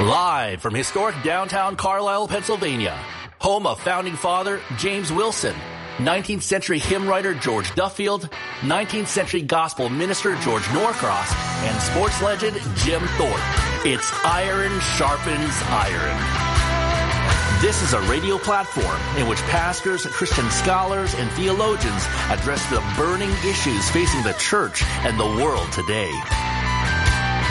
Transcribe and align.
Live 0.00 0.62
from 0.62 0.74
historic 0.74 1.14
downtown 1.22 1.76
Carlisle, 1.76 2.26
Pennsylvania, 2.26 2.98
home 3.38 3.66
of 3.66 3.78
founding 3.80 4.16
father 4.16 4.58
James 4.78 5.12
Wilson, 5.12 5.54
19th 5.98 6.40
century 6.40 6.78
hymn 6.78 7.06
writer 7.06 7.34
George 7.34 7.74
Duffield, 7.74 8.30
19th 8.60 9.08
century 9.08 9.42
gospel 9.42 9.90
minister 9.90 10.36
George 10.36 10.62
Norcross, 10.72 11.34
and 11.64 11.82
sports 11.82 12.22
legend 12.22 12.56
Jim 12.76 13.06
Thorpe. 13.18 13.42
It's 13.84 14.10
Iron 14.24 14.80
Sharpens 14.96 15.60
Iron. 15.68 17.60
This 17.60 17.82
is 17.82 17.92
a 17.92 18.00
radio 18.10 18.38
platform 18.38 19.18
in 19.18 19.28
which 19.28 19.40
pastors, 19.50 20.06
Christian 20.06 20.48
scholars, 20.50 21.12
and 21.12 21.30
theologians 21.32 22.06
address 22.30 22.64
the 22.70 22.82
burning 22.96 23.28
issues 23.46 23.90
facing 23.90 24.22
the 24.22 24.32
church 24.38 24.82
and 25.04 25.20
the 25.20 25.44
world 25.44 25.70
today. 25.72 26.10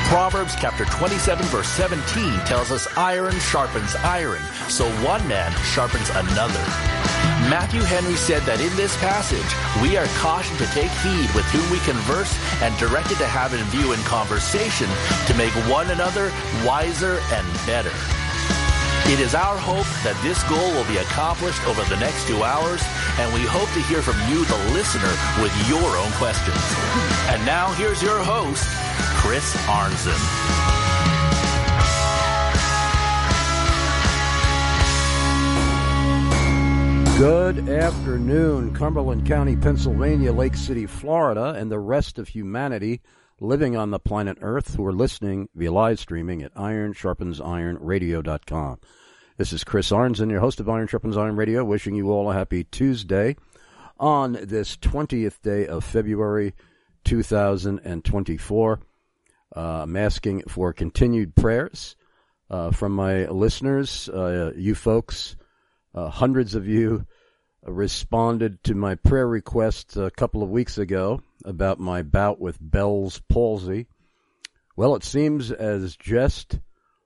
Proverbs 0.10 0.56
chapter 0.56 0.86
27 0.86 1.46
verse 1.46 1.68
17 1.68 2.40
tells 2.40 2.72
us 2.72 2.88
iron 2.98 3.40
sharpens 3.40 3.94
iron, 3.98 4.42
so 4.68 4.90
one 5.06 5.26
man 5.28 5.52
sharpens 5.62 6.10
another. 6.10 6.60
Matthew 7.46 7.82
Henry 7.82 8.16
said 8.16 8.42
that 8.50 8.60
in 8.60 8.76
this 8.76 8.98
passage, 8.98 9.46
we 9.84 9.98
are 9.98 10.08
cautioned 10.18 10.58
to 10.58 10.66
take 10.74 10.90
heed 11.06 11.30
with 11.36 11.46
whom 11.54 11.62
we 11.70 11.78
converse 11.86 12.34
and 12.64 12.76
directed 12.80 13.20
to 13.20 13.28
have 13.28 13.54
in 13.54 13.62
view 13.66 13.94
in 13.94 14.00
conversation 14.00 14.90
to 15.28 15.38
make 15.38 15.54
one 15.70 15.92
another 15.92 16.34
wiser 16.66 17.22
and 17.30 17.46
better. 17.68 17.94
It 19.10 19.20
is 19.20 19.34
our 19.34 19.58
hope 19.58 19.90
that 20.06 20.14
this 20.22 20.38
goal 20.44 20.70
will 20.78 20.86
be 20.86 20.98
accomplished 20.98 21.66
over 21.66 21.82
the 21.90 21.98
next 21.98 22.28
two 22.28 22.44
hours, 22.44 22.80
and 23.18 23.34
we 23.34 23.42
hope 23.42 23.68
to 23.74 23.82
hear 23.90 24.04
from 24.04 24.14
you, 24.30 24.46
the 24.46 24.56
listener, 24.72 25.10
with 25.42 25.50
your 25.68 25.98
own 25.98 26.12
questions. 26.22 26.62
And 27.26 27.44
now 27.44 27.74
here's 27.74 28.04
your 28.04 28.22
host, 28.22 28.70
Chris 29.18 29.58
Arnzen. 29.66 30.14
Good 37.18 37.68
afternoon, 37.68 38.76
Cumberland 38.76 39.26
County, 39.26 39.56
Pennsylvania, 39.56 40.32
Lake 40.32 40.56
City, 40.56 40.86
Florida, 40.86 41.56
and 41.58 41.72
the 41.72 41.80
rest 41.80 42.20
of 42.20 42.28
humanity 42.28 43.02
living 43.42 43.76
on 43.76 43.92
the 43.92 44.00
planet 44.00 44.38
Earth 44.42 44.76
who 44.76 44.86
are 44.86 44.94
listening 44.94 45.50
via 45.56 45.72
live 45.72 46.00
streaming 46.00 46.44
at 46.44 46.54
ironsharpensironradio.com. 46.56 48.80
This 49.38 49.54
is 49.54 49.64
Chris 49.64 49.92
Arnzen, 49.92 50.30
your 50.30 50.42
host 50.42 50.60
of 50.60 50.68
Iron 50.68 50.88
Sharpens 50.88 51.16
Iron 51.18 51.38
Radio, 51.38 51.64
wishing 51.64 51.96
you 51.96 52.12
all 52.12 52.30
a 52.30 52.34
happy 52.34 52.66
Tuesday 52.66 53.38
on 53.98 54.34
this 54.34 54.76
20th 54.78 55.42
day 55.42 55.66
of 55.68 55.86
February 55.86 56.54
2024. 57.06 58.80
Uh, 59.56 59.60
I'm 59.60 59.96
asking 59.96 60.44
for 60.48 60.74
continued 60.74 61.36
prayers 61.36 61.96
uh, 62.50 62.72
from 62.72 62.92
my 62.92 63.28
listeners, 63.28 64.10
uh, 64.10 64.52
you 64.56 64.76
folks. 64.76 65.38
Uh, 65.96 66.10
hundreds 66.10 66.56
of 66.56 66.68
you 66.68 67.06
responded 67.64 68.64
to 68.64 68.76
my 68.76 68.96
prayer 68.96 69.28
request 69.28 69.98
a 69.98 70.12
couple 70.12 70.44
of 70.44 70.50
weeks 70.50 70.78
ago 70.78 71.22
about 71.46 71.80
my 71.80 72.02
bout 72.02 72.40
with 72.40 72.58
Bell's 72.62 73.20
palsy. 73.30 73.88
Well, 74.76 74.96
it 74.96 75.04
seems 75.04 75.52
as 75.52 75.96
just 75.98 76.60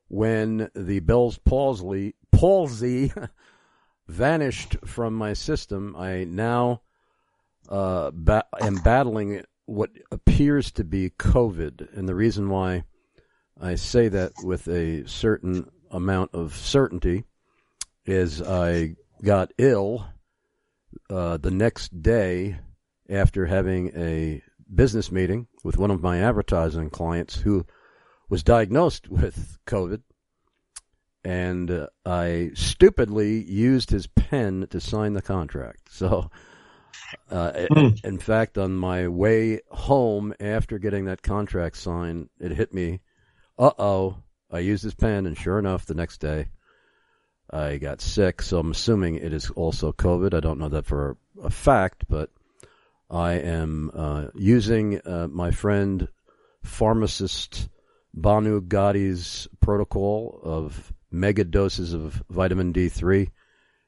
when 0.07 0.69
the 0.75 0.99
Bell's 0.99 1.39
palsy, 1.39 2.15
palsy 2.31 3.11
vanished 4.07 4.77
from 4.85 5.15
my 5.15 5.33
system, 5.33 5.95
I 5.97 6.25
now 6.25 6.81
uh, 7.69 8.11
ba- 8.13 8.45
am 8.61 8.75
battling 8.75 9.43
what 9.65 9.89
appears 10.11 10.71
to 10.73 10.83
be 10.83 11.09
COVID. 11.09 11.97
And 11.97 12.07
the 12.07 12.15
reason 12.15 12.49
why 12.49 12.83
I 13.59 13.75
say 13.75 14.07
that 14.09 14.33
with 14.43 14.67
a 14.67 15.07
certain 15.07 15.69
amount 15.89 16.31
of 16.33 16.55
certainty 16.55 17.23
is 18.05 18.41
I 18.41 18.95
got 19.23 19.53
ill 19.57 20.05
uh, 21.09 21.37
the 21.37 21.51
next 21.51 22.01
day 22.01 22.57
after 23.09 23.45
having 23.45 23.91
a 23.95 24.41
business 24.73 25.11
meeting 25.11 25.47
with 25.63 25.77
one 25.77 25.91
of 25.91 26.01
my 26.01 26.19
advertising 26.19 26.89
clients 26.89 27.35
who 27.35 27.65
was 28.29 28.43
diagnosed 28.43 29.07
with 29.09 29.57
COVID. 29.67 30.01
And 31.25 31.71
uh, 31.71 31.87
I 32.05 32.51
stupidly 32.53 33.43
used 33.43 33.89
his 33.89 34.07
pen 34.07 34.67
to 34.71 34.81
sign 34.81 35.13
the 35.13 35.21
contract. 35.21 35.89
So, 35.89 36.29
uh, 37.31 37.51
mm. 37.71 38.03
in 38.03 38.19
fact, 38.19 38.57
on 38.57 38.75
my 38.75 39.07
way 39.07 39.61
home 39.69 40.33
after 40.41 40.79
getting 40.79 41.05
that 41.05 41.21
contract 41.21 41.77
signed, 41.77 42.29
it 42.41 42.51
hit 42.51 42.73
me. 42.73 42.99
Uh 43.57 43.71
oh, 43.77 44.17
I 44.51 44.59
used 44.59 44.83
his 44.83 44.95
pen, 44.95 45.25
and 45.25 45.37
sure 45.37 45.59
enough, 45.59 45.85
the 45.85 45.93
next 45.93 46.19
day, 46.19 46.49
I 47.53 47.77
got 47.77 48.01
sick, 48.01 48.41
so 48.41 48.57
I'm 48.57 48.71
assuming 48.71 49.15
it 49.15 49.31
is 49.31 49.51
also 49.51 49.91
COVID. 49.91 50.33
I 50.33 50.39
don't 50.39 50.57
know 50.57 50.69
that 50.69 50.87
for 50.87 51.17
a 51.41 51.51
fact, 51.51 52.05
but 52.09 52.31
I 53.11 53.33
am 53.33 53.91
uh, 53.93 54.27
using 54.33 54.99
uh, 55.05 55.27
my 55.29 55.51
friend 55.51 56.07
pharmacist 56.63 57.69
Banu 58.11 58.59
Ghadi's 58.59 59.47
protocol 59.61 60.39
of 60.43 60.91
mega 61.11 61.43
doses 61.43 61.93
of 61.93 62.23
vitamin 62.27 62.73
D3, 62.73 63.29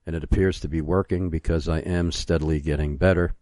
and 0.06 0.16
it 0.16 0.24
appears 0.24 0.59
to 0.59 0.68
be 0.68 0.82
working 0.82 1.32
because 1.32 1.68
I 1.68 1.80
am 1.80 2.12
steadily 2.12 2.62
getting 2.62 2.97
better. 2.97 3.34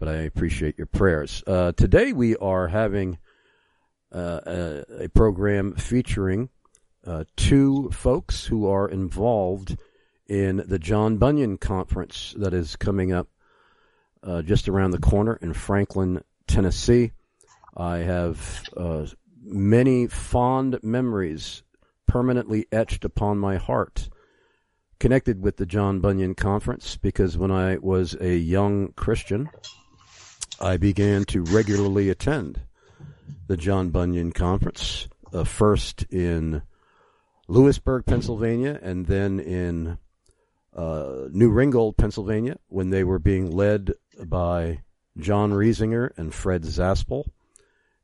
But 0.00 0.08
I 0.08 0.14
appreciate 0.22 0.78
your 0.78 0.88
prayers. 0.88 1.44
Uh, 1.46 1.70
today 1.70 2.12
we 2.12 2.34
are 2.36 2.66
having 2.66 3.18
uh, 4.12 4.40
a, 4.46 5.04
a 5.04 5.08
program 5.10 5.76
featuring 5.76 6.48
uh, 7.06 7.24
two 7.36 7.90
folks 7.90 8.44
who 8.46 8.66
are 8.66 8.88
involved 8.88 9.76
in 10.26 10.62
the 10.66 10.78
John 10.78 11.18
Bunyan 11.18 11.58
conference 11.58 12.34
that 12.38 12.54
is 12.54 12.76
coming 12.76 13.12
up 13.12 13.28
uh, 14.22 14.42
just 14.42 14.68
around 14.68 14.92
the 14.92 14.98
corner 14.98 15.38
in 15.42 15.52
Franklin, 15.52 16.22
Tennessee. 16.46 17.12
I 17.76 17.98
have 17.98 18.64
uh, 18.76 19.06
many 19.42 20.06
fond 20.06 20.78
memories 20.82 21.62
permanently 22.06 22.66
etched 22.72 23.04
upon 23.04 23.38
my 23.38 23.56
heart 23.56 24.08
connected 24.98 25.42
with 25.42 25.56
the 25.56 25.66
John 25.66 26.00
Bunyan 26.00 26.34
conference 26.34 26.96
because 26.96 27.36
when 27.36 27.50
I 27.50 27.76
was 27.76 28.16
a 28.20 28.36
young 28.36 28.92
Christian, 28.92 29.50
I 30.60 30.76
began 30.78 31.24
to 31.26 31.42
regularly 31.42 32.08
attend 32.08 32.60
the 33.46 33.56
John 33.56 33.90
Bunyan 33.90 34.32
conference, 34.32 35.08
uh, 35.32 35.44
first 35.44 36.04
in 36.04 36.62
Lewisburg, 37.48 38.06
Pennsylvania, 38.06 38.78
and 38.82 39.06
then 39.06 39.40
in 39.40 39.98
uh, 40.74 41.28
New 41.30 41.50
Ringgold, 41.50 41.96
Pennsylvania, 41.96 42.58
when 42.68 42.90
they 42.90 43.04
were 43.04 43.18
being 43.18 43.50
led 43.50 43.92
by 44.24 44.80
John 45.18 45.52
Reisinger 45.52 46.10
and 46.16 46.32
Fred 46.32 46.62
Zaspel. 46.62 47.24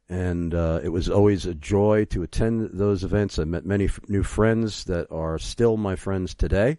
And 0.08 0.54
uh, 0.54 0.80
it 0.82 0.88
was 0.88 1.08
always 1.08 1.46
a 1.46 1.54
joy 1.54 2.04
to 2.06 2.22
attend 2.22 2.70
those 2.72 3.04
events. 3.04 3.38
I 3.38 3.44
met 3.44 3.64
many 3.64 3.84
f- 3.84 4.00
new 4.08 4.24
friends 4.24 4.84
that 4.84 5.06
are 5.10 5.38
still 5.38 5.76
my 5.76 5.94
friends 5.94 6.34
today. 6.34 6.78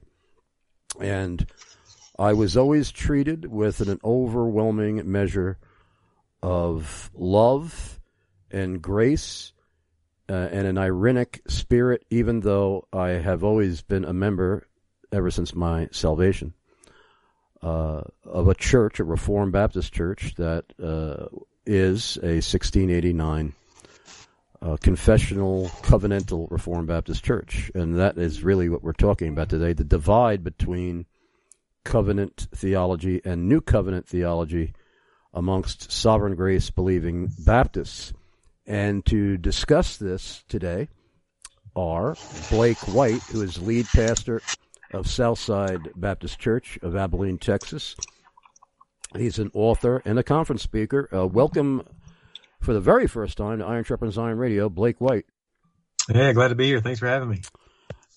And 1.00 1.46
I 2.20 2.34
was 2.34 2.58
always 2.58 2.92
treated 2.92 3.46
with 3.46 3.80
an 3.80 4.00
overwhelming 4.04 5.10
measure 5.10 5.58
of 6.44 7.10
love 7.14 8.00
and 8.52 8.82
grace 8.82 9.54
uh, 10.30 10.50
and 10.52 10.68
an 10.68 10.76
irenic 10.76 11.40
spirit, 11.50 12.06
even 12.10 12.40
though 12.40 12.88
I 12.94 13.10
have 13.10 13.44
always 13.44 13.82
been 13.82 14.06
a 14.06 14.14
member 14.14 14.68
ever 15.12 15.30
since 15.30 15.54
my 15.54 15.90
salvation 15.92 16.54
uh, 17.62 18.02
of 18.26 18.48
a 18.48 18.56
church, 18.56 19.00
a 19.00 19.04
Reformed 19.04 19.54
Baptist 19.54 19.94
church 19.94 20.36
that 20.36 20.66
uh, 20.82 21.28
is 21.66 22.18
a 22.18 22.42
1689 22.42 23.54
uh, 24.62 24.78
confessional, 24.78 25.70
covenantal 25.82 26.50
Reformed 26.50 26.88
Baptist 26.88 27.24
church, 27.24 27.72
and 27.74 28.00
that 28.00 28.18
is 28.18 28.44
really 28.44 28.70
what 28.70 28.84
we're 28.84 28.94
talking 28.94 29.30
about 29.30 29.50
today: 29.50 29.74
the 29.74 29.84
divide 29.84 30.44
between 30.44 31.06
covenant 31.84 32.48
theology 32.54 33.22
and 33.26 33.50
New 33.50 33.62
Covenant 33.62 34.08
theology 34.08 34.74
amongst 35.34 35.92
sovereign 35.92 36.36
grace 36.36 36.70
believing 36.70 37.32
Baptists. 37.40 38.14
And 38.72 39.06
to 39.08 39.36
discuss 39.36 39.98
this 39.98 40.46
today 40.48 40.88
are 41.76 42.16
Blake 42.50 42.78
White, 42.88 43.22
who 43.24 43.42
is 43.42 43.62
lead 43.62 43.86
pastor 43.88 44.42
of 44.94 45.10
Southside 45.10 45.90
Baptist 45.98 46.40
Church 46.40 46.80
of 46.82 46.96
Abilene, 46.96 47.38
Texas. 47.38 47.98
He's 49.14 49.40
an 49.40 49.52
author 49.54 50.02
and 50.06 50.18
a 50.18 50.24
conference 50.24 50.64
speaker. 50.64 51.10
Uh, 51.14 51.28
welcome 51.28 51.84
for 52.62 52.74
the 52.74 52.80
very 52.80 53.08
first 53.08 53.38
time 53.38 53.60
to 53.60 53.66
Iron 53.66 53.84
Sharpens 53.84 54.18
Iron 54.18 54.38
Radio, 54.38 54.70
Blake 54.70 55.02
White. 55.02 55.26
Hey, 56.08 56.32
glad 56.32 56.48
to 56.48 56.56
be 56.56 56.68
here. 56.68 56.80
Thanks 56.80 57.02
for 57.02 57.08
having 57.08 57.28
me. 57.28 57.42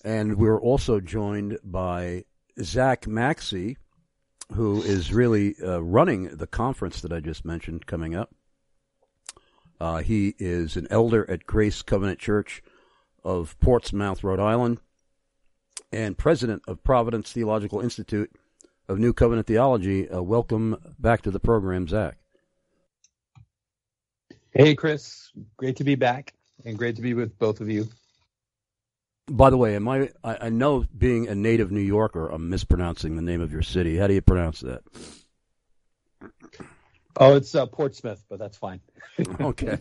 And 0.05 0.37
we're 0.37 0.61
also 0.61 1.01
joined 1.01 1.57
by 1.65 2.23
Zach 2.61 3.01
Maxcey, 3.01 3.75
who 4.53 4.81
is 4.81 5.11
really 5.11 5.55
uh, 5.61 5.81
running 5.81 6.29
the 6.29 6.47
conference 6.47 7.01
that 7.01 7.11
I 7.11 7.19
just 7.19 7.43
mentioned 7.43 7.87
coming 7.87 8.15
up. 8.15 8.33
Uh, 9.79 9.97
he 9.97 10.35
is 10.39 10.77
an 10.77 10.87
elder 10.89 11.29
at 11.29 11.45
Grace 11.45 11.81
Covenant 11.81 12.19
Church 12.19 12.63
of 13.23 13.59
Portsmouth, 13.59 14.23
Rhode 14.23 14.39
Island, 14.39 14.79
and 15.91 16.17
president 16.17 16.63
of 16.67 16.83
Providence 16.83 17.31
Theological 17.31 17.81
Institute 17.81 18.31
of 18.87 18.99
New 18.99 19.13
Covenant 19.13 19.47
Theology. 19.47 20.09
Uh, 20.09 20.21
welcome 20.21 20.77
back 20.99 21.21
to 21.23 21.31
the 21.31 21.39
program, 21.39 21.87
Zach. 21.87 22.17
Hey, 24.51 24.75
Chris. 24.75 25.31
Great 25.57 25.75
to 25.77 25.83
be 25.83 25.95
back 25.95 26.33
and 26.63 26.77
great 26.77 26.95
to 26.95 27.01
be 27.01 27.13
with 27.13 27.37
both 27.37 27.59
of 27.59 27.69
you. 27.69 27.89
By 29.27 29.49
the 29.49 29.57
way, 29.57 29.75
am 29.75 29.87
I, 29.87 30.11
I, 30.23 30.37
I 30.41 30.49
know 30.49 30.85
being 30.97 31.27
a 31.27 31.35
native 31.35 31.71
New 31.71 31.81
Yorker, 31.81 32.29
I'm 32.29 32.49
mispronouncing 32.49 33.15
the 33.15 33.21
name 33.21 33.41
of 33.41 33.51
your 33.51 33.63
city. 33.63 33.97
How 33.97 34.07
do 34.07 34.13
you 34.13 34.21
pronounce 34.21 34.61
that? 34.61 34.83
Oh, 37.17 37.35
it's 37.35 37.55
uh, 37.55 37.65
Portsmouth, 37.65 38.23
but 38.29 38.39
that's 38.39 38.57
fine. 38.57 38.81
okay. 39.41 39.79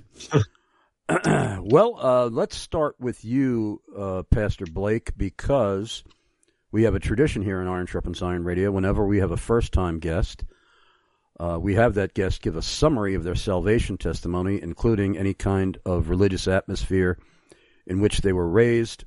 well, 1.61 1.97
uh, 1.99 2.27
let's 2.27 2.57
start 2.57 2.97
with 3.01 3.25
you, 3.25 3.83
uh, 3.97 4.23
Pastor 4.31 4.67
Blake, 4.67 5.17
because 5.17 6.05
we 6.71 6.85
have 6.85 6.95
a 6.95 7.01
tradition 7.01 7.43
here 7.43 7.61
in 7.61 7.69
Iron 7.69 7.87
Sharpens 7.87 8.23
Iron 8.23 8.45
Radio. 8.45 8.71
Whenever 8.71 9.07
we 9.07 9.19
have 9.19 9.33
a 9.33 9.37
first 9.37 9.73
time 9.73 9.99
guest, 9.99 10.45
uh, 11.39 11.59
we 11.61 11.75
have 11.75 11.95
that 11.95 12.15
guest 12.15 12.43
give 12.43 12.57
a 12.57 12.63
summary 12.63 13.15
of 13.15 13.25
their 13.25 13.35
salvation 13.35 13.99
testimony, 13.99 14.63
including 14.63 15.19
any 15.19 15.35
kind 15.35 15.79
of 15.85 16.09
religious 16.09 16.47
atmosphere 16.47 17.19
in 17.87 18.01
which 18.01 18.21
they 18.21 18.33
were 18.33 18.49
raised 18.49 19.05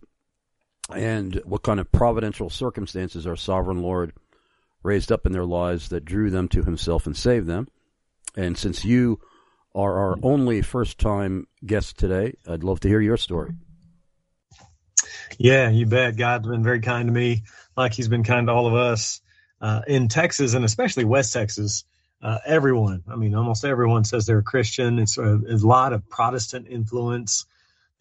and 0.94 1.42
what 1.46 1.64
kind 1.64 1.80
of 1.80 1.92
providential 1.92 2.50
circumstances 2.50 3.26
our 3.28 3.36
sovereign 3.36 3.82
Lord 3.82 4.14
raised 4.84 5.12
up 5.12 5.26
in 5.26 5.32
their 5.32 5.46
lives 5.46 5.90
that 5.90 6.06
drew 6.06 6.30
them 6.30 6.48
to 6.50 6.64
himself 6.64 7.06
and 7.06 7.16
saved 7.16 7.48
them. 7.48 7.68
And 8.38 8.56
since 8.58 8.86
you 8.86 9.20
are 9.76 9.98
our 9.98 10.18
only 10.22 10.62
first 10.62 11.00
time 11.00 11.48
guest 11.66 11.98
today, 11.98 12.36
I'd 12.48 12.64
love 12.64 12.80
to 12.82 12.88
hear 12.88 13.02
your 13.02 13.18
story. 13.18 13.56
Yeah, 15.38 15.70
you 15.70 15.88
bet. 15.88 16.18
God's 16.18 16.48
been 16.48 16.64
very 16.64 16.80
kind 16.80 17.08
to 17.08 17.14
me, 17.14 17.44
like 17.76 17.94
He's 17.94 18.08
been 18.08 18.24
kind 18.24 18.48
to 18.48 18.54
all 18.54 18.68
of 18.68 18.76
us. 18.76 19.22
Uh, 19.60 19.82
in 19.88 20.08
Texas, 20.08 20.54
and 20.54 20.64
especially 20.64 21.04
West 21.04 21.34
Texas, 21.34 21.84
uh, 22.22 22.38
everyone, 22.46 23.04
I 23.12 23.16
mean, 23.16 23.34
almost 23.34 23.66
everyone 23.66 24.04
says 24.04 24.28
they're 24.28 24.38
a 24.38 24.44
Christian. 24.44 25.00
It's 25.00 25.18
a, 25.18 25.36
a 25.50 25.58
lot 25.58 25.94
of 25.94 26.08
Protestant 26.08 26.68
influence 26.68 27.46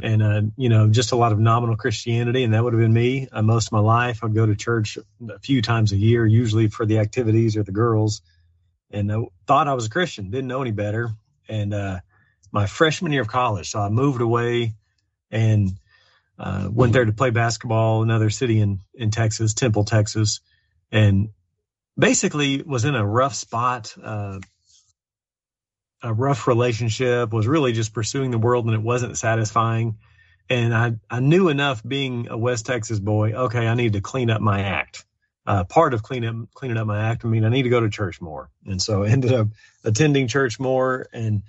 and, 0.02 0.22
uh, 0.22 0.42
you 0.58 0.68
know, 0.68 0.88
just 0.88 1.12
a 1.12 1.16
lot 1.16 1.32
of 1.32 1.38
nominal 1.38 1.76
Christianity. 1.76 2.44
And 2.44 2.52
that 2.52 2.62
would 2.62 2.74
have 2.74 2.80
been 2.80 2.92
me 2.92 3.28
uh, 3.32 3.40
most 3.40 3.68
of 3.68 3.72
my 3.72 3.80
life. 3.80 4.22
I'd 4.22 4.34
go 4.34 4.44
to 4.44 4.54
church 4.54 4.98
a 5.30 5.38
few 5.38 5.62
times 5.62 5.92
a 5.92 5.96
year, 5.96 6.26
usually 6.26 6.68
for 6.68 6.84
the 6.84 6.98
activities 6.98 7.56
or 7.56 7.62
the 7.62 7.72
girls 7.72 8.20
and 8.90 9.12
I 9.12 9.16
thought 9.46 9.68
I 9.68 9.74
was 9.74 9.86
a 9.86 9.90
Christian, 9.90 10.30
didn't 10.30 10.48
know 10.48 10.62
any 10.62 10.72
better. 10.72 11.10
And 11.48 11.74
uh, 11.74 12.00
my 12.52 12.66
freshman 12.66 13.12
year 13.12 13.22
of 13.22 13.28
college, 13.28 13.70
so 13.70 13.80
I 13.80 13.88
moved 13.88 14.20
away 14.20 14.74
and 15.30 15.72
uh, 16.38 16.68
went 16.70 16.92
there 16.92 17.04
to 17.04 17.12
play 17.12 17.30
basketball, 17.30 18.02
another 18.02 18.30
city 18.30 18.60
in 18.60 18.80
in 18.94 19.10
Texas, 19.10 19.54
Temple, 19.54 19.84
Texas, 19.84 20.40
and 20.90 21.30
basically 21.98 22.62
was 22.62 22.84
in 22.84 22.94
a 22.94 23.06
rough 23.06 23.34
spot. 23.34 23.94
Uh, 24.02 24.40
a 26.02 26.12
rough 26.12 26.46
relationship 26.46 27.32
was 27.32 27.46
really 27.46 27.72
just 27.72 27.94
pursuing 27.94 28.30
the 28.30 28.38
world 28.38 28.66
and 28.66 28.74
it 28.74 28.82
wasn't 28.82 29.16
satisfying 29.16 29.96
and 30.48 30.74
I, 30.74 30.92
I 31.10 31.20
knew 31.20 31.48
enough 31.48 31.82
being 31.86 32.28
a 32.28 32.36
West 32.36 32.66
Texas 32.66 32.98
boy. 32.98 33.32
Okay, 33.32 33.66
I 33.66 33.74
need 33.74 33.94
to 33.94 34.00
clean 34.00 34.30
up 34.30 34.40
my 34.40 34.60
act 34.62 35.04
uh, 35.46 35.64
part 35.64 35.94
of 35.94 36.02
cleaning 36.02 36.42
up, 36.42 36.54
cleaning 36.54 36.76
up 36.76 36.86
my 36.86 37.10
act. 37.10 37.24
I 37.24 37.28
mean, 37.28 37.44
I 37.44 37.48
need 37.48 37.62
to 37.62 37.68
go 37.68 37.80
to 37.80 37.88
church 37.88 38.20
more, 38.20 38.50
and 38.66 38.80
so 38.80 39.04
I 39.04 39.08
ended 39.08 39.32
up 39.32 39.48
attending 39.84 40.28
church 40.28 40.58
more 40.58 41.06
and 41.12 41.42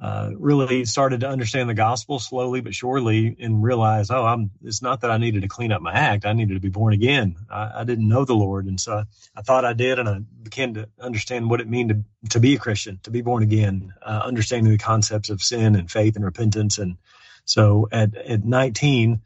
uh, 0.00 0.30
really 0.38 0.86
started 0.86 1.20
to 1.20 1.28
understand 1.28 1.68
the 1.68 1.74
gospel 1.74 2.18
slowly 2.18 2.62
but 2.62 2.74
surely, 2.74 3.36
and 3.38 3.62
realize, 3.62 4.10
oh, 4.10 4.24
I'm. 4.24 4.50
It's 4.64 4.80
not 4.80 5.02
that 5.02 5.10
I 5.10 5.18
needed 5.18 5.42
to 5.42 5.48
clean 5.48 5.72
up 5.72 5.82
my 5.82 5.92
act; 5.92 6.24
I 6.24 6.32
needed 6.32 6.54
to 6.54 6.60
be 6.60 6.70
born 6.70 6.94
again. 6.94 7.36
I, 7.50 7.80
I 7.80 7.84
didn't 7.84 8.08
know 8.08 8.24
the 8.24 8.34
Lord, 8.34 8.64
and 8.64 8.80
so 8.80 8.94
I, 8.94 9.04
I, 9.36 9.42
thought 9.42 9.66
I 9.66 9.74
did, 9.74 9.98
and 9.98 10.08
I 10.08 10.20
began 10.42 10.74
to 10.74 10.88
understand 10.98 11.50
what 11.50 11.60
it 11.60 11.68
meant 11.68 11.90
to 11.90 12.04
to 12.30 12.40
be 12.40 12.54
a 12.54 12.58
Christian, 12.58 12.98
to 13.02 13.10
be 13.10 13.20
born 13.20 13.42
again, 13.42 13.92
uh, 14.00 14.22
understanding 14.24 14.72
the 14.72 14.78
concepts 14.78 15.28
of 15.28 15.42
sin 15.42 15.76
and 15.76 15.90
faith 15.90 16.16
and 16.16 16.24
repentance, 16.24 16.78
and 16.78 16.96
so 17.44 17.86
at 17.92 18.16
at 18.16 18.42
19 18.42 19.20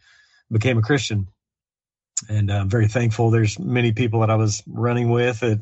became 0.50 0.78
a 0.78 0.82
Christian 0.82 1.28
and 2.28 2.50
I'm 2.50 2.68
very 2.68 2.88
thankful. 2.88 3.30
There's 3.30 3.58
many 3.58 3.92
people 3.92 4.20
that 4.20 4.30
I 4.30 4.36
was 4.36 4.62
running 4.66 5.10
with 5.10 5.40
that, 5.40 5.60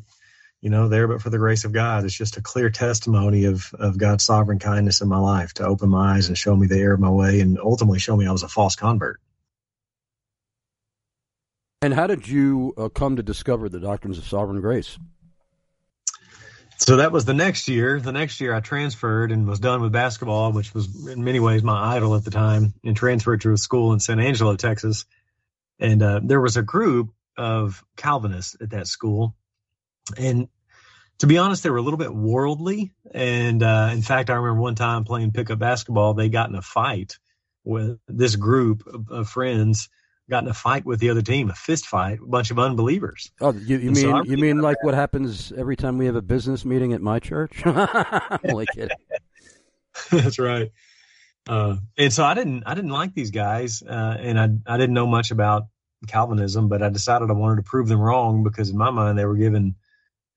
you 0.61 0.69
know, 0.69 0.87
there, 0.87 1.07
but 1.07 1.21
for 1.21 1.29
the 1.29 1.37
grace 1.37 1.65
of 1.65 1.71
God, 1.71 2.05
it's 2.05 2.13
just 2.13 2.37
a 2.37 2.41
clear 2.41 2.69
testimony 2.69 3.45
of 3.45 3.73
of 3.77 3.97
God's 3.97 4.23
sovereign 4.23 4.59
kindness 4.59 5.01
in 5.01 5.09
my 5.09 5.19
life 5.19 5.53
to 5.55 5.65
open 5.65 5.89
my 5.89 6.15
eyes 6.15 6.27
and 6.27 6.37
show 6.37 6.55
me 6.55 6.67
the 6.67 6.79
error 6.79 6.93
of 6.93 6.99
my 6.99 7.09
way, 7.09 7.41
and 7.41 7.59
ultimately 7.59 7.99
show 7.99 8.15
me 8.15 8.27
I 8.27 8.31
was 8.31 8.43
a 8.43 8.47
false 8.47 8.75
convert. 8.75 9.19
And 11.81 11.93
how 11.93 12.07
did 12.07 12.27
you 12.27 12.73
uh, 12.77 12.87
come 12.87 13.17
to 13.17 13.23
discover 13.23 13.67
the 13.67 13.79
doctrines 13.79 14.17
of 14.17 14.25
sovereign 14.25 14.61
grace? 14.61 14.97
So 16.77 16.97
that 16.97 17.11
was 17.11 17.25
the 17.25 17.33
next 17.33 17.67
year. 17.67 17.99
The 17.99 18.11
next 18.11 18.41
year, 18.41 18.53
I 18.53 18.61
transferred 18.61 19.31
and 19.31 19.47
was 19.47 19.59
done 19.59 19.81
with 19.81 19.91
basketball, 19.91 20.53
which 20.53 20.73
was 20.73 21.07
in 21.07 21.23
many 21.23 21.39
ways 21.39 21.61
my 21.61 21.95
idol 21.95 22.15
at 22.15 22.23
the 22.23 22.31
time, 22.31 22.73
and 22.85 22.95
transferred 22.95 23.41
to 23.41 23.51
a 23.51 23.57
school 23.57 23.93
in 23.93 23.99
San 23.99 24.19
Angelo, 24.19 24.55
Texas 24.55 25.05
and 25.83 26.01
uh, 26.01 26.21
there 26.23 26.41
was 26.41 26.57
a 26.57 26.63
group 26.63 27.11
of 27.37 27.83
Calvinists 27.95 28.55
at 28.59 28.71
that 28.71 28.87
school, 28.87 29.35
and 30.17 30.47
to 31.19 31.27
be 31.27 31.37
honest, 31.37 31.63
they 31.63 31.69
were 31.69 31.77
a 31.77 31.81
little 31.81 31.97
bit 31.97 32.13
worldly. 32.13 32.91
And 33.13 33.61
uh, 33.61 33.89
in 33.93 34.01
fact, 34.01 34.29
I 34.29 34.35
remember 34.35 34.61
one 34.61 34.75
time 34.75 35.03
playing 35.03 35.31
pickup 35.31 35.59
basketball, 35.59 36.13
they 36.13 36.29
got 36.29 36.49
in 36.49 36.55
a 36.55 36.61
fight 36.61 37.17
with 37.63 37.99
this 38.07 38.35
group 38.35 38.85
of, 38.87 39.09
of 39.09 39.29
friends. 39.29 39.89
Got 40.29 40.43
in 40.43 40.49
a 40.49 40.53
fight 40.53 40.85
with 40.85 41.01
the 41.01 41.09
other 41.09 41.21
team, 41.21 41.49
a 41.49 41.53
fist 41.53 41.85
fight, 41.85 42.19
a 42.23 42.25
bunch 42.25 42.49
of 42.49 42.57
unbelievers. 42.57 43.31
Oh, 43.41 43.51
you, 43.51 43.77
you 43.77 43.91
mean 43.91 43.95
so 43.95 44.23
you 44.23 44.37
mean 44.37 44.59
like 44.59 44.81
what 44.81 44.93
happens 44.93 45.51
every 45.51 45.75
time 45.75 45.97
we 45.97 46.05
have 46.05 46.15
a 46.15 46.21
business 46.21 46.63
meeting 46.63 46.93
at 46.93 47.01
my 47.01 47.19
church? 47.19 47.61
I'm 47.65 48.39
only 48.49 48.65
kidding. 48.73 48.97
That's 50.11 50.39
right. 50.39 50.71
Uh, 51.45 51.75
and 51.97 52.13
so 52.13 52.23
I 52.23 52.35
didn't 52.35 52.63
I 52.65 52.73
didn't 52.73 52.91
like 52.91 53.13
these 53.13 53.31
guys, 53.31 53.83
uh, 53.83 54.17
and 54.17 54.39
I 54.39 54.47
I 54.65 54.77
didn't 54.77 54.93
know 54.93 55.07
much 55.07 55.31
about 55.31 55.63
Calvinism, 56.07 56.67
but 56.67 56.81
I 56.81 56.89
decided 56.89 57.29
I 57.29 57.33
wanted 57.33 57.57
to 57.57 57.69
prove 57.69 57.87
them 57.87 57.99
wrong 57.99 58.43
because 58.43 58.69
in 58.69 58.77
my 58.77 58.91
mind 58.91 59.17
they 59.17 59.25
were 59.25 59.35
giving 59.35 59.75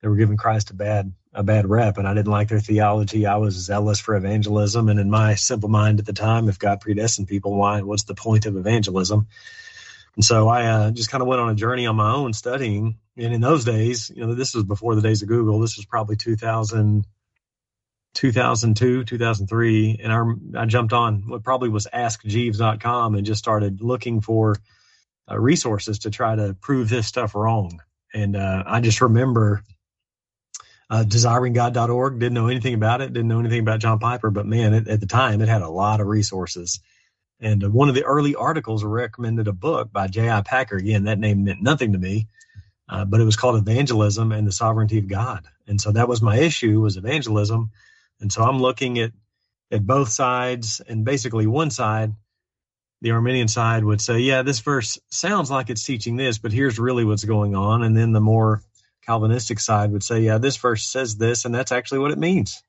they 0.02 0.08
were 0.08 0.16
giving 0.16 0.36
Christ 0.36 0.70
a 0.70 0.74
bad 0.74 1.12
a 1.32 1.42
bad 1.42 1.68
rep, 1.68 1.98
and 1.98 2.08
I 2.08 2.14
didn't 2.14 2.32
like 2.32 2.48
their 2.48 2.60
theology. 2.60 3.26
I 3.26 3.36
was 3.36 3.54
zealous 3.54 4.00
for 4.00 4.14
evangelism, 4.14 4.88
and 4.88 4.98
in 4.98 5.10
my 5.10 5.34
simple 5.34 5.68
mind 5.68 5.98
at 5.98 6.06
the 6.06 6.12
time, 6.12 6.48
if 6.48 6.58
God 6.58 6.80
predestined 6.80 7.28
people, 7.28 7.54
why? 7.54 7.82
What's 7.82 8.04
the 8.04 8.14
point 8.14 8.46
of 8.46 8.56
evangelism? 8.56 9.26
And 10.16 10.24
so 10.24 10.48
I 10.48 10.66
uh, 10.66 10.90
just 10.90 11.10
kind 11.10 11.20
of 11.20 11.28
went 11.28 11.42
on 11.42 11.50
a 11.50 11.54
journey 11.54 11.86
on 11.86 11.96
my 11.96 12.12
own 12.12 12.32
studying. 12.32 12.98
And 13.18 13.34
in 13.34 13.42
those 13.42 13.64
days, 13.64 14.10
you 14.14 14.26
know, 14.26 14.34
this 14.34 14.54
was 14.54 14.64
before 14.64 14.94
the 14.94 15.02
days 15.02 15.22
of 15.22 15.28
Google. 15.28 15.60
This 15.60 15.76
was 15.76 15.84
probably 15.84 16.16
2000, 16.16 17.06
2002, 18.14 19.04
2003. 19.04 20.00
And 20.02 20.12
I, 20.12 20.62
I 20.62 20.64
jumped 20.64 20.94
on 20.94 21.28
what 21.28 21.44
probably 21.44 21.68
was 21.68 21.86
askjeeves.com 21.92 23.14
and 23.14 23.26
just 23.26 23.38
started 23.38 23.82
looking 23.82 24.22
for 24.22 24.56
uh, 25.30 25.38
resources 25.38 26.00
to 26.00 26.10
try 26.10 26.36
to 26.36 26.56
prove 26.60 26.88
this 26.88 27.06
stuff 27.06 27.34
wrong. 27.34 27.80
And 28.14 28.36
uh, 28.36 28.64
I 28.66 28.80
just 28.80 29.00
remember 29.00 29.62
uh, 30.88 31.04
desiringgod.org. 31.06 32.18
Didn't 32.18 32.34
know 32.34 32.48
anything 32.48 32.74
about 32.74 33.00
it. 33.00 33.12
Didn't 33.12 33.28
know 33.28 33.40
anything 33.40 33.60
about 33.60 33.80
John 33.80 33.98
Piper, 33.98 34.30
but 34.30 34.46
man, 34.46 34.74
it, 34.74 34.88
at 34.88 35.00
the 35.00 35.06
time 35.06 35.40
it 35.40 35.48
had 35.48 35.62
a 35.62 35.68
lot 35.68 36.00
of 36.00 36.06
resources. 36.06 36.80
And 37.40 37.64
uh, 37.64 37.70
one 37.70 37.88
of 37.88 37.94
the 37.94 38.04
early 38.04 38.34
articles 38.34 38.84
recommended 38.84 39.48
a 39.48 39.52
book 39.52 39.92
by 39.92 40.06
J.I. 40.06 40.42
Packer. 40.42 40.76
Again, 40.76 41.04
that 41.04 41.18
name 41.18 41.44
meant 41.44 41.62
nothing 41.62 41.92
to 41.92 41.98
me, 41.98 42.28
uh, 42.88 43.04
but 43.04 43.20
it 43.20 43.24
was 43.24 43.36
called 43.36 43.56
Evangelism 43.56 44.32
and 44.32 44.46
the 44.46 44.52
Sovereignty 44.52 44.98
of 44.98 45.08
God. 45.08 45.46
And 45.66 45.80
so 45.80 45.92
that 45.92 46.08
was 46.08 46.22
my 46.22 46.36
issue 46.36 46.80
was 46.80 46.96
evangelism. 46.96 47.72
And 48.20 48.32
so 48.32 48.42
I'm 48.42 48.60
looking 48.60 48.98
at 48.98 49.12
at 49.72 49.84
both 49.84 50.08
sides, 50.08 50.80
and 50.86 51.04
basically 51.04 51.46
one 51.46 51.70
side 51.70 52.14
the 53.02 53.10
Arminian 53.10 53.48
side 53.48 53.84
would 53.84 54.00
say, 54.00 54.20
yeah, 54.20 54.42
this 54.42 54.60
verse 54.60 54.98
sounds 55.10 55.50
like 55.50 55.70
it's 55.70 55.84
teaching 55.84 56.16
this, 56.16 56.38
but 56.38 56.52
here's 56.52 56.78
really 56.78 57.04
what's 57.04 57.24
going 57.24 57.54
on. 57.54 57.82
And 57.82 57.96
then 57.96 58.12
the 58.12 58.20
more 58.20 58.62
Calvinistic 59.04 59.60
side 59.60 59.92
would 59.92 60.02
say, 60.02 60.20
yeah, 60.20 60.38
this 60.38 60.56
verse 60.56 60.84
says 60.84 61.16
this, 61.16 61.44
and 61.44 61.54
that's 61.54 61.72
actually 61.72 62.00
what 62.00 62.10
it 62.10 62.18
means. 62.18 62.62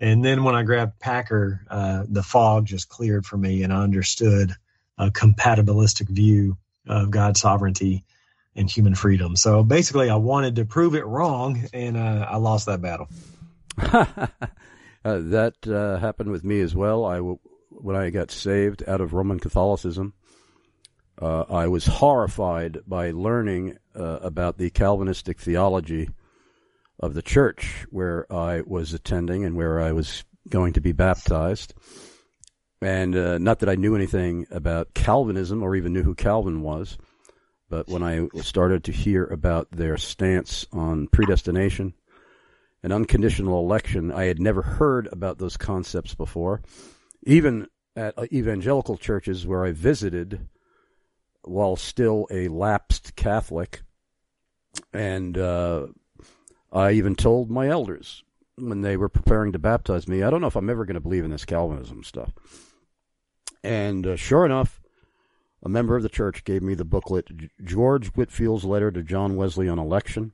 And 0.00 0.24
then 0.24 0.44
when 0.44 0.54
I 0.54 0.62
grabbed 0.62 0.98
Packer, 0.98 1.64
uh, 1.70 2.04
the 2.08 2.22
fog 2.22 2.66
just 2.66 2.88
cleared 2.88 3.24
for 3.24 3.36
me, 3.36 3.62
and 3.62 3.72
I 3.72 3.82
understood 3.82 4.52
a 4.98 5.10
compatibilistic 5.10 6.08
view 6.08 6.56
of 6.86 7.10
God's 7.10 7.40
sovereignty 7.40 8.04
and 8.54 8.70
human 8.70 8.94
freedom. 8.94 9.36
So 9.36 9.62
basically, 9.62 10.10
I 10.10 10.16
wanted 10.16 10.56
to 10.56 10.64
prove 10.64 10.94
it 10.94 11.06
wrong, 11.06 11.64
and 11.72 11.96
uh, 11.96 12.26
I 12.28 12.36
lost 12.36 12.66
that 12.66 12.80
battle. 12.80 13.08
uh, 13.78 14.28
that 15.04 15.54
uh, 15.66 15.98
happened 15.98 16.30
with 16.30 16.44
me 16.44 16.60
as 16.60 16.74
well. 16.74 17.04
I 17.04 17.16
w- 17.16 17.38
when 17.80 17.96
I 17.96 18.10
got 18.10 18.30
saved 18.30 18.82
out 18.86 19.00
of 19.00 19.12
Roman 19.12 19.38
Catholicism, 19.38 20.14
uh, 21.20 21.44
I 21.48 21.68
was 21.68 21.86
horrified 21.86 22.78
by 22.86 23.10
learning 23.10 23.78
uh, 23.94 24.18
about 24.22 24.58
the 24.58 24.70
Calvinistic 24.70 25.40
theology 25.40 26.10
of 27.00 27.14
the 27.14 27.22
church 27.22 27.86
where 27.90 28.30
I 28.32 28.62
was 28.62 28.92
attending 28.92 29.44
and 29.44 29.56
where 29.56 29.80
I 29.80 29.92
was 29.92 30.24
going 30.48 30.74
to 30.74 30.80
be 30.80 30.92
baptized. 30.92 31.74
and 32.80 33.16
uh, 33.16 33.38
not 33.38 33.60
that 33.60 33.68
I 33.68 33.74
knew 33.74 33.94
anything 33.94 34.46
about 34.50 34.94
Calvinism 34.94 35.62
or 35.62 35.74
even 35.76 35.92
knew 35.92 36.02
who 36.02 36.14
Calvin 36.14 36.62
was, 36.62 36.98
but 37.68 37.88
when 37.88 38.02
I 38.02 38.28
started 38.42 38.84
to 38.84 38.92
hear 38.92 39.24
about 39.24 39.70
their 39.70 39.96
stance 39.96 40.66
on 40.72 41.08
predestination 41.08 41.94
and 42.82 42.92
unconditional 42.92 43.58
election, 43.58 44.12
I 44.12 44.24
had 44.24 44.38
never 44.38 44.62
heard 44.62 45.08
about 45.10 45.38
those 45.38 45.56
concepts 45.56 46.14
before. 46.14 46.62
Even 47.26 47.66
at 47.94 48.14
evangelical 48.32 48.96
churches 48.96 49.46
where 49.46 49.64
I 49.64 49.72
visited 49.72 50.48
while 51.42 51.76
still 51.76 52.26
a 52.30 52.48
lapsed 52.48 53.16
Catholic, 53.16 53.82
and 54.92 55.36
uh, 55.36 55.88
I 56.72 56.92
even 56.92 57.14
told 57.14 57.50
my 57.50 57.68
elders 57.68 58.22
when 58.56 58.80
they 58.80 58.96
were 58.96 59.08
preparing 59.08 59.52
to 59.52 59.58
baptize 59.58 60.08
me, 60.08 60.22
I 60.22 60.30
don't 60.30 60.40
know 60.40 60.46
if 60.46 60.56
I'm 60.56 60.70
ever 60.70 60.84
going 60.84 60.94
to 60.94 61.00
believe 61.00 61.24
in 61.24 61.30
this 61.30 61.44
Calvinism 61.44 62.04
stuff. 62.04 62.32
And 63.62 64.06
uh, 64.06 64.16
sure 64.16 64.46
enough, 64.46 64.80
a 65.62 65.68
member 65.68 65.96
of 65.96 66.02
the 66.02 66.08
church 66.08 66.44
gave 66.44 66.62
me 66.62 66.74
the 66.74 66.84
booklet, 66.84 67.28
George 67.64 68.08
Whitefield's 68.08 68.64
Letter 68.64 68.90
to 68.92 69.02
John 69.02 69.36
Wesley 69.36 69.68
on 69.68 69.78
Election. 69.78 70.32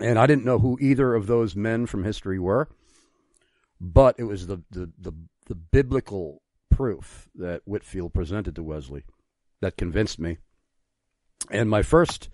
And 0.00 0.18
I 0.18 0.26
didn't 0.26 0.44
know 0.44 0.58
who 0.58 0.78
either 0.80 1.14
of 1.14 1.26
those 1.26 1.56
men 1.56 1.86
from 1.86 2.04
history 2.04 2.38
were, 2.38 2.68
but 3.80 4.16
it 4.18 4.24
was 4.24 4.46
the, 4.46 4.62
the, 4.70 4.90
the, 4.98 5.12
the 5.48 5.54
biblical 5.54 6.42
proof 6.70 7.28
that 7.34 7.62
Whitefield 7.64 8.14
presented 8.14 8.54
to 8.54 8.62
Wesley 8.62 9.04
that 9.60 9.76
convinced 9.76 10.18
me. 10.18 10.38
And 11.50 11.68
my 11.68 11.82
first 11.82 12.28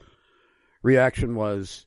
reaction 0.82 1.34
was, 1.34 1.86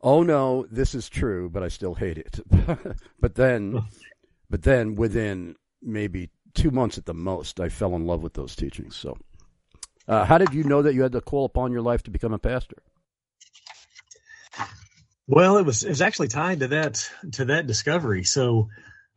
oh 0.00 0.22
no, 0.22 0.66
this 0.70 0.94
is 0.94 1.08
true, 1.08 1.50
but 1.50 1.62
I 1.62 1.68
still 1.68 1.94
hate 1.94 2.18
it. 2.18 2.40
but 3.20 3.34
then, 3.34 3.84
but 4.50 4.62
then 4.62 4.94
within 4.94 5.56
maybe 5.82 6.30
two 6.54 6.70
months 6.70 6.96
at 6.96 7.06
the 7.06 7.14
most, 7.14 7.60
I 7.60 7.68
fell 7.68 7.94
in 7.94 8.06
love 8.06 8.22
with 8.22 8.34
those 8.34 8.56
teachings. 8.56 8.96
So, 8.96 9.16
uh, 10.08 10.24
how 10.24 10.38
did 10.38 10.54
you 10.54 10.64
know 10.64 10.82
that 10.82 10.94
you 10.94 11.02
had 11.02 11.12
to 11.12 11.20
call 11.20 11.44
upon 11.44 11.72
your 11.72 11.82
life 11.82 12.02
to 12.04 12.10
become 12.10 12.32
a 12.32 12.38
pastor? 12.38 12.82
Well, 15.26 15.58
it 15.58 15.66
was 15.66 15.84
it 15.84 15.90
was 15.90 16.02
actually 16.02 16.28
tied 16.28 16.60
to 16.60 16.68
that 16.68 17.08
to 17.32 17.44
that 17.46 17.68
discovery. 17.68 18.24
So, 18.24 18.68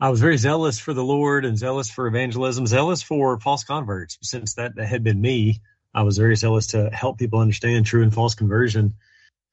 I 0.04 0.10
was 0.10 0.20
very 0.20 0.36
zealous 0.36 0.80
for 0.80 0.94
the 0.94 1.02
Lord 1.02 1.46
and 1.46 1.58
zealous 1.58 1.90
for 1.90 2.08
evangelism, 2.08 2.68
zealous 2.68 3.02
for 3.02 3.40
false 3.40 3.64
converts. 3.64 4.18
Since 4.22 4.56
that, 4.56 4.76
that 4.76 4.86
had 4.86 5.02
been 5.02 5.22
me, 5.22 5.62
I 5.94 6.04
was 6.04 6.18
very 6.18 6.36
zealous 6.36 6.68
to 6.68 6.90
help 6.90 7.18
people 7.18 7.40
understand 7.40 7.86
true 7.86 8.04
and 8.04 8.14
false 8.14 8.36
conversion. 8.36 8.96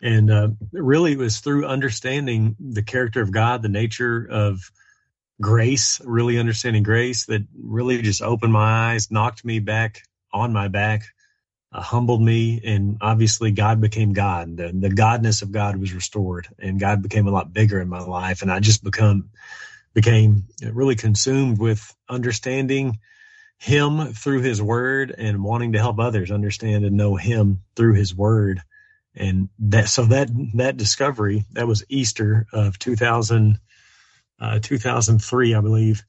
And 0.02 0.28
uh, 0.28 0.48
really, 0.72 1.12
it 1.12 1.18
was 1.18 1.38
through 1.38 1.66
understanding 1.66 2.56
the 2.58 2.82
character 2.82 3.22
of 3.22 3.30
God, 3.30 3.62
the 3.62 3.68
nature 3.68 4.26
of 4.28 4.72
grace, 5.40 6.00
really 6.04 6.36
understanding 6.36 6.82
grace, 6.82 7.26
that 7.26 7.42
really 7.56 8.02
just 8.02 8.20
opened 8.20 8.52
my 8.52 8.90
eyes, 8.90 9.08
knocked 9.08 9.44
me 9.44 9.60
back 9.60 10.02
on 10.32 10.52
my 10.52 10.66
back, 10.66 11.04
uh, 11.72 11.80
humbled 11.80 12.22
me, 12.22 12.60
and 12.64 12.98
obviously 13.00 13.52
God 13.52 13.80
became 13.80 14.14
God. 14.14 14.56
The, 14.56 14.72
the 14.74 14.90
godness 14.90 15.42
of 15.42 15.52
God 15.52 15.76
was 15.76 15.94
restored, 15.94 16.48
and 16.58 16.80
God 16.80 17.02
became 17.02 17.28
a 17.28 17.30
lot 17.30 17.52
bigger 17.52 17.80
in 17.80 17.88
my 17.88 18.00
life, 18.00 18.42
and 18.42 18.50
I 18.50 18.58
just 18.58 18.82
become 18.82 19.30
became 19.94 20.44
really 20.72 20.96
consumed 20.96 21.58
with 21.58 21.94
understanding 22.08 22.98
Him 23.58 24.12
through 24.12 24.42
His 24.42 24.62
Word 24.62 25.14
and 25.16 25.42
wanting 25.42 25.72
to 25.72 25.78
help 25.78 25.98
others 25.98 26.30
understand 26.30 26.84
and 26.84 26.96
know 26.96 27.16
Him 27.16 27.62
through 27.76 27.94
His 27.94 28.14
Word 28.14 28.62
and 29.14 29.48
that 29.58 29.88
so 29.88 30.04
that 30.06 30.30
that 30.54 30.76
discovery 30.76 31.44
that 31.52 31.66
was 31.66 31.84
Easter 31.88 32.46
of 32.52 32.78
2000, 32.78 33.58
uh, 34.40 34.58
2003, 34.60 35.54
I 35.54 35.60
believe, 35.60 36.04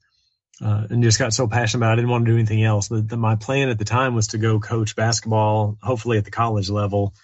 uh, 0.60 0.86
and 0.88 1.02
just 1.02 1.18
got 1.18 1.32
so 1.32 1.48
passionate 1.48 1.80
about 1.80 1.90
it. 1.90 1.92
I 1.92 1.96
didn't 1.96 2.10
want 2.10 2.26
to 2.26 2.30
do 2.30 2.38
anything 2.38 2.62
else. 2.62 2.88
But 2.88 3.08
the, 3.08 3.16
my 3.16 3.36
plan 3.36 3.68
at 3.68 3.78
the 3.78 3.84
time 3.84 4.14
was 4.14 4.28
to 4.28 4.38
go 4.38 4.60
coach 4.60 4.94
basketball, 4.94 5.76
hopefully 5.82 6.18
at 6.18 6.24
the 6.24 6.30
college 6.30 6.70
level. 6.70 7.14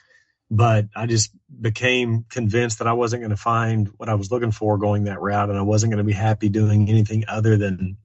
But 0.50 0.86
I 0.96 1.06
just 1.06 1.30
became 1.60 2.24
convinced 2.30 2.78
that 2.78 2.88
I 2.88 2.94
wasn't 2.94 3.20
going 3.20 3.30
to 3.30 3.36
find 3.36 3.88
what 3.98 4.08
I 4.08 4.14
was 4.14 4.30
looking 4.30 4.52
for 4.52 4.78
going 4.78 5.04
that 5.04 5.20
route, 5.20 5.50
and 5.50 5.58
I 5.58 5.62
wasn't 5.62 5.92
going 5.92 5.98
to 5.98 6.04
be 6.04 6.14
happy 6.14 6.48
doing 6.48 6.88
anything 6.88 7.24
other 7.28 7.56
than 7.56 7.98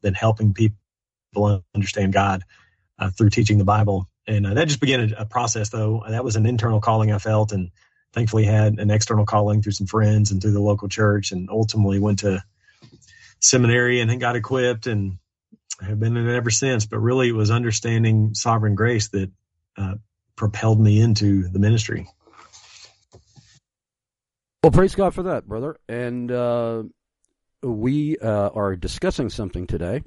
than 0.00 0.14
helping 0.14 0.54
people 0.54 1.62
understand 1.74 2.12
God 2.12 2.42
uh, 2.98 3.10
through 3.10 3.30
teaching 3.30 3.58
the 3.58 3.64
Bible. 3.64 4.08
And 4.26 4.46
uh, 4.46 4.54
that 4.54 4.68
just 4.68 4.80
began 4.80 5.12
a, 5.12 5.22
a, 5.22 5.24
process 5.26 5.70
though. 5.70 6.04
That 6.08 6.24
was 6.24 6.36
an 6.36 6.46
internal 6.46 6.80
calling 6.80 7.12
i 7.12 7.18
felt 7.18 7.52
and 7.52 7.70
thankfully 8.12 8.44
had 8.44 8.78
an 8.78 8.90
external 8.90 9.26
calling 9.26 9.62
through 9.62 9.72
some 9.72 9.86
friends 9.86 10.30
and 10.30 10.40
through 10.40 10.52
the 10.52 10.60
local 10.60 10.88
church 10.88 11.32
and 11.32 11.48
ultimately 11.50 11.98
went 11.98 12.20
to 12.20 12.42
seminary 13.40 14.00
and 14.00 14.10
then 14.10 14.18
got 14.18 14.36
equipped 14.36 14.86
and 14.86 15.18
have 15.80 15.98
been 15.98 16.16
in 16.16 16.28
it 16.28 16.36
ever 16.36 16.50
since. 16.50 16.86
But 16.86 16.98
really 16.98 17.28
it 17.28 17.34
was 17.34 17.50
understanding 17.50 18.34
sovereign 18.34 18.74
grace 18.74 19.08
that 19.08 19.30
uh, 19.76 19.94
propelled 20.40 20.80
me 20.80 20.98
into 20.98 21.46
the 21.48 21.58
ministry 21.58 22.08
well 24.62 24.70
praise 24.70 24.94
god 24.94 25.12
for 25.12 25.24
that 25.24 25.46
brother 25.46 25.78
and 25.86 26.32
uh, 26.32 26.82
we 27.62 28.16
uh, 28.16 28.48
are 28.48 28.74
discussing 28.74 29.28
something 29.28 29.66
today 29.66 30.02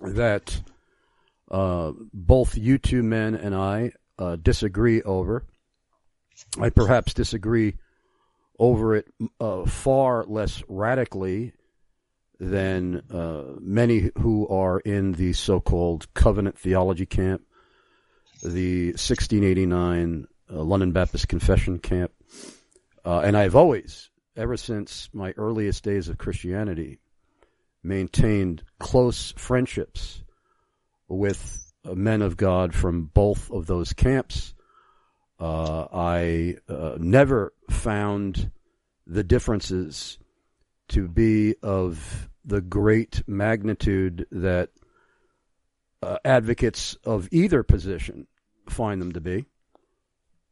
that 0.00 0.62
uh, 1.50 1.92
both 2.14 2.56
you 2.56 2.78
two 2.78 3.02
men 3.02 3.34
and 3.34 3.54
I 3.54 3.92
uh, 4.18 4.36
disagree 4.36 5.02
over. 5.02 5.44
I 6.58 6.70
perhaps 6.70 7.12
disagree 7.12 7.74
over 8.58 8.96
it 8.96 9.08
uh, 9.38 9.66
far 9.66 10.24
less 10.24 10.62
radically 10.66 11.52
than 12.38 13.02
uh, 13.10 13.56
many 13.60 14.10
who 14.18 14.48
are 14.48 14.80
in 14.80 15.12
the 15.12 15.34
so-called 15.34 16.12
covenant 16.14 16.58
theology 16.58 17.04
camp, 17.04 17.42
the 18.42 18.88
1689 18.88 20.26
uh, 20.50 20.54
London 20.62 20.92
Baptist 20.92 21.28
Confession 21.28 21.78
camp, 21.78 22.12
and 23.04 23.36
I've 23.36 23.56
always, 23.56 24.10
ever 24.36 24.56
since 24.56 25.08
my 25.12 25.32
earliest 25.36 25.84
days 25.84 26.08
of 26.08 26.18
Christianity, 26.18 26.98
maintained 27.82 28.62
close 28.78 29.32
friendships 29.36 30.22
with 31.08 31.72
men 31.84 32.22
of 32.22 32.36
God 32.36 32.74
from 32.74 33.04
both 33.04 33.50
of 33.50 33.66
those 33.66 33.92
camps. 33.92 34.54
Uh, 35.38 35.86
I 35.92 36.56
uh, 36.68 36.96
never 36.98 37.52
found 37.70 38.50
the 39.06 39.24
differences 39.24 40.18
to 40.88 41.08
be 41.08 41.54
of 41.62 42.28
the 42.44 42.60
great 42.60 43.22
magnitude 43.26 44.26
that 44.30 44.70
uh, 46.02 46.18
advocates 46.24 46.96
of 47.04 47.28
either 47.30 47.62
position 47.62 48.26
find 48.70 49.00
them 49.00 49.12
to 49.12 49.20
be. 49.20 49.46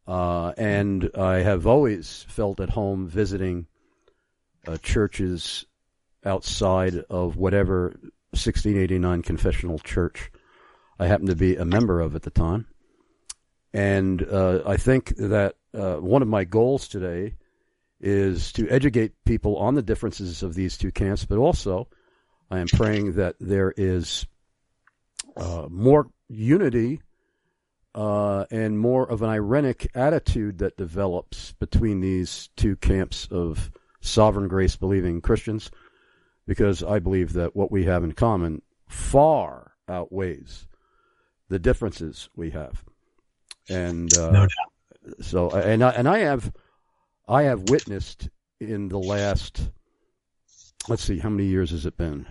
Uh, 0.07 0.53
and 0.57 1.11
I 1.15 1.39
have 1.39 1.67
always 1.67 2.25
felt 2.29 2.61
at 2.61 2.71
home 2.71 3.09
visiting 3.09 3.67
uh, 4.67 4.79
churches 4.79 5.67
outside 6.25 6.97
of 7.11 7.37
whatever 7.37 7.99
1689 8.33 9.23
confessional 9.23 9.79
church 9.79 10.31
I 10.99 11.07
happened 11.07 11.29
to 11.29 11.37
be 11.37 11.57
a 11.57 11.65
member 11.65 12.01
of 12.01 12.15
at 12.17 12.23
the 12.23 12.31
time. 12.31 12.67
And 13.73 14.23
uh, 14.23 14.63
I 14.67 14.77
think 14.77 15.15
that 15.17 15.55
uh, 15.75 15.97
one 15.97 16.23
of 16.23 16.29
my 16.29 16.45
goals 16.45 16.89
today 16.89 17.35
is 18.01 18.53
to 18.53 18.69
educate 18.69 19.13
people 19.25 19.57
on 19.57 19.75
the 19.75 19.83
differences 19.83 20.43
of 20.43 20.55
these 20.55 20.79
two 20.79 20.91
camps, 20.91 21.25
but 21.25 21.39
also 21.39 21.89
I 22.51 22.61
am 22.61 22.67
praying 22.67 23.15
that 23.15 23.37
there 23.39 23.73
is 23.77 24.27
uh, 25.37 25.67
more 25.71 26.09
unity 26.29 27.03
uh, 27.99 28.45
and 28.53 28.79
more 28.79 29.11
of 29.11 29.23
an 29.23 29.29
irenic 29.29 29.89
attitude 29.93 30.59
that 30.59 30.77
develops 30.77 31.51
between 31.55 32.01
these 32.01 32.49
two 32.57 32.77
camps 32.77 33.27
of 33.29 33.73
sovereign 34.01 34.47
grace 34.47 34.77
believing 34.77 35.21
Christians, 35.21 35.73
because 36.47 36.85
I 36.85 37.01
believe 37.01 37.33
that 37.33 37.57
what 37.57 37.73
we 37.73 37.87
have 37.87 38.05
in 38.05 38.13
common 38.13 38.63
far 38.87 39.73
outweighs 39.89 40.69
the 41.49 41.59
differences 41.59 42.29
we 42.37 42.51
have. 42.51 42.85
And 43.69 44.17
uh, 44.17 44.31
no 44.31 44.47
so, 45.21 45.51
and 45.51 45.83
I, 45.83 45.91
and 45.91 46.09
I 46.09 46.19
have, 46.19 46.53
I 47.27 47.43
have 47.45 47.69
witnessed 47.69 48.29
in 48.61 48.89
the 48.89 48.99
last, 49.01 49.73
let's 50.89 51.03
see, 51.03 51.19
how 51.19 51.31
many 51.31 51.49
years 51.49 51.73
has 51.73 51.85
it 51.85 51.97
been? 51.97 52.29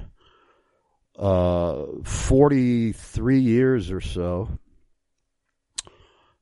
Uh, 1.20 1.88
43 2.06 3.40
years 3.42 3.92
or 3.92 4.00
so. 4.00 4.48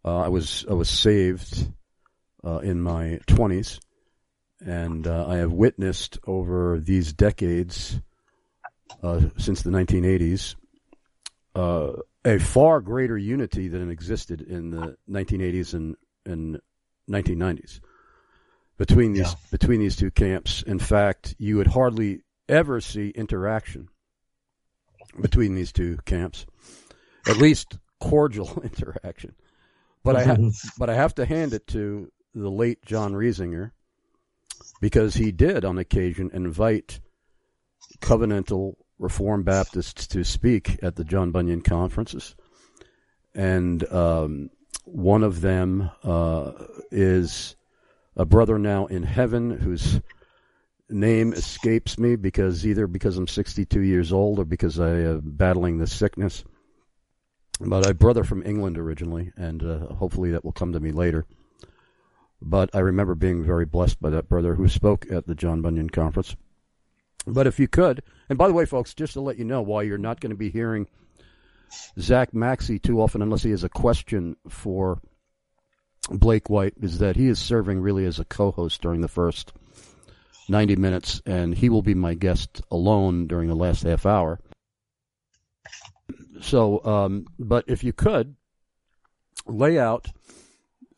Uh, 0.05 0.19
I 0.19 0.27
was 0.27 0.65
I 0.69 0.73
was 0.73 0.89
saved 0.89 1.67
uh, 2.43 2.59
in 2.59 2.79
my 2.79 3.19
20s, 3.27 3.79
and 4.63 5.07
uh, 5.07 5.27
I 5.27 5.37
have 5.37 5.51
witnessed 5.51 6.19
over 6.27 6.79
these 6.79 7.11
decades 7.11 7.99
uh, 9.01 9.21
since 9.37 9.63
the 9.63 9.71
1980s 9.71 10.55
uh, 11.55 11.93
a 12.23 12.37
far 12.37 12.81
greater 12.81 13.17
unity 13.17 13.67
than 13.67 13.89
existed 13.89 14.41
in 14.41 14.71
the 14.71 14.97
1980s 15.09 15.73
and, 15.73 15.95
and 16.25 16.59
1990s 17.09 17.79
between 18.77 19.13
these 19.13 19.31
yeah. 19.31 19.35
between 19.51 19.79
these 19.79 19.95
two 19.95 20.11
camps. 20.11 20.61
In 20.63 20.79
fact, 20.79 21.35
you 21.39 21.57
would 21.57 21.67
hardly 21.67 22.21
ever 22.47 22.81
see 22.81 23.09
interaction 23.09 23.89
between 25.19 25.55
these 25.55 25.71
two 25.71 25.97
camps, 26.05 26.45
at 27.27 27.37
least 27.37 27.77
cordial 27.99 28.61
interaction. 28.63 29.33
But 30.05 30.15
I 30.15 30.23
ha- 30.23 30.37
but 30.77 30.89
I 30.89 30.95
have 30.95 31.15
to 31.15 31.25
hand 31.25 31.53
it 31.53 31.67
to 31.67 32.11
the 32.33 32.49
late 32.49 32.85
John 32.85 33.13
Reisinger 33.13 33.71
because 34.79 35.15
he 35.15 35.31
did 35.31 35.65
on 35.65 35.77
occasion 35.77 36.31
invite 36.33 36.99
covenantal 37.99 38.75
Reformed 38.97 39.45
Baptists 39.45 40.07
to 40.07 40.23
speak 40.23 40.79
at 40.81 40.95
the 40.95 41.03
John 41.03 41.31
Bunyan 41.31 41.61
conferences, 41.61 42.35
and 43.33 43.83
um, 43.91 44.49
one 44.85 45.23
of 45.23 45.41
them 45.41 45.91
uh, 46.03 46.51
is 46.91 47.55
a 48.15 48.25
brother 48.25 48.57
now 48.57 48.85
in 48.85 49.03
heaven 49.03 49.51
whose 49.51 49.99
name 50.89 51.33
escapes 51.33 51.97
me 51.97 52.15
because 52.15 52.65
either 52.65 52.87
because 52.87 53.17
I'm 53.17 53.27
62 53.27 53.81
years 53.81 54.13
old 54.13 54.39
or 54.39 54.45
because 54.45 54.79
I 54.79 54.91
am 54.91 55.21
battling 55.25 55.77
the 55.77 55.87
sickness. 55.87 56.43
But 57.59 57.89
a 57.89 57.93
brother 57.93 58.23
from 58.23 58.43
England 58.45 58.77
originally, 58.77 59.31
and 59.37 59.63
uh, 59.63 59.93
hopefully 59.93 60.31
that 60.31 60.43
will 60.43 60.51
come 60.51 60.73
to 60.73 60.79
me 60.79 60.91
later. 60.91 61.25
But 62.41 62.69
I 62.73 62.79
remember 62.79 63.15
being 63.15 63.43
very 63.43 63.65
blessed 63.65 64.01
by 64.01 64.09
that 64.09 64.27
brother 64.27 64.55
who 64.55 64.67
spoke 64.67 65.09
at 65.09 65.25
the 65.25 65.35
John 65.35 65.61
Bunyan 65.61 65.89
conference. 65.89 66.35
But 67.25 67.47
if 67.47 67.59
you 67.59 67.67
could, 67.67 68.03
and 68.29 68.37
by 68.37 68.47
the 68.47 68.53
way, 68.53 68.65
folks, 68.65 68.93
just 68.93 69.13
to 69.13 69.21
let 69.21 69.37
you 69.37 69.45
know, 69.45 69.61
why 69.61 69.83
you're 69.83 69.97
not 69.97 70.19
going 70.19 70.31
to 70.31 70.35
be 70.35 70.49
hearing 70.49 70.87
Zach 71.99 72.33
Maxcey 72.33 72.81
too 72.81 73.01
often 73.01 73.21
unless 73.21 73.43
he 73.43 73.51
has 73.51 73.63
a 73.63 73.69
question 73.69 74.35
for 74.47 75.01
Blake 76.09 76.49
White, 76.49 76.75
is 76.81 76.99
that 76.99 77.15
he 77.15 77.27
is 77.27 77.39
serving 77.39 77.79
really 77.79 78.05
as 78.05 78.19
a 78.19 78.25
co-host 78.25 78.81
during 78.81 79.01
the 79.01 79.07
first 79.07 79.53
90 80.49 80.75
minutes, 80.75 81.21
and 81.25 81.55
he 81.55 81.69
will 81.69 81.81
be 81.81 81.95
my 81.95 82.13
guest 82.13 82.61
alone 82.69 83.27
during 83.27 83.47
the 83.47 83.55
last 83.55 83.83
half 83.83 84.05
hour. 84.05 84.39
So, 86.41 86.83
um, 86.85 87.27
but 87.39 87.65
if 87.67 87.83
you 87.83 87.93
could 87.93 88.35
lay 89.47 89.79
out 89.79 90.07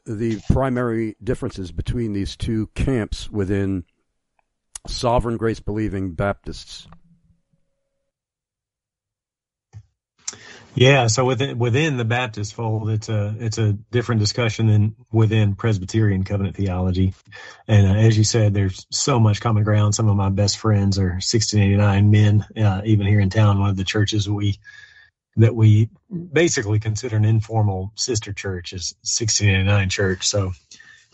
the 0.05 0.39
primary 0.49 1.15
differences 1.21 1.71
between 1.71 2.13
these 2.13 2.35
two 2.35 2.67
camps 2.75 3.29
within 3.29 3.83
sovereign 4.87 5.37
grace 5.37 5.59
believing 5.59 6.13
Baptists. 6.13 6.87
Yeah, 10.75 11.07
so 11.07 11.25
within 11.25 11.57
within 11.57 11.97
the 11.97 12.05
Baptist 12.05 12.53
fold, 12.53 12.91
it's 12.91 13.09
a 13.09 13.35
it's 13.39 13.57
a 13.57 13.73
different 13.73 14.19
discussion 14.19 14.67
than 14.67 14.95
within 15.11 15.55
Presbyterian 15.55 16.23
covenant 16.23 16.55
theology. 16.55 17.15
And 17.67 17.87
uh, 17.87 17.99
as 17.99 18.15
you 18.15 18.23
said, 18.23 18.53
there's 18.53 18.85
so 18.91 19.19
much 19.19 19.41
common 19.41 19.63
ground. 19.63 19.95
Some 19.95 20.07
of 20.07 20.15
my 20.15 20.29
best 20.29 20.59
friends 20.59 20.99
are 20.99 21.13
1689 21.13 22.11
men, 22.11 22.45
uh, 22.63 22.81
even 22.85 23.07
here 23.07 23.19
in 23.19 23.31
town. 23.31 23.59
One 23.59 23.71
of 23.71 23.75
the 23.75 23.83
churches 23.83 24.29
we 24.29 24.59
that 25.37 25.55
we 25.55 25.89
basically 26.33 26.79
consider 26.79 27.15
an 27.15 27.25
informal 27.25 27.91
sister 27.95 28.33
church 28.33 28.73
is 28.73 28.95
1689 29.01 29.89
Church. 29.89 30.27
So, 30.27 30.51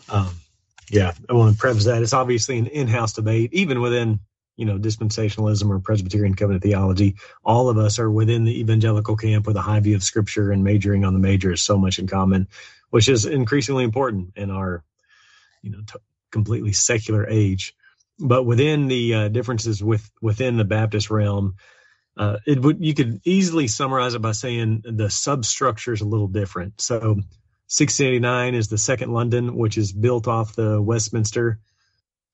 um, 0.08 0.34
yeah, 0.90 1.12
I 1.28 1.34
want 1.34 1.54
to 1.54 1.60
preface 1.60 1.84
that 1.84 2.02
it's 2.02 2.12
obviously 2.12 2.58
an 2.58 2.66
in-house 2.66 3.12
debate, 3.12 3.52
even 3.52 3.80
within 3.80 4.20
you 4.56 4.64
know, 4.64 4.78
dispensationalism 4.78 5.68
or 5.68 5.80
Presbyterian 5.80 6.34
covenant 6.34 6.62
theology. 6.62 7.16
All 7.44 7.68
of 7.68 7.78
us 7.78 7.98
are 7.98 8.10
within 8.10 8.44
the 8.44 8.60
evangelical 8.60 9.16
camp 9.16 9.46
with 9.46 9.56
a 9.56 9.62
high 9.62 9.80
view 9.80 9.96
of 9.96 10.04
scripture 10.04 10.52
and 10.52 10.62
majoring 10.62 11.04
on 11.04 11.12
the 11.12 11.18
major 11.18 11.52
is 11.52 11.62
so 11.62 11.76
much 11.76 11.98
in 11.98 12.06
common, 12.06 12.48
which 12.90 13.08
is 13.08 13.24
increasingly 13.26 13.84
important 13.84 14.32
in 14.36 14.50
our, 14.50 14.84
you 15.62 15.70
know, 15.70 15.80
t- 15.86 15.98
completely 16.30 16.72
secular 16.72 17.26
age. 17.28 17.74
But 18.18 18.44
within 18.44 18.86
the 18.86 19.14
uh, 19.14 19.28
differences 19.28 19.82
with 19.82 20.08
within 20.22 20.56
the 20.56 20.64
Baptist 20.64 21.10
realm, 21.10 21.56
uh, 22.16 22.38
it 22.46 22.60
would 22.60 22.84
you 22.84 22.94
could 22.94 23.20
easily 23.24 23.66
summarize 23.68 24.14
it 24.14 24.22
by 24.22 24.32
saying 24.32 24.82
the 24.84 25.10
substructure 25.10 25.92
is 25.92 26.00
a 26.00 26.06
little 26.06 26.28
different. 26.28 26.80
So, 26.80 26.98
1689 26.98 28.54
is 28.54 28.68
the 28.68 28.78
Second 28.78 29.12
London, 29.12 29.56
which 29.56 29.76
is 29.78 29.92
built 29.92 30.28
off 30.28 30.54
the 30.54 30.80
Westminster 30.80 31.58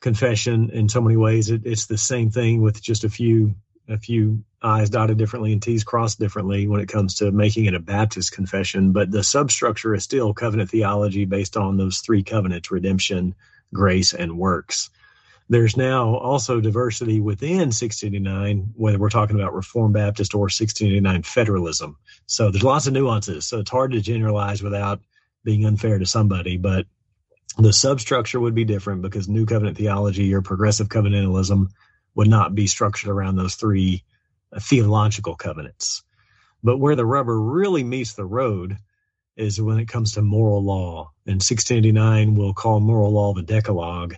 confession 0.00 0.70
in 0.70 0.88
so 0.88 1.00
many 1.00 1.16
ways. 1.16 1.50
It, 1.50 1.62
it's 1.64 1.86
the 1.86 1.98
same 1.98 2.30
thing 2.30 2.60
with 2.60 2.82
just 2.82 3.04
a 3.04 3.08
few 3.08 3.54
a 3.88 3.98
few 3.98 4.44
I's 4.62 4.90
dotted 4.90 5.18
differently 5.18 5.52
and 5.52 5.62
T's 5.62 5.84
crossed 5.84 6.20
differently 6.20 6.68
when 6.68 6.80
it 6.80 6.88
comes 6.88 7.16
to 7.16 7.32
making 7.32 7.64
it 7.64 7.74
a 7.74 7.80
Baptist 7.80 8.32
confession. 8.32 8.92
But 8.92 9.10
the 9.10 9.24
substructure 9.24 9.94
is 9.94 10.04
still 10.04 10.34
covenant 10.34 10.70
theology 10.70 11.24
based 11.24 11.56
on 11.56 11.76
those 11.76 11.98
three 11.98 12.22
covenants 12.22 12.70
redemption, 12.70 13.34
grace, 13.72 14.12
and 14.14 14.38
works. 14.38 14.90
There's 15.50 15.76
now 15.76 16.14
also 16.14 16.60
diversity 16.60 17.18
within 17.18 17.58
1689, 17.58 18.74
whether 18.76 19.00
we're 19.00 19.10
talking 19.10 19.34
about 19.34 19.52
Reformed 19.52 19.94
Baptist 19.94 20.32
or 20.32 20.42
1689 20.42 21.24
federalism. 21.24 21.98
So 22.26 22.52
there's 22.52 22.62
lots 22.62 22.86
of 22.86 22.92
nuances. 22.92 23.46
So 23.46 23.58
it's 23.58 23.70
hard 23.70 23.90
to 23.90 24.00
generalize 24.00 24.62
without 24.62 25.00
being 25.42 25.66
unfair 25.66 25.98
to 25.98 26.06
somebody. 26.06 26.56
But 26.56 26.86
the 27.58 27.72
substructure 27.72 28.38
would 28.38 28.54
be 28.54 28.64
different 28.64 29.02
because 29.02 29.28
new 29.28 29.44
covenant 29.44 29.76
theology 29.76 30.32
or 30.32 30.40
progressive 30.40 30.88
covenantalism 30.88 31.70
would 32.14 32.28
not 32.28 32.54
be 32.54 32.68
structured 32.68 33.10
around 33.10 33.34
those 33.34 33.56
three 33.56 34.04
uh, 34.54 34.60
theological 34.60 35.34
covenants. 35.34 36.04
But 36.62 36.78
where 36.78 36.94
the 36.94 37.06
rubber 37.06 37.40
really 37.40 37.82
meets 37.82 38.12
the 38.12 38.24
road 38.24 38.76
is 39.36 39.60
when 39.60 39.80
it 39.80 39.88
comes 39.88 40.12
to 40.12 40.22
moral 40.22 40.62
law. 40.62 41.10
And 41.26 41.42
1689 41.42 42.36
will 42.36 42.54
call 42.54 42.78
moral 42.78 43.10
law 43.10 43.34
the 43.34 43.42
Decalogue, 43.42 44.14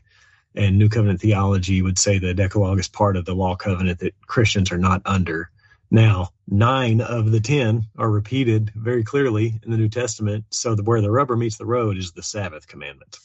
and 0.55 0.79
New 0.79 0.89
Covenant 0.89 1.21
theology 1.21 1.83
would 1.83 1.99
say 1.99 2.19
the 2.19 2.35
Decalogue 2.35 2.79
is 2.79 2.89
part 2.89 3.17
of 3.17 3.25
the 3.25 3.35
law 3.35 3.57
covenant 3.57 4.01
that 4.01 4.15
Christians 4.27 4.71
are 4.71 4.79
not 4.79 5.03
under. 5.05 5.51
Now, 5.91 6.31
nine 6.49 7.01
of 7.01 7.31
the 7.31 7.41
ten 7.41 7.87
are 7.99 8.11
repeated 8.11 8.73
very 8.75 9.05
clearly 9.05 9.61
in 9.63 9.71
the 9.71 9.77
New 9.77 9.89
Testament. 9.89 10.47
So 10.51 10.75
the, 10.75 10.83
where 10.83 11.01
the 11.01 11.11
rubber 11.11 11.37
meets 11.37 11.59
the 11.59 11.67
road 11.67 11.99
is 11.99 12.13
the 12.13 12.23
Sabbath 12.23 12.67
commandment. 12.67 13.19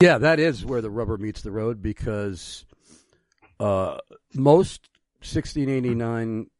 Yeah, 0.00 0.18
that 0.18 0.40
is 0.40 0.64
where 0.64 0.80
the 0.80 0.90
rubber 0.90 1.18
meets 1.18 1.42
the 1.42 1.50
road 1.50 1.82
because 1.82 2.64
uh, 3.60 3.98
most 4.34 4.88
1689 5.20 6.50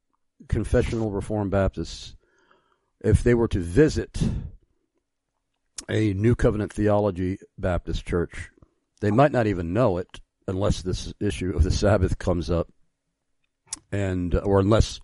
confessional 0.49 1.11
Reformed 1.11 1.51
Baptists, 1.51 2.17
if 3.01 3.23
they 3.23 3.35
were 3.35 3.49
to 3.49 3.61
visit 3.61 4.23
a 5.89 6.15
New 6.15 6.35
Covenant 6.35 6.73
Theology 6.73 7.39
Baptist 7.59 8.07
church, 8.07 8.51
they 9.01 9.11
might 9.11 9.33
not 9.33 9.47
even 9.47 9.73
know 9.73 9.99
it 9.99 10.21
unless 10.47 10.83
this 10.83 11.13
issue 11.21 11.55
of 11.55 11.63
the 11.63 11.71
Sabbath 11.71 12.19
comes 12.19 12.51
up, 12.51 12.69
and 13.91 14.35
or 14.35 14.61
unless 14.61 15.01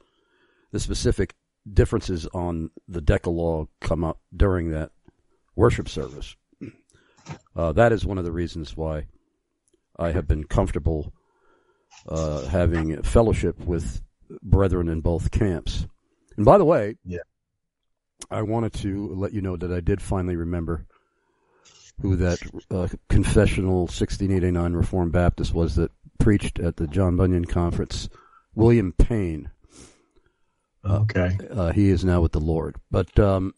the 0.72 0.80
specific 0.80 1.34
differences 1.70 2.26
on 2.32 2.70
the 2.88 3.00
Decalogue 3.00 3.68
come 3.80 4.04
up 4.04 4.20
during 4.34 4.70
that 4.70 4.90
worship 5.56 5.88
service. 5.88 6.36
Uh, 7.54 7.72
that 7.72 7.92
is 7.92 8.04
one 8.04 8.18
of 8.18 8.24
the 8.24 8.32
reasons 8.32 8.76
why 8.76 9.06
I 9.98 10.12
have 10.12 10.26
been 10.26 10.44
comfortable 10.44 11.12
uh, 12.08 12.46
having 12.46 13.02
fellowship 13.02 13.58
with 13.60 14.02
brethren 14.42 14.88
in 14.88 15.00
both 15.00 15.30
camps. 15.30 15.86
And 16.36 16.46
by 16.46 16.58
the 16.58 16.64
way, 16.64 16.96
yeah. 17.04 17.18
I 18.30 18.42
wanted 18.42 18.72
to 18.74 19.14
let 19.14 19.32
you 19.32 19.40
know 19.40 19.56
that 19.56 19.72
I 19.72 19.80
did 19.80 20.00
finally 20.02 20.36
remember 20.36 20.86
who 22.00 22.16
that 22.16 22.40
uh, 22.70 22.88
confessional 23.08 23.80
1689 23.80 24.72
Reformed 24.72 25.12
Baptist 25.12 25.54
was 25.54 25.76
that 25.76 25.90
preached 26.18 26.58
at 26.58 26.76
the 26.76 26.86
John 26.86 27.16
Bunyan 27.16 27.44
conference. 27.44 28.08
William 28.54 28.92
Payne. 28.92 29.50
Okay. 30.84 31.36
Uh, 31.50 31.72
he 31.72 31.90
is 31.90 32.04
now 32.04 32.20
with 32.20 32.32
the 32.32 32.40
Lord. 32.40 32.76
But 32.90 33.18
um, 33.18 33.54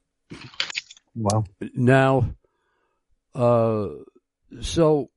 wow. 1.14 1.44
Now, 1.74 2.34
uh, 3.34 3.88
so 4.60 5.10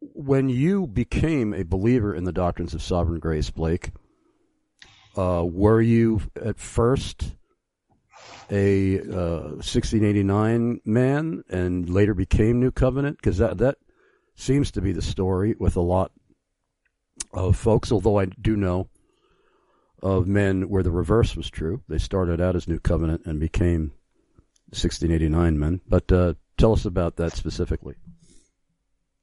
when 0.00 0.48
you 0.48 0.86
became 0.86 1.52
a 1.52 1.64
believer 1.64 2.14
in 2.14 2.24
the 2.24 2.32
doctrines 2.32 2.74
of 2.74 2.82
sovereign 2.82 3.20
grace, 3.20 3.50
Blake, 3.50 3.90
uh, 5.16 5.44
were 5.44 5.80
you 5.80 6.22
at 6.36 6.58
first 6.60 7.34
a 8.50 9.00
uh, 9.00 9.40
1689 9.58 10.80
man 10.84 11.44
and 11.48 11.88
later 11.88 12.14
became 12.14 12.60
New 12.60 12.70
Covenant? 12.70 13.16
Because 13.16 13.38
that 13.38 13.58
that 13.58 13.78
seems 14.34 14.70
to 14.72 14.80
be 14.80 14.92
the 14.92 15.02
story 15.02 15.54
with 15.58 15.76
a 15.76 15.80
lot 15.80 16.12
of 17.32 17.56
folks. 17.56 17.92
Although 17.92 18.18
I 18.18 18.26
do 18.26 18.56
know 18.56 18.88
of 20.02 20.26
men 20.26 20.68
where 20.68 20.82
the 20.82 20.90
reverse 20.90 21.36
was 21.36 21.50
true. 21.50 21.82
They 21.88 21.98
started 21.98 22.40
out 22.40 22.56
as 22.56 22.68
New 22.68 22.78
Covenant 22.78 23.22
and 23.24 23.40
became 23.40 23.92
1689 24.70 25.58
men. 25.58 25.80
But 25.88 26.12
uh, 26.12 26.34
tell 26.56 26.72
us 26.72 26.84
about 26.84 27.16
that 27.16 27.32
specifically. 27.34 27.94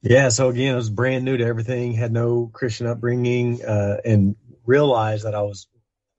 Yeah, 0.01 0.29
so 0.29 0.49
again, 0.49 0.73
I 0.73 0.77
was 0.77 0.89
brand 0.89 1.25
new 1.25 1.37
to 1.37 1.45
everything, 1.45 1.93
had 1.93 2.11
no 2.11 2.49
Christian 2.53 2.85
upbringing, 2.85 3.63
uh, 3.65 3.97
and 4.05 4.35
realized 4.65 5.25
that 5.25 5.33
I 5.33 5.41
was 5.41 5.67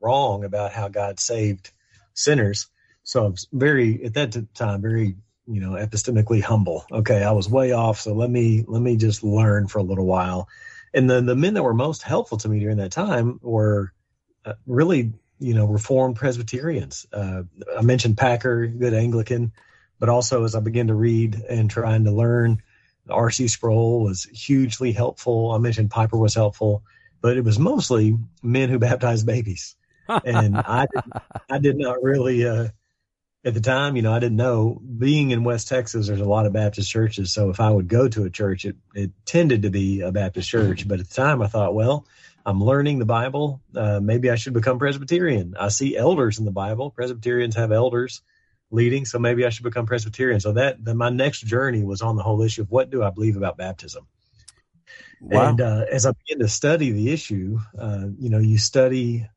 wrong 0.01 0.45
about 0.45 0.73
how 0.73 0.89
God 0.89 1.21
saved 1.21 1.71
sinners. 2.15 2.67
So 3.07 3.25
I 3.25 3.29
was 3.29 3.47
very, 3.53 4.05
at 4.05 4.15
that 4.15 4.37
time, 4.53 4.83
very, 4.83 5.15
you 5.47 5.61
know, 5.61 5.71
epistemically 5.71 6.43
humble. 6.43 6.85
Okay, 6.91 7.23
I 7.23 7.31
was 7.31 7.49
way 7.49 7.71
off, 7.71 8.01
so 8.01 8.13
let 8.13 8.29
me 8.29 8.65
let 8.67 8.83
me 8.83 8.97
just 8.97 9.23
learn 9.23 9.69
for 9.69 9.79
a 9.79 9.85
little 9.85 10.07
while. 10.07 10.49
And 10.93 11.09
then 11.09 11.25
the 11.25 11.37
men 11.37 11.55
that 11.55 11.63
were 11.63 11.73
most 11.73 12.03
helpful 12.03 12.37
to 12.39 12.49
me 12.49 12.59
during 12.59 12.79
that 12.79 12.91
time 12.91 13.39
were 13.43 13.93
uh, 14.45 14.55
really, 14.67 15.13
you 15.39 15.55
know, 15.55 15.67
Reformed 15.67 16.17
Presbyterians. 16.17 17.07
Uh, 17.13 17.45
I 17.79 17.83
mentioned 17.83 18.19
Packer, 18.19 18.67
good 18.67 18.93
Anglican, 18.93 19.53
but 20.01 20.09
also 20.09 20.43
as 20.43 20.57
I 20.57 20.61
began 20.61 20.89
to 20.89 20.95
read 20.95 21.37
and 21.49 21.71
trying 21.71 22.05
to 22.05 22.11
learn, 22.11 22.61
R.C. 23.09 23.47
Sproul 23.47 24.03
was 24.03 24.25
hugely 24.25 24.91
helpful. 24.91 25.53
I 25.53 25.59
mentioned 25.59 25.93
Piper 25.93 26.17
was 26.17 26.35
helpful, 26.35 26.83
but 27.21 27.37
it 27.37 27.45
was 27.45 27.57
mostly 27.57 28.19
men 28.43 28.69
who 28.69 28.81
baptized 28.81 29.27
babies. 29.27 29.77
and 30.25 30.57
I, 30.57 30.89
I 31.49 31.59
did 31.59 31.79
not 31.79 32.03
really, 32.03 32.49
uh, 32.49 32.69
at 33.47 33.55
the 33.55 33.61
time, 33.61 33.95
you 33.95 34.03
know, 34.03 34.13
I 34.13 34.19
didn't 34.19 34.37
know. 34.37 34.83
Being 34.99 35.31
in 35.31 35.45
West 35.45 35.69
Texas, 35.69 36.09
there's 36.09 36.21
a 36.21 36.25
lot 36.25 36.47
of 36.47 36.53
Baptist 36.53 36.91
churches. 36.91 37.33
So 37.33 37.49
if 37.49 37.61
I 37.61 37.71
would 37.71 37.87
go 37.87 38.09
to 38.09 38.25
a 38.25 38.31
church, 38.31 38.65
it, 38.65 38.75
it 38.93 39.13
tended 39.25 39.63
to 39.63 39.71
be 39.71 40.01
a 40.01 40.11
Baptist 40.11 40.49
church. 40.49 40.87
But 40.87 40.99
at 40.99 41.09
the 41.09 41.15
time, 41.15 41.41
I 41.41 41.47
thought, 41.47 41.73
well, 41.73 42.05
I'm 42.45 42.61
learning 42.63 42.99
the 42.99 43.05
Bible. 43.05 43.61
Uh, 43.75 44.01
maybe 44.01 44.31
I 44.31 44.35
should 44.35 44.53
become 44.53 44.81
Presbyterian. 44.81 45.55
I 45.59 45.69
see 45.69 45.97
elders 45.97 46.41
in 46.41 46.45
the 46.45 46.51
Bible. 46.51 46.91
Presbyterians 46.91 47.55
have 47.55 47.71
elders 47.71 48.21
leading, 48.73 49.05
so 49.05 49.21
maybe 49.21 49.47
I 49.47 49.51
should 49.51 49.63
become 49.63 49.87
Presbyterian. 49.87 50.41
So 50.41 50.53
that 50.55 50.85
then 50.85 50.97
my 50.97 51.11
next 51.11 51.43
journey 51.43 51.85
was 51.85 52.03
on 52.03 52.17
the 52.17 52.25
whole 52.25 52.43
issue 52.43 52.63
of 52.63 52.71
what 52.73 52.91
do 52.91 53.05
I 53.05 53.11
believe 53.11 53.37
about 53.37 53.57
baptism. 53.57 54.09
Wow. 55.21 55.51
And 55.51 55.61
uh, 55.61 55.85
as 55.91 56.05
I 56.05 56.13
began 56.13 56.41
to 56.41 56.49
study 56.49 56.91
the 56.91 57.13
issue, 57.13 57.61
uh, 57.79 58.07
you 58.19 58.29
know, 58.29 58.39
you 58.39 58.59
study 58.59 59.29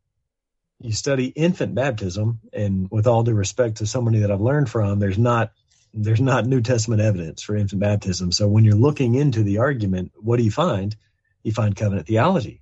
you 0.79 0.93
study 0.93 1.27
infant 1.27 1.75
baptism, 1.75 2.39
and 2.53 2.89
with 2.89 3.07
all 3.07 3.23
due 3.23 3.33
respect 3.33 3.77
to 3.77 3.85
somebody 3.85 4.19
that 4.19 4.31
I've 4.31 4.41
learned 4.41 4.69
from, 4.69 4.99
there's 4.99 5.17
not 5.17 5.51
there's 5.93 6.21
not 6.21 6.45
New 6.45 6.61
Testament 6.61 7.01
evidence 7.01 7.41
for 7.41 7.55
infant 7.55 7.81
baptism. 7.81 8.31
So 8.31 8.47
when 8.47 8.63
you're 8.63 8.75
looking 8.75 9.15
into 9.15 9.43
the 9.43 9.57
argument, 9.57 10.11
what 10.17 10.37
do 10.37 10.43
you 10.43 10.51
find? 10.51 10.95
You 11.43 11.51
find 11.51 11.75
covenant 11.75 12.05
theology. 12.07 12.61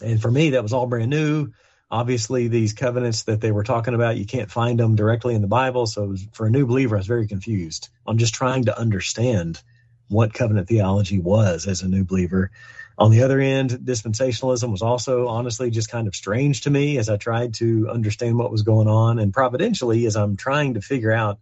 And 0.00 0.22
for 0.22 0.30
me, 0.30 0.50
that 0.50 0.62
was 0.62 0.72
all 0.72 0.86
brand 0.86 1.10
new. 1.10 1.52
Obviously, 1.90 2.48
these 2.48 2.72
covenants 2.72 3.24
that 3.24 3.40
they 3.40 3.50
were 3.50 3.64
talking 3.64 3.94
about, 3.94 4.16
you 4.16 4.26
can't 4.26 4.50
find 4.50 4.78
them 4.78 4.94
directly 4.94 5.34
in 5.34 5.42
the 5.42 5.48
Bible. 5.48 5.86
So 5.86 6.04
was, 6.04 6.26
for 6.32 6.46
a 6.46 6.50
new 6.50 6.66
believer, 6.66 6.96
I 6.96 6.98
was 6.98 7.06
very 7.06 7.26
confused. 7.26 7.88
I'm 8.06 8.18
just 8.18 8.34
trying 8.34 8.66
to 8.66 8.78
understand 8.78 9.60
what 10.08 10.34
covenant 10.34 10.68
theology 10.68 11.18
was 11.18 11.66
as 11.66 11.82
a 11.82 11.88
new 11.88 12.04
believer. 12.04 12.50
On 12.98 13.10
the 13.10 13.22
other 13.22 13.38
end, 13.40 13.70
dispensationalism 13.70 14.70
was 14.70 14.80
also 14.80 15.28
honestly 15.28 15.70
just 15.70 15.90
kind 15.90 16.08
of 16.08 16.16
strange 16.16 16.62
to 16.62 16.70
me 16.70 16.96
as 16.96 17.10
I 17.10 17.18
tried 17.18 17.54
to 17.54 17.90
understand 17.90 18.38
what 18.38 18.50
was 18.50 18.62
going 18.62 18.88
on. 18.88 19.18
And 19.18 19.34
providentially, 19.34 20.06
as 20.06 20.16
I'm 20.16 20.36
trying 20.36 20.74
to 20.74 20.80
figure 20.80 21.12
out 21.12 21.38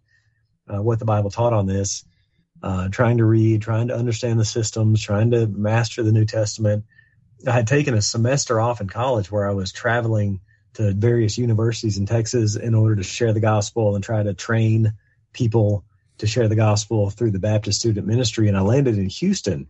uh, 0.67 0.81
what 0.81 0.99
the 0.99 1.05
Bible 1.05 1.29
taught 1.29 1.53
on 1.53 1.65
this, 1.65 2.03
uh, 2.61 2.89
trying 2.89 3.17
to 3.17 3.25
read, 3.25 3.61
trying 3.61 3.87
to 3.87 3.95
understand 3.95 4.39
the 4.39 4.45
systems, 4.45 5.01
trying 5.01 5.31
to 5.31 5.47
master 5.47 6.03
the 6.03 6.11
New 6.11 6.25
Testament. 6.25 6.83
I 7.47 7.51
had 7.51 7.67
taken 7.67 7.93
a 7.93 8.01
semester 8.01 8.59
off 8.59 8.81
in 8.81 8.89
college 8.89 9.31
where 9.31 9.47
I 9.47 9.53
was 9.53 9.71
traveling 9.71 10.41
to 10.73 10.93
various 10.93 11.37
universities 11.37 11.97
in 11.97 12.05
Texas 12.05 12.57
in 12.57 12.75
order 12.75 12.97
to 12.97 13.03
share 13.03 13.31
the 13.31 13.39
gospel 13.39 13.95
and 13.95 14.03
try 14.03 14.23
to 14.23 14.33
train 14.33 14.93
people 15.31 15.85
to 16.17 16.27
share 16.27 16.47
the 16.49 16.55
gospel 16.55 17.09
through 17.09 17.31
the 17.31 17.39
Baptist 17.39 17.79
student 17.79 18.07
ministry. 18.07 18.49
And 18.49 18.57
I 18.57 18.61
landed 18.61 18.97
in 18.97 19.07
Houston 19.07 19.67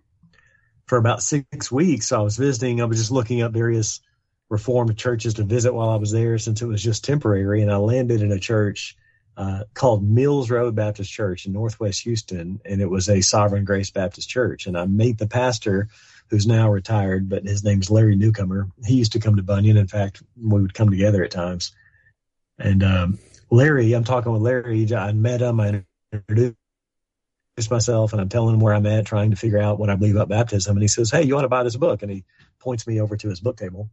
for 0.88 0.98
about 0.98 1.22
six 1.22 1.72
weeks. 1.72 2.12
I 2.12 2.20
was 2.20 2.38
visiting. 2.38 2.82
I 2.82 2.86
was 2.86 2.98
just 2.98 3.12
looking 3.12 3.42
up 3.42 3.54
various 3.54 4.02
Reformed 4.48 4.96
churches 4.96 5.34
to 5.36 5.44
visit 5.44 5.74
while 5.74 5.90
I 5.90 5.96
was 5.96 6.12
there, 6.12 6.38
since 6.38 6.62
it 6.62 6.68
was 6.68 6.84
just 6.84 7.04
temporary. 7.04 7.64
And 7.64 7.72
I 7.72 7.78
landed 7.78 8.22
in 8.22 8.32
a 8.32 8.40
church 8.40 8.96
uh, 9.36 9.64
called 9.74 10.08
Mills 10.08 10.52
Road 10.52 10.76
Baptist 10.76 11.12
Church 11.12 11.48
in 11.48 11.54
Northwest 11.54 12.04
Houston, 12.04 12.62
and 12.64 12.80
it 12.80 12.90
was 12.90 13.10
a 13.10 13.22
Sovereign 13.22 13.66
Grace 13.66 13.90
Baptist 13.90 14.30
Church. 14.30 14.68
And 14.68 14.78
I 14.78 14.86
met 14.86 15.18
the 15.18 15.28
pastor, 15.28 15.90
who's 16.30 16.48
now 16.48 16.70
retired, 16.70 17.30
but 17.30 17.44
his 17.44 17.64
name's 17.64 17.92
Larry 17.92 18.16
Newcomer. 18.16 18.70
He 18.86 18.96
used 18.96 19.14
to 19.14 19.20
come 19.20 19.36
to 19.36 19.44
Bunyan. 19.44 19.78
In 19.78 19.88
fact, 19.88 20.24
we 20.40 20.62
would 20.62 20.74
come 20.74 20.90
together 20.90 21.24
at 21.24 21.32
times. 21.32 21.76
And 22.58 22.84
um, 22.84 23.20
Larry, 23.52 23.94
I'm 23.94 24.04
talking 24.04 24.32
with 24.32 24.42
Larry. 24.42 24.94
I 24.94 25.12
met 25.12 25.42
him. 25.42 25.60
I 25.60 25.84
introduced 26.12 26.56
myself 27.70 28.12
and 28.12 28.22
I'm 28.22 28.28
telling 28.28 28.54
him 28.54 28.60
where 28.60 28.74
I'm 28.74 28.86
at, 28.86 29.06
trying 29.06 29.32
to 29.32 29.38
figure 29.38 29.60
out 29.60 29.80
what 29.80 29.90
I 29.90 29.96
believe 29.96 30.16
about 30.16 30.28
baptism. 30.28 30.76
And 30.76 30.82
he 30.82 30.90
says, 30.90 31.10
Hey, 31.10 31.24
you 31.24 31.36
want 31.36 31.46
to 31.46 31.50
buy 31.50 31.64
this 31.64 31.78
book? 31.78 32.02
And 32.02 32.12
he 32.12 32.26
points 32.60 32.86
me 32.86 33.00
over 33.00 33.16
to 33.16 33.30
his 33.30 33.40
book 33.40 33.56
table. 33.56 33.90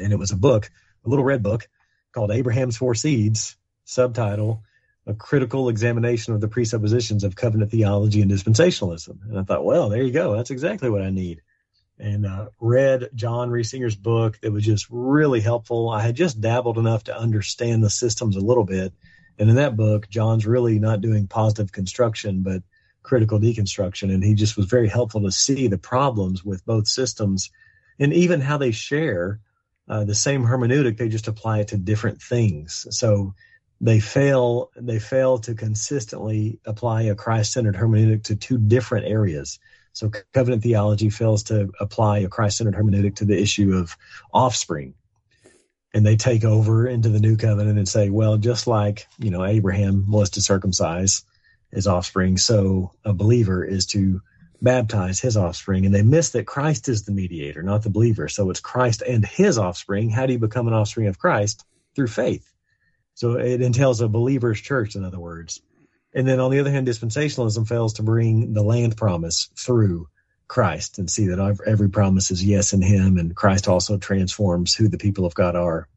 And 0.00 0.10
it 0.10 0.18
was 0.18 0.30
a 0.30 0.36
book, 0.36 0.70
a 1.04 1.08
little 1.08 1.24
red 1.24 1.42
book 1.42 1.68
called 2.12 2.30
Abraham's 2.30 2.78
Four 2.78 2.94
Seeds, 2.94 3.56
subtitle, 3.84 4.62
A 5.06 5.12
Critical 5.12 5.68
Examination 5.68 6.32
of 6.32 6.40
the 6.40 6.48
Presuppositions 6.48 7.24
of 7.24 7.36
Covenant 7.36 7.70
Theology 7.70 8.22
and 8.22 8.30
Dispensationalism. 8.30 9.18
And 9.28 9.38
I 9.38 9.42
thought, 9.42 9.66
well, 9.66 9.90
there 9.90 10.02
you 10.02 10.12
go. 10.12 10.34
That's 10.34 10.50
exactly 10.50 10.88
what 10.88 11.02
I 11.02 11.10
need. 11.10 11.42
And 11.98 12.24
uh, 12.24 12.48
read 12.58 13.10
John 13.14 13.50
Reisinger's 13.50 13.96
book 13.96 14.38
that 14.40 14.52
was 14.52 14.64
just 14.64 14.86
really 14.88 15.40
helpful. 15.40 15.90
I 15.90 16.00
had 16.00 16.14
just 16.14 16.40
dabbled 16.40 16.78
enough 16.78 17.04
to 17.04 17.16
understand 17.16 17.84
the 17.84 17.90
systems 17.90 18.36
a 18.36 18.40
little 18.40 18.64
bit. 18.64 18.94
And 19.38 19.50
in 19.50 19.56
that 19.56 19.76
book, 19.76 20.08
John's 20.08 20.46
really 20.46 20.78
not 20.78 21.02
doing 21.02 21.26
positive 21.26 21.70
construction, 21.70 22.42
but 22.42 22.62
critical 23.08 23.40
deconstruction. 23.40 24.12
And 24.12 24.22
he 24.22 24.34
just 24.34 24.56
was 24.56 24.66
very 24.66 24.88
helpful 24.88 25.22
to 25.22 25.32
see 25.32 25.68
the 25.68 25.78
problems 25.78 26.44
with 26.44 26.64
both 26.64 26.86
systems 26.86 27.50
and 27.98 28.12
even 28.12 28.40
how 28.40 28.58
they 28.58 28.70
share 28.70 29.40
uh, 29.88 30.04
the 30.04 30.14
same 30.14 30.44
hermeneutic. 30.44 30.96
They 30.96 31.08
just 31.08 31.28
apply 31.28 31.60
it 31.60 31.68
to 31.68 31.76
different 31.78 32.20
things. 32.22 32.86
So 32.90 33.34
they 33.80 34.00
fail, 34.00 34.70
they 34.76 34.98
fail 34.98 35.38
to 35.38 35.54
consistently 35.54 36.60
apply 36.64 37.02
a 37.02 37.14
Christ-centered 37.14 37.76
hermeneutic 37.76 38.24
to 38.24 38.36
two 38.36 38.58
different 38.58 39.06
areas. 39.06 39.58
So 39.92 40.10
covenant 40.34 40.62
theology 40.62 41.10
fails 41.10 41.44
to 41.44 41.70
apply 41.80 42.18
a 42.18 42.28
Christ-centered 42.28 42.74
hermeneutic 42.74 43.16
to 43.16 43.24
the 43.24 43.40
issue 43.40 43.74
of 43.74 43.96
offspring. 44.32 44.94
And 45.94 46.04
they 46.04 46.16
take 46.16 46.44
over 46.44 46.86
into 46.86 47.08
the 47.08 47.20
new 47.20 47.36
covenant 47.36 47.78
and 47.78 47.88
say, 47.88 48.10
well, 48.10 48.36
just 48.36 48.66
like, 48.66 49.06
you 49.18 49.30
know, 49.30 49.44
Abraham 49.44 50.10
was 50.10 50.30
to 50.30 50.42
circumcise, 50.42 51.24
his 51.70 51.86
offspring. 51.86 52.36
So 52.38 52.92
a 53.04 53.12
believer 53.12 53.64
is 53.64 53.86
to 53.86 54.20
baptize 54.60 55.20
his 55.20 55.36
offspring. 55.36 55.86
And 55.86 55.94
they 55.94 56.02
miss 56.02 56.30
that 56.30 56.46
Christ 56.46 56.88
is 56.88 57.04
the 57.04 57.12
mediator, 57.12 57.62
not 57.62 57.82
the 57.82 57.90
believer. 57.90 58.28
So 58.28 58.50
it's 58.50 58.60
Christ 58.60 59.02
and 59.02 59.24
his 59.24 59.58
offspring. 59.58 60.10
How 60.10 60.26
do 60.26 60.32
you 60.32 60.38
become 60.38 60.66
an 60.66 60.74
offspring 60.74 61.06
of 61.06 61.18
Christ? 61.18 61.64
Through 61.94 62.08
faith. 62.08 62.50
So 63.14 63.38
it 63.38 63.60
entails 63.60 64.00
a 64.00 64.08
believer's 64.08 64.60
church, 64.60 64.94
in 64.94 65.04
other 65.04 65.18
words. 65.18 65.60
And 66.14 66.26
then 66.26 66.40
on 66.40 66.50
the 66.50 66.60
other 66.60 66.70
hand, 66.70 66.86
dispensationalism 66.86 67.68
fails 67.68 67.94
to 67.94 68.02
bring 68.02 68.52
the 68.52 68.62
land 68.62 68.96
promise 68.96 69.50
through 69.56 70.08
Christ 70.46 70.98
and 70.98 71.10
see 71.10 71.26
that 71.26 71.60
every 71.66 71.90
promise 71.90 72.30
is 72.30 72.44
yes 72.44 72.72
in 72.72 72.80
him. 72.80 73.18
And 73.18 73.36
Christ 73.36 73.68
also 73.68 73.98
transforms 73.98 74.74
who 74.74 74.88
the 74.88 74.98
people 74.98 75.26
of 75.26 75.34
God 75.34 75.56
are. 75.56 75.88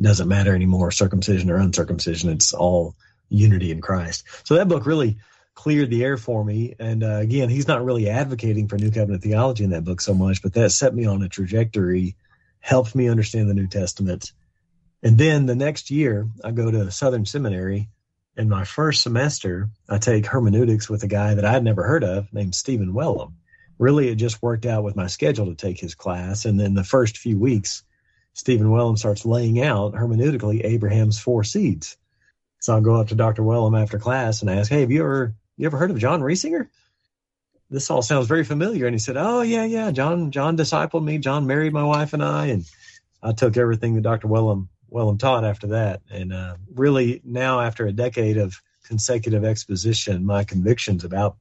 Doesn't 0.00 0.28
matter 0.28 0.54
anymore, 0.54 0.90
circumcision 0.90 1.50
or 1.50 1.58
uncircumcision. 1.58 2.30
It's 2.30 2.54
all 2.54 2.96
unity 3.32 3.70
in 3.70 3.80
Christ. 3.80 4.24
So 4.44 4.54
that 4.56 4.68
book 4.68 4.86
really 4.86 5.18
cleared 5.54 5.90
the 5.90 6.04
air 6.04 6.16
for 6.16 6.44
me. 6.44 6.74
And 6.78 7.02
uh, 7.02 7.16
again, 7.16 7.48
he's 7.48 7.68
not 7.68 7.84
really 7.84 8.08
advocating 8.08 8.68
for 8.68 8.78
New 8.78 8.90
Covenant 8.90 9.22
theology 9.22 9.64
in 9.64 9.70
that 9.70 9.84
book 9.84 10.00
so 10.00 10.14
much, 10.14 10.42
but 10.42 10.54
that 10.54 10.70
set 10.70 10.94
me 10.94 11.06
on 11.06 11.22
a 11.22 11.28
trajectory, 11.28 12.16
helped 12.60 12.94
me 12.94 13.08
understand 13.08 13.48
the 13.48 13.54
New 13.54 13.66
Testament. 13.66 14.32
And 15.02 15.18
then 15.18 15.46
the 15.46 15.56
next 15.56 15.90
year, 15.90 16.28
I 16.44 16.52
go 16.52 16.70
to 16.70 16.90
Southern 16.90 17.26
Seminary. 17.26 17.88
In 18.36 18.48
my 18.48 18.64
first 18.64 19.02
semester, 19.02 19.68
I 19.88 19.98
take 19.98 20.26
hermeneutics 20.26 20.88
with 20.88 21.02
a 21.02 21.08
guy 21.08 21.34
that 21.34 21.44
I'd 21.44 21.64
never 21.64 21.82
heard 21.82 22.04
of 22.04 22.32
named 22.32 22.54
Stephen 22.54 22.94
Wellum. 22.94 23.34
Really, 23.78 24.08
it 24.08 24.14
just 24.14 24.42
worked 24.42 24.64
out 24.64 24.84
with 24.84 24.96
my 24.96 25.08
schedule 25.08 25.46
to 25.46 25.54
take 25.54 25.78
his 25.78 25.94
class. 25.94 26.44
And 26.44 26.58
then 26.58 26.74
the 26.74 26.84
first 26.84 27.18
few 27.18 27.38
weeks, 27.38 27.82
Stephen 28.32 28.68
Wellum 28.68 28.96
starts 28.96 29.26
laying 29.26 29.60
out 29.60 29.92
hermeneutically 29.92 30.64
Abraham's 30.64 31.20
four 31.20 31.44
seeds. 31.44 31.96
So 32.62 32.72
I'll 32.72 32.80
go 32.80 32.94
up 32.94 33.08
to 33.08 33.16
Dr. 33.16 33.42
Wellum 33.42 33.80
after 33.80 33.98
class 33.98 34.40
and 34.40 34.48
ask, 34.48 34.70
Hey, 34.70 34.80
have 34.80 34.92
you 34.92 35.02
ever 35.02 35.34
you 35.56 35.66
ever 35.66 35.76
heard 35.76 35.90
of 35.90 35.98
John 35.98 36.20
Reisinger? 36.20 36.68
This 37.68 37.90
all 37.90 38.02
sounds 38.02 38.28
very 38.28 38.44
familiar. 38.44 38.86
And 38.86 38.94
he 38.94 39.00
said, 39.00 39.16
Oh 39.16 39.42
yeah, 39.42 39.64
yeah. 39.64 39.90
John 39.90 40.30
John 40.30 40.56
discipled 40.56 41.02
me. 41.02 41.18
John 41.18 41.48
married 41.48 41.72
my 41.72 41.82
wife 41.82 42.12
and 42.12 42.22
I, 42.22 42.46
and 42.46 42.64
I 43.20 43.32
took 43.32 43.56
everything 43.56 43.96
that 43.96 44.02
Dr. 44.02 44.28
Wellum 44.28 44.68
Wellum 44.92 45.18
taught 45.18 45.44
after 45.44 45.66
that. 45.68 46.02
And 46.08 46.32
uh, 46.32 46.54
really 46.72 47.20
now 47.24 47.60
after 47.60 47.84
a 47.84 47.92
decade 47.92 48.36
of 48.36 48.62
consecutive 48.84 49.44
exposition, 49.44 50.24
my 50.24 50.44
convictions 50.44 51.02
about 51.02 51.38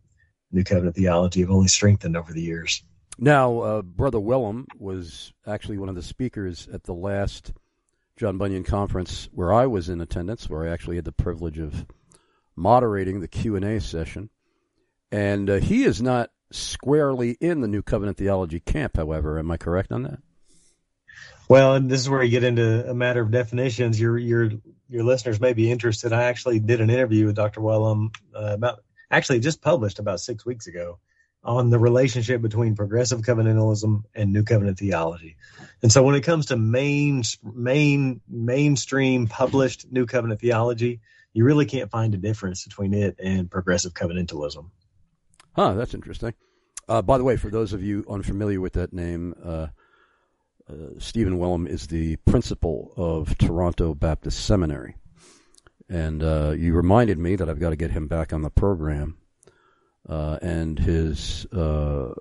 New 0.52 0.64
Covenant 0.64 0.96
theology 0.96 1.42
have 1.42 1.52
only 1.52 1.68
strengthened 1.68 2.18
over 2.18 2.34
the 2.34 2.42
years. 2.42 2.84
Now, 3.20 3.60
uh, 3.60 3.82
Brother 3.84 4.20
Wellum 4.20 4.66
was 4.80 5.34
actually 5.46 5.78
one 5.78 5.90
of 5.90 5.96
the 5.96 6.02
speakers 6.02 6.68
at 6.74 6.84
the 6.84 6.94
last 6.96 7.54
John 8.22 8.38
Bunyan 8.38 8.64
conference 8.64 9.30
where 9.34 9.52
I 9.52 9.66
was 9.66 9.90
in 9.90 10.00
attendance, 10.00 10.48
where 10.48 10.64
I 10.64 10.72
actually 10.72 10.98
had 10.98 11.06
the 11.06 11.12
privilege 11.12 11.58
of 11.58 11.88
moderating 12.56 13.20
the 13.20 13.28
Q 13.28 13.56
and 13.56 13.66
A 13.66 13.82
session, 13.82 14.30
and 15.12 15.50
uh, 15.50 15.56
he 15.56 15.86
is 15.86 16.04
not 16.04 16.30
squarely 16.52 17.32
in 17.42 17.62
the 17.62 17.68
New 17.68 17.82
Covenant 17.82 18.20
theology 18.20 18.60
camp. 18.60 18.98
However, 18.98 19.40
am 19.40 19.50
I 19.50 19.58
correct 19.58 19.92
on 19.92 20.04
that? 20.04 20.20
Well, 21.50 21.74
and 21.74 21.90
this 21.90 22.00
is 22.00 22.12
where 22.12 22.22
you 22.22 22.30
get 22.30 22.44
into 22.44 22.88
a 22.88 22.94
matter 22.94 23.24
of 23.24 23.32
definitions. 23.32 24.00
Your 24.00 24.20
your 24.20 24.52
your 24.88 25.04
listeners 25.04 25.42
may 25.42 25.54
be 25.54 25.72
interested. 25.72 26.14
I 26.14 26.26
actually 26.26 26.60
did 26.60 26.80
an 26.80 26.92
interview 26.92 27.26
with 27.26 27.36
Dr. 27.36 27.60
Wellum 27.60 28.16
uh, 28.36 28.54
about 28.54 28.84
actually 29.10 29.40
just 29.40 29.64
published 29.64 29.98
about 29.98 30.20
six 30.20 30.46
weeks 30.46 30.68
ago, 30.68 31.00
on 31.44 31.70
the 31.70 31.80
relationship 31.80 32.42
between 32.42 32.76
progressive 32.76 33.22
covenantalism 33.22 34.04
and 34.14 34.32
new 34.32 34.44
covenant 34.44 34.78
theology. 34.78 35.38
And 35.82 35.92
so 35.92 36.04
when 36.04 36.16
it 36.16 36.22
comes 36.22 36.48
to 36.48 36.58
main 36.58 37.24
main 37.44 38.22
mainstream 38.30 39.28
published 39.28 39.92
new 39.92 40.06
covenant 40.06 40.40
theology, 40.40 41.02
you 41.34 41.44
really 41.44 41.66
can't 41.66 41.90
find 41.90 42.14
a 42.14 42.18
difference 42.18 42.64
between 42.64 42.94
it 42.94 43.18
and 43.20 43.50
progressive 43.50 43.94
covenantalism. 43.94 44.70
Huh, 45.56 45.74
that's 45.74 45.94
interesting. 45.94 46.34
Uh, 46.88 47.02
by 47.02 47.18
the 47.18 47.24
way, 47.24 47.38
for 47.38 47.50
those 47.50 47.74
of 47.74 47.84
you 47.84 48.06
unfamiliar 48.10 48.62
with 48.62 48.74
that 48.74 48.94
name, 48.94 49.34
uh, 49.44 49.68
uh, 50.70 50.74
Stephen 51.00 51.40
Wellum 51.40 51.68
is 51.68 51.88
the 51.88 52.18
principal 52.18 52.94
of 52.96 53.38
Toronto 53.38 53.94
Baptist 53.94 54.46
Seminary. 54.46 54.96
And 55.90 56.24
uh, 56.24 56.54
you 56.58 56.74
reminded 56.74 57.18
me 57.18 57.36
that 57.36 57.50
I've 57.50 57.60
got 57.60 57.72
to 57.72 57.76
get 57.76 57.92
him 57.92 58.08
back 58.08 58.32
on 58.32 58.44
the 58.44 58.50
program 58.50 59.18
uh, 60.08 60.40
and 60.42 60.78
his 60.80 61.46
uh, 61.48 62.14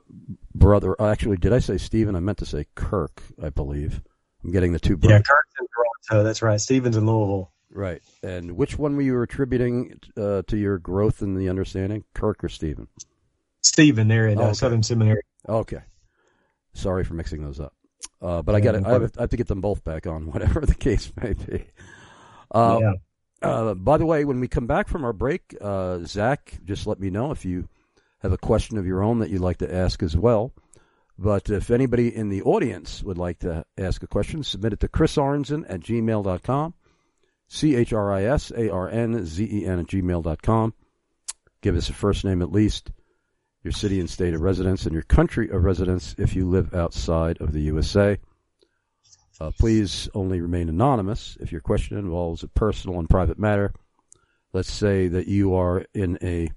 brother. 0.55 1.01
Actually, 1.01 1.37
did 1.37 1.53
I 1.53 1.59
say 1.59 1.79
Stephen? 1.79 2.17
I 2.17 2.21
meant 2.21 2.39
to 2.39 2.47
say 2.47 2.67
Kirk. 2.75 3.23
I 3.43 3.51
believe 3.51 4.01
I'm 4.45 4.53
getting 4.53 4.73
the 4.73 4.81
two. 4.81 4.97
Brothers. 4.97 5.19
Yeah, 5.19 5.35
Kirk's 5.35 5.55
in 5.61 5.67
Toronto. 5.75 6.25
That's 6.25 6.43
right. 6.43 6.61
Stephen's 6.61 6.97
in 6.97 7.07
Louisville. 7.07 7.53
Right. 7.73 8.03
And 8.23 8.57
which 8.57 8.79
one 8.79 8.97
were 8.97 9.03
you 9.03 9.21
attributing 9.23 10.01
uh, 10.17 10.43
to 10.49 10.57
your 10.57 10.79
growth 10.79 11.23
in 11.23 11.35
the 11.35 11.49
understanding, 11.49 12.05
Kirk 12.15 12.43
or 12.43 12.49
Stephen? 12.49 12.89
Stephen, 13.63 14.09
there 14.09 14.29
at 14.29 14.39
uh, 14.39 14.43
okay. 14.43 14.53
Southern 14.55 14.83
Seminary. 14.83 15.23
Okay. 15.49 15.81
Sorry 16.73 17.05
for 17.05 17.15
mixing 17.15 17.45
those 17.45 17.61
up. 17.61 17.75
Uh, 18.21 18.43
but 18.43 18.53
yeah, 18.53 18.59
I 18.59 18.61
got 18.61 18.87
I, 18.87 18.97
I 18.97 19.23
have 19.23 19.31
to 19.31 19.37
get 19.37 19.47
them 19.47 19.61
both 19.61 19.85
back 19.85 20.07
on, 20.07 20.27
whatever 20.33 20.61
the 20.61 20.75
case 20.75 21.13
may 21.21 21.33
be. 21.33 21.67
Uh, 22.51 22.79
yeah. 22.81 22.93
Uh, 23.43 23.75
by 23.75 23.97
the 23.97 24.07
way, 24.07 24.25
when 24.25 24.41
we 24.41 24.49
come 24.49 24.67
back 24.67 24.89
from 24.89 25.05
our 25.05 25.13
break, 25.13 25.57
uh, 25.61 26.01
Zach, 26.05 26.59
just 26.65 26.87
let 26.87 27.01
me 27.01 27.11
know 27.11 27.31
if 27.31 27.45
you 27.45 27.69
have 28.21 28.33
a 28.33 28.39
question 28.39 28.77
of 28.77 28.87
your 28.87 29.03
own 29.03 29.21
that 29.21 29.31
you'd 29.31 29.41
like 29.41 29.59
to 29.59 29.75
ask 29.75 30.03
as 30.03 30.17
well. 30.17 30.53
But 31.19 31.51
if 31.51 31.71
anybody 31.71 32.15
in 32.15 32.29
the 32.29 32.43
audience 32.43 33.03
would 33.03 33.19
like 33.19 33.41
to 33.41 33.65
ask 33.79 34.03
a 34.03 34.07
question, 34.07 34.43
submit 34.43 34.75
it 34.75 34.81
to 34.81 34.89
Chris 34.89 35.17
Arnzen 35.17 35.65
at 35.69 35.81
gmail.com, 35.81 36.75
C 37.49 37.77
H 37.77 37.93
R 37.93 38.13
I 38.13 38.25
S 38.25 38.51
A 38.57 38.71
R 38.71 38.89
N 38.89 39.25
Z 39.27 39.49
E 39.51 39.67
N 39.67 39.81
at 39.81 39.87
gmail.com. 39.87 40.75
Give 41.61 41.77
us 41.77 41.91
a 41.91 41.93
first 41.93 42.25
name 42.25 42.41
at 42.41 42.53
least, 42.53 42.91
your 43.63 43.73
city 43.73 44.01
and 44.01 44.09
state 44.09 44.33
of 44.33 44.41
residence, 44.41 44.85
and 44.85 44.95
your 44.95 45.03
country 45.03 45.51
of 45.51 45.65
residence 45.65 46.15
if 46.17 46.35
you 46.35 46.49
live 46.49 46.75
outside 46.75 47.39
of 47.41 47.53
the 47.53 47.61
USA. 47.63 48.19
Uh, 49.41 49.51
please 49.59 50.09
only 50.15 50.41
remain 50.41 50.69
anonymous 50.69 51.39
if 51.41 51.51
your 51.51 51.63
question 51.63 51.97
involves 51.97 52.43
a 52.43 52.49
personal 52.49 52.99
and 52.99 53.09
private 53.09 53.39
matter. 53.39 53.73
Let's 54.53 54.71
say 54.71 55.09
that 55.09 55.29
you 55.29 55.55
are 55.55 55.87
in 55.95 56.19
a 56.23 56.51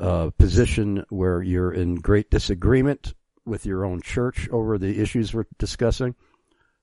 uh, 0.00 0.30
position 0.38 1.04
where 1.08 1.40
you're 1.40 1.72
in 1.72 1.96
great 1.96 2.30
disagreement 2.30 3.14
with 3.44 3.64
your 3.64 3.84
own 3.84 4.00
church 4.00 4.48
over 4.50 4.76
the 4.76 5.00
issues 5.00 5.32
we're 5.32 5.46
discussing. 5.58 6.16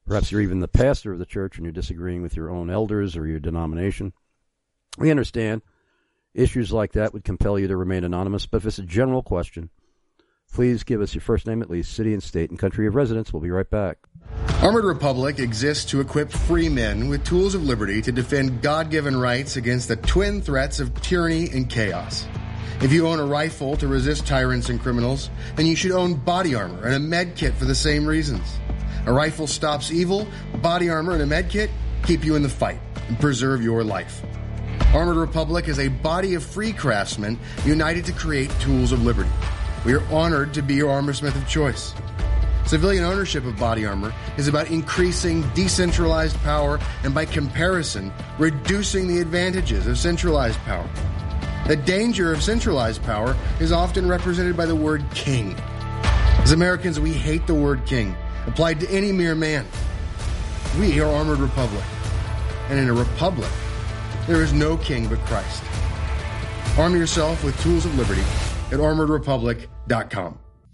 Perhaps 0.05 0.31
you're 0.31 0.41
even 0.41 0.59
the 0.59 0.67
pastor 0.67 1.11
of 1.11 1.19
the 1.19 1.25
church 1.25 1.57
and 1.57 1.65
you're 1.65 1.73
disagreeing 1.73 2.21
with 2.21 2.35
your 2.35 2.49
own 2.49 2.69
elders 2.69 3.17
or 3.17 3.27
your 3.27 3.39
denomination. 3.39 4.13
We 4.97 5.11
understand 5.11 5.61
issues 6.33 6.71
like 6.71 6.93
that 6.93 7.11
would 7.13 7.23
compel 7.23 7.59
you 7.59 7.67
to 7.67 7.75
remain 7.75 8.03
anonymous, 8.03 8.45
but 8.45 8.57
if 8.57 8.65
it's 8.67 8.79
a 8.79 8.83
general 8.83 9.23
question, 9.23 9.69
Please 10.53 10.83
give 10.83 11.01
us 11.01 11.13
your 11.13 11.21
first 11.21 11.47
name 11.47 11.61
at 11.61 11.69
least, 11.69 11.93
city 11.93 12.13
and 12.13 12.23
state, 12.23 12.49
and 12.49 12.57
country 12.57 12.87
of 12.87 12.95
residence. 12.95 13.33
We'll 13.33 13.41
be 13.41 13.51
right 13.51 13.69
back. 13.69 13.97
Armored 14.61 14.85
Republic 14.85 15.37
exists 15.39 15.83
to 15.91 15.99
equip 15.99 16.31
free 16.31 16.69
men 16.69 17.09
with 17.09 17.25
tools 17.25 17.55
of 17.55 17.63
liberty 17.63 18.01
to 18.01 18.11
defend 18.11 18.61
God 18.61 18.89
given 18.89 19.17
rights 19.17 19.57
against 19.57 19.89
the 19.89 19.97
twin 19.97 20.41
threats 20.41 20.79
of 20.79 20.93
tyranny 21.01 21.49
and 21.49 21.69
chaos. 21.69 22.25
If 22.81 22.91
you 22.91 23.07
own 23.07 23.19
a 23.19 23.25
rifle 23.25 23.75
to 23.77 23.87
resist 23.87 24.25
tyrants 24.25 24.69
and 24.69 24.79
criminals, 24.79 25.29
then 25.55 25.65
you 25.65 25.75
should 25.75 25.91
own 25.91 26.13
body 26.13 26.55
armor 26.55 26.85
and 26.85 26.95
a 26.95 26.99
med 26.99 27.35
kit 27.35 27.53
for 27.53 27.65
the 27.65 27.75
same 27.75 28.05
reasons. 28.05 28.57
A 29.07 29.13
rifle 29.13 29.47
stops 29.47 29.91
evil, 29.91 30.27
body 30.61 30.89
armor 30.89 31.13
and 31.13 31.21
a 31.21 31.25
med 31.25 31.49
kit 31.49 31.69
keep 32.03 32.23
you 32.23 32.35
in 32.35 32.43
the 32.43 32.49
fight 32.49 32.79
and 33.07 33.19
preserve 33.19 33.61
your 33.61 33.83
life. 33.83 34.23
Armored 34.93 35.17
Republic 35.17 35.67
is 35.67 35.79
a 35.79 35.89
body 35.89 36.35
of 36.35 36.43
free 36.43 36.71
craftsmen 36.71 37.37
united 37.65 38.05
to 38.05 38.13
create 38.13 38.49
tools 38.61 38.91
of 38.91 39.03
liberty. 39.03 39.29
We 39.85 39.93
are 39.93 40.03
honored 40.11 40.51
to 40.55 40.63
be 40.63 40.73
your 40.73 40.89
armorsmith 40.89 41.35
of 41.35 41.47
choice. 41.47 41.93
Civilian 42.65 43.03
ownership 43.03 43.45
of 43.45 43.59
body 43.59 43.85
armor 43.85 44.11
is 44.35 44.47
about 44.47 44.71
increasing 44.71 45.47
decentralized 45.53 46.35
power 46.41 46.79
and, 47.03 47.13
by 47.13 47.25
comparison, 47.25 48.11
reducing 48.39 49.07
the 49.07 49.19
advantages 49.19 49.85
of 49.85 49.99
centralized 49.99 50.57
power. 50.61 50.89
The 51.67 51.75
danger 51.75 52.33
of 52.33 52.41
centralized 52.41 53.03
power 53.03 53.37
is 53.59 53.71
often 53.71 54.07
represented 54.07 54.57
by 54.57 54.65
the 54.65 54.75
word 54.75 55.05
king. 55.13 55.55
As 56.41 56.51
Americans, 56.51 56.99
we 56.99 57.13
hate 57.13 57.45
the 57.45 57.53
word 57.53 57.85
king 57.85 58.15
applied 58.47 58.79
to 58.79 58.89
any 58.89 59.11
mere 59.11 59.35
man. 59.35 59.67
We 60.79 60.99
are 60.99 61.07
Armored 61.07 61.39
Republic. 61.39 61.83
And 62.69 62.79
in 62.79 62.89
a 62.89 62.93
republic, 62.93 63.51
there 64.25 64.41
is 64.41 64.51
no 64.51 64.77
king 64.77 65.07
but 65.07 65.19
Christ. 65.19 65.63
Arm 66.79 66.95
yourself 66.95 67.43
with 67.43 67.59
tools 67.61 67.85
of 67.85 67.95
liberty 67.95 68.23
at 68.71 68.79
armoredrepublic.com. 68.79 69.74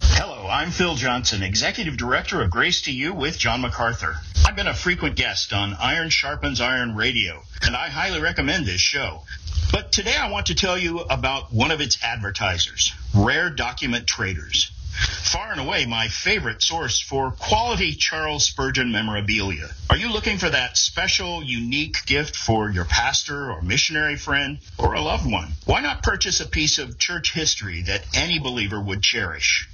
Hello, 0.02 0.48
I'm 0.48 0.72
Phil 0.72 0.96
Johnson, 0.96 1.44
Executive 1.44 1.98
Director 1.98 2.42
of 2.42 2.50
Grace 2.50 2.84
to 2.84 2.94
You 2.94 3.14
with 3.14 3.38
John 3.38 3.60
MacArthur. 3.60 4.16
I've 4.48 4.56
been 4.56 4.68
a 4.68 4.74
frequent 4.74 5.18
guest 5.18 5.52
on 5.52 5.74
Iron 5.74 6.10
Sharpens 6.10 6.62
Iron 6.62 6.96
Radio, 6.96 7.44
and 7.62 7.76
I 7.76 7.90
highly 7.90 8.22
recommend 8.22 8.66
this 8.66 8.80
show. 8.80 9.24
But 9.70 9.92
today 9.92 10.16
I 10.16 10.32
want 10.32 10.46
to 10.46 10.56
tell 10.56 10.78
you 10.78 11.00
about 11.00 11.54
one 11.54 11.72
of 11.72 11.82
its 11.82 12.02
advertisers, 12.02 12.94
Rare 13.14 13.50
Document 13.50 14.08
Traders 14.08 14.72
far 14.92 15.52
and 15.52 15.62
away 15.62 15.86
my 15.86 16.08
favorite 16.08 16.62
source 16.62 17.00
for 17.00 17.32
quality 17.32 17.94
Charles 17.94 18.46
Spurgeon 18.46 18.92
memorabilia. 18.92 19.70
Are 19.90 19.98
you 19.98 20.12
looking 20.12 20.38
for 20.38 20.50
that 20.50 20.78
special, 20.78 21.44
unique 21.44 22.06
gift 22.06 22.36
for 22.36 22.70
your 22.70 22.86
pastor 22.86 23.52
or 23.52 23.62
missionary 23.62 24.18
friend 24.18 24.60
or 24.78 24.94
a 24.94 25.02
loved 25.02 25.30
one? 25.30 25.50
Why 25.66 25.82
not 25.82 26.04
purchase 26.04 26.42
a 26.42 26.48
piece 26.48 26.80
of 26.80 27.00
church 27.00 27.34
history 27.34 27.84
that 27.84 28.06
any 28.14 28.40
believer 28.40 28.80
would 28.80 29.02
cherish? 29.02 29.68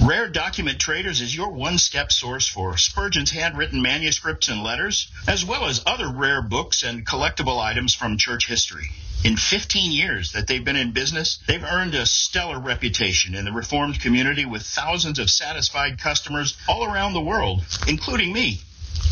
Rare 0.00 0.28
Document 0.28 0.80
Traders 0.80 1.20
is 1.20 1.34
your 1.34 1.50
one-step 1.50 2.10
source 2.10 2.48
for 2.48 2.76
Spurgeon's 2.76 3.30
handwritten 3.30 3.82
manuscripts 3.82 4.48
and 4.48 4.62
letters, 4.62 5.06
as 5.28 5.44
well 5.44 5.66
as 5.66 5.82
other 5.86 6.08
rare 6.08 6.42
books 6.42 6.82
and 6.82 7.06
collectible 7.06 7.60
items 7.60 7.94
from 7.94 8.16
church 8.16 8.46
history. 8.46 8.90
In 9.22 9.36
15 9.36 9.92
years 9.92 10.32
that 10.32 10.48
they've 10.48 10.64
been 10.64 10.76
in 10.76 10.92
business, 10.92 11.38
they've 11.46 11.62
earned 11.62 11.94
a 11.94 12.06
stellar 12.06 12.58
reputation 12.58 13.36
in 13.36 13.44
the 13.44 13.52
Reformed 13.52 14.00
community 14.00 14.44
with 14.44 14.62
thousands 14.62 15.20
of 15.20 15.30
satisfied 15.30 15.98
customers 15.98 16.56
all 16.66 16.84
around 16.84 17.12
the 17.12 17.20
world, 17.20 17.62
including 17.86 18.32
me. 18.32 18.60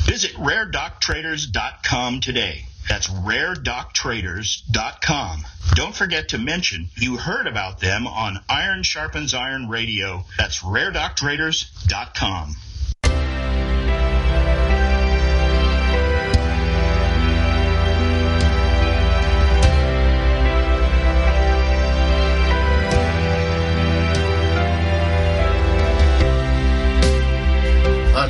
Visit 0.07 0.33
raredoctraders.com 0.35 2.21
today. 2.21 2.67
That's 2.89 3.09
raredoctraders.com. 3.09 5.47
Don't 5.75 5.95
forget 5.95 6.31
to 6.31 6.39
mention 6.39 6.89
you 6.97 7.17
heard 7.17 7.47
about 7.47 7.81
them 7.81 8.07
on 8.07 8.41
Iron 8.49 8.83
Sharpens 8.83 9.35
Iron 9.35 9.69
Radio. 9.69 10.25
That's 10.39 10.63
raredoctraders.com. 10.63 12.57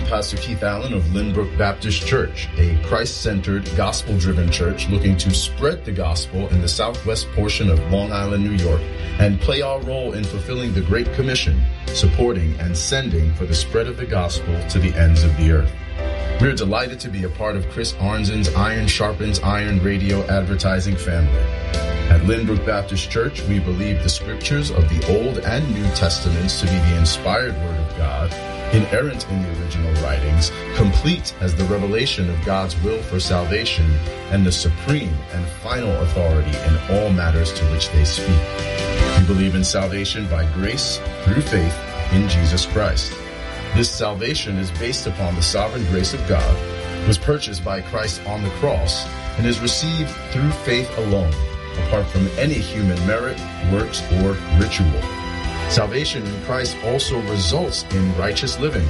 Pastor 0.07 0.37
Keith 0.37 0.63
Allen 0.63 0.93
of 0.93 1.03
Lynbrook 1.05 1.57
Baptist 1.57 2.07
Church, 2.07 2.49
a 2.57 2.81
Christ 2.85 3.23
centered, 3.23 3.65
gospel 3.77 4.19
driven 4.19 4.51
church 4.51 4.89
looking 4.89 5.17
to 5.19 5.31
spread 5.31 5.85
the 5.85 5.93
gospel 5.93 6.49
in 6.49 6.61
the 6.61 6.69
southwest 6.69 7.31
portion 7.33 7.71
of 7.71 7.79
Long 7.91 8.13
Island, 8.13 8.45
New 8.45 8.63
York, 8.63 8.81
and 9.19 9.41
play 9.41 9.63
our 9.63 9.81
role 9.83 10.13
in 10.13 10.25
fulfilling 10.25 10.73
the 10.73 10.81
Great 10.81 11.13
Commission, 11.15 11.63
supporting 11.87 12.59
and 12.61 12.77
sending 12.77 13.35
for 13.35 13.47
the 13.47 13.55
spread 13.55 13.87
of 13.87 13.97
the 13.97 14.07
gospel 14.07 14.55
to 14.69 14.79
the 14.79 14.95
ends 14.95 15.25
of 15.25 15.37
the 15.37 15.53
earth. 15.53 15.73
We're 16.41 16.55
delighted 16.55 17.01
to 17.01 17.09
be 17.09 17.25
a 17.25 17.29
part 17.29 17.57
of 17.57 17.69
Chris 17.71 17.95
Arnzen's 17.95 18.49
Iron 18.55 18.87
Sharpens 18.87 19.41
Iron 19.41 19.83
radio 19.83 20.27
advertising 20.29 20.97
family. 20.97 21.43
At 22.11 22.23
Lynbrook 22.23 22.65
Baptist 22.67 23.11
Church, 23.11 23.43
we 23.43 23.59
believe 23.59 24.03
the 24.03 24.09
scriptures 24.09 24.71
of 24.71 24.89
the 24.89 25.05
Old 25.13 25.39
and 25.39 25.75
New 25.75 25.89
Testaments 25.95 26.61
to 26.61 26.67
be 26.67 26.73
the 26.73 26.99
inspired 26.99 27.55
Word 27.55 27.79
of 27.79 27.97
God 27.97 28.60
inerrant 28.73 29.29
in 29.29 29.43
the 29.43 29.61
original 29.61 29.93
writings, 30.03 30.53
complete 30.77 31.35
as 31.41 31.55
the 31.55 31.65
revelation 31.65 32.31
of 32.31 32.45
God's 32.45 32.81
will 32.83 33.03
for 33.03 33.19
salvation, 33.19 33.91
and 34.31 34.47
the 34.47 34.53
supreme 34.53 35.17
and 35.33 35.45
final 35.47 35.91
authority 36.03 36.57
in 36.67 36.77
all 36.91 37.11
matters 37.11 37.53
to 37.55 37.65
which 37.67 37.91
they 37.91 38.05
speak. 38.05 38.41
We 39.19 39.27
believe 39.27 39.55
in 39.55 39.65
salvation 39.65 40.27
by 40.29 40.51
grace 40.55 40.99
through 41.25 41.43
faith 41.43 41.77
in 42.13 42.29
Jesus 42.29 42.67
Christ. 42.67 43.13
This 43.75 43.91
salvation 43.91 44.57
is 44.57 44.71
based 44.73 45.07
upon 45.07 45.35
the 45.35 45.43
sovereign 45.43 45.85
grace 45.87 46.15
of 46.15 46.27
God, 46.29 46.57
was 47.07 47.19
purchased 47.19 47.65
by 47.65 47.81
Christ 47.81 48.25
on 48.27 48.43
the 48.43 48.51
cross, 48.51 49.07
and 49.37 49.47
is 49.47 49.61
received 49.61 50.11
through 50.33 50.51
faith 50.51 50.91
alone, 50.99 51.33
apart 51.87 52.07
from 52.07 52.27
any 52.39 52.55
human 52.55 52.99
merit, 53.07 53.39
works, 53.73 54.03
or 54.13 54.33
ritual. 54.59 55.20
Salvation 55.71 56.27
in 56.27 56.43
Christ 56.43 56.77
also 56.85 57.21
results 57.31 57.85
in 57.93 58.17
righteous 58.17 58.59
living, 58.59 58.89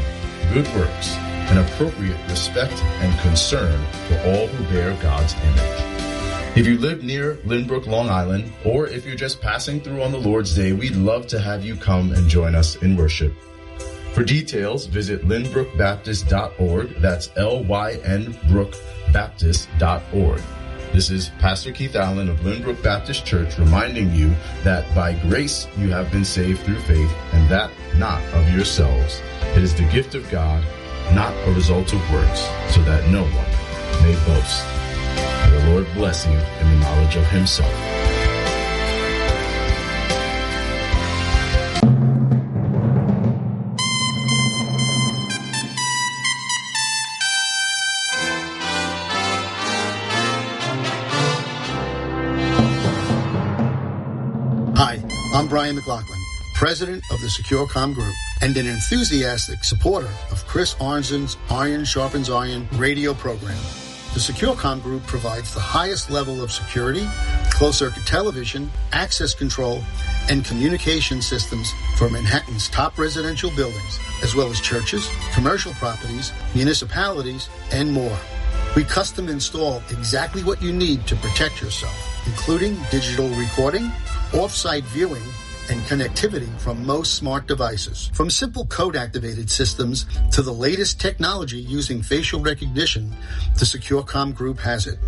good 0.54 0.66
works, 0.74 1.14
and 1.50 1.58
appropriate 1.58 2.18
respect 2.30 2.72
and 2.72 3.20
concern 3.20 3.84
for 4.08 4.14
all 4.20 4.46
who 4.46 4.64
bear 4.72 4.94
God's 5.02 5.34
image. 5.34 6.56
If 6.56 6.66
you 6.66 6.78
live 6.78 7.04
near 7.04 7.34
Lynbrook, 7.44 7.86
Long 7.86 8.08
Island, 8.08 8.50
or 8.64 8.86
if 8.86 9.04
you're 9.04 9.14
just 9.14 9.42
passing 9.42 9.82
through 9.82 10.02
on 10.02 10.10
the 10.10 10.18
Lord's 10.18 10.56
Day, 10.56 10.72
we'd 10.72 10.96
love 10.96 11.26
to 11.28 11.38
have 11.38 11.62
you 11.66 11.76
come 11.76 12.12
and 12.12 12.26
join 12.30 12.54
us 12.54 12.76
in 12.76 12.96
worship. 12.96 13.34
For 14.14 14.24
details, 14.24 14.86
visit 14.86 15.28
lynbrookbaptist.org. 15.28 16.94
That's 16.96 17.28
L-Y-N 17.36 18.32
brookbaptist.org. 18.48 20.42
This 20.92 21.08
is 21.08 21.28
Pastor 21.38 21.70
Keith 21.70 21.94
Allen 21.94 22.28
of 22.28 22.40
Lynbrook 22.40 22.82
Baptist 22.82 23.24
Church 23.24 23.56
reminding 23.58 24.12
you 24.12 24.34
that 24.64 24.92
by 24.92 25.12
grace 25.12 25.68
you 25.78 25.88
have 25.90 26.10
been 26.10 26.24
saved 26.24 26.62
through 26.62 26.80
faith, 26.80 27.12
and 27.32 27.48
that 27.48 27.70
not 27.96 28.20
of 28.34 28.50
yourselves. 28.50 29.22
It 29.54 29.62
is 29.62 29.72
the 29.72 29.84
gift 29.84 30.16
of 30.16 30.28
God, 30.30 30.64
not 31.14 31.32
a 31.46 31.52
result 31.52 31.92
of 31.92 32.12
works, 32.12 32.40
so 32.74 32.82
that 32.82 33.08
no 33.08 33.22
one 33.22 34.02
may 34.02 34.16
boast. 34.26 34.66
May 35.46 35.60
the 35.60 35.70
Lord 35.70 35.86
bless 35.94 36.26
you 36.26 36.32
in 36.32 36.70
the 36.72 36.80
knowledge 36.80 37.14
of 37.14 37.26
himself. 37.28 37.89
McLaughlin, 55.90 56.24
president 56.54 57.02
of 57.10 57.20
the 57.20 57.26
SecureCom 57.26 57.94
Group 57.94 58.14
and 58.42 58.56
an 58.56 58.68
enthusiastic 58.68 59.64
supporter 59.64 60.10
of 60.30 60.46
Chris 60.46 60.76
Arnzen's 60.80 61.36
Iron 61.50 61.84
Sharpens 61.84 62.30
Iron 62.30 62.68
radio 62.74 63.12
program. 63.12 63.58
The 64.14 64.20
SecureCom 64.20 64.84
Group 64.84 65.04
provides 65.08 65.52
the 65.52 65.58
highest 65.58 66.08
level 66.08 66.44
of 66.44 66.52
security, 66.52 67.08
closed-circuit 67.50 68.06
television, 68.06 68.70
access 68.92 69.34
control, 69.34 69.82
and 70.30 70.44
communication 70.44 71.20
systems 71.20 71.72
for 71.96 72.08
Manhattan's 72.08 72.68
top 72.68 72.96
residential 72.96 73.50
buildings, 73.56 73.98
as 74.22 74.36
well 74.36 74.48
as 74.48 74.60
churches, 74.60 75.10
commercial 75.34 75.72
properties, 75.72 76.30
municipalities, 76.54 77.48
and 77.72 77.92
more. 77.92 78.16
We 78.76 78.84
custom 78.84 79.28
install 79.28 79.82
exactly 79.90 80.44
what 80.44 80.62
you 80.62 80.72
need 80.72 81.08
to 81.08 81.16
protect 81.16 81.60
yourself, 81.60 81.96
including 82.28 82.78
digital 82.92 83.28
recording, 83.30 83.90
off-site 84.34 84.84
viewing, 84.84 85.22
and 85.68 85.80
connectivity 85.82 86.48
from 86.60 86.84
most 86.86 87.14
smart 87.14 87.46
devices. 87.46 88.10
From 88.14 88.30
simple 88.30 88.66
code-activated 88.66 89.50
systems 89.50 90.06
to 90.32 90.42
the 90.42 90.52
latest 90.52 91.00
technology 91.00 91.58
using 91.58 92.02
facial 92.02 92.40
recognition, 92.40 93.14
the 93.58 93.64
SecureCom 93.64 94.34
Group 94.34 94.58
has 94.60 94.86
it. 94.86 94.98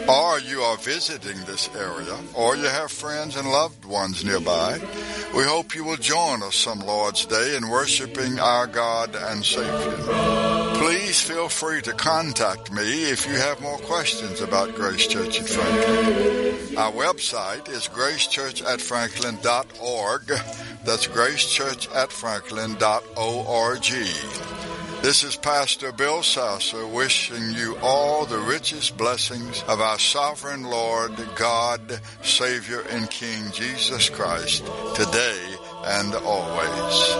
or 0.07 0.39
you 0.39 0.61
are 0.61 0.77
visiting 0.77 1.37
this 1.45 1.69
area, 1.75 2.17
or 2.33 2.55
you 2.55 2.65
have 2.65 2.91
friends 2.91 3.35
and 3.35 3.49
loved 3.49 3.83
ones 3.85 4.23
nearby, 4.23 4.79
we 5.35 5.43
hope 5.43 5.75
you 5.75 5.83
will 5.83 5.97
join 5.97 6.41
us 6.43 6.55
some 6.55 6.79
Lord's 6.79 7.25
Day 7.25 7.57
in 7.57 7.67
worshiping 7.69 8.39
our 8.39 8.67
God 8.67 9.15
and 9.15 9.43
Savior. 9.43 9.97
Please 10.77 11.19
feel 11.21 11.49
free 11.49 11.81
to 11.81 11.91
contact 11.91 12.71
me 12.71 13.09
if 13.09 13.27
you 13.27 13.33
have 13.33 13.59
more 13.61 13.79
questions 13.79 14.39
about 14.41 14.75
Grace 14.75 15.07
Church 15.07 15.41
at 15.41 15.49
Franklin. 15.49 16.77
Our 16.77 16.91
website 16.91 17.67
is 17.69 17.87
gracechurchatfranklin.org. 17.87 20.27
That's 20.85 21.07
gracechurchatfranklin.org. 21.07 23.66
This 25.01 25.25
is 25.25 25.35
Pastor 25.35 25.91
Bill 25.91 26.23
Sasser 26.23 26.87
wishing 26.87 27.51
you 27.51 27.77
all 27.81 28.25
the 28.25 28.39
richest 28.39 28.95
blessings 28.95 29.61
of 29.63 29.81
our 29.81 29.99
sovereign 29.99 30.63
Lord, 30.63 31.11
God, 31.35 31.99
Savior, 32.21 32.79
and 32.89 33.09
King 33.09 33.51
Jesus 33.51 34.09
Christ 34.09 34.65
today 34.95 35.55
and 35.85 36.15
always. 36.15 37.17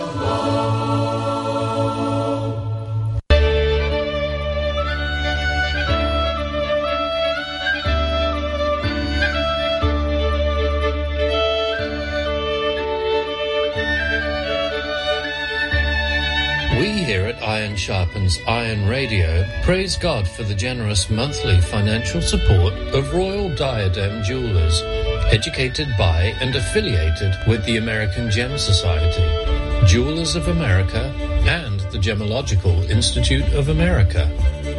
Sharpens 17.78 18.40
Iron 18.48 18.88
Radio 18.88 19.48
praise 19.62 19.96
God 19.96 20.28
for 20.28 20.42
the 20.42 20.54
generous 20.54 21.08
monthly 21.08 21.60
financial 21.60 22.20
support 22.20 22.74
of 22.92 23.14
Royal 23.14 23.54
Diadem 23.54 24.22
Jewelers, 24.24 24.82
educated 25.32 25.86
by 25.96 26.34
and 26.40 26.56
affiliated 26.56 27.34
with 27.46 27.64
the 27.64 27.76
American 27.76 28.30
Gem 28.30 28.58
Society, 28.58 29.22
Jewelers 29.86 30.34
of 30.34 30.48
America, 30.48 31.14
and 31.46 31.78
the 31.92 31.98
Gemological 31.98 32.90
Institute 32.90 33.46
of 33.54 33.68
America. 33.68 34.28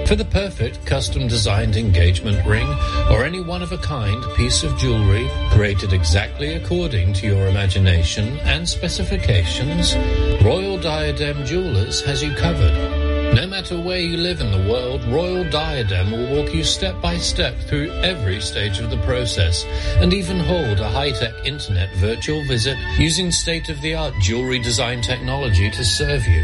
For 0.05 0.15
the 0.15 0.25
perfect 0.25 0.85
custom 0.85 1.27
designed 1.27 1.75
engagement 1.75 2.45
ring 2.45 2.67
or 3.11 3.23
any 3.23 3.41
one 3.41 3.61
of 3.61 3.71
a 3.71 3.77
kind 3.77 4.23
piece 4.35 4.63
of 4.63 4.75
jewelry 4.77 5.29
created 5.51 5.93
exactly 5.93 6.53
according 6.53 7.13
to 7.13 7.27
your 7.27 7.47
imagination 7.47 8.39
and 8.39 8.67
specifications, 8.67 9.95
Royal 10.43 10.79
Diadem 10.79 11.45
Jewelers 11.45 12.01
has 12.01 12.23
you 12.23 12.33
covered. 12.33 12.88
No 13.33 13.45
matter 13.47 13.79
where 13.79 13.99
you 13.99 14.17
live 14.17 14.41
in 14.41 14.51
the 14.51 14.69
world, 14.69 15.03
Royal 15.05 15.47
Diadem 15.49 16.11
will 16.11 16.35
walk 16.35 16.53
you 16.53 16.63
step 16.63 16.99
by 17.01 17.17
step 17.17 17.55
through 17.67 17.91
every 18.01 18.41
stage 18.41 18.79
of 18.79 18.89
the 18.89 18.97
process 19.03 19.63
and 19.97 20.13
even 20.13 20.39
hold 20.39 20.79
a 20.79 20.89
high-tech 20.89 21.45
internet 21.45 21.93
virtual 21.95 22.43
visit 22.45 22.77
using 22.97 23.31
state-of-the-art 23.31 24.15
jewelry 24.19 24.59
design 24.59 25.01
technology 25.01 25.69
to 25.69 25.85
serve 25.85 26.25
you. 26.27 26.41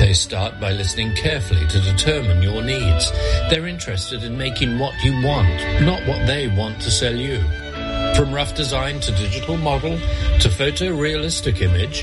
They 0.00 0.12
start 0.12 0.60
by 0.60 0.72
listening 0.72 1.14
carefully 1.14 1.66
to 1.68 1.80
determine 1.80 2.42
your 2.42 2.62
needs. 2.62 3.10
They're 3.48 3.68
interested 3.68 4.24
in 4.24 4.36
making 4.36 4.78
what 4.78 4.94
you 5.04 5.12
want, 5.22 5.82
not 5.82 6.06
what 6.06 6.26
they 6.26 6.48
want 6.48 6.80
to 6.82 6.90
sell 6.90 7.14
you. 7.14 7.42
From 8.14 8.32
rough 8.32 8.54
design 8.54 9.00
to 9.00 9.12
digital 9.12 9.56
model, 9.56 9.98
to 9.98 10.48
photorealistic 10.48 11.62
image, 11.62 12.02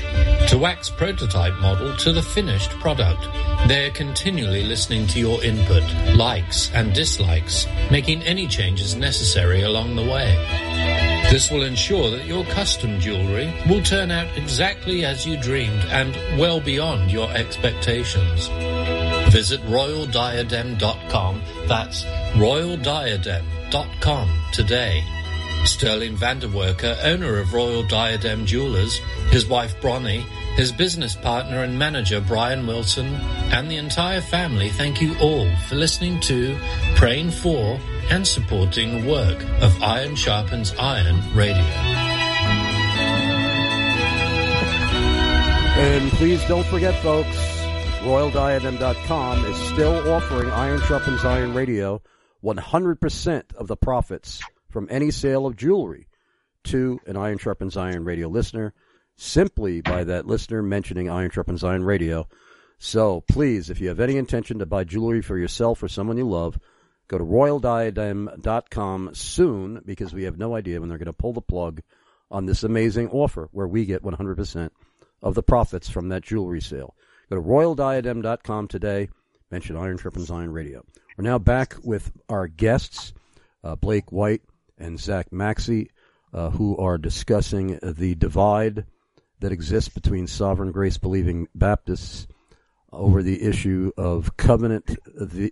to 0.50 0.58
wax 0.58 0.90
prototype 0.90 1.54
model, 1.60 1.96
to 1.98 2.12
the 2.12 2.22
finished 2.22 2.70
product, 2.80 3.28
they're 3.68 3.92
continually 3.92 4.64
listening 4.64 5.06
to 5.08 5.20
your 5.20 5.42
input, 5.44 5.84
likes 6.16 6.70
and 6.72 6.92
dislikes, 6.92 7.66
making 7.90 8.22
any 8.22 8.46
changes 8.48 8.96
necessary 8.96 9.62
along 9.62 9.94
the 9.96 10.02
way. 10.02 10.34
This 11.30 11.50
will 11.50 11.62
ensure 11.62 12.10
that 12.10 12.26
your 12.26 12.44
custom 12.46 12.98
jewelry 12.98 13.52
will 13.68 13.82
turn 13.82 14.10
out 14.10 14.26
exactly 14.36 15.04
as 15.04 15.24
you 15.24 15.36
dreamed 15.40 15.84
and 15.90 16.12
well 16.40 16.60
beyond 16.60 17.12
your 17.12 17.30
expectations. 17.30 18.48
Visit 19.32 19.60
royaldiadem.com. 19.62 21.42
That's 21.68 22.04
royaldiadem.com 22.34 24.28
today. 24.52 25.04
Sterling 25.64 26.16
Vanderwerker, 26.16 26.96
owner 27.04 27.38
of 27.38 27.52
Royal 27.52 27.82
Diadem 27.82 28.46
Jewelers, 28.46 28.98
his 29.30 29.46
wife 29.46 29.80
Bronnie, 29.80 30.24
his 30.56 30.72
business 30.72 31.14
partner 31.14 31.62
and 31.62 31.78
manager 31.78 32.20
Brian 32.20 32.66
Wilson, 32.66 33.06
and 33.52 33.70
the 33.70 33.76
entire 33.76 34.20
family 34.20 34.70
thank 34.70 35.00
you 35.00 35.14
all 35.20 35.48
for 35.68 35.76
listening 35.76 36.18
to, 36.20 36.58
praying 36.96 37.30
for, 37.30 37.78
and 38.10 38.26
supporting 38.26 39.02
the 39.02 39.10
work 39.10 39.42
of 39.60 39.82
Iron 39.82 40.16
Sharpens 40.16 40.74
Iron 40.78 41.22
Radio. 41.34 41.62
And 45.80 46.10
please 46.12 46.44
don't 46.46 46.66
forget, 46.66 46.94
folks, 47.02 47.36
RoyalDiadem.com 48.00 49.44
is 49.44 49.56
still 49.68 50.12
offering 50.12 50.50
Iron 50.50 50.80
Sharpens 50.80 51.24
Iron 51.24 51.54
Radio 51.54 52.02
100% 52.42 53.54
of 53.54 53.66
the 53.66 53.76
profits 53.76 54.40
from 54.70 54.88
any 54.90 55.10
sale 55.10 55.46
of 55.46 55.56
jewelry 55.56 56.06
to 56.64 57.00
an 57.06 57.16
Iron 57.16 57.38
Sharpens 57.38 57.76
Iron 57.76 58.04
Radio 58.04 58.28
listener 58.28 58.72
simply 59.16 59.80
by 59.80 60.04
that 60.04 60.26
listener 60.26 60.62
mentioning 60.62 61.10
Iron 61.10 61.30
Sharpens 61.30 61.62
Iron 61.62 61.84
Radio. 61.84 62.28
So 62.78 63.20
please, 63.22 63.68
if 63.68 63.80
you 63.80 63.88
have 63.88 64.00
any 64.00 64.16
intention 64.16 64.58
to 64.58 64.66
buy 64.66 64.84
jewelry 64.84 65.20
for 65.20 65.36
yourself 65.36 65.82
or 65.82 65.88
someone 65.88 66.16
you 66.16 66.28
love, 66.28 66.58
go 67.08 67.18
to 67.18 67.24
royaldiadem.com 67.24 69.10
soon 69.14 69.82
because 69.84 70.14
we 70.14 70.24
have 70.24 70.38
no 70.38 70.54
idea 70.54 70.80
when 70.80 70.88
they're 70.88 70.98
going 70.98 71.06
to 71.06 71.12
pull 71.12 71.34
the 71.34 71.42
plug 71.42 71.82
on 72.30 72.46
this 72.46 72.62
amazing 72.62 73.10
offer 73.10 73.48
where 73.52 73.66
we 73.66 73.84
get 73.84 74.02
100% 74.02 74.70
of 75.22 75.34
the 75.34 75.42
profits 75.42 75.90
from 75.90 76.08
that 76.08 76.22
jewelry 76.22 76.60
sale. 76.60 76.94
Go 77.28 77.36
to 77.36 77.42
royaldiadem.com 77.42 78.68
today. 78.68 79.10
Mention 79.50 79.76
Iron 79.76 79.98
Sharpens 79.98 80.30
Iron 80.30 80.52
Radio. 80.52 80.84
We're 81.18 81.24
now 81.24 81.38
back 81.38 81.74
with 81.82 82.12
our 82.28 82.46
guests, 82.46 83.12
uh, 83.62 83.76
Blake 83.76 84.10
White 84.12 84.42
and 84.80 84.98
Zach 84.98 85.30
Maxcey, 85.30 85.88
uh, 86.32 86.50
who 86.50 86.76
are 86.76 86.98
discussing 86.98 87.78
the 87.82 88.14
divide 88.14 88.86
that 89.40 89.52
exists 89.52 89.88
between 89.88 90.26
sovereign 90.26 90.72
grace 90.72 90.98
believing 90.98 91.48
Baptists 91.54 92.26
over 92.92 93.22
the 93.22 93.42
issue 93.42 93.92
of 93.96 94.36
covenant 94.36 94.98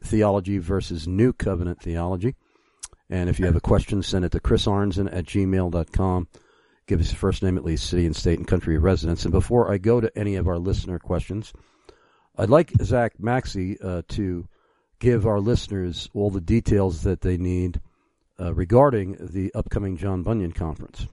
theology 0.02 0.58
versus 0.58 1.06
new 1.06 1.32
covenant 1.32 1.80
theology. 1.80 2.34
And 3.10 3.30
if 3.30 3.38
you 3.38 3.46
have 3.46 3.56
a 3.56 3.60
question, 3.60 4.02
send 4.02 4.24
it 4.24 4.32
to 4.32 4.40
Chris 4.40 4.66
Arnzen 4.66 5.08
at 5.10 5.24
gmail.com. 5.24 6.28
Give 6.86 7.00
us 7.00 7.10
your 7.10 7.18
first 7.18 7.42
name, 7.42 7.56
at 7.56 7.64
least 7.64 7.88
city 7.88 8.06
and 8.06 8.16
state 8.16 8.38
and 8.38 8.46
country 8.48 8.76
of 8.76 8.82
residence. 8.82 9.24
And 9.24 9.32
before 9.32 9.72
I 9.72 9.78
go 9.78 10.00
to 10.00 10.18
any 10.18 10.36
of 10.36 10.48
our 10.48 10.58
listener 10.58 10.98
questions, 10.98 11.52
I'd 12.36 12.50
like 12.50 12.72
Zach 12.82 13.18
Maxcey 13.18 13.82
uh, 13.82 14.02
to 14.08 14.46
give 14.98 15.26
our 15.26 15.40
listeners 15.40 16.10
all 16.14 16.30
the 16.30 16.40
details 16.40 17.02
that 17.02 17.20
they 17.20 17.36
need 17.36 17.80
uh, 18.40 18.54
regarding 18.54 19.16
the 19.20 19.52
upcoming 19.54 19.96
John 19.96 20.22
Bunyan 20.22 20.52
conference. 20.52 21.06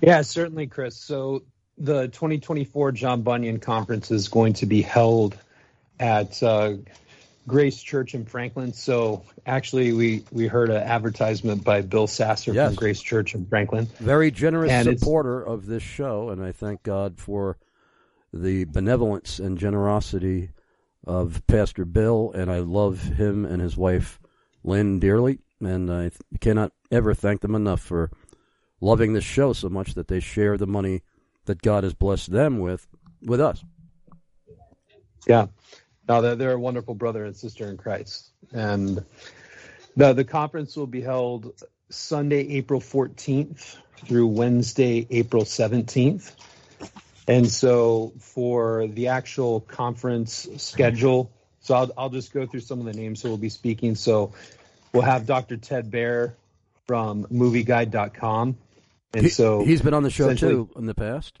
Yeah, 0.00 0.22
certainly, 0.22 0.66
Chris. 0.66 0.96
So 0.96 1.42
the 1.76 2.08
2024 2.08 2.92
John 2.92 3.22
Bunyan 3.22 3.58
conference 3.58 4.10
is 4.10 4.28
going 4.28 4.54
to 4.54 4.66
be 4.66 4.82
held 4.82 5.36
at 5.98 6.42
uh, 6.42 6.74
Grace 7.46 7.82
Church 7.82 8.14
in 8.14 8.24
Franklin. 8.24 8.72
So 8.72 9.24
actually, 9.44 9.92
we 9.92 10.24
we 10.30 10.46
heard 10.46 10.70
an 10.70 10.82
advertisement 10.82 11.64
by 11.64 11.82
Bill 11.82 12.06
Sasser 12.06 12.52
yes. 12.52 12.68
from 12.68 12.76
Grace 12.76 13.02
Church 13.02 13.34
in 13.34 13.46
Franklin. 13.46 13.86
Very 13.98 14.30
generous 14.30 14.70
and 14.70 14.98
supporter 14.98 15.42
of 15.42 15.66
this 15.66 15.82
show, 15.82 16.30
and 16.30 16.42
I 16.42 16.52
thank 16.52 16.82
God 16.82 17.18
for 17.18 17.58
the 18.32 18.64
benevolence 18.64 19.38
and 19.40 19.58
generosity 19.58 20.50
of 21.06 21.42
Pastor 21.46 21.84
Bill, 21.84 22.32
and 22.34 22.50
I 22.50 22.58
love 22.58 23.02
him 23.02 23.44
and 23.44 23.60
his 23.60 23.76
wife 23.76 24.20
Lynn 24.62 25.00
dearly, 25.00 25.38
and 25.60 25.90
I 25.90 26.10
cannot 26.40 26.72
ever 26.90 27.14
thank 27.14 27.40
them 27.40 27.54
enough 27.54 27.80
for 27.80 28.10
loving 28.80 29.12
this 29.12 29.24
show 29.24 29.52
so 29.52 29.68
much 29.68 29.94
that 29.94 30.08
they 30.08 30.20
share 30.20 30.56
the 30.56 30.66
money 30.66 31.02
that 31.46 31.62
God 31.62 31.84
has 31.84 31.94
blessed 31.94 32.30
them 32.30 32.58
with 32.58 32.86
with 33.22 33.40
us. 33.40 33.64
Yeah, 35.26 35.46
now 36.08 36.20
they're, 36.20 36.36
they're 36.36 36.52
a 36.52 36.60
wonderful 36.60 36.94
brother 36.94 37.24
and 37.24 37.36
sister 37.36 37.68
in 37.68 37.76
Christ, 37.76 38.30
and 38.52 39.04
the 39.96 40.12
the 40.12 40.24
conference 40.24 40.76
will 40.76 40.86
be 40.86 41.00
held 41.00 41.52
Sunday, 41.90 42.48
April 42.56 42.80
14th 42.80 43.76
through 44.06 44.26
Wednesday, 44.28 45.06
April 45.10 45.44
17th. 45.44 46.32
And 47.28 47.48
so 47.48 48.12
for 48.18 48.86
the 48.86 49.08
actual 49.08 49.60
conference 49.60 50.48
schedule, 50.56 51.30
so 51.60 51.74
I'll, 51.74 51.90
I'll 51.96 52.10
just 52.10 52.32
go 52.32 52.46
through 52.46 52.60
some 52.60 52.80
of 52.80 52.86
the 52.86 52.94
names 52.94 53.22
who 53.22 53.28
will 53.28 53.36
be 53.36 53.50
speaking. 53.50 53.94
So 53.94 54.32
we'll 54.92 55.02
have 55.02 55.26
Dr. 55.26 55.56
Ted 55.56 55.90
Baehr 55.90 56.34
from 56.86 57.24
movieguide.com. 57.26 58.56
And 59.12 59.24
he, 59.24 59.30
so 59.30 59.64
he's 59.64 59.82
been 59.82 59.94
on 59.94 60.02
the 60.02 60.10
show 60.10 60.34
too 60.34 60.70
in 60.76 60.86
the 60.86 60.94
past. 60.94 61.38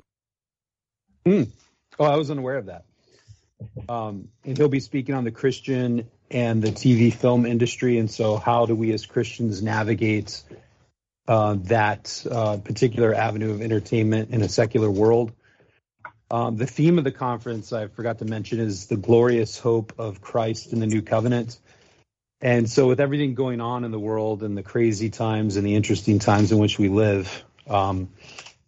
Hmm. 1.24 1.44
Oh, 1.98 2.04
I 2.04 2.16
was 2.16 2.30
unaware 2.30 2.56
of 2.56 2.66
that. 2.66 2.84
Um, 3.88 4.28
and 4.44 4.56
he'll 4.56 4.68
be 4.68 4.80
speaking 4.80 5.14
on 5.14 5.24
the 5.24 5.30
Christian 5.30 6.08
and 6.30 6.62
the 6.62 6.70
TV 6.70 7.12
film 7.12 7.46
industry. 7.46 7.98
And 7.98 8.10
so, 8.10 8.36
how 8.36 8.66
do 8.66 8.74
we 8.74 8.92
as 8.92 9.06
Christians 9.06 9.62
navigate 9.62 10.42
uh, 11.28 11.56
that 11.64 12.26
uh, 12.30 12.56
particular 12.58 13.14
avenue 13.14 13.50
of 13.50 13.60
entertainment 13.60 14.30
in 14.30 14.42
a 14.42 14.48
secular 14.48 14.90
world? 14.90 15.32
Um, 16.30 16.56
the 16.56 16.66
theme 16.66 16.98
of 16.98 17.04
the 17.04 17.12
conference, 17.12 17.72
I 17.72 17.88
forgot 17.88 18.18
to 18.18 18.24
mention, 18.24 18.60
is 18.60 18.86
the 18.86 18.96
glorious 18.96 19.58
hope 19.58 19.94
of 19.98 20.20
Christ 20.20 20.72
in 20.72 20.78
the 20.78 20.86
new 20.86 21.02
covenant. 21.02 21.58
And 22.40 22.70
so, 22.70 22.86
with 22.86 23.00
everything 23.00 23.34
going 23.34 23.60
on 23.60 23.84
in 23.84 23.90
the 23.90 23.98
world 23.98 24.42
and 24.42 24.56
the 24.56 24.62
crazy 24.62 25.10
times 25.10 25.56
and 25.56 25.66
the 25.66 25.74
interesting 25.74 26.20
times 26.20 26.52
in 26.52 26.58
which 26.58 26.78
we 26.78 26.88
live, 26.88 27.44
um, 27.68 28.10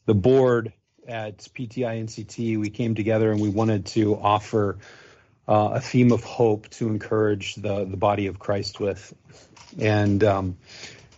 the 0.06 0.14
board 0.14 0.72
at 1.06 1.38
PTI 1.38 2.02
NCT, 2.04 2.58
we 2.58 2.70
came 2.70 2.94
together 2.94 3.30
and 3.30 3.40
we 3.40 3.48
wanted 3.48 3.86
to 3.86 4.16
offer 4.16 4.78
uh, 5.48 5.70
a 5.74 5.80
theme 5.80 6.12
of 6.12 6.24
hope 6.24 6.68
to 6.70 6.88
encourage 6.88 7.54
the, 7.54 7.84
the 7.84 7.96
body 7.96 8.26
of 8.26 8.38
Christ 8.38 8.80
with. 8.80 9.14
And 9.78 10.22
um, 10.22 10.58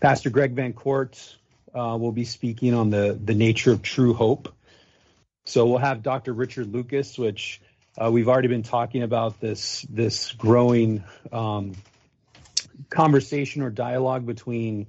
Pastor 0.00 0.30
Greg 0.30 0.52
Van 0.52 0.72
Court 0.74 1.36
uh, 1.74 1.96
will 1.98 2.12
be 2.12 2.24
speaking 2.24 2.74
on 2.74 2.90
the, 2.90 3.18
the 3.22 3.34
nature 3.34 3.72
of 3.72 3.82
true 3.82 4.14
hope. 4.14 4.54
So 5.46 5.66
we'll 5.66 5.78
have 5.78 6.02
Dr. 6.02 6.32
Richard 6.32 6.72
Lucas, 6.72 7.18
which 7.18 7.60
uh, 7.98 8.10
we've 8.10 8.28
already 8.28 8.48
been 8.48 8.62
talking 8.62 9.02
about 9.02 9.40
this 9.40 9.86
this 9.90 10.32
growing 10.32 11.04
um, 11.32 11.74
conversation 12.88 13.62
or 13.62 13.70
dialogue 13.70 14.24
between 14.26 14.86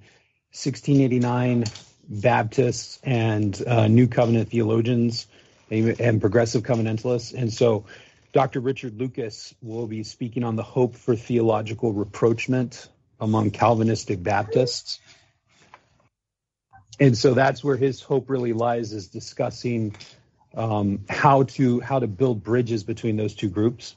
1689 0.52 1.66
Baptists 2.08 3.00
and 3.04 3.62
uh, 3.68 3.88
New 3.88 4.08
Covenant 4.08 4.50
theologians 4.50 5.28
and, 5.70 6.00
and 6.00 6.22
progressive 6.22 6.64
covenantalists. 6.64 7.34
And 7.34 7.52
so 7.52 7.86
Dr. 8.32 8.62
Richard 8.62 8.98
Lucas 8.98 9.54
will 9.62 9.88
be 9.88 10.04
speaking 10.04 10.44
on 10.44 10.56
the 10.56 10.64
hope 10.64 10.96
for 10.96 11.16
theological 11.16 11.92
rapprochement 11.92 12.88
among 13.20 13.52
Calvinistic 13.52 14.24
Baptists. 14.24 15.00
And 17.00 17.18
so 17.18 17.34
that's 17.34 17.64
where 17.64 17.76
his 17.76 18.02
hope 18.02 18.30
really 18.30 18.54
lies 18.54 18.94
is 18.94 19.08
discussing 19.08 19.96
um, 20.56 21.06
how 21.10 21.44
to 21.44 21.80
how 21.80 22.00
to 22.00 22.08
build 22.08 22.44
bridges 22.44 22.84
between 22.84 23.18
those 23.18 23.36
two 23.36 23.50
groups. 23.50 23.96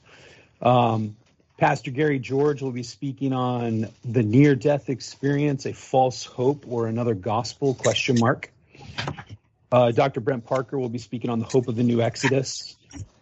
Um, 0.60 1.16
Pastor 1.58 1.90
Gary 1.90 2.20
George 2.20 2.62
will 2.62 2.70
be 2.70 2.84
speaking 2.84 3.32
on 3.32 3.88
the 4.04 4.22
near 4.22 4.54
death 4.54 4.88
experience, 4.88 5.66
a 5.66 5.72
false 5.72 6.24
hope 6.24 6.64
or 6.68 6.86
another 6.86 7.14
gospel 7.14 7.74
question 7.74 8.16
mark. 8.20 8.52
Uh, 9.70 9.90
Dr. 9.90 10.20
Brent 10.20 10.46
Parker 10.46 10.78
will 10.78 10.88
be 10.88 10.98
speaking 10.98 11.30
on 11.30 11.40
the 11.40 11.44
hope 11.44 11.66
of 11.68 11.76
the 11.76 11.82
new 11.82 12.00
Exodus. 12.00 12.76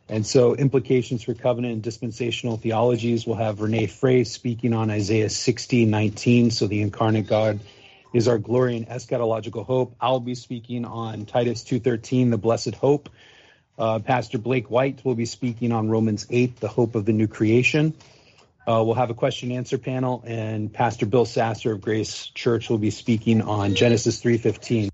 And 0.09 0.25
so, 0.25 0.55
implications 0.55 1.25
for 1.25 1.35
covenant 1.35 1.73
and 1.73 1.83
dispensational 1.83 2.59
theologies. 2.59 3.27
We'll 3.27 3.37
have 3.37 3.61
Renee 3.61 3.87
Frey 3.87 4.23
speaking 4.23 4.73
on 4.73 4.89
Isaiah 4.91 5.29
60, 5.29 5.87
19. 5.87 6.53
So, 6.53 6.69
the 6.69 6.83
incarnate 6.83 7.27
God 7.27 7.59
is 8.13 8.29
our 8.29 8.39
glory 8.39 8.77
and 8.77 8.89
eschatological 8.89 9.65
hope. 9.65 9.95
I'll 10.01 10.21
be 10.21 10.35
speaking 10.35 10.85
on 10.85 11.27
Titus 11.27 11.65
2:13, 11.65 12.31
the 12.31 12.39
blessed 12.39 12.75
hope. 12.75 13.09
Uh, 13.79 13.99
Pastor 13.99 14.39
Blake 14.39 14.71
White 14.71 15.05
will 15.05 15.15
be 15.15 15.27
speaking 15.27 15.73
on 15.73 15.91
Romans 15.91 16.27
8, 16.31 16.61
the 16.61 16.69
hope 16.69 16.95
of 16.95 17.05
the 17.05 17.13
new 17.13 17.27
creation. 17.27 17.95
Uh, 18.67 18.83
we'll 18.85 18.95
have 18.95 19.11
a 19.11 19.15
question 19.15 19.51
and 19.51 19.59
answer 19.59 19.79
panel, 19.79 20.25
and 20.27 20.73
Pastor 20.73 21.07
Bill 21.07 21.25
Sasser 21.25 21.73
of 21.73 21.81
Grace 21.81 22.27
Church 22.35 22.69
will 22.69 22.79
be 22.79 22.91
speaking 22.91 23.43
on 23.43 23.75
Genesis 23.75 24.21
3:15. 24.21 24.91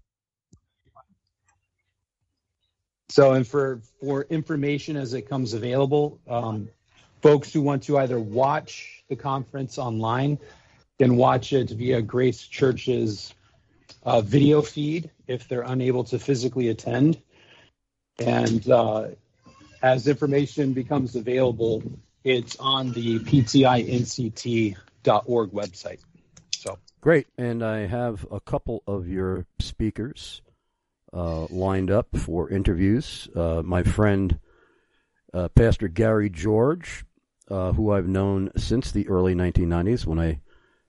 So, 3.08 3.32
and 3.32 3.46
for 3.46 3.80
for 4.00 4.22
information 4.22 4.96
as 4.96 5.14
it 5.14 5.28
comes 5.28 5.54
available, 5.54 6.18
um, 6.28 6.68
folks 7.22 7.52
who 7.52 7.62
want 7.62 7.84
to 7.84 7.98
either 7.98 8.18
watch 8.18 9.04
the 9.08 9.16
conference 9.16 9.78
online 9.78 10.38
can 11.02 11.16
watch 11.16 11.52
it 11.52 11.68
via 11.70 12.00
Grace 12.00 12.46
Church's 12.46 13.34
uh, 14.04 14.20
video 14.20 14.62
feed 14.62 15.10
if 15.26 15.48
they're 15.48 15.62
unable 15.62 16.04
to 16.04 16.16
physically 16.16 16.68
attend. 16.68 17.20
And 18.20 18.70
uh, 18.70 19.08
as 19.82 20.06
information 20.06 20.74
becomes 20.74 21.16
available, 21.16 21.82
it's 22.22 22.54
on 22.60 22.92
the 22.92 23.18
ptinct.org 23.18 24.76
website. 25.50 25.98
So 26.52 26.78
great, 27.00 27.26
and 27.36 27.64
I 27.64 27.86
have 27.86 28.24
a 28.30 28.38
couple 28.38 28.84
of 28.86 29.08
your 29.08 29.46
speakers 29.58 30.40
uh, 31.12 31.46
lined 31.46 31.90
up 31.90 32.16
for 32.16 32.48
interviews. 32.48 33.28
Uh, 33.34 33.62
my 33.64 33.82
friend, 33.82 34.38
uh, 35.34 35.48
Pastor 35.48 35.88
Gary 35.88 36.30
George, 36.30 37.04
uh, 37.50 37.72
who 37.72 37.90
I've 37.90 38.06
known 38.06 38.52
since 38.56 38.92
the 38.92 39.08
early 39.08 39.34
1990s 39.34 40.06
when 40.06 40.20
I 40.20 40.38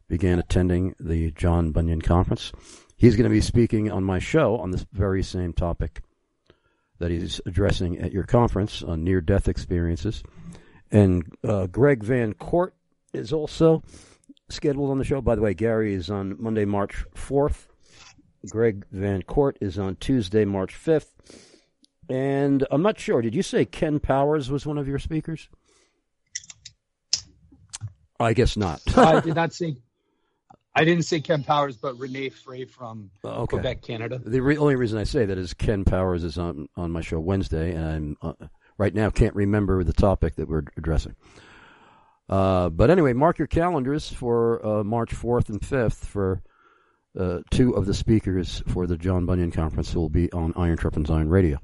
began 0.08 0.40
attending 0.40 0.96
the 1.00 1.32
John 1.32 1.72
Bunyan 1.72 2.02
Conference. 2.02 2.52
He's 2.96 3.16
going 3.16 3.26
to 3.26 3.30
be 3.30 3.42
speaking 3.42 3.92
on 3.92 4.04
my 4.04 4.20
show 4.20 4.58
on 4.58 4.72
this 4.72 4.86
very 4.92 5.24
same 5.24 5.54
topic 5.54 6.04
that 7.00 7.12
he's 7.12 7.42
addressing 7.46 8.00
at 8.00 8.12
your 8.12 8.24
conference 8.24 8.84
on 8.84 9.04
near 9.04 9.20
death 9.20 9.48
experiences. 9.48 10.24
And 10.92 11.36
uh, 11.44 11.68
Greg 11.68 12.04
Van 12.04 12.34
Court 12.34 12.76
is 13.14 13.34
also 13.34 13.84
scheduled 14.50 14.92
on 14.92 15.00
the 15.00 15.04
show. 15.04 15.22
By 15.22 15.36
the 15.36 15.42
way, 15.42 15.54
Gary 15.54 15.94
is 15.94 16.10
on 16.10 16.42
Monday, 16.42 16.66
March 16.66 17.04
4th 17.16 17.68
Greg 18.50 18.86
Van 18.92 19.22
Court 19.22 19.58
is 19.62 19.80
on 19.80 19.96
Tuesday, 19.96 20.46
March 20.46 20.76
5th. 20.76 21.08
And 22.10 22.66
I'm 22.70 22.82
not 22.82 23.00
sure. 23.00 23.22
Did 23.22 23.34
you 23.34 23.44
say 23.44 23.66
Ken 23.66 24.00
Powers 24.00 24.52
was 24.52 24.66
one 24.66 24.78
of 24.78 24.88
your 24.88 25.00
speakers? 25.00 25.48
I 28.20 28.34
guess 28.34 28.58
not. 28.58 28.82
I 28.98 29.22
did 29.22 29.36
not 29.36 29.54
say. 29.54 29.78
I 30.76 30.86
didn't 30.86 31.06
say 31.06 31.22
Ken 31.22 31.44
Powers, 31.44 31.78
but 31.78 31.98
Renee 32.00 32.30
Frey 32.30 32.66
from 32.66 33.12
okay. 33.24 33.58
Quebec, 33.58 33.82
Canada. 33.84 34.20
The 34.24 34.42
re- 34.42 34.58
only 34.58 34.76
reason 34.76 34.98
I 34.98 35.04
say 35.04 35.26
that 35.26 35.38
is 35.38 35.54
Ken 35.54 35.84
Powers 35.86 36.24
is 36.24 36.38
on 36.38 36.68
on 36.76 36.92
my 36.92 37.02
show 37.02 37.20
Wednesday, 37.20 37.76
and 37.76 37.86
I'm 37.86 38.18
uh, 38.22 38.48
right 38.78 38.94
now 38.94 39.10
can't 39.10 39.36
remember 39.36 39.84
the 39.84 39.94
topic 39.94 40.36
that 40.36 40.48
we're 40.48 40.64
addressing. 40.78 41.16
Uh, 42.28 42.70
but 42.70 42.90
anyway, 42.90 43.14
mark 43.14 43.38
your 43.38 43.48
calendars 43.48 44.10
for 44.10 44.66
uh, 44.66 44.84
March 44.84 45.14
4th 45.14 45.50
and 45.50 45.60
5th 45.60 46.06
for 46.06 46.42
uh, 47.20 47.40
two 47.52 47.76
of 47.76 47.86
the 47.86 47.94
speakers 47.94 48.64
for 48.68 48.88
the 48.88 48.98
John 48.98 49.26
Bunyan 49.26 49.52
Conference 49.52 49.92
who 49.92 50.00
will 50.00 50.10
be 50.10 50.32
on 50.32 50.54
Iron 50.56 50.78
Sharpens 50.78 51.12
Iron 51.12 51.30
Radio. 51.30 51.60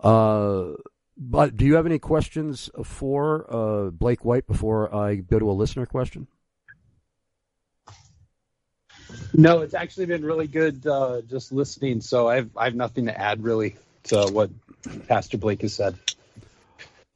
Uh, 0.00 0.72
but 1.16 1.56
do 1.56 1.64
you 1.64 1.76
have 1.76 1.86
any 1.86 1.98
questions 1.98 2.68
for 2.84 3.46
uh, 3.54 3.90
Blake 3.90 4.24
White 4.24 4.46
before 4.46 4.94
I 4.94 5.16
go 5.16 5.38
to 5.38 5.50
a 5.50 5.52
listener 5.52 5.86
question? 5.86 6.26
No, 9.34 9.60
it's 9.60 9.74
actually 9.74 10.06
been 10.06 10.24
really 10.24 10.46
good 10.46 10.86
uh, 10.86 11.22
just 11.22 11.52
listening. 11.52 12.00
So 12.00 12.28
I've 12.28 12.50
I've 12.56 12.74
nothing 12.74 13.06
to 13.06 13.18
add 13.18 13.42
really 13.42 13.76
to 14.04 14.26
what 14.32 14.50
Pastor 15.08 15.38
Blake 15.38 15.62
has 15.62 15.74
said. 15.74 15.96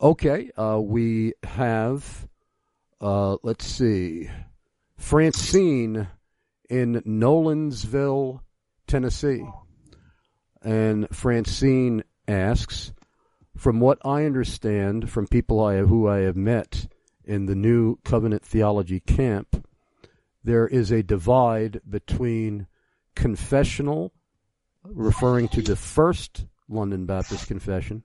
Okay, 0.01 0.51
uh, 0.57 0.79
we 0.81 1.35
have 1.43 2.27
uh, 3.01 3.37
let's 3.43 3.67
see, 3.67 4.31
Francine 4.97 6.09
in 6.69 7.03
Nolensville, 7.03 8.41
Tennessee. 8.87 9.45
And 10.63 11.09
Francine 11.11 12.03
asks, 12.27 12.93
from 13.57 13.81
what 13.81 13.99
I 14.05 14.25
understand 14.25 15.11
from 15.11 15.27
people 15.27 15.63
I 15.63 15.79
who 15.79 16.09
I 16.09 16.19
have 16.21 16.37
met 16.37 16.89
in 17.25 17.47
the 17.47 17.55
new 17.55 17.97
covenant 18.05 18.45
theology 18.45 19.01
camp, 19.01 19.67
there 20.47 20.69
is 20.69 20.93
a 20.93 21.03
divide 21.03 21.81
between 21.89 22.69
confessional, 23.17 24.13
referring 24.85 25.49
to 25.49 25.61
the 25.61 25.75
first 25.75 26.47
London 26.69 27.05
Baptist 27.05 27.49
Confession, 27.49 28.05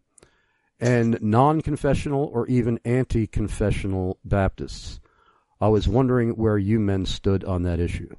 and 0.80 1.22
non 1.22 1.62
confessional 1.62 2.26
or 2.34 2.48
even 2.48 2.80
anti 2.84 3.28
confessional 3.28 4.18
Baptists. 4.26 5.00
I 5.62 5.68
was 5.68 5.88
wondering 5.88 6.32
where 6.32 6.58
you 6.58 6.80
men 6.80 7.06
stood 7.06 7.44
on 7.44 7.62
that 7.62 7.80
issue. 7.80 8.10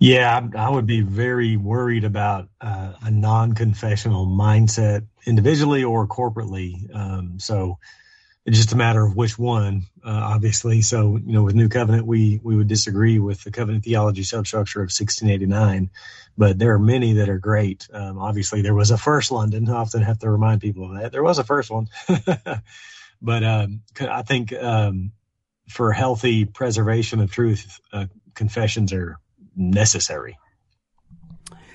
Yeah, 0.00 0.48
I, 0.56 0.70
would 0.70 0.86
be 0.86 1.02
very 1.02 1.56
worried 1.56 2.04
about 2.04 2.48
uh, 2.60 2.94
a 3.02 3.10
non-confessional 3.10 4.26
mindset, 4.26 5.06
individually 5.26 5.84
or 5.84 6.08
corporately. 6.08 6.92
Um, 6.96 7.38
so 7.38 7.78
it's 8.50 8.58
just 8.58 8.72
a 8.72 8.76
matter 8.76 9.04
of 9.04 9.14
which 9.14 9.38
one, 9.38 9.84
uh, 10.04 10.10
obviously. 10.10 10.82
So 10.82 11.16
you 11.16 11.32
know, 11.32 11.44
with 11.44 11.54
New 11.54 11.68
Covenant, 11.68 12.04
we 12.04 12.40
we 12.42 12.56
would 12.56 12.66
disagree 12.66 13.20
with 13.20 13.44
the 13.44 13.52
covenant 13.52 13.84
theology 13.84 14.24
substructure 14.24 14.80
of 14.80 14.86
1689, 14.86 15.88
but 16.36 16.58
there 16.58 16.74
are 16.74 16.78
many 16.80 17.12
that 17.14 17.28
are 17.28 17.38
great. 17.38 17.86
Um, 17.92 18.18
obviously, 18.18 18.62
there 18.62 18.74
was 18.74 18.90
a 18.90 18.98
first 18.98 19.30
London. 19.30 19.68
I 19.68 19.74
often 19.74 20.02
have 20.02 20.18
to 20.18 20.30
remind 20.30 20.62
people 20.62 20.90
of 20.90 21.00
that. 21.00 21.12
There 21.12 21.22
was 21.22 21.38
a 21.38 21.44
first 21.44 21.70
one, 21.70 21.86
but 23.22 23.44
um, 23.44 23.82
I 24.00 24.22
think 24.22 24.52
um, 24.52 25.12
for 25.68 25.92
healthy 25.92 26.44
preservation 26.44 27.20
of 27.20 27.30
truth, 27.30 27.80
uh, 27.92 28.06
confessions 28.34 28.92
are 28.92 29.20
necessary. 29.54 30.36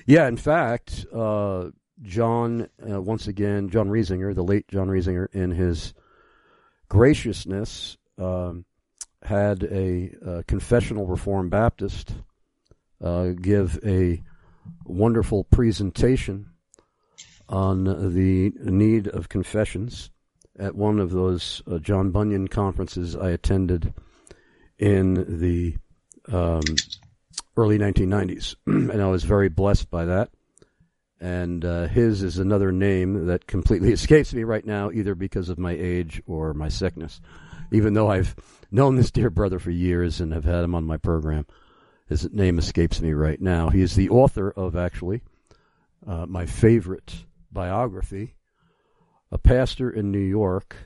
Yeah, 0.04 0.28
in 0.28 0.36
fact, 0.36 1.06
uh, 1.10 1.70
John, 2.02 2.68
uh, 2.86 3.00
once 3.00 3.28
again, 3.28 3.70
John 3.70 3.88
Reisinger, 3.88 4.34
the 4.34 4.44
late 4.44 4.68
John 4.68 4.88
Reisinger, 4.88 5.34
in 5.34 5.52
his 5.52 5.94
graciousness, 6.88 7.96
um, 8.18 8.64
had 9.22 9.64
a, 9.64 10.14
a, 10.24 10.42
confessional 10.44 11.06
Reformed 11.06 11.50
Baptist 11.50 12.14
uh, 13.02 13.28
give 13.30 13.78
a 13.84 14.22
wonderful 14.84 15.44
presentation 15.44 16.50
on 17.48 17.84
the 17.84 18.52
need 18.60 19.08
of 19.08 19.28
confessions 19.28 20.10
at 20.58 20.74
one 20.74 20.98
of 20.98 21.10
those 21.10 21.62
uh, 21.70 21.78
John 21.78 22.10
Bunyan 22.10 22.48
conferences 22.48 23.14
I 23.14 23.30
attended 23.30 23.92
in 24.78 25.40
the 25.40 25.76
um, 26.32 26.62
early 27.56 27.78
1990s, 27.78 28.56
and 28.66 29.02
I 29.02 29.08
was 29.08 29.24
very 29.24 29.48
blessed 29.48 29.90
by 29.90 30.06
that. 30.06 30.30
And 31.20 31.64
uh, 31.64 31.86
his 31.86 32.22
is 32.22 32.38
another 32.38 32.72
name 32.72 33.26
that 33.26 33.46
completely 33.46 33.92
escapes 33.92 34.34
me 34.34 34.44
right 34.44 34.64
now, 34.64 34.90
either 34.90 35.14
because 35.14 35.48
of 35.48 35.58
my 35.58 35.72
age 35.72 36.22
or 36.26 36.54
my 36.54 36.68
sickness. 36.68 37.20
Even 37.72 37.94
though 37.94 38.10
I've 38.10 38.36
known 38.70 38.96
this 38.96 39.10
dear 39.10 39.30
brother 39.30 39.58
for 39.58 39.70
years 39.70 40.20
and 40.20 40.32
have 40.32 40.44
had 40.44 40.62
him 40.62 40.74
on 40.74 40.84
my 40.84 40.96
program, 40.96 41.46
his 42.08 42.30
name 42.32 42.58
escapes 42.58 43.00
me 43.00 43.12
right 43.12 43.40
now. 43.40 43.70
He 43.70 43.82
is 43.82 43.96
the 43.96 44.10
author 44.10 44.50
of 44.50 44.76
actually 44.76 45.22
uh, 46.06 46.26
my 46.26 46.46
favorite 46.46 47.24
biography, 47.50 48.34
A 49.32 49.38
Pastor 49.38 49.90
in 49.90 50.12
New 50.12 50.18
York, 50.18 50.76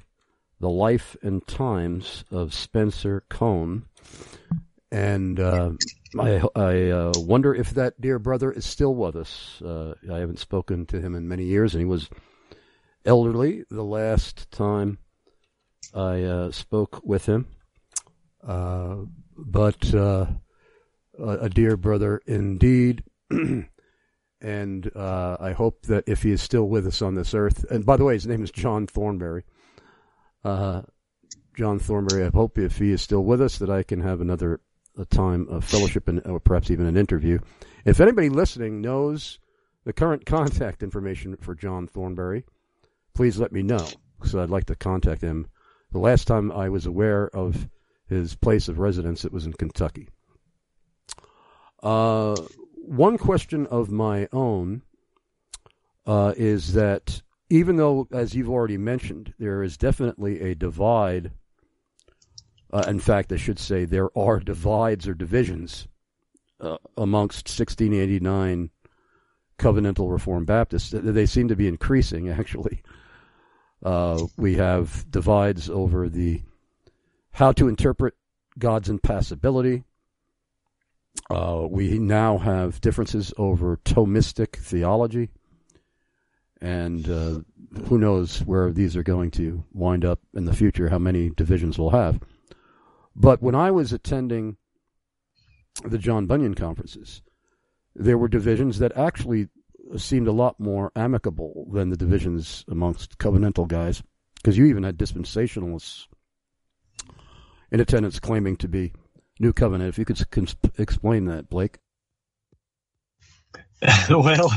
The 0.60 0.70
Life 0.70 1.16
and 1.22 1.46
Times 1.46 2.24
of 2.30 2.54
Spencer 2.54 3.24
Cone. 3.28 3.84
And 4.90 5.38
uh, 5.38 5.72
I, 6.18 6.42
I 6.56 6.90
uh, 6.90 7.12
wonder 7.16 7.54
if 7.54 7.70
that 7.70 8.00
dear 8.00 8.18
brother 8.18 8.50
is 8.50 8.66
still 8.66 8.94
with 8.94 9.16
us. 9.16 9.62
Uh, 9.62 9.94
I 10.10 10.18
haven't 10.18 10.40
spoken 10.40 10.86
to 10.86 11.00
him 11.00 11.14
in 11.14 11.28
many 11.28 11.44
years, 11.44 11.74
and 11.74 11.80
he 11.80 11.86
was 11.86 12.08
elderly 13.04 13.64
the 13.70 13.84
last 13.84 14.50
time 14.50 14.98
I 15.94 16.22
uh, 16.22 16.50
spoke 16.50 17.00
with 17.04 17.26
him. 17.26 17.46
Uh, 18.44 18.96
but 19.36 19.94
uh, 19.94 20.26
a 21.18 21.48
dear 21.48 21.76
brother 21.76 22.20
indeed. 22.26 23.04
and 24.40 24.90
uh, 24.96 25.36
I 25.38 25.52
hope 25.52 25.82
that 25.82 26.04
if 26.08 26.22
he 26.22 26.32
is 26.32 26.42
still 26.42 26.68
with 26.68 26.86
us 26.86 27.02
on 27.02 27.14
this 27.14 27.34
earth, 27.34 27.64
and 27.70 27.86
by 27.86 27.96
the 27.96 28.04
way, 28.04 28.14
his 28.14 28.26
name 28.26 28.42
is 28.42 28.50
John 28.50 28.86
Thornbury. 28.86 29.44
John 30.44 31.78
Thornbury, 31.78 32.24
I 32.24 32.30
hope 32.30 32.58
if 32.58 32.78
he 32.78 32.90
is 32.90 33.02
still 33.02 33.22
with 33.22 33.40
us 33.40 33.58
that 33.58 33.70
I 33.70 33.82
can 33.82 34.00
have 34.00 34.20
another 34.20 34.60
a 34.98 35.04
time 35.04 35.48
of 35.48 35.64
fellowship 35.64 36.08
and 36.08 36.24
or 36.26 36.40
perhaps 36.40 36.70
even 36.70 36.86
an 36.86 36.96
interview. 36.96 37.38
If 37.84 38.00
anybody 38.00 38.28
listening 38.28 38.80
knows 38.80 39.38
the 39.84 39.92
current 39.92 40.26
contact 40.26 40.82
information 40.82 41.36
for 41.36 41.54
John 41.54 41.86
Thornbury, 41.86 42.44
please 43.14 43.38
let 43.38 43.52
me 43.52 43.62
know. 43.62 43.86
because 44.18 44.34
I'd 44.34 44.50
like 44.50 44.66
to 44.66 44.74
contact 44.74 45.22
him. 45.22 45.46
The 45.92 45.98
last 45.98 46.26
time 46.26 46.52
I 46.52 46.68
was 46.68 46.86
aware 46.86 47.28
of 47.34 47.68
his 48.06 48.34
place 48.34 48.68
of 48.68 48.78
residence, 48.78 49.24
it 49.24 49.32
was 49.32 49.46
in 49.46 49.52
Kentucky. 49.52 50.08
Uh, 51.82 52.36
one 52.74 53.18
question 53.18 53.66
of 53.66 53.90
my 53.90 54.28
own 54.32 54.82
uh, 56.06 56.34
is 56.36 56.74
that 56.74 57.22
even 57.48 57.76
though, 57.76 58.06
as 58.12 58.34
you've 58.34 58.50
already 58.50 58.78
mentioned, 58.78 59.34
there 59.38 59.62
is 59.62 59.76
definitely 59.76 60.40
a 60.40 60.54
divide. 60.54 61.32
Uh, 62.72 62.84
in 62.86 63.00
fact, 63.00 63.32
I 63.32 63.36
should 63.36 63.58
say 63.58 63.84
there 63.84 64.16
are 64.16 64.38
divides 64.38 65.08
or 65.08 65.14
divisions 65.14 65.88
uh, 66.60 66.78
amongst 66.96 67.48
1689 67.48 68.70
covenantal 69.58 70.10
Reformed 70.10 70.46
Baptists. 70.46 70.90
They 70.92 71.26
seem 71.26 71.48
to 71.48 71.56
be 71.56 71.68
increasing, 71.68 72.28
actually. 72.30 72.82
Uh, 73.82 74.26
we 74.36 74.56
have 74.56 75.10
divides 75.10 75.70
over 75.70 76.08
the 76.08 76.42
how 77.32 77.52
to 77.52 77.68
interpret 77.68 78.14
God's 78.58 78.88
impassibility. 78.88 79.84
Uh, 81.30 81.66
we 81.68 81.98
now 81.98 82.38
have 82.38 82.80
differences 82.80 83.32
over 83.38 83.78
Thomistic 83.78 84.56
theology 84.56 85.30
and 86.60 87.08
uh, 87.08 87.40
who 87.86 87.98
knows 87.98 88.40
where 88.40 88.70
these 88.70 88.96
are 88.96 89.02
going 89.02 89.30
to 89.30 89.64
wind 89.72 90.04
up 90.04 90.20
in 90.34 90.44
the 90.44 90.52
future, 90.52 90.88
how 90.88 90.98
many 90.98 91.30
divisions 91.30 91.78
we'll 91.78 91.90
have. 91.90 92.20
But 93.20 93.42
when 93.42 93.54
I 93.54 93.70
was 93.70 93.92
attending 93.92 94.56
the 95.84 95.98
John 95.98 96.24
Bunyan 96.24 96.54
conferences, 96.54 97.20
there 97.94 98.16
were 98.16 98.28
divisions 98.28 98.78
that 98.78 98.96
actually 98.96 99.48
seemed 99.98 100.26
a 100.26 100.32
lot 100.32 100.58
more 100.58 100.90
amicable 100.96 101.68
than 101.70 101.90
the 101.90 101.98
divisions 101.98 102.64
amongst 102.66 103.18
covenantal 103.18 103.68
guys, 103.68 104.02
because 104.36 104.56
you 104.56 104.64
even 104.66 104.84
had 104.84 104.96
dispensationalists 104.96 106.06
in 107.70 107.80
attendance 107.80 108.18
claiming 108.18 108.56
to 108.56 108.68
be 108.68 108.94
New 109.38 109.52
Covenant. 109.52 109.90
If 109.90 109.98
you 109.98 110.06
could 110.06 110.24
explain 110.78 111.26
that, 111.26 111.50
Blake. 111.50 111.76
well, 114.08 114.50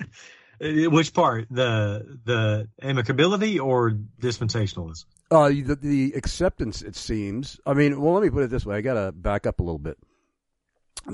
which 0.60 1.12
part? 1.12 1.46
The 1.50 2.18
the 2.24 2.68
amicability 2.82 3.62
or 3.62 3.90
dispensationalism? 4.18 5.04
Uh, 5.32 5.48
the, 5.48 5.78
the 5.80 6.12
acceptance, 6.14 6.82
it 6.82 6.94
seems. 6.94 7.58
I 7.64 7.74
mean, 7.74 8.00
well, 8.00 8.14
let 8.14 8.22
me 8.22 8.30
put 8.30 8.42
it 8.42 8.50
this 8.50 8.66
way. 8.66 8.76
I 8.76 8.80
got 8.80 8.94
to 8.94 9.12
back 9.12 9.46
up 9.46 9.60
a 9.60 9.62
little 9.62 9.78
bit. 9.78 9.98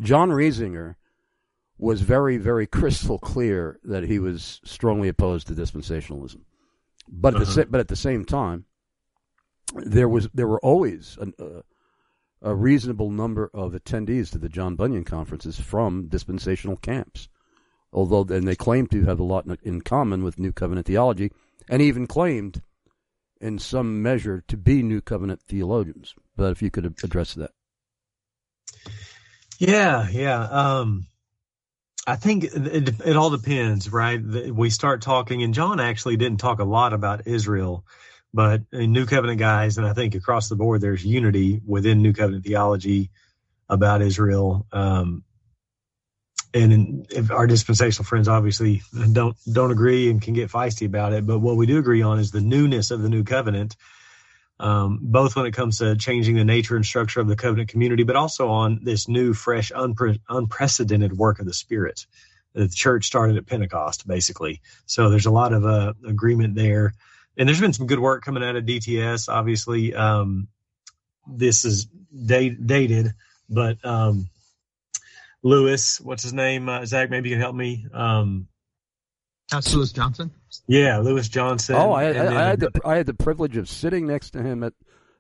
John 0.01 0.31
Reisinger 0.31 0.97
was 1.79 2.01
very, 2.03 2.37
very 2.37 2.67
crystal 2.67 3.19
clear 3.19 3.79
that 3.85 4.05
he 4.05 4.19
was 4.19 4.61
strongly 4.65 5.09
opposed 5.09 5.47
to 5.47 5.55
dispensationalism, 5.55 6.41
but 7.07 7.35
at 7.35 7.43
uh-huh. 7.43 7.55
the 7.55 7.67
but 7.67 7.81
at 7.81 7.89
the 7.89 7.97
same 7.97 8.25
time, 8.25 8.65
there 9.75 10.09
was 10.09 10.29
there 10.35 10.49
were 10.49 10.61
always 10.61 11.17
an, 11.21 11.33
uh, 11.39 11.63
a 12.43 12.55
reasonable 12.55 13.11
number 13.11 13.51
of 13.55 13.73
attendees 13.73 14.31
to 14.33 14.39
the 14.39 14.49
John 14.49 14.75
Bunyan 14.75 15.05
conferences 15.05 15.61
from 15.61 16.09
dispensational 16.09 16.77
camps 16.77 17.29
although 17.93 18.25
then 18.25 18.45
they 18.45 18.57
claimed 18.57 18.91
to 18.91 19.05
have 19.05 19.21
a 19.21 19.25
lot 19.25 19.47
in 19.63 19.81
common 19.81 20.23
with 20.23 20.39
New 20.39 20.53
Covenant 20.53 20.87
theology, 20.87 21.33
and 21.69 21.83
even 21.83 22.07
claimed, 22.07 22.63
in 23.41 23.59
some 23.59 24.03
measure, 24.03 24.43
to 24.49 24.57
be 24.57 24.83
New 24.83 25.01
Covenant 25.01 25.43
theologians. 25.43 26.15
But 26.37 26.53
if 26.53 26.63
you 26.63 26.71
could 26.71 26.87
address 27.03 27.35
that. 27.35 27.51
Yeah, 29.59 30.09
yeah. 30.09 30.41
Um, 30.43 31.09
I 32.07 32.17
think 32.17 32.45
it, 32.45 33.01
it, 33.05 33.17
all 33.17 33.31
depends, 33.31 33.93
right? 33.93 34.23
We 34.23 34.71
start 34.71 35.03
talking, 35.03 35.43
and 35.43 35.53
John 35.53 35.79
actually 35.81 36.17
didn't 36.17 36.41
talk 36.41 36.59
a 36.59 36.65
lot 36.65 36.93
about 36.93 37.27
Israel, 37.27 37.85
but 38.33 38.63
New 38.73 39.05
Covenant 39.05 39.39
guys, 39.39 39.79
and 39.79 39.87
I 39.87 39.93
think 39.93 40.15
across 40.15 40.49
the 40.49 40.57
board, 40.57 40.81
there's 40.81 41.05
unity 41.05 41.61
within 41.67 42.01
New 42.01 42.13
Covenant 42.13 42.45
theology 42.45 43.11
about 43.69 44.01
Israel. 44.01 44.67
Um, 44.73 45.25
and 46.55 47.07
if 47.11 47.31
our 47.31 47.47
dispensational 47.47 48.05
friends 48.05 48.29
obviously 48.29 48.83
don't 49.13 49.37
don't 49.51 49.71
agree 49.71 50.11
and 50.11 50.23
can 50.23 50.35
get 50.35 50.51
feisty 50.51 50.87
about 50.87 51.13
it, 51.13 51.27
but 51.27 51.39
what 51.41 51.57
we 51.57 51.67
do 51.67 51.79
agree 51.79 52.03
on 52.03 52.19
is 52.19 52.31
the 52.31 52.41
newness 52.41 52.91
of 52.91 53.03
the 53.03 53.09
new 53.09 53.25
covenant, 53.25 53.77
um, 54.59 54.99
both 55.03 55.37
when 55.37 55.47
it 55.47 55.53
comes 55.53 55.79
to 55.79 55.97
changing 55.97 56.37
the 56.37 56.45
nature 56.45 56.77
and 56.77 56.85
structure 56.85 57.21
of 57.21 57.29
the 57.29 57.37
covenant 57.37 57.69
community, 57.69 58.03
but 58.03 58.17
also 58.17 58.49
on 58.49 58.81
this 58.83 59.09
new, 59.09 59.35
fresh, 59.35 59.71
unpre- 59.73 60.21
unprecedented 60.29 61.17
work 61.17 61.39
of 61.39 61.47
the 61.47 61.55
Spirit. 61.55 62.07
The 62.55 62.69
church 62.69 63.07
started 63.07 63.37
at 63.37 63.47
Pentecost, 63.47 64.07
basically. 64.07 64.63
So 64.87 65.11
there's 65.11 65.27
a 65.27 65.31
lot 65.31 65.53
of 65.53 65.65
uh, 65.65 65.93
agreement 66.07 66.55
there, 66.55 66.95
and 67.37 67.49
there's 67.49 67.61
been 67.61 67.75
some 67.75 67.87
good 67.87 68.01
work 68.01 68.25
coming 68.25 68.43
out 68.43 68.57
of 68.57 68.65
DTS. 68.65 69.29
Obviously, 69.29 69.95
um, 69.95 70.49
this 71.27 71.65
is 71.65 71.85
date- 71.85 72.67
dated, 72.67 73.13
but 73.49 73.85
um, 73.85 74.29
Lewis, 75.49 76.01
what's 76.01 76.23
his 76.23 76.35
name? 76.35 76.69
Uh, 76.69 76.85
Zach, 76.85 77.11
maybe 77.11 77.31
you 77.31 77.35
can 77.35 77.41
help 77.41 77.57
me. 77.57 77.87
Um, 77.93 78.49
That's 79.51 79.75
Lewis 79.75 79.93
Johnson. 79.93 80.31
Yeah, 80.67 80.99
Lewis 80.99 81.29
Johnson. 81.29 81.75
Oh, 81.77 81.93
I, 81.93 82.05
I, 82.05 82.29
I 82.29 82.49
had 82.49 82.61
the 82.61 82.71
I 82.85 82.97
had 82.97 83.07
the 83.07 83.15
privilege 83.15 83.57
of 83.57 83.69
sitting 83.69 84.07
next 84.07 84.31
to 84.31 84.43
him 84.43 84.63
at 84.63 84.75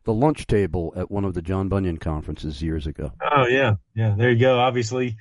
the 0.05 0.13
lunch 0.13 0.47
table 0.47 0.93
at 0.97 1.11
one 1.11 1.25
of 1.25 1.35
the 1.35 1.43
John 1.43 1.69
Bunyan 1.69 1.97
conferences 1.97 2.63
years 2.63 2.87
ago. 2.87 3.13
Oh 3.23 3.47
yeah, 3.47 3.77
yeah. 3.95 4.15
There 4.17 4.31
you 4.31 4.39
go. 4.39 4.59
Obviously, 4.59 5.17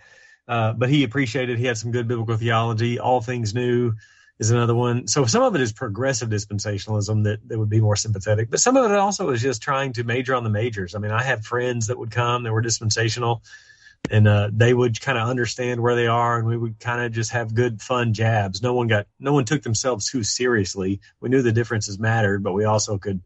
uh, 0.48 0.74
but 0.74 0.90
he 0.90 1.04
appreciated. 1.04 1.58
He 1.58 1.66
had 1.66 1.78
some 1.78 1.92
good 1.92 2.08
biblical 2.08 2.36
theology. 2.36 3.00
All 3.00 3.22
things 3.22 3.54
new 3.56 3.94
is 4.40 4.52
another 4.52 4.76
one. 4.76 5.08
So 5.08 5.26
some 5.26 5.42
of 5.42 5.56
it 5.56 5.62
is 5.62 5.74
progressive 5.74 6.30
dispensationalism 6.30 7.24
that, 7.24 7.48
that 7.48 7.58
would 7.58 7.70
be 7.70 7.82
more 7.82 7.96
sympathetic, 7.96 8.52
but 8.52 8.60
some 8.60 8.78
of 8.78 8.92
it 8.92 8.98
also 8.98 9.30
is 9.30 9.42
just 9.42 9.64
trying 9.64 9.94
to 9.94 10.04
major 10.04 10.36
on 10.36 10.44
the 10.44 10.50
majors. 10.50 10.94
I 10.94 11.00
mean, 11.00 11.12
I 11.12 11.24
have 11.24 11.44
friends 11.44 11.88
that 11.88 11.98
would 11.98 12.12
come 12.12 12.44
that 12.44 12.54
were 12.54 12.62
dispensational 12.62 13.42
and 14.10 14.28
uh, 14.28 14.50
they 14.54 14.74
would 14.74 15.00
kind 15.02 15.18
of 15.18 15.28
understand 15.28 15.82
where 15.82 15.96
they 15.96 16.08
are, 16.08 16.38
and 16.38 16.48
we 16.48 16.58
would 16.58 16.80
kind 16.80 17.02
of 17.02 17.12
just 17.12 17.32
have 17.32 17.54
good, 17.54 17.82
fun 17.82 18.14
jabs. 18.14 18.62
No 18.62 18.74
one 18.74 18.88
got, 18.88 19.08
no 19.20 19.34
one 19.34 19.46
took 19.46 19.64
themselves 19.64 20.10
too 20.10 20.24
seriously. 20.24 21.02
We 21.20 21.30
knew 21.30 21.42
the 21.42 21.52
differences 21.52 22.00
mattered, 22.00 22.44
but 22.44 22.54
we 22.54 22.66
also 22.66 22.98
could 22.98 23.22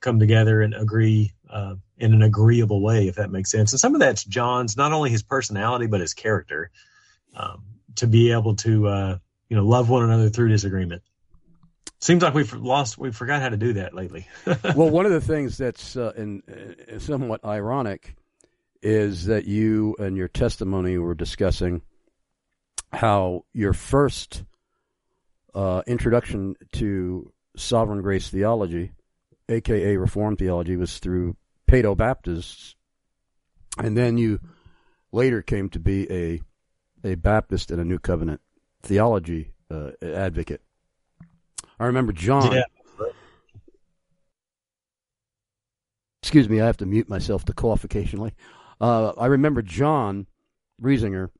come 0.00 0.18
together 0.18 0.60
and 0.60 0.74
agree 0.74 1.32
uh, 1.48 1.76
in 1.98 2.12
an 2.12 2.22
agreeable 2.22 2.82
way, 2.82 3.08
if 3.08 3.16
that 3.16 3.30
makes 3.30 3.50
sense. 3.50 3.72
And 3.72 3.80
some 3.80 3.94
of 3.94 4.00
that's 4.00 4.24
John's, 4.24 4.76
not 4.76 4.92
only 4.92 5.10
his 5.10 5.22
personality 5.22 5.86
but 5.86 6.00
his 6.00 6.14
character, 6.14 6.70
um, 7.34 7.62
to 7.96 8.06
be 8.06 8.32
able 8.32 8.56
to, 8.56 8.88
uh, 8.88 9.18
you 9.48 9.56
know, 9.56 9.64
love 9.64 9.88
one 9.88 10.04
another 10.04 10.28
through 10.28 10.48
disagreement. 10.48 11.02
Seems 12.00 12.22
like 12.22 12.34
we've 12.34 12.52
lost, 12.52 12.98
we 12.98 13.12
forgot 13.12 13.40
how 13.40 13.48
to 13.48 13.56
do 13.56 13.74
that 13.74 13.94
lately. 13.94 14.26
well, 14.46 14.90
one 14.90 15.06
of 15.06 15.12
the 15.12 15.20
things 15.20 15.56
that's 15.56 15.96
uh, 15.96 16.12
in, 16.16 16.42
uh, 16.48 16.98
somewhat 16.98 17.44
ironic 17.44 18.14
is 18.84 19.24
that 19.24 19.46
you 19.46 19.96
and 19.98 20.14
your 20.16 20.28
testimony 20.28 20.98
were 20.98 21.14
discussing 21.14 21.80
how 22.92 23.44
your 23.54 23.72
first 23.72 24.44
uh, 25.54 25.82
introduction 25.86 26.54
to 26.72 27.32
sovereign 27.56 28.02
grace 28.02 28.28
theology, 28.28 28.92
aka 29.48 29.96
Reformed 29.96 30.38
theology, 30.38 30.76
was 30.76 30.98
through 30.98 31.34
Paedo 31.66 31.96
Baptists, 31.96 32.76
and 33.78 33.96
then 33.96 34.18
you 34.18 34.38
later 35.12 35.40
came 35.40 35.70
to 35.70 35.80
be 35.80 36.10
a 36.12 36.40
a 37.02 37.14
Baptist 37.14 37.70
and 37.70 37.80
a 37.80 37.84
New 37.84 37.98
Covenant 37.98 38.40
theology 38.82 39.52
uh, 39.70 39.92
advocate. 40.02 40.60
I 41.80 41.86
remember 41.86 42.12
John. 42.12 42.52
Yeah. 42.52 42.64
Excuse 46.22 46.48
me, 46.48 46.60
I 46.60 46.66
have 46.66 46.78
to 46.78 46.86
mute 46.86 47.08
myself 47.08 47.44
to 47.44 47.52
cough 47.52 47.84
occasionally. 47.84 48.34
Uh, 48.80 49.12
I 49.18 49.26
remember 49.26 49.62
John 49.62 50.26
Reisinger 50.80 51.30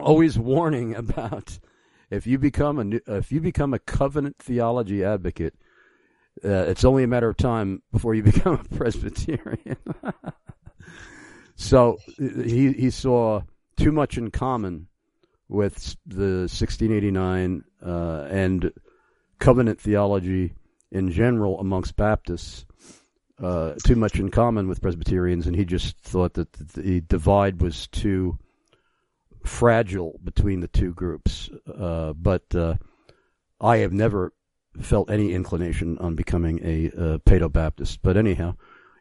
always 0.00 0.38
warning 0.38 0.94
about 0.96 1.58
if 2.10 2.26
you 2.26 2.38
become 2.38 2.78
a 2.78 2.84
new, 2.84 3.00
if 3.06 3.32
you 3.32 3.40
become 3.40 3.72
a 3.72 3.78
covenant 3.78 4.36
theology 4.38 5.04
advocate, 5.04 5.54
uh, 6.44 6.64
it's 6.68 6.84
only 6.84 7.04
a 7.04 7.08
matter 7.08 7.28
of 7.28 7.36
time 7.36 7.82
before 7.92 8.14
you 8.14 8.22
become 8.32 8.54
a 8.54 8.76
Presbyterian. 8.76 9.76
so 11.54 11.98
he 12.18 12.72
he 12.72 12.90
saw 12.90 13.42
too 13.76 13.92
much 13.92 14.18
in 14.18 14.30
common 14.30 14.88
with 15.48 15.96
the 16.06 16.48
1689 16.48 17.64
uh, 17.84 18.26
and 18.30 18.72
covenant 19.38 19.80
theology 19.80 20.54
in 20.90 21.10
general 21.10 21.58
amongst 21.60 21.96
Baptists 21.96 22.64
uh, 23.42 23.74
too 23.84 23.96
much 23.96 24.18
in 24.18 24.30
common 24.30 24.68
with 24.68 24.80
Presbyterians, 24.80 25.46
and 25.46 25.56
he 25.56 25.64
just 25.64 25.98
thought 25.98 26.34
that 26.34 26.52
the 26.52 27.00
divide 27.00 27.60
was 27.60 27.88
too 27.88 28.38
fragile 29.44 30.20
between 30.22 30.60
the 30.60 30.68
two 30.68 30.92
groups. 30.92 31.50
Uh, 31.66 32.12
but 32.12 32.54
uh, 32.54 32.76
I 33.60 33.78
have 33.78 33.92
never 33.92 34.32
felt 34.80 35.10
any 35.10 35.32
inclination 35.32 35.98
on 35.98 36.14
becoming 36.14 36.60
a 36.62 36.86
uh, 36.90 37.18
Paedo 37.18 37.52
Baptist. 37.52 38.00
But 38.02 38.16
anyhow, 38.16 38.54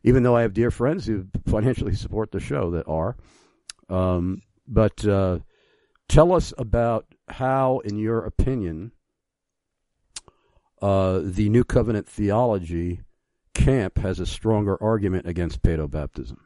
even 0.04 0.24
though 0.24 0.36
I 0.36 0.42
have 0.42 0.54
dear 0.54 0.72
friends 0.72 1.06
who 1.06 1.28
financially 1.46 1.96
support 1.96 2.32
the 2.32 2.39
show 2.39 2.72
that 2.72 2.88
are, 2.88 3.16
um, 3.89 4.42
but 4.68 5.06
uh, 5.06 5.39
tell 6.10 6.34
us 6.34 6.54
about 6.58 7.06
how, 7.28 7.80
in 7.80 7.98
your 7.98 8.26
opinion, 8.26 8.92
uh, 10.82 11.20
the 11.24 11.50
New 11.50 11.64
Covenant 11.64 12.08
theology 12.08 13.02
camp 13.54 13.97
has 13.99 14.20
a 14.20 14.26
stronger 14.26 14.82
argument 14.82 15.28
against 15.28 15.62
paedo 15.62 15.89
baptism. 15.89 16.39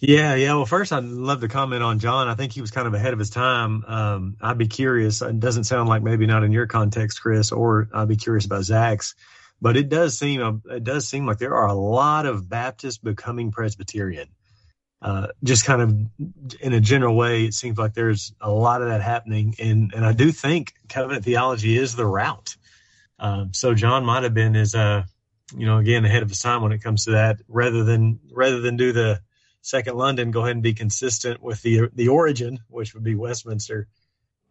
Yeah, 0.00 0.36
yeah. 0.36 0.54
Well, 0.54 0.66
first, 0.66 0.92
I'd 0.92 1.04
love 1.04 1.40
to 1.40 1.48
comment 1.48 1.82
on 1.82 1.98
John. 1.98 2.28
I 2.28 2.34
think 2.34 2.52
he 2.52 2.60
was 2.60 2.70
kind 2.70 2.86
of 2.86 2.94
ahead 2.94 3.12
of 3.12 3.18
his 3.18 3.30
time. 3.30 3.84
Um, 3.84 4.36
I'd 4.40 4.56
be 4.56 4.68
curious. 4.68 5.22
It 5.22 5.40
doesn't 5.40 5.64
sound 5.64 5.88
like 5.88 6.02
maybe 6.02 6.26
not 6.26 6.44
in 6.44 6.52
your 6.52 6.68
context, 6.68 7.20
Chris, 7.20 7.50
or 7.50 7.88
I'd 7.92 8.06
be 8.06 8.16
curious 8.16 8.46
about 8.46 8.62
Zach's. 8.62 9.16
But 9.60 9.76
it 9.76 9.88
does 9.88 10.16
seem 10.16 10.40
uh, 10.40 10.74
it 10.76 10.84
does 10.84 11.08
seem 11.08 11.26
like 11.26 11.38
there 11.38 11.56
are 11.56 11.66
a 11.66 11.74
lot 11.74 12.26
of 12.26 12.48
Baptists 12.48 12.98
becoming 12.98 13.50
Presbyterian. 13.50 14.28
Uh, 15.02 15.28
just 15.42 15.64
kind 15.64 15.82
of 15.82 15.90
in 16.60 16.72
a 16.72 16.80
general 16.80 17.16
way, 17.16 17.44
it 17.44 17.54
seems 17.54 17.76
like 17.76 17.94
there's 17.94 18.32
a 18.40 18.50
lot 18.50 18.82
of 18.82 18.88
that 18.88 19.02
happening, 19.02 19.56
and 19.58 19.92
and 19.94 20.04
I 20.04 20.12
do 20.12 20.30
think 20.30 20.74
covenant 20.88 21.24
theology 21.24 21.76
is 21.76 21.96
the 21.96 22.06
route. 22.06 22.56
Um, 23.18 23.52
so 23.52 23.74
John 23.74 24.04
might 24.04 24.22
have 24.22 24.34
been 24.34 24.56
as 24.56 24.74
uh, 24.74 25.04
you 25.56 25.66
know, 25.66 25.78
again 25.78 26.04
ahead 26.04 26.22
of 26.22 26.28
his 26.28 26.40
time 26.40 26.62
when 26.62 26.72
it 26.72 26.82
comes 26.82 27.04
to 27.04 27.12
that, 27.12 27.40
rather 27.48 27.84
than 27.84 28.20
rather 28.32 28.60
than 28.60 28.76
do 28.76 28.92
the 28.92 29.20
second 29.62 29.96
London, 29.96 30.30
go 30.30 30.40
ahead 30.40 30.52
and 30.52 30.62
be 30.62 30.74
consistent 30.74 31.42
with 31.42 31.62
the 31.62 31.88
the 31.94 32.08
origin, 32.08 32.58
which 32.68 32.94
would 32.94 33.04
be 33.04 33.14
Westminster. 33.14 33.88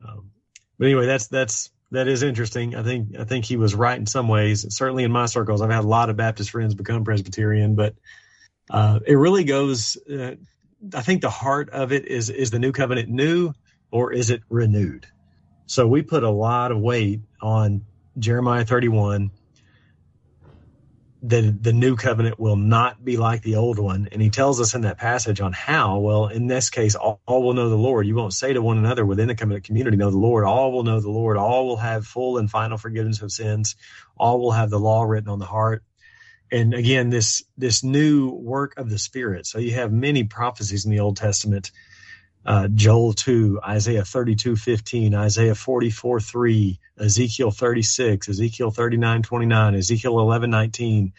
Um, 0.06 0.32
but 0.78 0.86
anyway, 0.86 1.06
that's 1.06 1.28
that's 1.28 1.72
that 1.92 2.08
is 2.08 2.24
interesting. 2.24 2.76
I 2.76 2.84
think 2.84 3.18
I 3.18 3.24
think 3.24 3.46
he 3.46 3.58
was 3.58 3.76
right 3.76 3.98
in 3.98 4.06
some 4.06 4.28
ways. 4.28 4.66
Certainly 4.76 5.04
in 5.04 5.12
my 5.12 5.28
circles, 5.28 5.62
I've 5.62 5.72
had 5.72 5.84
a 5.84 5.88
lot 5.88 6.10
of 6.10 6.18
Baptist 6.18 6.50
friends 6.50 6.76
become 6.76 7.04
Presbyterian, 7.04 7.76
but 7.76 7.96
uh, 8.70 9.00
it 9.06 9.16
really 9.16 9.44
goes. 9.44 9.98
Uh, 10.10 10.36
I 10.94 11.02
think 11.02 11.22
the 11.22 11.30
heart 11.30 11.70
of 11.70 11.92
it 11.92 12.06
is 12.06 12.30
is 12.30 12.52
the 12.52 12.60
new 12.60 12.72
covenant 12.72 13.10
new 13.10 13.54
or 13.92 14.14
is 14.14 14.30
it 14.30 14.42
renewed? 14.50 15.08
So 15.66 15.88
we 15.88 16.02
put 16.02 16.24
a 16.24 16.30
lot 16.30 16.72
of 16.72 16.80
weight 16.80 17.22
on 17.42 17.86
Jeremiah 18.18 18.66
31 18.66 19.32
the 21.24 21.56
the 21.62 21.74
new 21.74 21.96
covenant 21.96 22.40
will 22.40 22.56
not 22.56 23.04
be 23.04 23.18
like 23.18 23.42
the 23.42 23.56
old 23.56 23.80
one. 23.80 24.08
And 24.12 24.22
he 24.22 24.30
tells 24.30 24.62
us 24.62 24.76
in 24.76 24.82
that 24.82 24.98
passage 24.98 25.42
on 25.42 25.52
how 25.52 25.98
well 25.98 26.28
in 26.28 26.48
this 26.48 26.70
case 26.70 26.96
all, 26.96 27.22
all, 27.26 27.44
will 27.44 27.54
know 27.54 27.70
the 27.70 27.76
lord. 27.76 28.06
You 28.06 28.16
won't 28.16 28.34
say 28.34 28.54
to 28.54 28.62
one 28.62 28.78
another 28.78 29.06
within 29.06 29.28
the 29.28 29.36
covenant 29.36 29.66
community 29.66 29.98
know 29.98 30.12
the 30.12 30.18
lord 30.18 30.46
all 30.46 30.72
will 30.72 30.84
know 30.84 31.00
the 31.00 31.10
lord. 31.10 31.38
All 31.38 31.68
will 31.68 31.78
have 31.78 32.06
full 32.06 32.38
and 32.38 32.50
final 32.50 32.78
forgiveness 32.78 33.22
of 33.22 33.32
sins. 33.32 33.76
All 34.16 34.40
will 34.40 34.52
have 34.52 34.70
the 34.70 34.80
law 34.80 35.04
written 35.04 35.30
on 35.30 35.40
the 35.40 35.46
heart. 35.46 35.84
And 36.52 36.74
again 36.74 37.10
this 37.10 37.44
this 37.58 37.84
new 37.84 38.30
work 38.30 38.78
of 38.78 38.90
the 38.90 39.00
spirit. 39.00 39.48
So 39.48 39.58
you 39.58 39.74
have 39.74 39.92
many 39.92 40.24
prophecies 40.24 40.86
in 40.86 40.92
the 40.92 41.00
old 41.00 41.18
testament 41.18 41.72
uh, 42.48 42.70
Joel 42.70 43.12
2, 43.12 43.60
Isaiah 43.62 44.06
32, 44.06 44.56
15, 44.56 45.14
Isaiah 45.14 45.54
44, 45.54 46.22
3, 46.22 46.80
Ezekiel 46.98 47.52
36, 47.52 48.30
Ezekiel 48.30 48.72
39, 48.72 49.22
29, 49.22 49.76
Ezekiel 49.76 50.20
11, 50.20 50.50
19. 50.50 51.14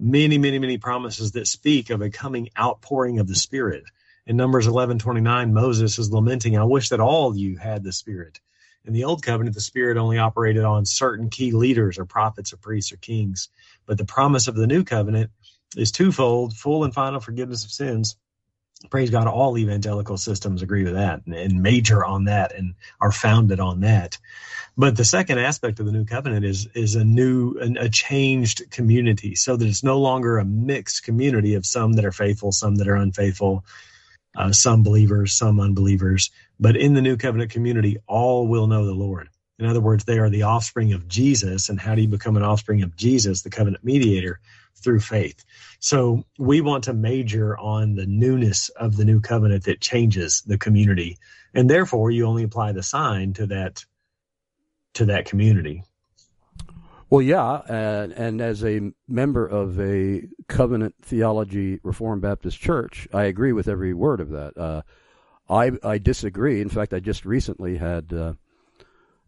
Many, 0.00 0.38
many, 0.38 0.58
many 0.58 0.78
promises 0.78 1.32
that 1.32 1.46
speak 1.46 1.90
of 1.90 2.02
a 2.02 2.10
coming 2.10 2.48
outpouring 2.58 3.20
of 3.20 3.28
the 3.28 3.36
Spirit. 3.36 3.84
In 4.26 4.36
Numbers 4.36 4.66
11, 4.66 4.98
29, 4.98 5.54
Moses 5.54 6.00
is 6.00 6.10
lamenting, 6.10 6.58
I 6.58 6.64
wish 6.64 6.88
that 6.88 7.00
all 7.00 7.36
you 7.36 7.58
had 7.58 7.84
the 7.84 7.92
Spirit. 7.92 8.40
In 8.84 8.92
the 8.92 9.04
Old 9.04 9.22
Covenant, 9.22 9.54
the 9.54 9.60
Spirit 9.60 9.98
only 9.98 10.18
operated 10.18 10.64
on 10.64 10.84
certain 10.84 11.30
key 11.30 11.52
leaders 11.52 11.96
or 11.96 12.06
prophets 12.06 12.52
or 12.52 12.56
priests 12.56 12.92
or 12.92 12.96
kings. 12.96 13.50
But 13.86 13.98
the 13.98 14.04
promise 14.04 14.48
of 14.48 14.56
the 14.56 14.66
New 14.66 14.82
Covenant 14.82 15.30
is 15.76 15.92
twofold 15.92 16.56
full 16.56 16.82
and 16.82 16.92
final 16.92 17.20
forgiveness 17.20 17.64
of 17.64 17.70
sins 17.70 18.16
praise 18.90 19.10
God, 19.10 19.26
all 19.26 19.58
evangelical 19.58 20.16
systems 20.16 20.62
agree 20.62 20.84
with 20.84 20.94
that 20.94 21.22
and, 21.26 21.34
and, 21.34 21.62
major 21.62 22.04
on 22.04 22.24
that 22.24 22.52
and 22.54 22.74
are 23.00 23.12
founded 23.12 23.60
on 23.60 23.80
that. 23.80 24.18
But 24.76 24.96
the 24.96 25.04
second 25.04 25.38
aspect 25.38 25.80
of 25.80 25.86
the 25.86 25.92
new 25.92 26.04
covenant 26.04 26.44
is 26.44 26.66
is 26.74 26.94
a 26.94 27.04
new 27.04 27.56
a 27.78 27.88
changed 27.88 28.70
community, 28.70 29.34
so 29.34 29.56
that 29.56 29.68
it's 29.68 29.82
no 29.82 29.98
longer 30.00 30.38
a 30.38 30.44
mixed 30.44 31.04
community 31.04 31.54
of 31.54 31.66
some 31.66 31.92
that 31.94 32.04
are 32.04 32.12
faithful, 32.12 32.52
some 32.52 32.76
that 32.76 32.88
are 32.88 32.96
unfaithful, 32.96 33.64
uh, 34.36 34.52
some 34.52 34.82
believers, 34.82 35.34
some 35.34 35.60
unbelievers. 35.60 36.30
But 36.58 36.76
in 36.76 36.94
the 36.94 37.02
new 37.02 37.16
covenant 37.16 37.50
community, 37.50 37.98
all 38.06 38.46
will 38.46 38.66
know 38.66 38.86
the 38.86 38.94
Lord. 38.94 39.28
In 39.58 39.66
other 39.66 39.80
words, 39.80 40.04
they 40.04 40.18
are 40.18 40.30
the 40.30 40.42
offspring 40.42 40.92
of 40.92 41.06
Jesus. 41.06 41.68
And 41.68 41.80
how 41.80 41.94
do 41.94 42.02
you 42.02 42.08
become 42.08 42.36
an 42.36 42.42
offspring 42.42 42.82
of 42.82 42.96
Jesus, 42.96 43.42
the 43.42 43.50
covenant 43.50 43.84
mediator? 43.84 44.40
Through 44.76 45.00
faith. 45.00 45.44
So 45.78 46.24
we 46.38 46.60
want 46.60 46.84
to 46.84 46.92
major 46.92 47.56
on 47.56 47.94
the 47.94 48.06
newness 48.06 48.68
of 48.70 48.96
the 48.96 49.04
new 49.04 49.20
covenant 49.20 49.64
that 49.64 49.80
changes 49.80 50.42
the 50.44 50.58
community. 50.58 51.18
And 51.54 51.70
therefore 51.70 52.10
you 52.10 52.26
only 52.26 52.42
apply 52.42 52.72
the 52.72 52.82
sign 52.82 53.32
to 53.34 53.46
that 53.46 53.84
to 54.94 55.06
that 55.06 55.24
community. 55.26 55.84
Well, 57.10 57.22
yeah, 57.22 57.60
and, 57.68 58.12
and 58.12 58.40
as 58.40 58.64
a 58.64 58.90
member 59.06 59.46
of 59.46 59.78
a 59.78 60.22
covenant 60.48 60.94
theology 61.02 61.78
Reformed 61.82 62.22
Baptist 62.22 62.58
church, 62.58 63.06
I 63.12 63.24
agree 63.24 63.52
with 63.52 63.68
every 63.68 63.92
word 63.92 64.20
of 64.20 64.30
that. 64.30 64.56
Uh, 64.56 64.82
I 65.48 65.72
I 65.84 65.98
disagree. 65.98 66.62
In 66.62 66.70
fact, 66.70 66.94
I 66.94 67.00
just 67.00 67.26
recently 67.26 67.76
had 67.76 68.12
uh, 68.12 68.32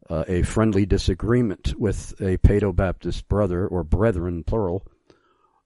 uh, 0.09 0.25
a 0.27 0.43
friendly 0.43 0.87
disagreement 0.87 1.75
with 1.79 2.15
a 2.21 2.39
Paedo 2.39 2.75
Baptist 2.75 3.29
brother 3.29 3.67
or 3.67 3.85
brethren, 3.85 4.45
plural, 4.45 4.87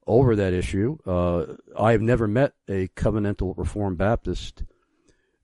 over 0.08 0.36
that 0.36 0.52
issue. 0.52 0.98
Uh, 1.06 1.44
I 1.78 1.92
have 1.92 2.00
never 2.00 2.26
met 2.26 2.54
a 2.68 2.88
covenantal 2.88 3.56
Reformed 3.56 3.98
Baptist 3.98 4.64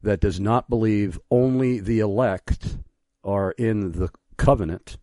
that 0.03 0.21
does 0.21 0.41
not 0.41 0.69
believe 0.69 1.19
only 1.31 1.81
the 1.81 2.01
elect 2.01 2.79
are 3.23 3.53
in 3.53 3.93
the 3.93 4.11
covenant, 4.37 4.99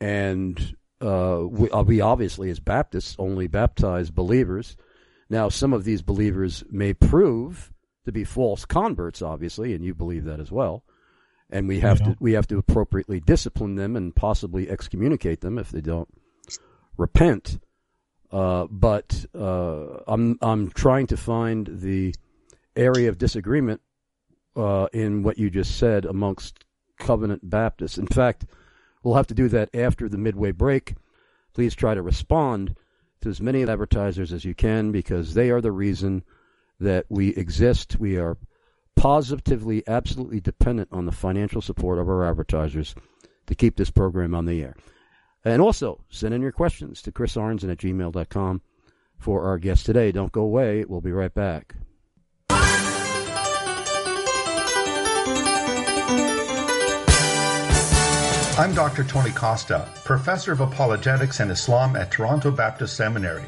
and 0.00 0.76
uh, 1.00 1.42
we, 1.48 1.70
uh, 1.70 1.82
we 1.82 2.00
obviously, 2.00 2.50
as 2.50 2.60
Baptists, 2.60 3.16
only 3.18 3.46
baptize 3.46 4.10
believers. 4.10 4.76
Now, 5.30 5.48
some 5.48 5.72
of 5.72 5.84
these 5.84 6.02
believers 6.02 6.64
may 6.70 6.92
prove 6.94 7.72
to 8.04 8.12
be 8.12 8.24
false 8.24 8.64
converts, 8.64 9.22
obviously, 9.22 9.74
and 9.74 9.84
you 9.84 9.94
believe 9.94 10.24
that 10.24 10.40
as 10.40 10.50
well 10.50 10.84
and 11.50 11.68
we 11.68 11.80
have 11.80 12.00
yeah. 12.00 12.06
to 12.06 12.16
we 12.20 12.32
have 12.32 12.46
to 12.48 12.58
appropriately 12.58 13.20
discipline 13.20 13.76
them 13.76 13.96
and 13.96 14.14
possibly 14.14 14.68
excommunicate 14.68 15.40
them 15.40 15.58
if 15.58 15.70
they 15.70 15.80
don't 15.80 16.08
repent. 16.96 17.58
Uh, 18.30 18.66
but 18.70 19.24
uh, 19.34 20.00
I'm 20.06 20.38
I'm 20.42 20.70
trying 20.70 21.06
to 21.08 21.16
find 21.16 21.68
the 21.80 22.14
area 22.76 23.08
of 23.08 23.18
disagreement 23.18 23.80
uh, 24.54 24.88
in 24.92 25.22
what 25.22 25.38
you 25.38 25.50
just 25.50 25.78
said 25.78 26.04
amongst 26.04 26.64
Covenant 26.98 27.48
Baptists. 27.48 27.96
In 27.96 28.06
fact, 28.06 28.44
we'll 29.02 29.14
have 29.14 29.26
to 29.28 29.34
do 29.34 29.48
that 29.48 29.74
after 29.74 30.08
the 30.08 30.18
midway 30.18 30.52
break. 30.52 30.94
Please 31.54 31.74
try 31.74 31.94
to 31.94 32.02
respond 32.02 32.76
to 33.20 33.28
as 33.28 33.40
many 33.40 33.62
advertisers 33.62 34.32
as 34.32 34.44
you 34.44 34.54
can 34.54 34.92
because 34.92 35.34
they 35.34 35.50
are 35.50 35.60
the 35.60 35.72
reason 35.72 36.22
that 36.80 37.06
we 37.08 37.30
exist. 37.30 37.98
We 37.98 38.16
are 38.16 38.36
positively, 38.94 39.82
absolutely 39.86 40.40
dependent 40.40 40.88
on 40.92 41.06
the 41.06 41.12
financial 41.12 41.60
support 41.60 41.98
of 41.98 42.08
our 42.08 42.24
advertisers 42.24 42.94
to 43.46 43.54
keep 43.54 43.76
this 43.76 43.90
program 43.90 44.34
on 44.34 44.44
the 44.44 44.62
air. 44.62 44.76
And 45.48 45.62
also, 45.62 46.04
send 46.10 46.34
in 46.34 46.42
your 46.42 46.52
questions 46.52 47.00
to 47.00 47.10
chrisarnzen 47.10 47.72
at 47.72 47.78
gmail.com 47.78 48.60
for 49.16 49.44
our 49.44 49.56
guest 49.56 49.86
today. 49.86 50.12
Don't 50.12 50.30
go 50.30 50.42
away. 50.42 50.84
We'll 50.84 51.00
be 51.00 51.10
right 51.10 51.32
back. 51.32 51.74
I'm 58.58 58.74
Dr. 58.74 59.04
Tony 59.04 59.30
Costa, 59.30 59.88
professor 60.04 60.52
of 60.52 60.60
apologetics 60.60 61.40
and 61.40 61.50
Islam 61.50 61.96
at 61.96 62.10
Toronto 62.10 62.50
Baptist 62.50 62.94
Seminary. 62.96 63.44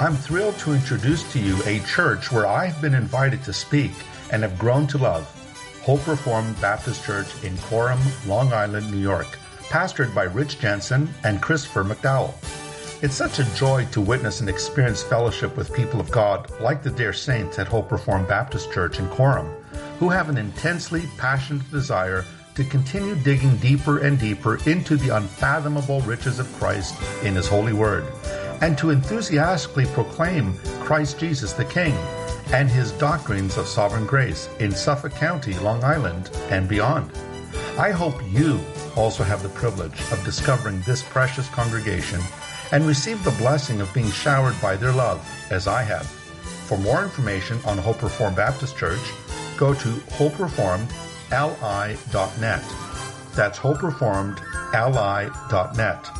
I'm 0.00 0.16
thrilled 0.16 0.58
to 0.58 0.72
introduce 0.72 1.30
to 1.32 1.38
you 1.38 1.56
a 1.66 1.78
church 1.86 2.32
where 2.32 2.46
I've 2.46 2.80
been 2.80 2.94
invited 2.94 3.44
to 3.44 3.52
speak 3.52 3.92
and 4.32 4.42
have 4.42 4.58
grown 4.58 4.88
to 4.88 4.98
love 4.98 5.32
Hope 5.84 6.04
Reformed 6.08 6.60
Baptist 6.60 7.04
Church 7.04 7.28
in 7.44 7.56
Coram, 7.58 8.00
Long 8.26 8.52
Island, 8.52 8.90
New 8.90 8.98
York, 8.98 9.38
pastored 9.68 10.14
by 10.14 10.24
Rich 10.24 10.58
Jensen 10.60 11.08
and 11.24 11.42
Christopher 11.42 11.84
McDowell. 11.84 12.34
It's 13.02 13.14
such 13.14 13.38
a 13.38 13.54
joy 13.54 13.86
to 13.92 14.00
witness 14.00 14.40
and 14.40 14.48
experience 14.48 15.02
fellowship 15.02 15.56
with 15.56 15.72
people 15.72 16.00
of 16.00 16.10
God 16.10 16.50
like 16.60 16.82
the 16.82 16.90
dear 16.90 17.12
saints 17.12 17.58
at 17.58 17.68
Hope 17.68 17.92
Reformed 17.92 18.26
Baptist 18.26 18.72
Church 18.72 18.98
in 18.98 19.08
Coram, 19.10 19.46
who 19.98 20.08
have 20.08 20.28
an 20.28 20.36
intensely 20.36 21.04
passionate 21.16 21.70
desire 21.70 22.24
to 22.54 22.64
continue 22.64 23.14
digging 23.14 23.56
deeper 23.58 23.98
and 23.98 24.18
deeper 24.18 24.56
into 24.68 24.96
the 24.96 25.14
unfathomable 25.14 26.00
riches 26.00 26.38
of 26.38 26.52
Christ 26.54 27.00
in 27.22 27.36
His 27.36 27.46
holy 27.46 27.72
word, 27.72 28.04
and 28.60 28.76
to 28.78 28.90
enthusiastically 28.90 29.86
proclaim 29.86 30.54
Christ 30.80 31.20
Jesus 31.20 31.52
the 31.52 31.64
King 31.66 31.94
and 32.52 32.70
his 32.70 32.92
doctrines 32.92 33.58
of 33.58 33.66
sovereign 33.66 34.06
grace 34.06 34.48
in 34.58 34.72
Suffolk 34.72 35.12
County, 35.12 35.54
Long 35.58 35.84
Island, 35.84 36.30
and 36.50 36.68
beyond. 36.68 37.10
I 37.78 37.90
hope 37.90 38.20
you 38.30 38.58
also 38.98 39.22
have 39.22 39.42
the 39.42 39.48
privilege 39.50 40.00
of 40.12 40.24
discovering 40.24 40.80
this 40.82 41.02
precious 41.02 41.48
congregation 41.48 42.20
and 42.72 42.86
receive 42.86 43.22
the 43.24 43.30
blessing 43.32 43.80
of 43.80 43.92
being 43.94 44.10
showered 44.10 44.54
by 44.60 44.76
their 44.76 44.92
love 44.92 45.26
as 45.50 45.66
I 45.68 45.82
have. 45.82 46.06
For 46.66 46.76
more 46.76 47.02
information 47.02 47.58
on 47.64 47.78
Hope 47.78 48.02
Reformed 48.02 48.36
Baptist 48.36 48.76
Church, 48.76 49.00
go 49.56 49.72
to 49.72 49.88
hopereformedli.net. 50.18 52.64
That's 53.34 53.58
hopereformedli.net. 53.58 56.10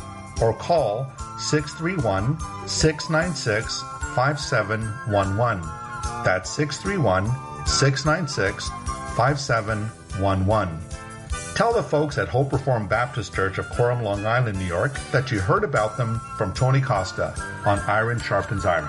or 0.41 0.53
call 0.53 1.05
631 1.37 2.39
696 2.67 3.83
5711. 4.15 5.61
That's 6.23 6.49
631 6.49 7.27
696 7.67 8.69
5711. 9.15 10.88
Tell 11.59 11.73
the 11.73 11.83
folks 11.83 12.17
at 12.17 12.29
Hope 12.29 12.53
Reformed 12.53 12.87
Baptist 12.87 13.35
Church 13.35 13.57
of 13.57 13.67
Coram, 13.71 14.01
Long 14.01 14.25
Island, 14.25 14.57
New 14.57 14.63
York 14.63 14.97
that 15.11 15.29
you 15.29 15.41
heard 15.41 15.65
about 15.65 15.97
them 15.97 16.21
from 16.37 16.53
Tony 16.53 16.79
Costa 16.79 17.33
on 17.65 17.79
Iron 17.79 18.17
Sharpens 18.17 18.65
Iron. 18.65 18.87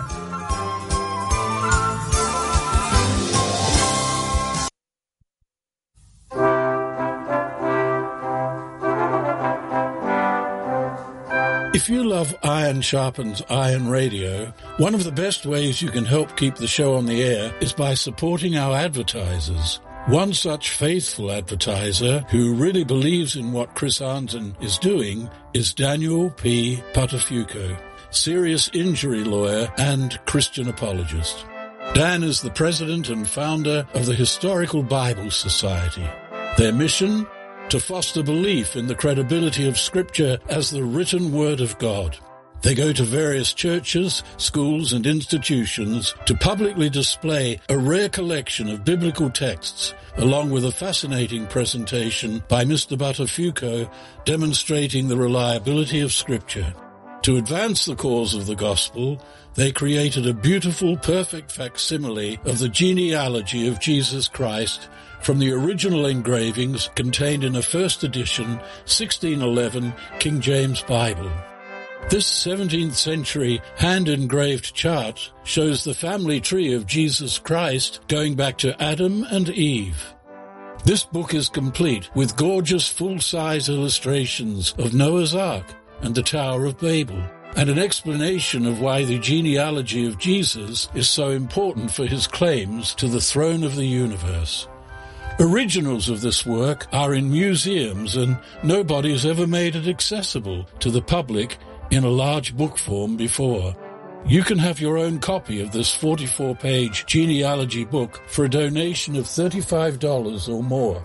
If 11.74 11.88
you 11.88 12.04
love 12.04 12.36
Iron 12.44 12.82
Sharpens 12.82 13.42
Iron 13.50 13.88
Radio, 13.88 14.54
one 14.76 14.94
of 14.94 15.02
the 15.02 15.10
best 15.10 15.44
ways 15.44 15.82
you 15.82 15.90
can 15.90 16.04
help 16.04 16.36
keep 16.36 16.54
the 16.54 16.68
show 16.68 16.94
on 16.94 17.06
the 17.06 17.20
air 17.20 17.52
is 17.60 17.72
by 17.72 17.94
supporting 17.94 18.56
our 18.56 18.76
advertisers. 18.76 19.80
One 20.06 20.32
such 20.32 20.70
faithful 20.70 21.30
advertiser 21.30 22.24
who 22.30 22.54
really 22.54 22.84
believes 22.84 23.36
in 23.36 23.52
what 23.52 23.74
Chris 23.74 24.00
Arnzen 24.00 24.60
is 24.62 24.78
doing 24.78 25.30
is 25.52 25.74
Daniel 25.74 26.30
P. 26.30 26.82
Buttafuoco, 26.94 27.78
serious 28.10 28.70
injury 28.72 29.22
lawyer 29.22 29.72
and 29.76 30.18
Christian 30.24 30.68
apologist. 30.68 31.44
Dan 31.92 32.22
is 32.22 32.40
the 32.40 32.50
president 32.50 33.08
and 33.08 33.28
founder 33.28 33.86
of 33.94 34.06
the 34.06 34.14
Historical 34.14 34.82
Bible 34.82 35.30
Society. 35.30 36.08
Their 36.56 36.72
mission? 36.72 37.26
To 37.68 37.78
foster 37.78 38.22
belief 38.22 38.74
in 38.74 38.86
the 38.86 38.96
credibility 38.96 39.68
of 39.68 39.78
Scripture 39.78 40.38
as 40.48 40.70
the 40.70 40.82
written 40.82 41.30
Word 41.30 41.60
of 41.60 41.78
God. 41.78 42.16
They 42.62 42.74
go 42.74 42.92
to 42.92 43.02
various 43.04 43.54
churches, 43.54 44.22
schools, 44.36 44.92
and 44.92 45.06
institutions 45.06 46.14
to 46.26 46.34
publicly 46.34 46.90
display 46.90 47.60
a 47.70 47.78
rare 47.78 48.10
collection 48.10 48.68
of 48.68 48.84
biblical 48.84 49.30
texts, 49.30 49.94
along 50.16 50.50
with 50.50 50.66
a 50.66 50.72
fascinating 50.72 51.46
presentation 51.46 52.42
by 52.48 52.64
Mr. 52.64 52.98
Buttafuoco 52.98 53.90
demonstrating 54.26 55.08
the 55.08 55.16
reliability 55.16 56.00
of 56.00 56.12
Scripture. 56.12 56.74
To 57.22 57.36
advance 57.36 57.84
the 57.84 57.96
cause 57.96 58.34
of 58.34 58.46
the 58.46 58.56
gospel, 58.56 59.22
they 59.54 59.72
created 59.72 60.26
a 60.26 60.34
beautiful, 60.34 60.96
perfect 60.96 61.50
facsimile 61.50 62.38
of 62.44 62.58
the 62.58 62.68
genealogy 62.68 63.68
of 63.68 63.80
Jesus 63.80 64.28
Christ 64.28 64.88
from 65.20 65.38
the 65.38 65.52
original 65.52 66.06
engravings 66.06 66.88
contained 66.94 67.44
in 67.44 67.56
a 67.56 67.62
first 67.62 68.04
edition 68.04 68.56
1611 68.86 69.92
King 70.18 70.40
James 70.40 70.82
Bible. 70.82 71.30
This 72.08 72.28
17th 72.44 72.94
century 72.94 73.60
hand 73.76 74.08
engraved 74.08 74.74
chart 74.74 75.32
shows 75.44 75.84
the 75.84 75.94
family 75.94 76.40
tree 76.40 76.72
of 76.72 76.86
Jesus 76.86 77.38
Christ 77.38 78.00
going 78.08 78.34
back 78.34 78.58
to 78.58 78.80
Adam 78.82 79.24
and 79.30 79.48
Eve. 79.48 80.14
This 80.84 81.04
book 81.04 81.34
is 81.34 81.48
complete 81.48 82.08
with 82.16 82.36
gorgeous 82.36 82.88
full-size 82.88 83.68
illustrations 83.68 84.74
of 84.78 84.94
Noah's 84.94 85.34
Ark 85.34 85.66
and 86.00 86.14
the 86.14 86.22
Tower 86.22 86.64
of 86.64 86.78
Babel, 86.78 87.22
and 87.54 87.68
an 87.68 87.78
explanation 87.78 88.66
of 88.66 88.80
why 88.80 89.04
the 89.04 89.18
genealogy 89.18 90.06
of 90.06 90.18
Jesus 90.18 90.88
is 90.94 91.08
so 91.08 91.30
important 91.30 91.90
for 91.90 92.06
his 92.06 92.26
claims 92.26 92.94
to 92.94 93.08
the 93.08 93.20
throne 93.20 93.62
of 93.62 93.76
the 93.76 93.86
universe. 93.86 94.66
Originals 95.38 96.08
of 96.08 96.20
this 96.20 96.44
work 96.44 96.86
are 96.92 97.14
in 97.14 97.30
museums 97.30 98.16
and 98.16 98.38
nobody 98.62 99.10
has 99.10 99.24
ever 99.24 99.46
made 99.46 99.74
it 99.74 99.86
accessible 99.86 100.66
to 100.80 100.90
the 100.90 101.00
public 101.00 101.56
in 101.90 102.04
a 102.04 102.08
large 102.08 102.56
book 102.56 102.78
form 102.78 103.16
before. 103.16 103.74
You 104.26 104.42
can 104.42 104.58
have 104.58 104.80
your 104.80 104.98
own 104.98 105.18
copy 105.18 105.60
of 105.60 105.72
this 105.72 105.94
44 105.94 106.54
page 106.56 107.06
genealogy 107.06 107.84
book 107.84 108.20
for 108.26 108.44
a 108.44 108.50
donation 108.50 109.16
of 109.16 109.24
$35 109.24 110.48
or 110.48 110.62
more. 110.62 111.02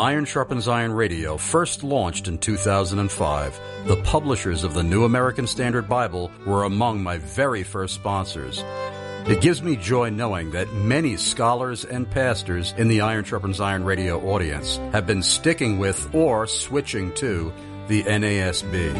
Iron 0.08 0.24
Sharpens 0.24 0.68
Iron 0.68 0.94
Radio 0.94 1.36
first 1.36 1.84
launched 1.84 2.28
in 2.28 2.38
2005, 2.38 3.60
the 3.84 3.96
publishers 4.04 4.64
of 4.64 4.72
the 4.72 4.82
New 4.82 5.04
American 5.04 5.46
Standard 5.46 5.86
Bible 5.86 6.30
were 6.46 6.64
among 6.64 7.02
my 7.02 7.18
very 7.18 7.62
first 7.62 7.96
sponsors. 7.96 8.64
It 9.26 9.42
gives 9.42 9.62
me 9.62 9.76
joy 9.76 10.08
knowing 10.08 10.52
that 10.52 10.72
many 10.72 11.18
scholars 11.18 11.84
and 11.84 12.10
pastors 12.10 12.72
in 12.78 12.88
the 12.88 13.02
Iron 13.02 13.22
Sharpens 13.26 13.60
Iron 13.60 13.84
Radio 13.84 14.18
audience 14.32 14.78
have 14.92 15.06
been 15.06 15.22
sticking 15.22 15.78
with 15.78 16.14
or 16.14 16.46
switching 16.46 17.12
to 17.16 17.52
the 17.88 18.02
NASB. 18.04 18.94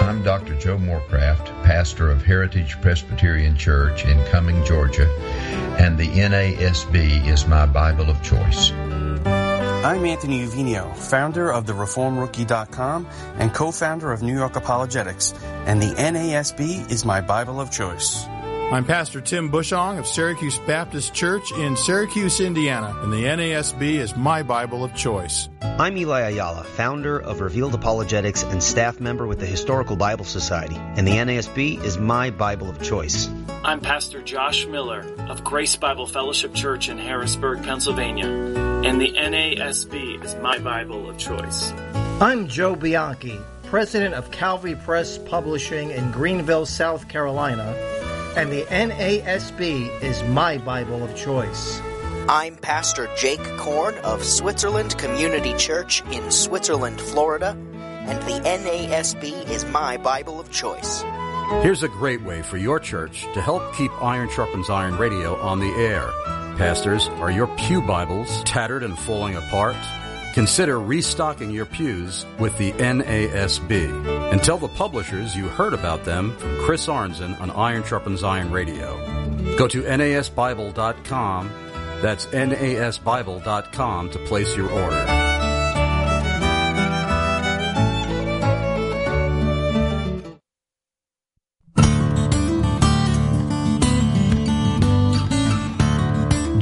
I'm 0.00 0.22
Dr. 0.22 0.58
Joe 0.58 0.78
Morecraft, 0.78 1.44
pastor 1.62 2.10
of 2.10 2.22
Heritage 2.22 2.80
Presbyterian 2.80 3.54
Church 3.54 4.06
in 4.06 4.24
Cumming, 4.28 4.64
Georgia, 4.64 5.10
and 5.78 5.98
the 5.98 6.08
NASB 6.08 7.26
is 7.26 7.46
my 7.46 7.66
Bible 7.66 8.08
of 8.08 8.22
choice. 8.22 8.72
I'm 9.84 10.06
Anthony 10.06 10.40
Uvino, 10.46 10.96
founder 10.96 11.52
of 11.52 11.66
the 11.66 11.74
ReformRookie.com 11.74 13.06
and 13.36 13.52
co-founder 13.52 14.12
of 14.12 14.22
New 14.22 14.34
York 14.34 14.56
Apologetics, 14.56 15.34
and 15.66 15.82
the 15.82 15.90
NASB 15.96 16.90
is 16.90 17.04
my 17.04 17.20
Bible 17.20 17.60
of 17.60 17.70
choice. 17.70 18.24
I'm 18.72 18.84
Pastor 18.84 19.20
Tim 19.20 19.50
Bushong 19.52 19.98
of 19.98 20.06
Syracuse 20.06 20.58
Baptist 20.58 21.14
Church 21.14 21.52
in 21.52 21.76
Syracuse, 21.76 22.40
Indiana, 22.40 22.98
and 23.02 23.12
the 23.12 23.24
NASB 23.24 23.96
is 23.96 24.16
my 24.16 24.42
Bible 24.42 24.82
of 24.82 24.96
choice. 24.96 25.48
I'm 25.60 25.96
Eli 25.96 26.22
Ayala, 26.22 26.64
founder 26.64 27.18
of 27.20 27.40
Revealed 27.40 27.74
Apologetics 27.74 28.42
and 28.42 28.60
staff 28.60 28.98
member 28.98 29.26
with 29.26 29.38
the 29.38 29.46
Historical 29.46 29.94
Bible 29.94 30.24
Society, 30.24 30.76
and 30.76 31.06
the 31.06 31.12
NASB 31.12 31.84
is 31.84 31.98
my 31.98 32.30
Bible 32.30 32.68
of 32.68 32.82
choice. 32.82 33.28
I'm 33.64 33.80
Pastor 33.80 34.22
Josh 34.22 34.66
Miller 34.66 35.06
of 35.28 35.44
Grace 35.44 35.76
Bible 35.76 36.06
Fellowship 36.06 36.54
Church 36.54 36.88
in 36.88 36.98
Harrisburg, 36.98 37.62
Pennsylvania, 37.62 38.26
and 38.26 39.00
the 39.00 39.12
NASB 39.12 40.24
is 40.24 40.34
my 40.36 40.58
Bible 40.58 41.08
of 41.08 41.16
choice. 41.18 41.72
I'm 42.20 42.48
Joe 42.48 42.74
Bianchi, 42.74 43.38
president 43.64 44.14
of 44.14 44.30
Calvary 44.32 44.74
Press 44.74 45.18
Publishing 45.18 45.90
in 45.90 46.10
Greenville, 46.10 46.66
South 46.66 47.08
Carolina, 47.08 47.74
and 48.36 48.50
the 48.50 48.64
NASB 48.64 50.02
is 50.02 50.22
my 50.24 50.58
Bible 50.58 51.04
of 51.04 51.14
choice. 51.14 51.80
I'm 52.28 52.56
Pastor 52.56 53.08
Jake 53.16 53.44
Korn 53.58 53.94
of 53.98 54.24
Switzerland 54.24 54.98
Community 54.98 55.54
Church 55.54 56.02
in 56.10 56.30
Switzerland, 56.32 57.00
Florida, 57.00 57.50
and 57.74 58.20
the 58.22 58.40
NASB 58.48 59.48
is 59.48 59.64
my 59.66 59.98
Bible 59.98 60.40
of 60.40 60.50
choice. 60.50 61.02
Here's 61.62 61.84
a 61.84 61.88
great 61.88 62.22
way 62.22 62.42
for 62.42 62.56
your 62.56 62.80
church 62.80 63.22
to 63.34 63.40
help 63.40 63.74
keep 63.74 63.92
Iron 64.02 64.28
Sharpens 64.30 64.68
Iron 64.68 64.96
Radio 64.96 65.36
on 65.36 65.60
the 65.60 65.70
air. 65.76 66.10
Pastors, 66.56 67.08
are 67.20 67.30
your 67.30 67.46
Pew 67.56 67.82
Bibles 67.82 68.42
tattered 68.44 68.82
and 68.82 68.98
falling 68.98 69.36
apart? 69.36 69.76
Consider 70.34 70.80
restocking 70.80 71.50
your 71.50 71.64
pews 71.64 72.26
with 72.40 72.58
the 72.58 72.72
NASB 72.72 74.32
and 74.32 74.42
tell 74.42 74.58
the 74.58 74.66
publishers 74.66 75.36
you 75.36 75.46
heard 75.46 75.72
about 75.72 76.04
them 76.04 76.36
from 76.38 76.58
Chris 76.64 76.88
Arnzen 76.88 77.40
on 77.40 77.52
Iron 77.52 77.84
Sharpens 77.84 78.24
Iron 78.24 78.50
Radio. 78.50 78.96
Go 79.56 79.68
to 79.68 79.82
nasbible.com. 79.82 81.50
That's 82.02 82.26
nasbible.com 82.26 84.10
to 84.10 84.18
place 84.18 84.56
your 84.56 84.70
order. 84.70 85.23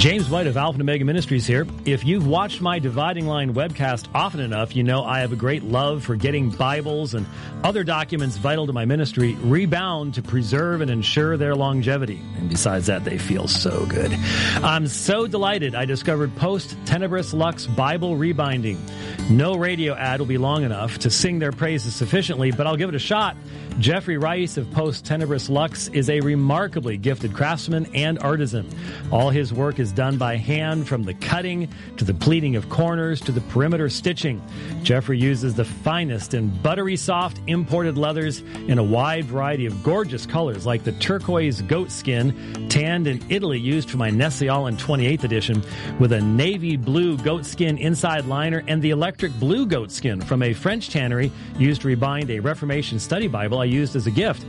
James 0.02 0.28
White 0.28 0.48
of 0.48 0.56
Alpha 0.56 0.74
and 0.74 0.82
Omega 0.82 1.04
Ministries 1.04 1.46
here. 1.46 1.64
If 1.84 2.04
you've 2.04 2.26
watched 2.26 2.60
my 2.60 2.80
Dividing 2.80 3.28
Line 3.28 3.54
webcast 3.54 4.08
often 4.12 4.40
enough, 4.40 4.74
you 4.74 4.82
know 4.82 5.04
I 5.04 5.20
have 5.20 5.32
a 5.32 5.36
great 5.36 5.62
love 5.62 6.02
for 6.02 6.16
getting 6.16 6.50
Bibles 6.50 7.14
and 7.14 7.24
other 7.62 7.84
documents 7.84 8.36
vital 8.36 8.66
to 8.66 8.72
my 8.72 8.84
ministry 8.84 9.34
rebound 9.34 10.14
to 10.14 10.22
preserve 10.22 10.80
and 10.80 10.90
ensure 10.90 11.36
their 11.36 11.54
longevity. 11.54 12.20
And 12.36 12.48
besides 12.48 12.86
that, 12.86 13.04
they 13.04 13.16
feel 13.16 13.46
so 13.46 13.86
good. 13.86 14.12
I'm 14.56 14.88
so 14.88 15.28
delighted 15.28 15.76
I 15.76 15.84
discovered 15.84 16.34
Post 16.34 16.70
Tenebris 16.84 17.32
Lux 17.32 17.68
Bible 17.68 18.16
Rebinding. 18.16 18.84
No 19.30 19.54
radio 19.54 19.94
ad 19.94 20.18
will 20.18 20.26
be 20.26 20.36
long 20.36 20.64
enough 20.64 20.98
to 20.98 21.10
sing 21.10 21.38
their 21.38 21.52
praises 21.52 21.94
sufficiently, 21.94 22.50
but 22.50 22.66
I'll 22.66 22.76
give 22.76 22.88
it 22.88 22.96
a 22.96 22.98
shot. 22.98 23.36
Jeffrey 23.78 24.18
Rice 24.18 24.58
of 24.58 24.70
Post 24.70 25.06
Tenebris 25.06 25.48
Lux 25.48 25.88
is 25.88 26.10
a 26.10 26.20
remarkably 26.20 26.96
gifted 26.98 27.32
craftsman 27.32 27.86
and 27.94 28.18
artisan. 28.18 28.68
All 29.10 29.30
his 29.30 29.52
work 29.52 29.78
is 29.78 29.92
done 29.92 30.18
by 30.18 30.36
hand 30.36 30.86
from 30.86 31.02
the 31.02 31.14
cutting 31.14 31.68
to 31.96 32.04
the 32.04 32.12
pleating 32.12 32.54
of 32.54 32.68
corners 32.68 33.20
to 33.22 33.32
the 33.32 33.40
perimeter 33.40 33.88
stitching. 33.88 34.42
Jeffrey 34.82 35.18
uses 35.18 35.54
the 35.54 35.64
finest 35.64 36.34
and 36.34 36.62
buttery 36.62 36.96
soft 36.96 37.40
imported 37.46 37.96
leathers 37.96 38.40
in 38.68 38.78
a 38.78 38.82
wide 38.82 39.24
variety 39.24 39.64
of 39.64 39.82
gorgeous 39.82 40.26
colors 40.26 40.66
like 40.66 40.84
the 40.84 40.92
turquoise 40.92 41.62
goat 41.62 41.90
skin, 41.90 42.68
tanned 42.68 43.06
in 43.06 43.24
Italy 43.30 43.58
used 43.58 43.90
for 43.90 43.96
my 43.96 44.10
Nestle-Aland 44.10 44.78
28th 44.78 45.24
edition, 45.24 45.62
with 45.98 46.12
a 46.12 46.20
navy 46.20 46.76
blue 46.76 47.16
goat 47.18 47.46
skin 47.46 47.78
inside 47.78 48.26
liner 48.26 48.62
and 48.68 48.82
the 48.82 48.90
electric 48.90 49.32
blue 49.40 49.66
goat 49.66 49.90
skin 49.90 50.20
from 50.20 50.42
a 50.42 50.52
French 50.52 50.90
tannery 50.90 51.32
used 51.58 51.80
to 51.80 51.88
rebind 51.88 52.28
a 52.28 52.38
Reformation 52.38 52.98
study 52.98 53.28
Bible 53.28 53.61
I 53.62 53.66
used 53.66 53.94
as 53.94 54.08
a 54.08 54.10
gift. 54.10 54.44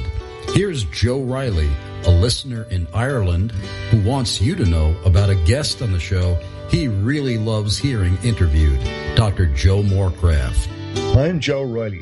Here's 0.56 0.84
Joe 0.86 1.22
Riley, 1.22 1.70
a 2.06 2.10
listener 2.10 2.64
in 2.72 2.88
Ireland 2.92 3.52
who 3.92 4.02
wants 4.02 4.42
you 4.42 4.56
to 4.56 4.66
know 4.66 4.98
about 5.06 5.30
a 5.30 5.36
guest 5.36 5.84
on 5.84 5.92
the 5.92 6.00
show 6.00 6.40
he 6.72 6.88
really 6.88 7.38
loves 7.38 7.78
hearing 7.78 8.18
interviewed, 8.24 8.80
Dr. 9.16 9.46
Joe 9.46 9.84
Morecraft. 9.84 10.68
I'm 11.16 11.40
Joe 11.40 11.62
Riley, 11.62 12.02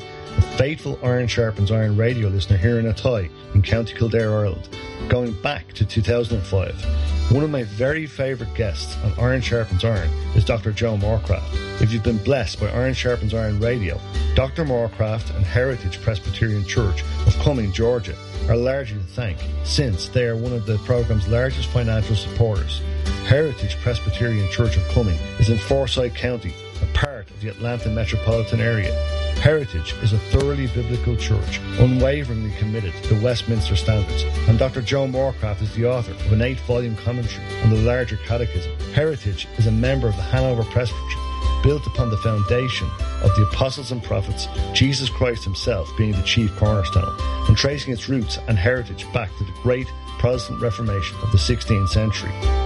faithful 0.56 0.98
Iron 1.02 1.26
Sharpens 1.26 1.70
Iron 1.70 1.96
radio 1.96 2.28
listener 2.28 2.56
here 2.56 2.78
in 2.78 2.86
Athy 2.86 3.30
in 3.54 3.62
County 3.62 3.94
Kildare, 3.94 4.32
Ireland, 4.32 4.68
going 5.08 5.32
back 5.42 5.72
to 5.74 5.84
2005. 5.84 7.32
One 7.32 7.42
of 7.42 7.50
my 7.50 7.64
very 7.64 8.06
favourite 8.06 8.54
guests 8.54 8.96
on 9.04 9.12
Iron 9.18 9.40
Sharpens 9.40 9.84
Iron 9.84 10.08
is 10.34 10.44
Dr. 10.44 10.72
Joe 10.72 10.96
Morecraft. 10.96 11.80
If 11.80 11.92
you've 11.92 12.02
been 12.02 12.22
blessed 12.22 12.60
by 12.60 12.70
Iron 12.70 12.94
Sharpens 12.94 13.34
Iron 13.34 13.60
Radio, 13.60 14.00
Dr. 14.34 14.64
Morecraft 14.64 15.34
and 15.34 15.44
Heritage 15.44 16.00
Presbyterian 16.02 16.64
Church 16.64 17.02
of 17.26 17.34
Cumming, 17.38 17.72
Georgia, 17.72 18.16
are 18.48 18.56
largely 18.56 18.98
to 18.98 19.04
thank, 19.04 19.38
since 19.64 20.08
they 20.08 20.24
are 20.24 20.36
one 20.36 20.52
of 20.52 20.66
the 20.66 20.78
program's 20.78 21.26
largest 21.28 21.68
financial 21.70 22.14
supporters. 22.14 22.82
Heritage 23.26 23.76
Presbyterian 23.80 24.50
Church 24.50 24.76
of 24.76 24.86
Cumming 24.88 25.18
is 25.38 25.48
in 25.48 25.58
Forsyth 25.58 26.14
County, 26.14 26.54
a 26.82 26.86
part 26.96 27.30
of 27.30 27.40
the 27.40 27.48
Atlanta 27.48 27.88
metropolitan 27.88 28.60
area. 28.60 29.23
Heritage 29.40 29.94
is 30.02 30.12
a 30.12 30.18
thoroughly 30.18 30.66
biblical 30.68 31.16
church, 31.16 31.58
unwaveringly 31.78 32.50
committed 32.58 32.94
to 33.04 33.20
Westminster 33.22 33.76
standards, 33.76 34.22
and 34.48 34.58
Dr. 34.58 34.80
Joe 34.80 35.06
Morecraft 35.06 35.62
is 35.62 35.74
the 35.74 35.86
author 35.86 36.12
of 36.12 36.32
an 36.32 36.42
eight 36.42 36.58
volume 36.60 36.96
commentary 36.96 37.44
on 37.62 37.70
the 37.70 37.80
larger 37.82 38.16
catechism. 38.16 38.72
Heritage 38.94 39.46
is 39.58 39.66
a 39.66 39.72
member 39.72 40.08
of 40.08 40.16
the 40.16 40.22
Hanover 40.22 40.64
Presbytery, 40.64 41.20
built 41.62 41.86
upon 41.86 42.10
the 42.10 42.16
foundation 42.18 42.88
of 43.22 43.34
the 43.36 43.46
apostles 43.52 43.92
and 43.92 44.02
prophets, 44.02 44.48
Jesus 44.72 45.10
Christ 45.10 45.44
himself 45.44 45.90
being 45.96 46.12
the 46.12 46.22
chief 46.22 46.54
cornerstone, 46.56 47.14
and 47.48 47.56
tracing 47.56 47.92
its 47.92 48.08
roots 48.08 48.38
and 48.48 48.58
heritage 48.58 49.10
back 49.12 49.30
to 49.38 49.44
the 49.44 49.52
great 49.62 49.86
Protestant 50.18 50.60
Reformation 50.60 51.16
of 51.22 51.32
the 51.32 51.38
16th 51.38 51.88
century. 51.88 52.63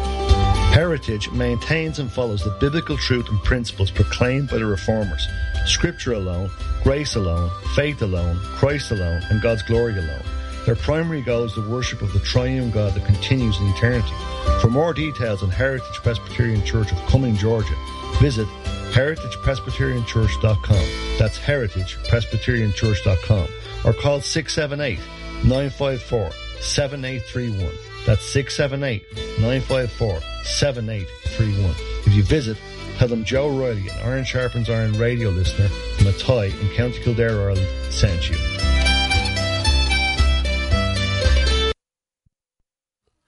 Heritage 0.72 1.30
maintains 1.30 1.98
and 1.98 2.10
follows 2.10 2.42
the 2.44 2.56
biblical 2.60 2.96
truth 2.96 3.28
and 3.28 3.42
principles 3.42 3.90
proclaimed 3.90 4.48
by 4.48 4.58
the 4.58 4.66
Reformers. 4.66 5.26
Scripture 5.66 6.12
alone, 6.12 6.50
grace 6.82 7.16
alone, 7.16 7.50
faith 7.74 8.00
alone, 8.02 8.38
Christ 8.38 8.90
alone, 8.90 9.22
and 9.30 9.42
God's 9.42 9.62
glory 9.62 9.98
alone. 9.98 10.22
Their 10.66 10.76
primary 10.76 11.22
goal 11.22 11.44
is 11.44 11.54
the 11.54 11.66
worship 11.68 12.02
of 12.02 12.12
the 12.12 12.20
triune 12.20 12.70
God 12.70 12.94
that 12.94 13.06
continues 13.06 13.58
in 13.58 13.66
eternity. 13.68 14.12
For 14.60 14.68
more 14.68 14.92
details 14.92 15.42
on 15.42 15.48
Heritage 15.50 16.02
Presbyterian 16.02 16.62
Church 16.64 16.92
of 16.92 16.98
Cumming, 17.06 17.36
Georgia, 17.36 17.74
visit 18.20 18.46
heritagepresbyterianchurch.com. 18.92 20.86
That's 21.18 21.38
heritagepresbyterianchurch.com 21.38 23.48
or 23.84 23.92
call 23.94 24.20
678 24.20 24.98
954 25.44 26.30
7831. 26.60 27.88
That's 28.09 28.24
678 28.32 29.04
954 29.38 30.20
7831. 30.42 31.74
If 32.06 32.14
you 32.14 32.22
visit, 32.22 32.56
tell 32.96 33.06
them 33.06 33.22
Joe 33.22 33.50
Riley, 33.50 33.86
an 33.90 33.98
Iron 34.02 34.24
Sharpens 34.24 34.70
Iron 34.70 34.94
radio 34.94 35.28
listener 35.28 35.68
from 35.68 36.06
Athy 36.06 36.59
in 36.59 36.74
County 36.74 36.98
Kildare, 37.00 37.38
Ireland, 37.38 37.68
sent 37.90 38.30
you. 38.30 38.38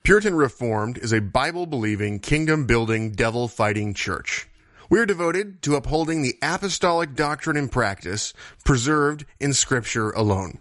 Puritan 0.01 0.33
Reformed 0.33 0.97
is 0.97 1.13
a 1.13 1.19
Bible 1.19 1.67
believing, 1.67 2.17
kingdom 2.17 2.65
building, 2.65 3.11
devil 3.11 3.47
fighting 3.47 3.93
church. 3.93 4.49
We 4.89 4.97
are 4.97 5.05
devoted 5.05 5.61
to 5.61 5.75
upholding 5.75 6.23
the 6.23 6.39
apostolic 6.41 7.13
doctrine 7.13 7.55
and 7.55 7.71
practice 7.71 8.33
preserved 8.65 9.25
in 9.39 9.53
Scripture 9.53 10.09
alone. 10.09 10.57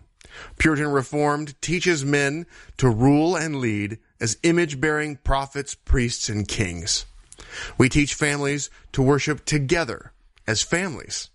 Puritan 0.58 0.88
Reformed 0.88 1.58
teaches 1.62 2.04
men 2.04 2.44
to 2.76 2.90
rule 2.90 3.34
and 3.34 3.56
lead 3.56 3.98
as 4.20 4.38
image 4.42 4.80
bearing 4.80 5.16
prophets, 5.16 5.74
priests, 5.74 6.28
and 6.28 6.46
kings. 6.46 7.06
We 7.78 7.88
teach 7.88 8.14
families 8.14 8.70
to 8.92 9.02
worship 9.02 9.44
together 9.44 10.12
as 10.46 10.62
families. 10.62 11.30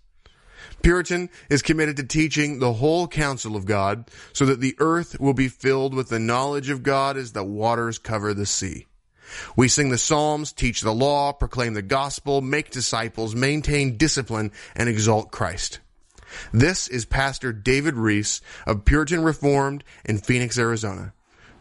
Puritan 0.82 1.30
is 1.50 1.62
committed 1.62 1.96
to 1.96 2.04
teaching 2.04 2.58
the 2.58 2.74
whole 2.74 3.08
counsel 3.08 3.56
of 3.56 3.66
God 3.66 4.08
so 4.32 4.46
that 4.46 4.60
the 4.60 4.76
earth 4.78 5.18
will 5.18 5.34
be 5.34 5.48
filled 5.48 5.94
with 5.94 6.08
the 6.08 6.18
knowledge 6.18 6.70
of 6.70 6.82
God 6.82 7.16
as 7.16 7.32
the 7.32 7.44
waters 7.44 7.98
cover 7.98 8.34
the 8.34 8.46
sea. 8.46 8.86
We 9.56 9.68
sing 9.68 9.90
the 9.90 9.98
Psalms, 9.98 10.52
teach 10.52 10.82
the 10.82 10.94
law, 10.94 11.32
proclaim 11.32 11.74
the 11.74 11.82
gospel, 11.82 12.40
make 12.40 12.70
disciples, 12.70 13.34
maintain 13.34 13.96
discipline, 13.96 14.52
and 14.76 14.88
exalt 14.88 15.32
Christ. 15.32 15.80
This 16.52 16.86
is 16.86 17.04
Pastor 17.04 17.52
David 17.52 17.94
Reese 17.94 18.40
of 18.66 18.84
Puritan 18.84 19.22
Reformed 19.22 19.82
in 20.04 20.18
Phoenix, 20.18 20.58
Arizona. 20.58 21.12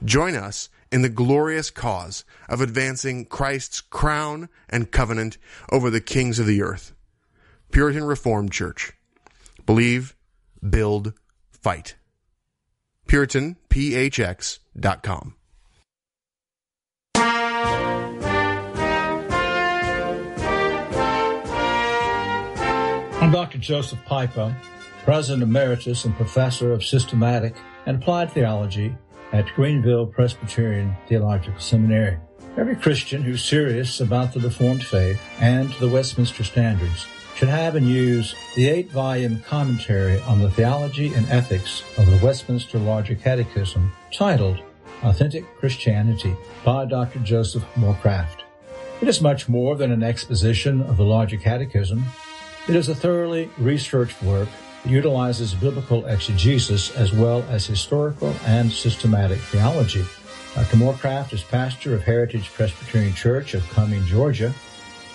Join 0.03 0.35
us 0.35 0.69
in 0.91 1.01
the 1.01 1.09
glorious 1.09 1.69
cause 1.69 2.23
of 2.47 2.61
advancing 2.61 3.25
Christ's 3.25 3.81
crown 3.81 4.49
and 4.69 4.91
covenant 4.91 5.37
over 5.71 5.89
the 5.89 6.01
kings 6.01 6.39
of 6.39 6.45
the 6.45 6.61
earth. 6.61 6.93
Puritan 7.71 8.03
Reformed 8.03 8.51
Church. 8.51 8.93
Believe, 9.65 10.15
build, 10.67 11.13
fight. 11.51 11.95
PuritanPHX.com. 13.07 15.35
I'm 23.21 23.31
Dr. 23.31 23.57
Joseph 23.57 23.99
Pipa, 24.05 24.55
President 25.03 25.41
Emeritus 25.41 26.05
and 26.05 26.15
Professor 26.15 26.71
of 26.71 26.83
Systematic 26.83 27.55
and 27.87 27.97
Applied 27.97 28.31
Theology 28.31 28.95
at 29.35 29.53
Greenville 29.53 30.07
Presbyterian 30.07 30.95
Theological 31.09 31.59
Seminary. 31.59 32.17
Every 32.55 32.77
Christian 32.77 33.21
who's 33.21 33.43
serious 33.43 33.99
about 33.99 34.33
the 34.33 34.39
Reformed 34.39 34.85
faith 34.85 35.21
and 35.41 35.73
the 35.73 35.89
Westminster 35.89 36.45
Standards 36.45 37.05
should 37.35 37.49
have 37.49 37.75
and 37.75 37.85
use 37.85 38.33
the 38.55 38.69
eight 38.69 38.89
volume 38.89 39.41
commentary 39.41 40.21
on 40.21 40.39
the 40.39 40.49
theology 40.49 41.13
and 41.13 41.27
ethics 41.27 41.83
of 41.97 42.05
the 42.05 42.25
Westminster 42.25 42.79
Larger 42.79 43.15
Catechism 43.15 43.91
titled 44.13 44.61
Authentic 45.03 45.43
Christianity 45.57 46.33
by 46.63 46.85
Dr. 46.85 47.19
Joseph 47.19 47.65
Morecraft. 47.75 48.43
It 49.01 49.09
is 49.09 49.19
much 49.19 49.49
more 49.49 49.75
than 49.75 49.91
an 49.91 50.01
exposition 50.01 50.81
of 50.83 50.95
the 50.95 51.03
Larger 51.03 51.35
Catechism. 51.35 52.05
It 52.69 52.75
is 52.77 52.87
a 52.87 52.95
thoroughly 52.95 53.49
researched 53.57 54.23
work 54.23 54.47
utilizes 54.87 55.53
biblical 55.53 56.05
exegesis 56.05 56.95
as 56.95 57.13
well 57.13 57.43
as 57.49 57.65
historical 57.65 58.33
and 58.45 58.71
systematic 58.71 59.39
theology. 59.39 60.05
Dr. 60.53 60.77
Morecraft 60.77 61.33
is 61.33 61.43
pastor 61.43 61.93
of 61.93 62.03
Heritage 62.03 62.53
Presbyterian 62.53 63.13
Church 63.13 63.53
of 63.53 63.69
Cumming, 63.69 64.05
Georgia, 64.05 64.53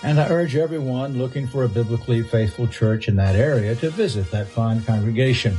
and 0.03 0.19
I 0.19 0.29
urge 0.29 0.55
everyone 0.55 1.17
looking 1.17 1.47
for 1.47 1.63
a 1.63 1.69
biblically 1.69 2.21
faithful 2.23 2.67
church 2.67 3.07
in 3.07 3.15
that 3.17 3.35
area 3.35 3.75
to 3.75 3.89
visit 3.89 4.29
that 4.31 4.47
fine 4.47 4.83
congregation. 4.83 5.55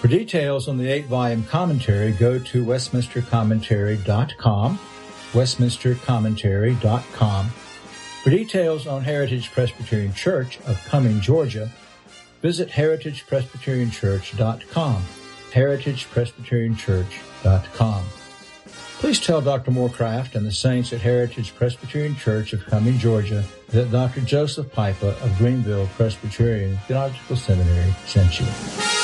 For 0.00 0.08
details 0.08 0.68
on 0.68 0.78
the 0.78 0.88
eight 0.88 1.06
volume 1.06 1.44
commentary, 1.44 2.12
go 2.12 2.38
to 2.38 2.64
westminstercommentary.com, 2.64 4.78
westminstercommentary.com. 5.32 7.46
For 7.46 8.30
details 8.30 8.86
on 8.86 9.02
Heritage 9.04 9.52
Presbyterian 9.52 10.12
Church 10.12 10.58
of 10.66 10.84
Cumming, 10.86 11.20
Georgia, 11.20 11.70
visit 12.42 12.70
heritagepresbyterianchurch.com, 12.70 15.02
heritagepresbyterianchurch.com. 15.52 18.04
Please 18.98 19.20
tell 19.20 19.42
Dr. 19.42 19.70
Morecraft 19.70 20.34
and 20.34 20.46
the 20.46 20.52
saints 20.52 20.94
at 20.94 21.02
Heritage 21.02 21.54
Presbyterian 21.54 22.16
Church 22.16 22.54
of 22.54 22.64
Cumming, 22.64 22.98
Georgia, 22.98 23.44
that 23.68 23.92
Dr. 23.92 24.22
Joseph 24.22 24.72
Pipa 24.72 25.22
of 25.22 25.36
Greenville 25.36 25.86
Presbyterian 25.96 26.78
Theological 26.86 27.36
Seminary 27.36 27.94
sent 28.06 28.40
you. 28.40 28.95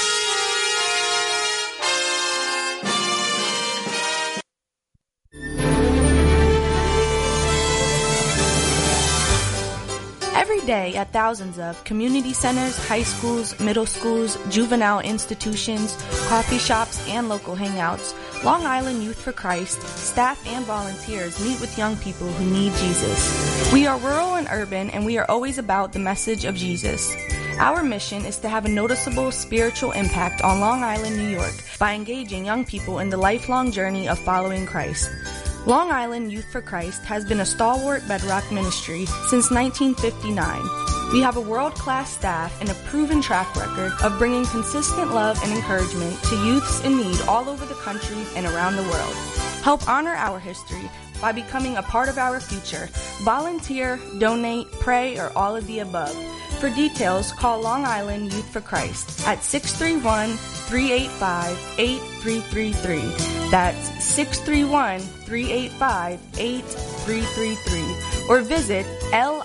Day 10.67 10.95
at 10.97 11.13
thousands 11.13 11.59
of 11.59 11.83
community 11.85 12.33
centers, 12.33 12.77
high 12.87 13.03
schools, 13.03 13.59
middle 13.61 13.87
schools, 13.87 14.39
juvenile 14.51 15.01
institutions, 15.01 15.97
coffee 16.29 16.59
shops, 16.59 17.07
and 17.09 17.29
local 17.29 17.57
hangouts, 17.57 18.15
Long 18.45 18.67
Island 18.67 19.03
Youth 19.03 19.21
for 19.21 19.33
Christ, 19.33 19.81
staff 19.83 20.45
and 20.47 20.65
volunteers 20.65 21.43
meet 21.45 21.61
with 21.61 21.79
young 21.79 21.97
people 21.97 22.27
who 22.27 22.51
need 22.51 22.73
Jesus. 22.75 23.73
We 23.73 23.87
are 23.87 23.99
rural 23.99 24.35
and 24.35 24.49
urban, 24.51 24.91
and 24.91 25.07
we 25.07 25.19
are 25.19 25.31
always 25.31 25.59
about 25.59 25.93
the 25.93 25.99
message 25.99 26.45
of 26.45 26.55
Jesus. 26.55 27.15
Our 27.59 27.83
mission 27.83 28.25
is 28.25 28.39
to 28.39 28.49
have 28.49 28.65
a 28.65 28.69
noticeable 28.69 29.31
spiritual 29.31 29.93
impact 29.93 30.43
on 30.43 30.61
Long 30.61 30.83
Island, 30.83 31.17
New 31.17 31.29
York 31.29 31.53
by 31.79 31.95
engaging 31.95 32.45
young 32.45 32.65
people 32.65 32.99
in 32.99 33.11
the 33.11 33.17
lifelong 33.17 33.71
journey 33.71 34.09
of 34.09 34.19
following 34.19 34.67
Christ. 34.67 35.09
Long 35.65 35.93
Island 35.93 36.33
Youth 36.33 36.51
for 36.51 36.61
Christ 36.61 37.05
has 37.05 37.25
been 37.25 37.39
a 37.39 37.47
stalwart 37.47 38.07
bedrock 38.09 38.51
ministry 38.51 39.07
since 39.29 39.49
1959. 39.53 41.13
We 41.13 41.21
have 41.21 41.37
a 41.37 41.41
world 41.41 41.75
class 41.75 42.11
staff 42.11 42.61
and 42.61 42.69
a 42.69 42.75
proven 42.91 43.23
track 43.23 43.55
record 43.55 43.93
of 44.03 44.19
bringing 44.19 44.45
consistent 44.47 45.15
love 45.15 45.39
and 45.45 45.53
encouragement 45.53 46.21
to 46.25 46.45
youths 46.45 46.85
in 46.85 46.97
need 46.97 47.21
all 47.29 47.49
over 47.49 47.65
the 47.65 47.75
country 47.75 48.25
and 48.35 48.45
around 48.45 48.75
the 48.75 48.83
world. 48.83 49.15
Help 49.63 49.89
honor 49.89 50.15
our 50.15 50.41
history 50.41 50.91
by 51.21 51.31
becoming 51.31 51.77
a 51.77 51.83
part 51.83 52.09
of 52.09 52.19
our 52.19 52.41
future. 52.41 52.89
Volunteer, 53.23 54.01
donate, 54.19 54.69
pray, 54.73 55.17
or 55.17 55.31
all 55.37 55.55
of 55.55 55.65
the 55.69 55.79
above. 55.79 56.17
For 56.63 56.71
details, 56.71 57.33
call 57.33 57.61
Long 57.61 57.85
Island 57.85 58.33
Youth 58.33 58.49
for 58.49 58.61
Christ 58.61 59.27
at 59.27 59.43
631 59.43 60.37
385 60.37 61.59
8333. 61.77 63.51
That's 63.51 64.05
631 64.05 65.01
385 65.01 66.21
8333. 66.39 68.29
Or 68.29 68.43
visit 68.43 68.87
liyfc.org. 69.11 69.45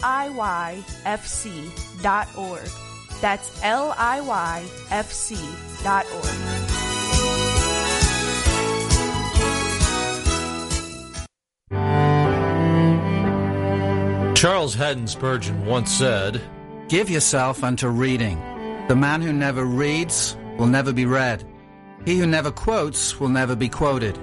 That's 3.20 3.50
liyfc.org. 3.62 4.78
Charles 14.36 14.76
Haddon 14.76 15.08
Spurgeon 15.08 15.66
once 15.66 15.92
said, 15.92 16.44
Give 16.88 17.10
yourself 17.10 17.66
unto 17.66 17.90
reading. 17.90 18.40
The 18.88 18.96
man 18.96 19.22
who 19.22 19.34
never 19.34 19.66
reads 19.66 20.38
will 20.58 20.68
never 20.68 20.94
be 20.94 21.06
read. 21.06 21.44
He 22.06 22.18
who 22.18 22.26
never 22.26 22.50
quotes 22.50 23.20
will 23.20 23.28
never 23.28 23.58
be 23.58 23.68
quoted. 23.68 24.18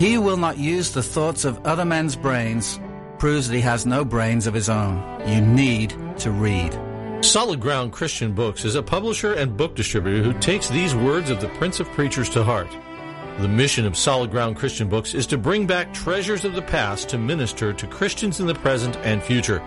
He 0.00 0.14
who 0.14 0.20
will 0.20 0.36
not 0.36 0.58
use 0.58 0.90
the 0.90 1.02
thoughts 1.02 1.44
of 1.44 1.64
other 1.64 1.84
men's 1.84 2.16
brains 2.16 2.80
proves 3.20 3.48
that 3.48 3.54
he 3.54 3.60
has 3.60 3.86
no 3.86 4.04
brains 4.04 4.48
of 4.48 4.54
his 4.54 4.68
own. 4.68 5.00
You 5.28 5.40
need 5.40 5.94
to 6.18 6.32
read. 6.32 6.76
Solid 7.24 7.60
Ground 7.60 7.92
Christian 7.92 8.32
Books 8.32 8.64
is 8.64 8.74
a 8.74 8.82
publisher 8.82 9.34
and 9.34 9.56
book 9.56 9.76
distributor 9.76 10.24
who 10.24 10.36
takes 10.40 10.68
these 10.68 10.96
words 10.96 11.30
of 11.30 11.40
the 11.40 11.50
Prince 11.50 11.78
of 11.78 11.86
Preachers 11.90 12.28
to 12.30 12.42
heart. 12.42 12.76
The 13.38 13.48
mission 13.48 13.86
of 13.86 13.96
Solid 13.96 14.30
Ground 14.30 14.56
Christian 14.56 14.88
Books 14.88 15.14
is 15.14 15.26
to 15.28 15.38
bring 15.38 15.66
back 15.66 15.92
treasures 15.94 16.44
of 16.44 16.54
the 16.54 16.62
past 16.62 17.08
to 17.08 17.18
minister 17.18 17.72
to 17.72 17.86
Christians 17.86 18.40
in 18.40 18.46
the 18.46 18.54
present 18.54 18.96
and 18.98 19.22
future, 19.22 19.58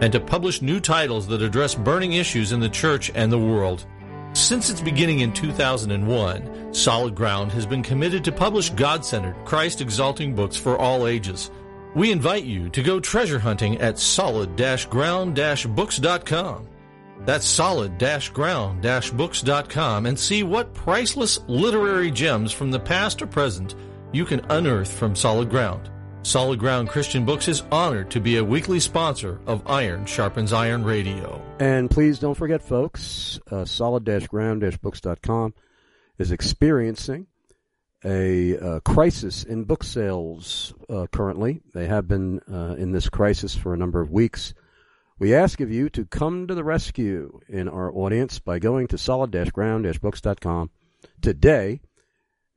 and 0.00 0.12
to 0.12 0.20
publish 0.20 0.60
new 0.60 0.80
titles 0.80 1.28
that 1.28 1.40
address 1.40 1.74
burning 1.74 2.14
issues 2.14 2.50
in 2.50 2.58
the 2.58 2.68
church 2.68 3.12
and 3.14 3.30
the 3.30 3.38
world. 3.38 3.86
Since 4.34 4.70
its 4.70 4.80
beginning 4.80 5.20
in 5.20 5.32
2001, 5.32 6.74
Solid 6.74 7.14
Ground 7.14 7.52
has 7.52 7.64
been 7.64 7.82
committed 7.82 8.24
to 8.24 8.32
publish 8.32 8.70
God 8.70 9.04
centered, 9.04 9.36
Christ 9.44 9.80
exalting 9.80 10.34
books 10.34 10.56
for 10.56 10.76
all 10.76 11.06
ages. 11.06 11.50
We 11.94 12.10
invite 12.10 12.44
you 12.44 12.70
to 12.70 12.82
go 12.82 12.98
treasure 12.98 13.38
hunting 13.38 13.78
at 13.78 13.98
solid 13.98 14.56
ground 14.90 15.36
books.com. 15.36 16.71
That's 17.24 17.46
solid 17.46 17.98
ground 18.32 18.82
books.com 19.16 20.06
and 20.06 20.18
see 20.18 20.42
what 20.42 20.74
priceless 20.74 21.40
literary 21.46 22.10
gems 22.10 22.52
from 22.52 22.70
the 22.70 22.80
past 22.80 23.22
or 23.22 23.26
present 23.26 23.74
you 24.12 24.24
can 24.24 24.40
unearth 24.50 24.92
from 24.92 25.16
Solid 25.16 25.48
Ground. 25.48 25.90
Solid 26.24 26.58
Ground 26.58 26.88
Christian 26.88 27.24
Books 27.24 27.48
is 27.48 27.62
honored 27.72 28.10
to 28.10 28.20
be 28.20 28.36
a 28.36 28.44
weekly 28.44 28.78
sponsor 28.78 29.40
of 29.46 29.66
Iron 29.66 30.04
Sharpens 30.04 30.52
Iron 30.52 30.84
Radio. 30.84 31.42
And 31.58 31.90
please 31.90 32.18
don't 32.18 32.36
forget, 32.36 32.62
folks, 32.62 33.40
uh, 33.50 33.64
solid-ground-books.com 33.64 35.54
is 36.18 36.30
experiencing 36.30 37.26
a 38.04 38.58
uh, 38.58 38.80
crisis 38.80 39.42
in 39.44 39.64
book 39.64 39.82
sales 39.82 40.74
uh, 40.88 41.06
currently. 41.10 41.60
They 41.72 41.86
have 41.86 42.06
been 42.06 42.40
uh, 42.50 42.76
in 42.78 42.92
this 42.92 43.08
crisis 43.08 43.54
for 43.54 43.74
a 43.74 43.76
number 43.76 44.00
of 44.00 44.10
weeks. 44.10 44.54
We 45.22 45.36
ask 45.36 45.60
of 45.60 45.70
you 45.70 45.88
to 45.90 46.04
come 46.04 46.48
to 46.48 46.54
the 46.56 46.64
rescue 46.64 47.38
in 47.48 47.68
our 47.68 47.94
audience 47.94 48.40
by 48.40 48.58
going 48.58 48.88
to 48.88 48.98
solid-ground-books.com 48.98 50.70
today 51.20 51.80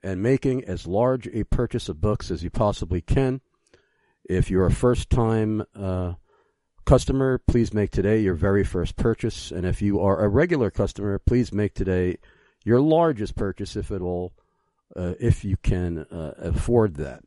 and 0.01 0.24
making 0.24 0.63
as 0.63 0.88
large 0.88 1.28
a 1.28 1.43
purchase 1.43 1.89
of 1.89 2.01
books 2.01 2.32
as 2.32 2.43
you 2.43 2.49
possibly 2.49 3.01
can. 3.01 3.41
If 4.28 4.49
you're 4.49 4.66
a 4.66 4.72
first 4.72 5.11
time 5.11 5.63
uh, 5.76 6.13
customer, 6.86 7.38
please 7.38 7.72
make 7.72 7.91
today 7.91 8.22
your 8.22 8.34
very 8.34 8.63
first 8.63 8.95
purchase. 8.95 9.51
And 9.51 9.63
if 9.63 9.84
you 9.84 9.99
are 9.99 10.26
a 10.26 10.28
regular 10.28 10.72
customer, 10.72 11.20
please 11.20 11.53
make 11.53 11.76
today 11.76 12.18
your 12.63 12.82
largest 12.82 13.36
purchase 13.36 13.76
if 13.76 13.91
at 13.91 14.01
all, 14.01 14.34
uh, 14.96 15.13
if 15.20 15.46
you 15.46 15.55
can 15.58 16.00
uh, 16.00 16.33
afford 16.39 16.96
that. 16.96 17.21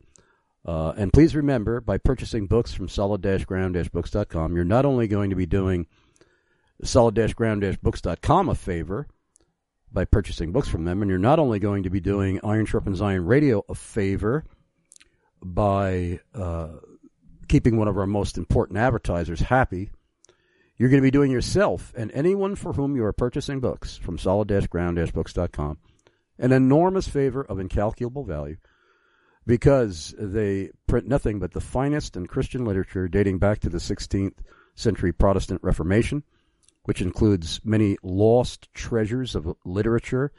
Uh, 0.65 0.93
and 0.97 1.13
please 1.13 1.35
remember, 1.35 1.79
by 1.79 1.97
purchasing 1.97 2.47
books 2.47 2.73
from 2.73 2.89
solid-ground-books.com, 2.89 4.55
you're 4.55 4.65
not 4.65 4.85
only 4.85 5.07
going 5.07 5.29
to 5.29 5.35
be 5.35 5.45
doing 5.45 5.87
solid-ground-books.com 6.83 8.49
a 8.49 8.55
favor 8.55 9.07
by 9.91 10.05
purchasing 10.05 10.51
books 10.51 10.67
from 10.67 10.85
them, 10.85 11.01
and 11.01 11.09
you're 11.09 11.17
not 11.17 11.39
only 11.39 11.59
going 11.59 11.83
to 11.83 11.89
be 11.89 11.99
doing 11.99 12.39
Iron 12.43 12.65
Sharpens 12.65 13.01
Iron 13.01 13.25
Radio 13.25 13.63
a 13.69 13.75
favor 13.75 14.43
by 15.41 16.19
uh, 16.35 16.69
keeping 17.47 17.77
one 17.77 17.87
of 17.87 17.97
our 17.97 18.05
most 18.05 18.37
important 18.37 18.77
advertisers 18.77 19.39
happy, 19.39 19.89
you're 20.77 20.89
going 20.89 21.01
to 21.01 21.07
be 21.07 21.11
doing 21.11 21.31
yourself 21.31 21.93
and 21.97 22.11
anyone 22.11 22.55
for 22.55 22.73
whom 22.73 22.95
you 22.95 23.03
are 23.05 23.13
purchasing 23.13 23.59
books 23.59 23.97
from 23.97 24.17
solid-ground-books.com 24.17 25.77
an 26.39 26.53
enormous 26.53 27.07
favor 27.07 27.43
of 27.43 27.59
incalculable 27.59 28.23
value 28.23 28.55
because 29.45 30.13
they 30.17 30.71
print 30.87 31.07
nothing 31.07 31.39
but 31.39 31.53
the 31.53 31.61
finest 31.61 32.15
in 32.15 32.27
Christian 32.27 32.65
literature 32.65 33.07
dating 33.07 33.39
back 33.39 33.59
to 33.59 33.69
the 33.69 33.77
16th 33.77 34.35
century 34.75 35.11
Protestant 35.11 35.61
Reformation, 35.63 36.23
which 36.83 37.01
includes 37.01 37.59
many 37.63 37.97
lost 38.03 38.73
treasures 38.73 39.35
of 39.35 39.55
literature 39.65 40.31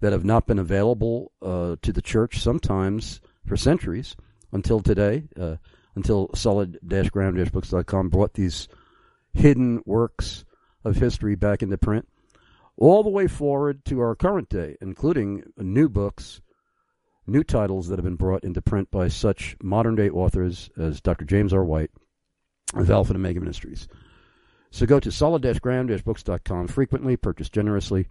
that 0.00 0.12
have 0.12 0.24
not 0.24 0.46
been 0.46 0.58
available 0.58 1.32
uh, 1.42 1.76
to 1.82 1.92
the 1.92 2.02
church 2.02 2.38
sometimes 2.40 3.20
for 3.46 3.56
centuries 3.56 4.16
until 4.52 4.80
today, 4.80 5.24
uh, 5.38 5.56
until 5.94 6.30
solid-ground-books.com 6.34 8.08
brought 8.08 8.34
these 8.34 8.68
hidden 9.32 9.82
works 9.84 10.44
of 10.84 10.96
history 10.96 11.34
back 11.34 11.62
into 11.62 11.78
print, 11.78 12.08
all 12.76 13.02
the 13.02 13.10
way 13.10 13.26
forward 13.26 13.84
to 13.84 14.00
our 14.00 14.14
current 14.14 14.48
day, 14.48 14.76
including 14.80 15.42
new 15.58 15.88
books, 15.88 16.40
new 17.26 17.44
titles 17.44 17.88
that 17.88 17.98
have 17.98 18.04
been 18.04 18.16
brought 18.16 18.44
into 18.44 18.62
print 18.62 18.90
by 18.90 19.08
such 19.08 19.56
modern 19.62 19.94
day 19.94 20.08
authors 20.10 20.70
as 20.78 21.00
Dr. 21.00 21.24
James 21.24 21.52
R. 21.52 21.64
White 21.64 21.90
of 22.74 22.90
Alpha 22.90 23.12
and 23.12 23.18
Omega 23.18 23.40
Ministries. 23.40 23.88
So 24.70 24.86
go 24.86 25.00
to 25.00 25.10
solid-ground-books.com 25.10 26.68
frequently, 26.68 27.16
purchase 27.16 27.48
generously. 27.48 28.06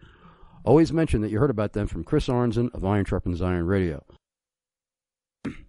Always 0.66 0.92
mention 0.92 1.22
that 1.22 1.32
you 1.32 1.40
heard 1.40 1.50
about 1.50 1.74
them 1.74 1.88
from 1.88 2.04
Chris 2.04 2.28
Arnzen 2.28 2.74
of 2.74 2.84
Iron 2.84 3.06
Sharpens 3.06 3.42
Iron 3.42 3.66
Radio. 3.66 4.04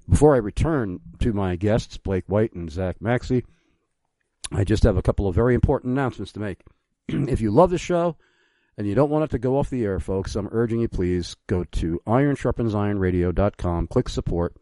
Before 0.08 0.34
I 0.34 0.38
return 0.38 0.98
to 1.20 1.32
my 1.32 1.54
guests, 1.54 1.96
Blake 1.96 2.24
White 2.26 2.52
and 2.54 2.70
Zach 2.70 2.98
Maxcey, 2.98 3.44
I 4.50 4.64
just 4.64 4.82
have 4.82 4.96
a 4.96 5.02
couple 5.02 5.28
of 5.28 5.34
very 5.34 5.54
important 5.54 5.92
announcements 5.92 6.32
to 6.32 6.40
make. 6.40 6.62
if 7.08 7.40
you 7.40 7.52
love 7.52 7.70
the 7.70 7.78
show 7.78 8.16
and 8.80 8.88
you 8.88 8.94
don't 8.94 9.10
want 9.10 9.24
it 9.24 9.30
to 9.30 9.38
go 9.38 9.58
off 9.58 9.68
the 9.68 9.84
air, 9.84 10.00
folks, 10.00 10.34
I'm 10.34 10.48
urging 10.52 10.80
you 10.80 10.88
please 10.88 11.36
go 11.46 11.64
to 11.64 12.00
ironsharpensironradio.com, 12.06 13.86
click 13.88 14.08
support, 14.08 14.56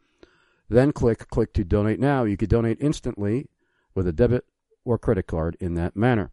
then 0.69 0.91
click 0.91 1.31
click 1.31 1.53
to 1.53 1.63
donate 1.63 2.01
now. 2.01 2.25
You 2.25 2.37
could 2.37 2.49
donate 2.49 2.79
instantly 2.81 3.47
with 3.95 4.09
a 4.09 4.13
debit 4.13 4.45
or 4.85 4.99
credit 4.99 5.29
card 5.29 5.57
in 5.61 5.75
that 5.75 5.95
manner. 5.95 6.33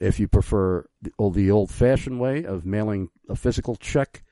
If 0.00 0.20
you 0.20 0.28
prefer 0.28 0.86
the 1.02 1.50
old 1.50 1.72
fashioned 1.72 2.20
way 2.20 2.44
of 2.44 2.64
mailing 2.64 3.10
a 3.28 3.34
physical 3.34 3.74
check 3.74 4.22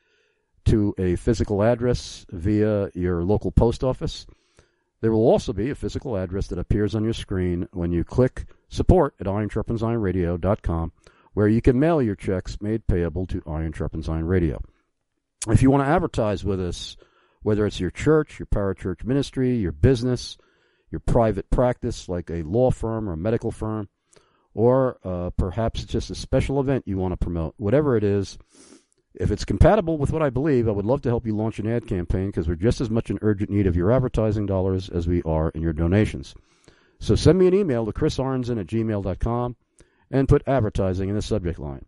to 0.66 0.94
a 0.96 1.16
physical 1.16 1.64
address 1.64 2.24
via 2.30 2.90
your 2.94 3.24
local 3.24 3.50
post 3.50 3.82
office, 3.82 4.28
there 5.00 5.10
will 5.10 5.28
also 5.28 5.52
be 5.52 5.70
a 5.70 5.74
physical 5.74 6.16
address 6.16 6.46
that 6.46 6.58
appears 6.60 6.94
on 6.94 7.02
your 7.02 7.14
screen 7.14 7.66
when 7.72 7.90
you 7.90 8.04
click 8.04 8.46
support 8.68 9.16
at 9.18 9.26
ironsharpensironradio.com, 9.26 10.92
where 11.36 11.48
you 11.48 11.60
can 11.60 11.78
mail 11.78 12.00
your 12.00 12.14
checks 12.14 12.56
made 12.62 12.86
payable 12.86 13.26
to 13.26 13.42
Iron 13.46 13.70
Sharpens 13.70 14.08
Iron 14.08 14.24
Radio. 14.24 14.58
If 15.46 15.60
you 15.60 15.70
want 15.70 15.82
to 15.84 15.90
advertise 15.90 16.42
with 16.46 16.58
us, 16.58 16.96
whether 17.42 17.66
it's 17.66 17.78
your 17.78 17.90
church, 17.90 18.38
your 18.38 18.46
parachurch 18.46 19.04
ministry, 19.04 19.54
your 19.54 19.72
business, 19.72 20.38
your 20.90 21.00
private 21.00 21.50
practice 21.50 22.08
like 22.08 22.30
a 22.30 22.42
law 22.42 22.70
firm 22.70 23.06
or 23.06 23.12
a 23.12 23.18
medical 23.18 23.50
firm, 23.50 23.90
or 24.54 24.96
uh, 25.04 25.28
perhaps 25.36 25.82
it's 25.82 25.92
just 25.92 26.10
a 26.10 26.14
special 26.14 26.58
event 26.58 26.84
you 26.86 26.96
want 26.96 27.12
to 27.12 27.18
promote, 27.18 27.52
whatever 27.58 27.98
it 27.98 28.02
is, 28.02 28.38
if 29.14 29.30
it's 29.30 29.44
compatible 29.44 29.98
with 29.98 30.12
what 30.12 30.22
I 30.22 30.30
believe, 30.30 30.66
I 30.66 30.72
would 30.72 30.86
love 30.86 31.02
to 31.02 31.10
help 31.10 31.26
you 31.26 31.36
launch 31.36 31.58
an 31.58 31.68
ad 31.68 31.86
campaign 31.86 32.28
because 32.28 32.48
we're 32.48 32.54
just 32.54 32.80
as 32.80 32.88
much 32.88 33.10
in 33.10 33.18
urgent 33.20 33.50
need 33.50 33.66
of 33.66 33.76
your 33.76 33.92
advertising 33.92 34.46
dollars 34.46 34.88
as 34.88 35.06
we 35.06 35.22
are 35.24 35.50
in 35.50 35.60
your 35.60 35.74
donations. 35.74 36.34
So 36.98 37.14
send 37.14 37.38
me 37.38 37.46
an 37.46 37.52
email 37.52 37.84
to 37.84 37.92
chrisarnzen 37.92 38.58
at 38.58 38.68
gmail.com 38.68 39.56
and 40.10 40.28
put 40.28 40.46
advertising 40.46 41.08
in 41.08 41.14
the 41.14 41.22
subject 41.22 41.58
line. 41.58 41.84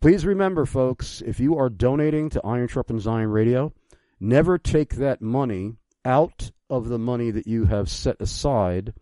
Please 0.00 0.26
remember, 0.26 0.66
folks, 0.66 1.22
if 1.24 1.40
you 1.40 1.56
are 1.56 1.70
donating 1.70 2.28
to 2.30 2.44
Iron 2.44 2.68
Sharpens 2.68 3.06
Iron 3.06 3.30
Radio, 3.30 3.72
never 4.20 4.58
take 4.58 4.96
that 4.96 5.22
money 5.22 5.76
out 6.04 6.50
of 6.68 6.88
the 6.88 6.98
money 6.98 7.30
that 7.30 7.46
you 7.46 7.64
have 7.64 7.88
set 7.88 8.20
aside 8.20 8.92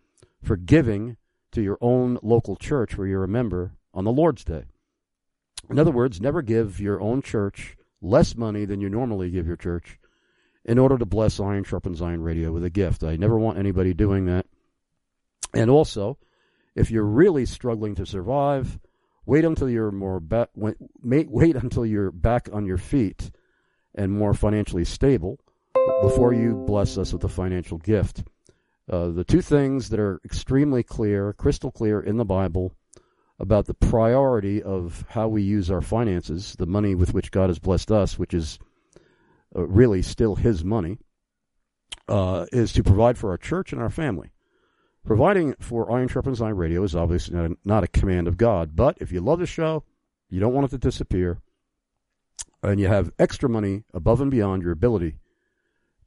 for 0.42 0.56
giving 0.56 1.16
to 1.52 1.62
your 1.62 1.78
own 1.80 2.18
local 2.22 2.56
church 2.56 2.96
where 2.96 3.06
you're 3.06 3.24
a 3.24 3.28
member 3.28 3.72
on 3.92 4.04
the 4.04 4.12
Lord's 4.12 4.44
Day. 4.44 4.64
In 5.70 5.78
other 5.78 5.90
words, 5.90 6.20
never 6.20 6.42
give 6.42 6.80
your 6.80 7.00
own 7.00 7.22
church 7.22 7.76
less 8.00 8.36
money 8.36 8.64
than 8.64 8.80
you 8.80 8.88
normally 8.88 9.30
give 9.30 9.46
your 9.46 9.56
church 9.56 9.98
in 10.64 10.78
order 10.78 10.98
to 10.98 11.06
bless 11.06 11.40
Iron 11.40 11.64
Sharpens 11.64 12.02
Iron 12.02 12.22
Radio 12.22 12.52
with 12.52 12.64
a 12.64 12.70
gift. 12.70 13.02
I 13.02 13.16
never 13.16 13.38
want 13.38 13.58
anybody 13.58 13.94
doing 13.94 14.26
that. 14.26 14.46
And 15.54 15.70
also, 15.70 16.18
if 16.74 16.90
you're 16.90 17.04
really 17.04 17.46
struggling 17.46 17.94
to 17.96 18.06
survive, 18.06 18.78
wait 19.26 19.44
until 19.44 19.68
you're 19.68 19.90
more 19.90 20.20
back, 20.20 20.48
wait, 20.54 20.76
wait 21.02 21.56
until 21.56 21.86
you're 21.86 22.10
back 22.10 22.48
on 22.52 22.66
your 22.66 22.78
feet 22.78 23.30
and 23.94 24.12
more 24.12 24.34
financially 24.34 24.84
stable 24.84 25.38
before 26.02 26.32
you 26.32 26.54
bless 26.66 26.96
us 26.98 27.12
with 27.12 27.24
a 27.24 27.28
financial 27.28 27.78
gift. 27.78 28.24
Uh, 28.90 29.08
the 29.08 29.24
two 29.24 29.40
things 29.40 29.90
that 29.90 30.00
are 30.00 30.20
extremely 30.24 30.82
clear, 30.82 31.32
crystal 31.34 31.70
clear 31.70 32.00
in 32.00 32.16
the 32.16 32.24
Bible 32.24 32.74
about 33.38 33.66
the 33.66 33.74
priority 33.74 34.62
of 34.62 35.04
how 35.08 35.28
we 35.28 35.42
use 35.42 35.70
our 35.70 35.80
finances, 35.80 36.54
the 36.58 36.66
money 36.66 36.94
with 36.94 37.14
which 37.14 37.30
God 37.30 37.48
has 37.48 37.58
blessed 37.58 37.90
us, 37.90 38.18
which 38.18 38.34
is 38.34 38.58
uh, 39.54 39.66
really 39.66 40.02
still 40.02 40.36
His 40.36 40.64
money, 40.64 40.98
uh, 42.08 42.46
is 42.52 42.72
to 42.72 42.82
provide 42.82 43.18
for 43.18 43.30
our 43.30 43.38
church 43.38 43.72
and 43.72 43.80
our 43.80 43.90
family. 43.90 44.31
Providing 45.04 45.54
for 45.58 45.90
Iron 45.90 46.08
Sharpens 46.08 46.40
Iron 46.40 46.56
Radio 46.56 46.82
is 46.84 46.94
obviously 46.94 47.34
not 47.34 47.50
a, 47.50 47.56
not 47.64 47.84
a 47.84 47.88
command 47.88 48.28
of 48.28 48.36
God, 48.36 48.76
but 48.76 48.96
if 49.00 49.10
you 49.10 49.20
love 49.20 49.40
the 49.40 49.46
show, 49.46 49.84
you 50.30 50.40
don't 50.40 50.54
want 50.54 50.66
it 50.66 50.70
to 50.70 50.78
disappear, 50.78 51.40
and 52.62 52.78
you 52.78 52.86
have 52.86 53.10
extra 53.18 53.48
money 53.48 53.84
above 53.92 54.20
and 54.20 54.30
beyond 54.30 54.62
your 54.62 54.72
ability 54.72 55.16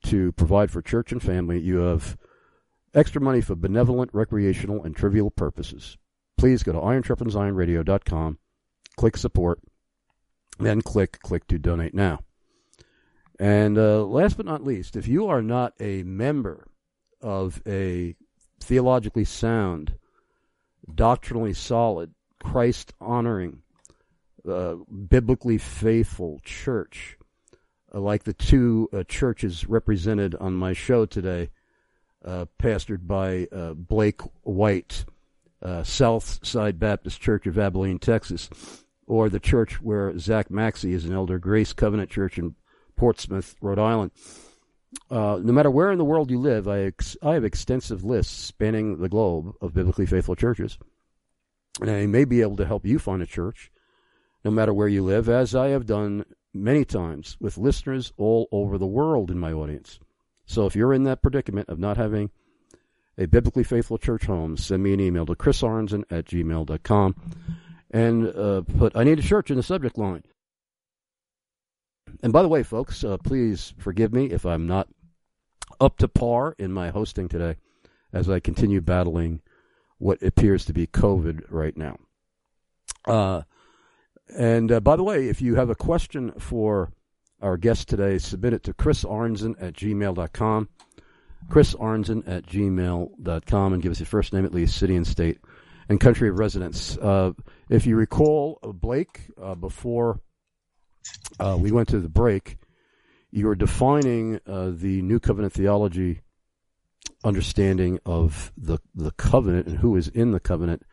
to 0.05 0.31
provide 0.33 0.71
for 0.71 0.81
church 0.81 1.11
and 1.11 1.21
family, 1.21 1.59
you 1.59 1.77
have 1.77 2.17
extra 2.93 3.21
money 3.21 3.41
for 3.41 3.55
benevolent, 3.55 4.09
recreational, 4.13 4.83
and 4.83 4.95
trivial 4.95 5.29
purposes 5.29 5.97
please 6.37 6.63
go 6.63 6.71
to 6.71 6.79
ironsharpensironradio.com, 6.79 8.37
click 8.97 9.17
support, 9.17 9.59
then 10.59 10.81
click 10.81 11.19
click 11.21 11.47
to 11.47 11.57
donate 11.57 11.93
now. 11.93 12.19
And 13.39 13.77
uh, 13.77 14.05
last 14.05 14.37
but 14.37 14.45
not 14.45 14.63
least, 14.63 14.95
if 14.95 15.07
you 15.07 15.27
are 15.27 15.41
not 15.41 15.73
a 15.79 16.03
member 16.03 16.67
of 17.21 17.61
a 17.67 18.15
theologically 18.65 19.25
sound, 19.25 19.93
doctrinally 20.93 21.53
solid, 21.53 22.13
Christ 22.41 22.93
honoring, 22.99 23.61
uh, 24.47 24.75
biblically 24.89 25.57
faithful 25.57 26.41
church, 26.43 27.17
uh, 27.93 27.99
like 27.99 28.23
the 28.23 28.33
two 28.33 28.89
uh, 28.91 29.03
churches 29.03 29.67
represented 29.67 30.35
on 30.35 30.55
my 30.55 30.73
show 30.73 31.05
today, 31.05 31.49
uh, 32.23 32.45
pastored 32.59 33.05
by 33.05 33.47
uh, 33.51 33.73
Blake 33.73 34.21
White 34.41 35.05
uh, 35.61 35.83
South 35.83 36.45
Side 36.45 36.79
Baptist 36.79 37.21
Church 37.21 37.45
of 37.45 37.57
Abilene, 37.57 37.99
Texas, 37.99 38.49
or 39.05 39.29
the 39.29 39.39
church 39.39 39.81
where 39.81 40.17
Zach 40.17 40.49
Maxcey 40.49 40.93
is 40.93 41.05
an 41.05 41.13
elder, 41.13 41.37
Grace 41.37 41.73
Covenant 41.73 42.09
Church 42.09 42.39
in 42.39 42.55
Portsmouth, 42.95 43.55
Rhode 43.61 43.79
Island. 43.79 44.11
Uh, 45.09 45.39
no 45.41 45.53
matter 45.53 45.69
where 45.69 45.91
in 45.91 45.97
the 45.97 46.05
world 46.05 46.31
you 46.31 46.39
live, 46.39 46.67
I, 46.67 46.79
ex- 46.79 47.17
I 47.21 47.33
have 47.33 47.43
extensive 47.43 48.03
lists 48.03 48.33
spanning 48.33 48.97
the 48.97 49.09
globe 49.09 49.53
of 49.61 49.73
biblically 49.73 50.05
faithful 50.05 50.35
churches. 50.35 50.77
And 51.81 51.89
I 51.89 52.05
may 52.05 52.25
be 52.25 52.41
able 52.41 52.55
to 52.57 52.65
help 52.65 52.85
you 52.85 52.99
find 52.99 53.21
a 53.21 53.27
church, 53.27 53.71
no 54.43 54.51
matter 54.51 54.73
where 54.73 54.87
you 54.87 55.03
live, 55.03 55.29
as 55.29 55.53
I 55.53 55.69
have 55.69 55.85
done 55.85 56.25
many 56.53 56.85
times 56.85 57.37
with 57.39 57.57
listeners 57.57 58.13
all 58.17 58.47
over 58.51 58.77
the 58.77 58.87
world 58.87 59.29
in 59.29 59.37
my 59.37 59.51
audience. 59.51 59.99
So 60.45 60.65
if 60.65 60.75
you're 60.75 60.93
in 60.93 61.03
that 61.03 61.21
predicament 61.21 61.69
of 61.69 61.79
not 61.79 61.97
having 61.97 62.31
a 63.17 63.25
biblically 63.25 63.63
faithful 63.63 63.97
church 63.97 64.25
home, 64.25 64.57
send 64.57 64.83
me 64.83 64.93
an 64.93 64.99
email 64.99 65.25
to 65.25 65.35
chrisarnzen 65.35 66.03
at 66.09 66.25
gmail.com 66.25 67.15
and 67.91 68.27
uh, 68.27 68.61
put 68.77 68.95
I 68.95 69.03
need 69.03 69.19
a 69.19 69.23
church 69.23 69.49
in 69.49 69.57
the 69.57 69.63
subject 69.63 69.97
line. 69.97 70.23
And 72.23 72.33
by 72.33 72.41
the 72.41 72.47
way, 72.47 72.63
folks, 72.63 73.03
uh, 73.03 73.17
please 73.17 73.73
forgive 73.77 74.13
me 74.13 74.31
if 74.31 74.45
I'm 74.45 74.67
not 74.67 74.87
up 75.79 75.97
to 75.97 76.07
par 76.07 76.55
in 76.57 76.71
my 76.71 76.89
hosting 76.89 77.27
today 77.27 77.57
as 78.13 78.29
I 78.29 78.39
continue 78.39 78.81
battling 78.81 79.41
what 79.97 80.21
appears 80.21 80.65
to 80.65 80.73
be 80.73 80.87
COVID 80.87 81.45
right 81.49 81.75
now. 81.75 81.97
Uh, 83.05 83.43
and 84.35 84.71
uh, 84.71 84.79
by 84.79 84.95
the 84.95 85.03
way, 85.03 85.27
if 85.27 85.41
you 85.41 85.55
have 85.55 85.69
a 85.69 85.75
question 85.75 86.31
for 86.39 86.91
our 87.41 87.57
guest 87.57 87.87
today, 87.87 88.17
submit 88.17 88.53
it 88.53 88.63
to 88.63 88.73
chrisarnzen 88.73 89.55
at 89.61 89.73
gmail.com. 89.73 90.69
Chris 91.49 91.75
Arnzen 91.75 92.27
at 92.27 92.45
gmail.com 92.45 93.73
and 93.73 93.83
give 93.83 93.91
us 93.91 93.99
your 93.99 94.07
first 94.07 94.33
name 94.33 94.45
at 94.45 94.53
least, 94.53 94.77
city 94.77 94.95
and 94.95 95.05
state, 95.05 95.39
and 95.89 95.99
country 95.99 96.29
of 96.29 96.39
residence. 96.39 96.97
Uh, 96.97 97.31
if 97.69 97.85
you 97.85 97.95
recall, 97.95 98.59
uh, 98.63 98.71
Blake, 98.71 99.31
uh, 99.41 99.55
before 99.55 100.19
uh, 101.39 101.57
we 101.59 101.71
went 101.71 101.89
to 101.89 101.99
the 101.99 102.09
break, 102.09 102.57
you 103.31 103.47
were 103.47 103.55
defining 103.55 104.39
uh, 104.47 104.71
the 104.73 105.01
New 105.01 105.19
Covenant 105.19 105.53
theology 105.53 106.21
understanding 107.23 107.99
of 108.05 108.51
the 108.55 108.77
the 108.93 109.11
covenant 109.11 109.67
and 109.67 109.77
who 109.79 109.95
is 109.95 110.07
in 110.07 110.31
the 110.31 110.39
covenant, 110.39 110.83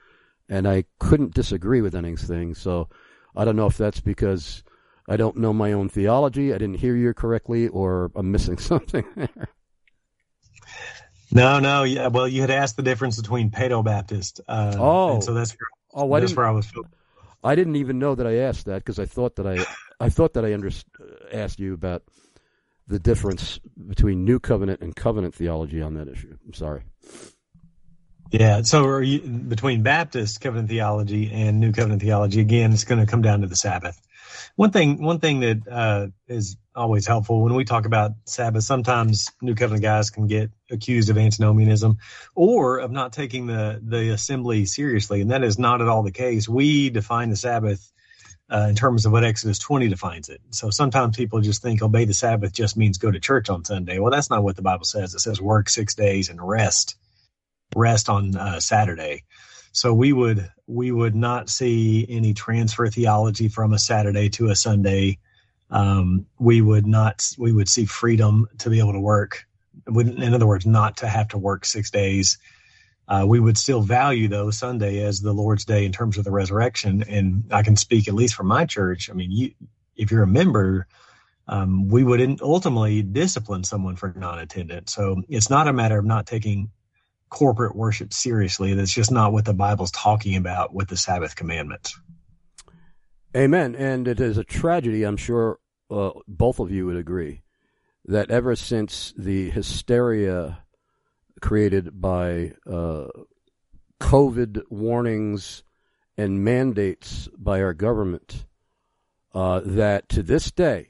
and 0.48 0.66
I 0.66 0.84
couldn't 0.98 1.34
disagree 1.34 1.80
with 1.80 1.94
anything. 1.94 2.54
So 2.54 2.88
I 3.36 3.44
don't 3.44 3.56
know 3.56 3.66
if 3.66 3.76
that's 3.76 4.00
because 4.00 4.64
I 5.08 5.16
don't 5.16 5.36
know 5.36 5.52
my 5.52 5.72
own 5.72 5.88
theology, 5.88 6.52
I 6.52 6.58
didn't 6.58 6.78
hear 6.78 6.96
you 6.96 7.12
correctly, 7.14 7.68
or 7.68 8.10
I'm 8.14 8.30
missing 8.32 8.58
something 8.58 9.04
there. 9.14 9.48
No, 11.30 11.60
no, 11.60 11.84
yeah. 11.84 12.08
Well, 12.08 12.28
you 12.28 12.42
had 12.42 12.50
asked 12.50 12.76
the 12.76 12.82
difference 12.82 13.20
between 13.20 13.50
Paedo 13.50 13.84
Baptist. 13.84 14.40
Uh, 14.46 14.76
oh, 14.78 15.20
so 15.20 15.32
that's 15.32 15.56
oh, 15.94 16.12
I 16.12 16.20
that's 16.20 16.36
where 16.36 16.46
I 16.46 16.50
was. 16.50 16.70
I 17.44 17.54
didn't 17.54 17.76
even 17.76 17.98
know 17.98 18.14
that 18.14 18.26
I 18.26 18.36
asked 18.36 18.66
that 18.66 18.78
because 18.78 18.98
I 18.98 19.06
thought 19.06 19.36
that 19.36 19.46
I 19.46 19.64
I 20.02 20.08
thought 20.08 20.34
that 20.34 20.44
I 20.44 20.52
under, 20.52 20.70
asked 21.32 21.60
you 21.60 21.74
about 21.74 22.02
the 22.88 22.98
difference 22.98 23.60
between 23.86 24.24
New 24.24 24.40
Covenant 24.40 24.80
and 24.80 24.94
Covenant 24.96 25.34
theology 25.34 25.80
on 25.80 25.94
that 25.94 26.08
issue. 26.08 26.36
I'm 26.44 26.54
sorry. 26.54 26.82
Yeah, 28.32 28.62
so 28.62 28.98
you, 28.98 29.20
between 29.20 29.82
Baptist 29.82 30.40
covenant 30.40 30.70
theology 30.70 31.30
and 31.30 31.60
New 31.60 31.72
Covenant 31.72 32.00
theology, 32.00 32.40
again, 32.40 32.72
it's 32.72 32.84
going 32.84 32.98
to 32.98 33.06
come 33.06 33.20
down 33.20 33.42
to 33.42 33.46
the 33.46 33.56
Sabbath. 33.56 34.00
One 34.56 34.70
thing, 34.70 35.02
one 35.02 35.20
thing 35.20 35.40
that 35.40 35.68
uh, 35.70 36.06
is 36.26 36.56
always 36.74 37.06
helpful 37.06 37.42
when 37.42 37.54
we 37.54 37.64
talk 37.64 37.84
about 37.84 38.12
Sabbath. 38.24 38.64
Sometimes 38.64 39.30
New 39.42 39.54
Covenant 39.54 39.82
guys 39.82 40.08
can 40.08 40.26
get 40.26 40.50
accused 40.70 41.10
of 41.10 41.18
antinomianism 41.18 41.98
or 42.34 42.78
of 42.78 42.90
not 42.90 43.12
taking 43.12 43.46
the 43.46 43.78
the 43.84 44.10
assembly 44.10 44.64
seriously, 44.64 45.20
and 45.20 45.30
that 45.30 45.44
is 45.44 45.58
not 45.58 45.82
at 45.82 45.88
all 45.88 46.02
the 46.02 46.10
case. 46.10 46.48
We 46.48 46.88
define 46.88 47.28
the 47.28 47.36
Sabbath 47.36 47.91
uh, 48.52 48.66
in 48.68 48.74
terms 48.74 49.06
of 49.06 49.12
what 49.12 49.24
Exodus 49.24 49.58
20 49.58 49.88
defines 49.88 50.28
it. 50.28 50.40
So 50.50 50.70
sometimes 50.70 51.16
people 51.16 51.40
just 51.40 51.62
think 51.62 51.82
obey 51.82 52.04
the 52.04 52.12
Sabbath 52.12 52.52
just 52.52 52.76
means 52.76 52.98
go 52.98 53.10
to 53.10 53.18
church 53.18 53.48
on 53.48 53.64
Sunday. 53.64 53.98
Well, 53.98 54.10
that's 54.10 54.28
not 54.28 54.42
what 54.42 54.56
the 54.56 54.62
Bible 54.62 54.84
says. 54.84 55.14
It 55.14 55.20
says 55.20 55.40
work 55.40 55.68
six 55.68 55.94
days 55.94 56.28
and 56.28 56.40
rest, 56.46 56.96
rest 57.74 58.10
on 58.10 58.36
uh, 58.36 58.60
Saturday. 58.60 59.24
So 59.72 59.94
we 59.94 60.12
would 60.12 60.50
we 60.66 60.92
would 60.92 61.14
not 61.14 61.48
see 61.48 62.06
any 62.10 62.34
transfer 62.34 62.88
theology 62.88 63.48
from 63.48 63.72
a 63.72 63.78
Saturday 63.78 64.28
to 64.30 64.50
a 64.50 64.54
Sunday. 64.54 65.18
Um, 65.70 66.26
we 66.38 66.60
would 66.60 66.86
not 66.86 67.26
we 67.38 67.52
would 67.52 67.70
see 67.70 67.86
freedom 67.86 68.48
to 68.58 68.68
be 68.68 68.80
able 68.80 68.92
to 68.92 69.00
work. 69.00 69.46
In 69.86 70.34
other 70.34 70.46
words, 70.46 70.66
not 70.66 70.98
to 70.98 71.08
have 71.08 71.28
to 71.28 71.38
work 71.38 71.64
six 71.64 71.90
days 71.90 72.36
uh, 73.12 73.26
we 73.26 73.38
would 73.38 73.58
still 73.58 73.82
value 73.82 74.26
though 74.26 74.50
Sunday 74.50 75.02
as 75.04 75.20
the 75.20 75.34
Lord's 75.34 75.66
day 75.66 75.84
in 75.84 75.92
terms 75.92 76.16
of 76.16 76.24
the 76.24 76.30
resurrection. 76.30 77.04
And 77.06 77.44
I 77.50 77.62
can 77.62 77.76
speak 77.76 78.08
at 78.08 78.14
least 78.14 78.34
for 78.34 78.42
my 78.42 78.64
church. 78.64 79.10
I 79.10 79.12
mean, 79.12 79.30
you, 79.30 79.52
if 79.94 80.10
you're 80.10 80.22
a 80.22 80.26
member, 80.26 80.86
um, 81.46 81.88
we 81.88 82.04
would 82.04 82.40
ultimately 82.40 83.02
discipline 83.02 83.64
someone 83.64 83.96
for 83.96 84.14
non-attendance. 84.16 84.94
So 84.94 85.22
it's 85.28 85.50
not 85.50 85.68
a 85.68 85.74
matter 85.74 85.98
of 85.98 86.06
not 86.06 86.26
taking 86.26 86.70
corporate 87.28 87.76
worship 87.76 88.14
seriously. 88.14 88.72
That's 88.72 88.94
just 88.94 89.10
not 89.10 89.30
what 89.34 89.44
the 89.44 89.52
Bible's 89.52 89.90
talking 89.90 90.36
about 90.36 90.72
with 90.72 90.88
the 90.88 90.96
Sabbath 90.96 91.36
commandments. 91.36 91.98
Amen. 93.36 93.74
And 93.74 94.08
it 94.08 94.20
is 94.20 94.38
a 94.38 94.44
tragedy, 94.44 95.02
I'm 95.02 95.18
sure 95.18 95.58
uh, 95.90 96.12
both 96.26 96.60
of 96.60 96.70
you 96.70 96.86
would 96.86 96.96
agree, 96.96 97.42
that 98.06 98.30
ever 98.30 98.56
since 98.56 99.12
the 99.18 99.50
hysteria 99.50 100.61
created 101.42 102.00
by 102.00 102.52
uh, 102.66 103.08
COVID 104.00 104.62
warnings 104.70 105.62
and 106.16 106.42
mandates 106.42 107.28
by 107.36 107.60
our 107.60 107.74
government 107.74 108.46
uh, 109.34 109.60
that 109.64 110.08
to 110.08 110.22
this 110.22 110.50
day 110.50 110.88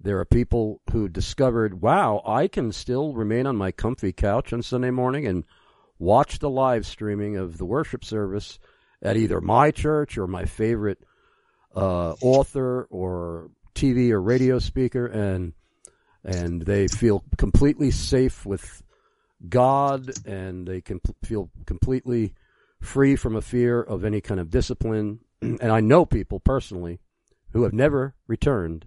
there 0.00 0.18
are 0.18 0.24
people 0.24 0.80
who 0.92 1.08
discovered, 1.08 1.80
wow, 1.80 2.22
I 2.24 2.48
can 2.48 2.72
still 2.72 3.14
remain 3.14 3.46
on 3.46 3.56
my 3.56 3.72
comfy 3.72 4.12
couch 4.12 4.52
on 4.52 4.62
Sunday 4.62 4.90
morning 4.90 5.26
and 5.26 5.44
watch 5.98 6.38
the 6.38 6.50
live 6.50 6.86
streaming 6.86 7.36
of 7.36 7.58
the 7.58 7.64
worship 7.64 8.04
service 8.04 8.58
at 9.02 9.16
either 9.16 9.40
my 9.40 9.70
church 9.70 10.16
or 10.16 10.26
my 10.26 10.44
favorite 10.44 10.98
uh, 11.74 12.12
author 12.20 12.86
or 12.90 13.50
TV 13.74 14.10
or 14.10 14.20
radio 14.20 14.58
speaker, 14.58 15.06
and 15.06 15.52
and 16.24 16.62
they 16.62 16.88
feel 16.88 17.24
completely 17.36 17.90
safe 17.90 18.44
with 18.44 18.82
God 19.46 20.12
and 20.26 20.66
they 20.66 20.80
can 20.80 21.00
feel 21.22 21.50
completely 21.66 22.34
free 22.80 23.16
from 23.16 23.36
a 23.36 23.42
fear 23.42 23.80
of 23.80 24.04
any 24.04 24.20
kind 24.20 24.40
of 24.40 24.50
discipline. 24.50 25.20
and 25.42 25.62
I 25.70 25.80
know 25.80 26.04
people 26.04 26.40
personally 26.40 27.00
who 27.52 27.62
have 27.62 27.72
never 27.72 28.14
returned 28.26 28.86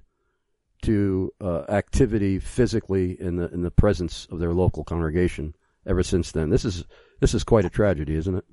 to 0.84 1.32
uh, 1.40 1.64
activity 1.70 2.40
physically 2.40 3.20
in 3.20 3.36
the 3.36 3.48
in 3.52 3.62
the 3.62 3.72
presence 3.72 4.28
of 4.32 4.40
their 4.40 4.54
local 4.54 4.84
congregation 4.84 5.56
ever 5.86 6.04
since 6.04 6.32
then. 6.32 6.50
This 6.50 6.66
is 6.66 6.86
this 7.20 7.34
is 7.34 7.44
quite 7.44 7.66
a 7.66 7.70
tragedy, 7.70 8.16
isn't 8.16 8.36
it? 8.36 8.46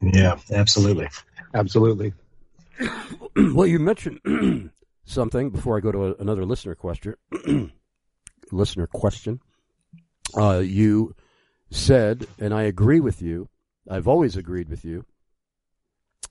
Yeah, 0.00 0.38
absolutely, 0.50 1.08
absolutely. 1.54 2.14
well, 3.36 3.66
you 3.66 3.78
mentioned 3.78 4.70
something 5.04 5.50
before 5.50 5.76
I 5.76 5.80
go 5.80 5.92
to 5.92 6.06
a, 6.06 6.14
another 6.14 6.44
listener 6.46 6.74
question. 6.74 7.14
listener 8.50 8.86
question 8.86 9.40
uh, 10.36 10.58
you 10.58 11.14
said, 11.70 12.26
and 12.38 12.52
I 12.54 12.62
agree 12.62 13.00
with 13.00 13.22
you, 13.22 13.48
I've 13.88 14.08
always 14.08 14.36
agreed 14.36 14.68
with 14.68 14.84
you, 14.84 15.04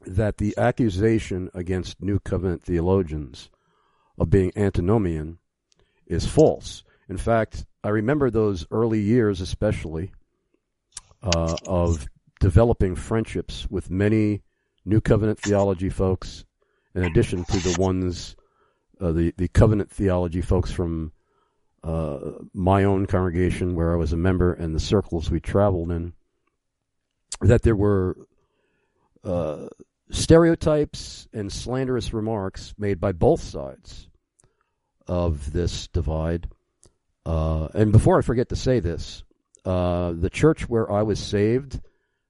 that 0.06 0.38
the 0.38 0.54
accusation 0.58 1.50
against 1.54 2.02
New 2.02 2.20
Covenant 2.20 2.64
theologians 2.64 3.50
of 4.18 4.30
being 4.30 4.52
antinomian 4.56 5.40
is 6.06 6.26
false. 6.26 6.84
In 7.10 7.18
fact, 7.18 7.66
I 7.84 7.90
remember 7.90 8.30
those 8.30 8.66
early 8.72 9.00
years, 9.00 9.42
especially, 9.42 10.12
uh, 11.24 11.56
of 11.66 12.08
developing 12.40 12.96
friendships 12.96 13.68
with 13.70 13.90
many 13.90 14.44
New 14.86 15.02
Covenant 15.02 15.40
theology 15.40 15.90
folks, 15.90 16.46
in 16.96 17.04
addition 17.04 17.44
to 17.46 17.58
the 17.58 17.76
ones, 17.80 18.36
uh, 19.00 19.12
the, 19.12 19.34
the 19.38 19.48
covenant 19.48 19.92
theology 19.92 20.42
folks 20.42 20.72
from 20.72 21.12
uh, 21.88 22.32
my 22.54 22.84
own 22.84 23.06
congregation 23.06 23.74
where 23.74 23.94
I 23.94 23.96
was 23.96 24.12
a 24.12 24.18
member 24.18 24.52
and 24.52 24.76
the 24.76 24.80
circles 24.80 25.32
we 25.32 25.40
traveled 25.40 25.90
in, 25.90 26.12
that 27.40 27.62
there 27.62 27.78
were 27.78 28.18
uh, 29.24 29.68
stereotypes 30.10 31.30
and 31.32 31.50
slanderous 31.52 32.14
remarks 32.14 32.74
made 32.78 33.00
by 33.00 33.14
both 33.14 33.42
sides 33.42 34.10
of 35.08 35.54
this 35.54 35.88
divide. 35.88 36.50
Uh, 37.26 37.70
and 37.74 37.94
before 37.94 38.18
I 38.18 38.22
forget 38.22 38.50
to 38.50 38.58
say 38.58 38.82
this, 38.82 39.24
uh, 39.64 40.12
the 40.12 40.30
church 40.30 40.68
where 40.68 40.92
I 40.92 41.04
was 41.04 41.20
saved 41.20 41.80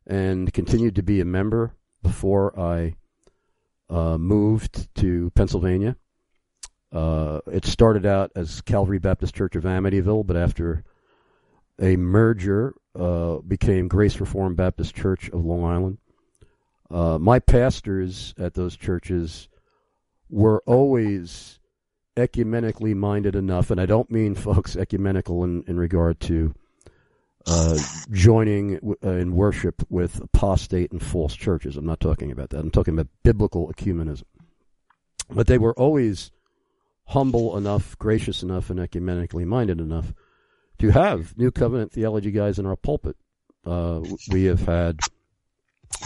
and 0.06 0.54
continued 0.54 0.96
to 0.96 1.04
be 1.04 1.20
a 1.20 1.26
member 1.26 1.74
before 2.04 2.60
I 2.60 2.96
uh, 3.90 4.20
moved 4.20 4.94
to 4.98 5.32
Pennsylvania 5.32 5.96
uh, 6.92 7.40
it 7.52 7.66
started 7.66 8.06
out 8.06 8.32
as 8.36 8.62
Calvary 8.62 9.00
Baptist 9.00 9.36
Church 9.36 9.56
of 9.56 9.64
Amityville, 9.64 10.26
but 10.26 10.38
after 10.38 10.84
a 11.80 11.96
merger, 11.96 12.74
uh, 12.96 13.38
became 13.40 13.88
Grace 13.88 14.20
Reformed 14.20 14.58
Baptist 14.58 14.96
Church 14.96 15.30
of 15.30 15.46
Long 15.46 15.64
Island. 15.64 15.98
Uh, 16.90 17.18
my 17.20 17.40
pastors 17.40 18.34
at 18.38 18.54
those 18.54 18.76
churches 18.76 19.50
were 20.30 20.64
always 20.66 21.60
ecumenically 22.16 22.96
minded 22.96 23.36
enough, 23.36 23.70
and 23.70 23.80
I 23.80 23.86
don't 23.86 24.10
mean 24.10 24.36
folks 24.36 24.76
ecumenical 24.76 25.44
in, 25.44 25.64
in 25.68 25.78
regard 25.78 26.20
to 26.22 26.56
uh, 27.46 27.78
joining 28.12 28.78
uh, 29.04 29.10
in 29.10 29.34
worship 29.34 29.84
with 29.90 30.20
apostate 30.22 30.92
and 30.92 31.02
false 31.02 31.36
churches. 31.36 31.78
I'm 31.78 31.86
not 31.86 32.00
talking 32.00 32.32
about 32.32 32.50
that. 32.50 32.60
I'm 32.60 32.72
talking 32.72 32.94
about 32.94 33.08
biblical 33.24 33.72
ecumenism. 33.72 34.24
But 35.30 35.48
they 35.48 35.58
were 35.58 35.74
always 35.76 36.32
humble 37.08 37.58
enough, 37.58 37.98
gracious 37.98 38.44
enough, 38.44 38.70
and 38.70 38.80
ecumenically 38.80 39.46
minded 39.46 39.80
enough 39.80 40.14
to 40.80 40.90
have 40.90 41.38
New 41.38 41.52
Covenant 41.52 41.92
theology 41.92 42.32
guys 42.32 42.60
in 42.60 42.66
our 42.66 42.76
pulpit. 42.76 43.16
Uh, 43.66 44.02
we 44.30 44.46
have 44.46 44.62
had 44.62 45.00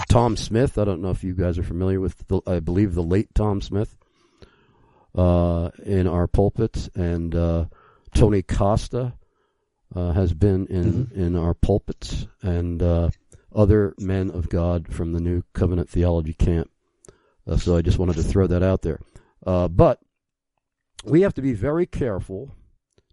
Tom 0.10 0.38
Smith. 0.38 0.78
I 0.78 0.86
don't 0.86 1.02
know 1.02 1.10
if 1.10 1.23
you 1.23 1.34
guys 1.34 1.57
are 1.57 1.64
familiar 1.64 1.99
with, 1.99 2.28
the, 2.28 2.41
I 2.48 2.60
believe, 2.60 2.94
the 2.94 3.03
late 3.03 3.34
Tom 3.34 3.61
Smith 3.61 3.98
uh, 5.15 5.72
in 5.84 6.07
our 6.07 6.28
pulpit, 6.28 6.90
and 6.95 7.36
uh, 7.36 7.65
Tony 8.14 8.44
Costa 8.44 9.14
uh, 9.95 10.11
has 10.14 10.34
been 10.34 10.68
in 10.68 11.06
mm-hmm. 11.06 11.22
in 11.22 11.36
our 11.36 11.53
pulpits, 11.53 12.28
and 12.41 12.82
uh, 12.82 13.10
other 13.53 13.94
men 13.98 14.30
of 14.32 14.49
God 14.49 14.94
from 14.94 15.14
the 15.14 15.19
New 15.19 15.44
Covenant 15.53 15.90
theology 15.90 16.34
camp. 16.34 16.69
Uh, 17.48 17.57
so 17.57 17.76
I 17.76 17.82
just 17.82 17.98
wanted 17.98 18.15
to 18.18 18.23
throw 18.23 18.48
that 18.48 18.64
out 18.64 18.84
there. 18.84 18.99
but 19.44 19.99
we 21.03 21.22
have 21.22 21.34
to 21.36 21.41
be 21.41 21.53
very 21.53 21.86
careful, 21.86 22.52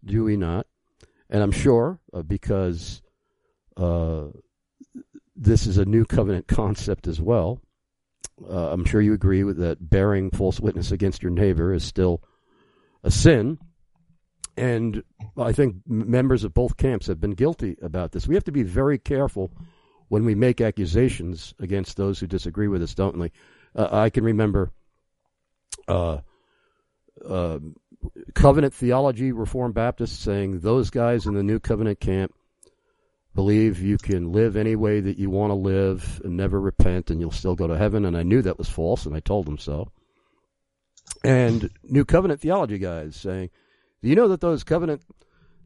do 0.04 0.24
we 0.24 0.36
not? 0.36 0.66
And 1.30 1.42
I'm 1.42 1.52
sure 1.52 1.98
uh, 2.12 2.22
because 2.22 3.02
uh, 3.76 4.26
this 5.36 5.66
is 5.66 5.78
a 5.78 5.84
new 5.84 6.04
covenant 6.04 6.48
concept 6.48 7.06
as 7.06 7.20
well. 7.20 7.60
Uh, 8.48 8.70
I'm 8.70 8.84
sure 8.84 9.00
you 9.00 9.12
agree 9.12 9.44
with 9.44 9.58
that. 9.58 9.90
Bearing 9.90 10.30
false 10.30 10.60
witness 10.60 10.92
against 10.92 11.22
your 11.22 11.32
neighbor 11.32 11.72
is 11.72 11.84
still 11.84 12.22
a 13.02 13.10
sin, 13.10 13.58
and 14.56 15.02
I 15.36 15.52
think 15.52 15.76
members 15.86 16.44
of 16.44 16.54
both 16.54 16.76
camps 16.76 17.06
have 17.06 17.20
been 17.20 17.32
guilty 17.32 17.76
about 17.82 18.12
this. 18.12 18.26
We 18.26 18.34
have 18.34 18.44
to 18.44 18.52
be 18.52 18.62
very 18.62 18.98
careful 18.98 19.50
when 20.08 20.24
we 20.24 20.34
make 20.34 20.60
accusations 20.60 21.54
against 21.58 21.96
those 21.96 22.18
who 22.18 22.26
disagree 22.26 22.68
with 22.68 22.82
us, 22.82 22.94
don't 22.94 23.18
we? 23.18 23.30
Uh, 23.74 23.88
I 23.90 24.10
can 24.10 24.24
remember 24.24 24.72
uh, 25.86 26.18
uh, 27.26 27.58
covenant 28.34 28.74
theology 28.74 29.32
Reformed 29.32 29.74
Baptists 29.74 30.18
saying 30.18 30.60
those 30.60 30.90
guys 30.90 31.26
in 31.26 31.34
the 31.34 31.42
New 31.42 31.60
Covenant 31.60 32.00
camp 32.00 32.34
believe 33.34 33.80
you 33.80 33.98
can 33.98 34.32
live 34.32 34.56
any 34.56 34.74
way 34.74 35.00
that 35.00 35.18
you 35.18 35.30
want 35.30 35.50
to 35.50 35.54
live 35.54 36.20
and 36.24 36.36
never 36.36 36.60
repent 36.60 37.10
and 37.10 37.20
you'll 37.20 37.30
still 37.30 37.54
go 37.54 37.66
to 37.66 37.78
heaven. 37.78 38.04
And 38.04 38.16
I 38.16 38.22
knew 38.22 38.42
that 38.42 38.58
was 38.58 38.68
false, 38.68 39.06
and 39.06 39.14
I 39.14 39.20
told 39.20 39.46
them 39.46 39.58
so. 39.58 39.92
And 41.24 41.70
New 41.84 42.04
Covenant 42.04 42.40
theology 42.40 42.78
guys 42.78 43.16
saying, 43.16 43.50
do 44.02 44.08
you 44.08 44.14
know 44.14 44.28
that 44.28 44.40
those 44.40 44.64
covenant 44.64 45.02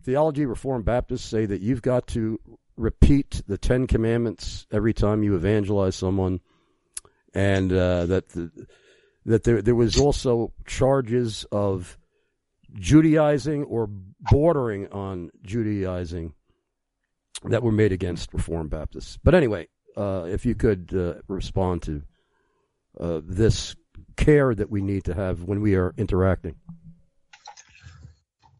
theology 0.04 0.46
Reformed 0.46 0.84
Baptists 0.84 1.24
say 1.24 1.46
that 1.46 1.60
you've 1.60 1.82
got 1.82 2.06
to 2.08 2.38
repeat 2.76 3.42
the 3.46 3.58
Ten 3.58 3.86
Commandments 3.86 4.66
every 4.72 4.94
time 4.94 5.22
you 5.22 5.34
evangelize 5.34 5.94
someone, 5.94 6.40
and 7.34 7.72
uh, 7.72 8.06
that 8.06 8.28
the, 8.30 8.50
that 9.26 9.44
there 9.44 9.62
there 9.62 9.74
was 9.74 9.98
also 9.98 10.52
charges 10.66 11.44
of 11.52 11.98
Judaizing 12.74 13.64
or 13.64 13.88
bordering 14.30 14.90
on 14.92 15.30
Judaizing 15.42 16.34
that 17.44 17.62
were 17.62 17.72
made 17.72 17.92
against 17.92 18.32
Reformed 18.32 18.70
Baptists. 18.70 19.18
But 19.22 19.34
anyway, 19.34 19.68
uh, 19.96 20.26
if 20.28 20.46
you 20.46 20.54
could 20.54 20.94
uh, 20.94 21.14
respond 21.28 21.82
to 21.82 22.02
uh, 22.98 23.20
this 23.24 23.74
care 24.16 24.54
that 24.54 24.70
we 24.70 24.80
need 24.82 25.04
to 25.04 25.14
have 25.14 25.42
when 25.42 25.60
we 25.60 25.74
are 25.74 25.94
interacting. 25.96 26.54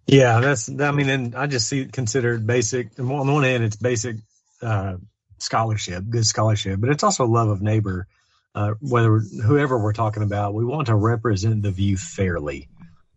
Yeah, 0.07 0.41
that's. 0.41 0.69
I 0.69 0.91
mean, 0.91 1.09
and 1.09 1.35
I 1.35 1.47
just 1.47 1.69
see 1.69 1.81
it 1.81 1.93
considered 1.93 2.47
basic. 2.47 2.99
On 2.99 3.27
the 3.27 3.33
one 3.33 3.45
hand, 3.45 3.63
it's 3.63 3.77
basic 3.77 4.17
uh, 4.61 4.97
scholarship, 5.39 6.05
good 6.09 6.27
scholarship, 6.27 6.81
but 6.81 6.91
it's 6.91 7.03
also 7.03 7.25
love 7.27 7.49
of 7.49 7.63
neighbor. 7.63 8.07
Uh, 8.55 8.75
whether 8.81 9.19
whoever 9.19 9.79
we're 9.79 9.95
talking 9.95 10.23
about, 10.23 10.55
we 10.55 10.65
want 10.65 10.87
to 10.89 10.95
represent 10.95 11.63
the 11.63 11.71
view 11.71 11.97
fairly. 11.97 12.69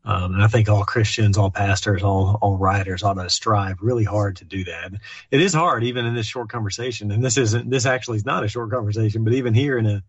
Um, 0.06 0.36
and 0.36 0.44
I 0.44 0.48
think 0.48 0.70
all 0.70 0.86
Christians, 0.86 1.38
all 1.38 1.49
pastors, 1.49 2.03
all 2.03 2.38
all 2.41 2.57
writers 2.57 3.02
ought 3.03 3.16
to 3.16 3.30
strive 3.30 3.82
really 3.82 4.03
hard 4.03 4.38
to 4.38 4.45
do 4.45 4.64
that. 4.66 4.91
It 5.32 5.41
is 5.41 5.53
hard, 5.53 5.84
even 5.84 6.06
in 6.06 6.14
this 6.14 6.28
short 6.28 6.49
conversation. 6.49 7.12
And 7.12 7.24
this 7.24 7.38
isn't. 7.38 7.70
This 7.70 7.86
actually 7.86 8.18
is 8.18 8.26
not 8.26 8.44
a 8.44 8.48
short 8.48 8.70
conversation, 8.72 9.24
but 9.24 9.34
even 9.34 9.53
here 9.53 9.78
in 9.78 9.88
a 9.88 10.03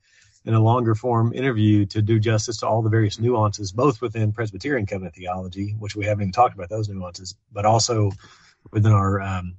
in 0.45 0.55
a 0.55 0.61
longer 0.61 0.95
form 0.95 1.33
interview 1.33 1.87
to 1.87 2.03
do 2.03 2.21
justice 2.21 2.59
to 2.59 2.69
all 2.69 2.83
the 2.83 2.91
various 2.91 3.19
nuances, 3.19 3.73
both 3.73 4.01
within 4.01 4.33
Presbyterian 4.33 4.87
covenant 4.87 5.17
theology, 5.17 5.75
which 5.79 5.97
we 5.97 6.05
haven't 6.05 6.23
even 6.23 6.33
talked 6.33 6.55
about 6.55 6.69
those 6.69 6.89
nuances, 6.89 7.35
but 7.51 7.65
also 7.67 8.13
within 8.71 8.93
our 8.93 9.21
um, 9.21 9.57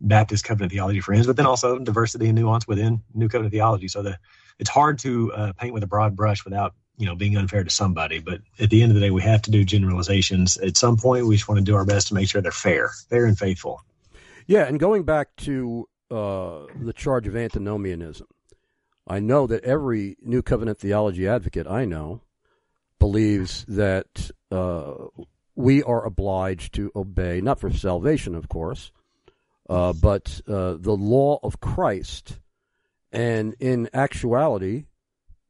Baptist 0.00 0.44
covenant 0.44 0.72
theology 0.72 1.00
friends, 1.00 1.26
but 1.26 1.36
then 1.36 1.46
also 1.46 1.78
diversity 1.78 2.26
and 2.26 2.36
nuance 2.36 2.66
within 2.66 3.02
New 3.14 3.28
Covenant 3.28 3.52
theology. 3.52 3.88
So 3.88 4.02
the 4.02 4.18
it's 4.58 4.70
hard 4.70 4.98
to 5.00 5.32
uh, 5.32 5.52
paint 5.54 5.74
with 5.74 5.82
a 5.82 5.86
broad 5.86 6.16
brush 6.16 6.44
without 6.44 6.74
you 6.96 7.06
know 7.06 7.14
being 7.14 7.36
unfair 7.36 7.64
to 7.64 7.70
somebody. 7.70 8.18
But 8.18 8.40
at 8.58 8.70
the 8.70 8.82
end 8.82 8.90
of 8.90 8.94
the 8.94 9.00
day, 9.00 9.10
we 9.10 9.22
have 9.22 9.42
to 9.42 9.50
do 9.50 9.64
generalizations. 9.64 10.56
At 10.56 10.76
some 10.76 10.96
point, 10.96 11.26
we 11.26 11.36
just 11.36 11.48
want 11.48 11.58
to 11.58 11.64
do 11.64 11.76
our 11.76 11.84
best 11.84 12.08
to 12.08 12.14
make 12.14 12.28
sure 12.28 12.42
they're 12.42 12.52
fair, 12.52 12.90
fair 13.08 13.26
and 13.26 13.38
faithful. 13.38 13.82
Yeah, 14.46 14.66
and 14.66 14.78
going 14.78 15.04
back 15.04 15.34
to 15.36 15.88
uh, 16.10 16.66
the 16.80 16.92
charge 16.94 17.26
of 17.26 17.36
antinomianism, 17.36 18.26
I 19.06 19.20
know 19.20 19.46
that 19.46 19.64
every 19.64 20.16
New 20.22 20.42
Covenant 20.42 20.78
theology 20.78 21.26
advocate 21.26 21.66
I 21.66 21.84
know 21.84 22.22
believes 22.98 23.64
that 23.68 24.30
uh, 24.50 24.94
we 25.54 25.82
are 25.82 26.04
obliged 26.04 26.74
to 26.74 26.90
obey, 26.96 27.40
not 27.40 27.60
for 27.60 27.70
salvation, 27.70 28.34
of 28.34 28.48
course, 28.48 28.92
uh, 29.68 29.92
but 29.92 30.40
uh, 30.48 30.74
the 30.78 30.96
law 30.96 31.38
of 31.42 31.60
Christ. 31.60 32.38
And 33.12 33.54
in 33.60 33.88
actuality, 33.94 34.86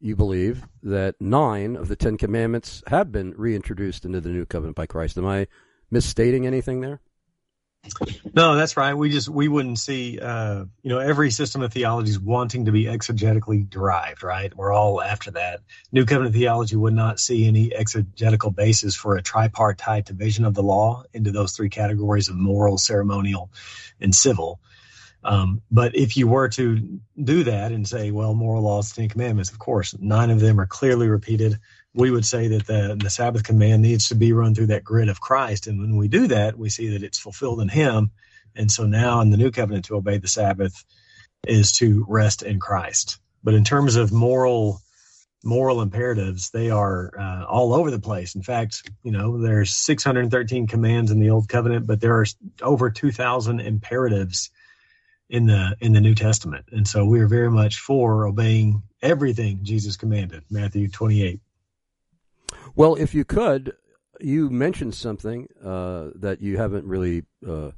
you 0.01 0.16
believe 0.16 0.66
that 0.82 1.15
nine 1.20 1.77
of 1.77 1.89
the 1.89 1.97
Ten 1.97 2.19
Commandments 2.19 2.82
have 2.89 3.11
been 3.11 3.32
reintroduced 3.36 4.05
into 4.05 4.20
the 4.20 4.28
New 4.28 4.45
Covenant 4.45 4.77
by 4.77 4.86
Christ. 4.86 5.16
Am 5.16 5.27
I 5.27 5.47
misstating 5.91 6.47
anything 6.47 6.81
there? 6.81 7.01
No, 8.35 8.56
that's 8.56 8.77
right. 8.77 8.94
We 8.94 9.11
just 9.11 9.28
we 9.28 9.48
wouldn't 9.48 9.78
see 9.78 10.19
uh, 10.19 10.65
you 10.82 10.90
know 10.90 10.98
every 10.98 11.31
system 11.31 11.62
of 11.62 11.73
theology 11.73 12.11
is 12.11 12.19
wanting 12.19 12.65
to 12.65 12.73
be 12.73 12.85
exegetically 12.85 13.69
derived, 13.69 14.23
right? 14.23 14.55
We're 14.55 14.73
all 14.73 15.01
after 15.01 15.31
that. 15.32 15.61
New 15.93 16.05
covenant 16.05 16.35
theology 16.35 16.77
would 16.77 16.94
not 16.94 17.20
see 17.20 17.47
any 17.47 17.73
exegetical 17.73 18.51
basis 18.51 18.97
for 18.97 19.16
a 19.16 19.23
tripartite 19.23 20.06
division 20.06 20.44
of 20.44 20.55
the 20.55 20.62
law 20.62 21.05
into 21.12 21.31
those 21.31 21.52
three 21.52 21.69
categories 21.69 22.28
of 22.28 22.36
moral, 22.36 22.78
ceremonial, 22.78 23.51
and 24.01 24.15
civil. 24.15 24.61
Um, 25.23 25.62
but 25.70 25.97
if 25.97 26.16
you 26.16 26.28
were 26.28 26.48
to 26.51 27.01
do 27.23 27.44
that 27.44 27.73
and 27.73 27.89
say, 27.89 28.11
well, 28.11 28.35
moral 28.35 28.62
laws, 28.62 28.93
Ten 28.93 29.09
Commandments, 29.09 29.51
of 29.51 29.59
course, 29.59 29.97
nine 29.98 30.31
of 30.31 30.40
them 30.40 30.61
are 30.61 30.66
clearly 30.66 31.09
repeated 31.09 31.59
we 31.95 32.11
would 32.11 32.27
say 32.27 32.49
that 32.49 32.66
the, 32.66 32.99
the 33.01 33.11
Sabbath 33.11 33.45
command 33.45 33.83
needs 33.83 34.09
to 34.09 34.16
be 34.16 34.33
run 34.33 34.55
through 34.55 34.66
that 34.66 34.85
grid 34.85 35.09
of 35.09 35.21
Christ. 35.21 35.69
And 35.69 35.81
when 35.81 35.97
we 35.97 36.09
do 36.09 36.27
that, 36.27 36.59
we 36.59 36.69
see 36.69 36.89
that 36.89 37.05
it's 37.05 37.19
fulfilled 37.19 37.61
in 37.61 37.69
Him. 37.69 38.11
And 38.57 38.71
so 38.71 38.85
now 38.85 39.21
in 39.21 39.31
the 39.31 39.37
new 39.37 39.51
covenant, 39.51 39.87
to 39.87 39.97
obey 39.97 40.19
the 40.19 40.29
Sabbath 40.29 40.85
is 41.47 41.73
to 41.73 42.05
rest 42.09 42.43
in 42.43 42.59
Christ. 42.59 43.19
But 43.43 43.55
in 43.55 43.65
terms 43.65 43.97
of 43.97 44.12
moral 44.12 44.81
moral 45.47 45.83
imperatives, 45.83 46.51
they 46.51 46.71
are 46.71 47.11
uh, 47.19 47.45
all 47.45 47.75
over 47.75 47.91
the 47.91 48.01
place. 48.01 48.35
In 48.35 48.43
fact, 48.43 48.91
you 49.03 49.12
know, 49.12 49.37
there's 49.37 49.77
613 49.77 50.66
commands 50.66 51.11
in 51.11 51.21
the 51.21 51.29
Old 51.29 51.49
Covenant, 51.49 51.87
but 51.87 52.01
there 52.01 52.19
are 52.19 52.25
over 52.62 52.91
2,000 52.91 53.61
imperatives 53.61 54.51
in 55.29 55.47
the 55.47 55.77
in 55.81 55.93
the 55.93 56.01
New 56.01 56.15
Testament. 56.15 56.66
And 56.73 56.89
so 56.89 57.05
we 57.05 57.21
are 57.21 57.29
very 57.29 57.51
much 57.51 57.79
for 57.79 58.27
obeying 58.27 58.83
everything 59.03 59.61
Jesus 59.62 59.97
commanded. 59.97 60.45
Matthew 60.51 60.89
28. 60.89 61.41
Well, 62.75 62.95
if 62.95 63.15
you 63.15 63.25
could, 63.25 63.75
you 64.21 64.51
mentioned 64.51 64.95
something 64.95 65.49
uh, 65.62 66.11
that 66.16 66.41
you 66.41 66.57
haven't 66.57 66.87
really 66.87 67.25
uh, 67.47 67.73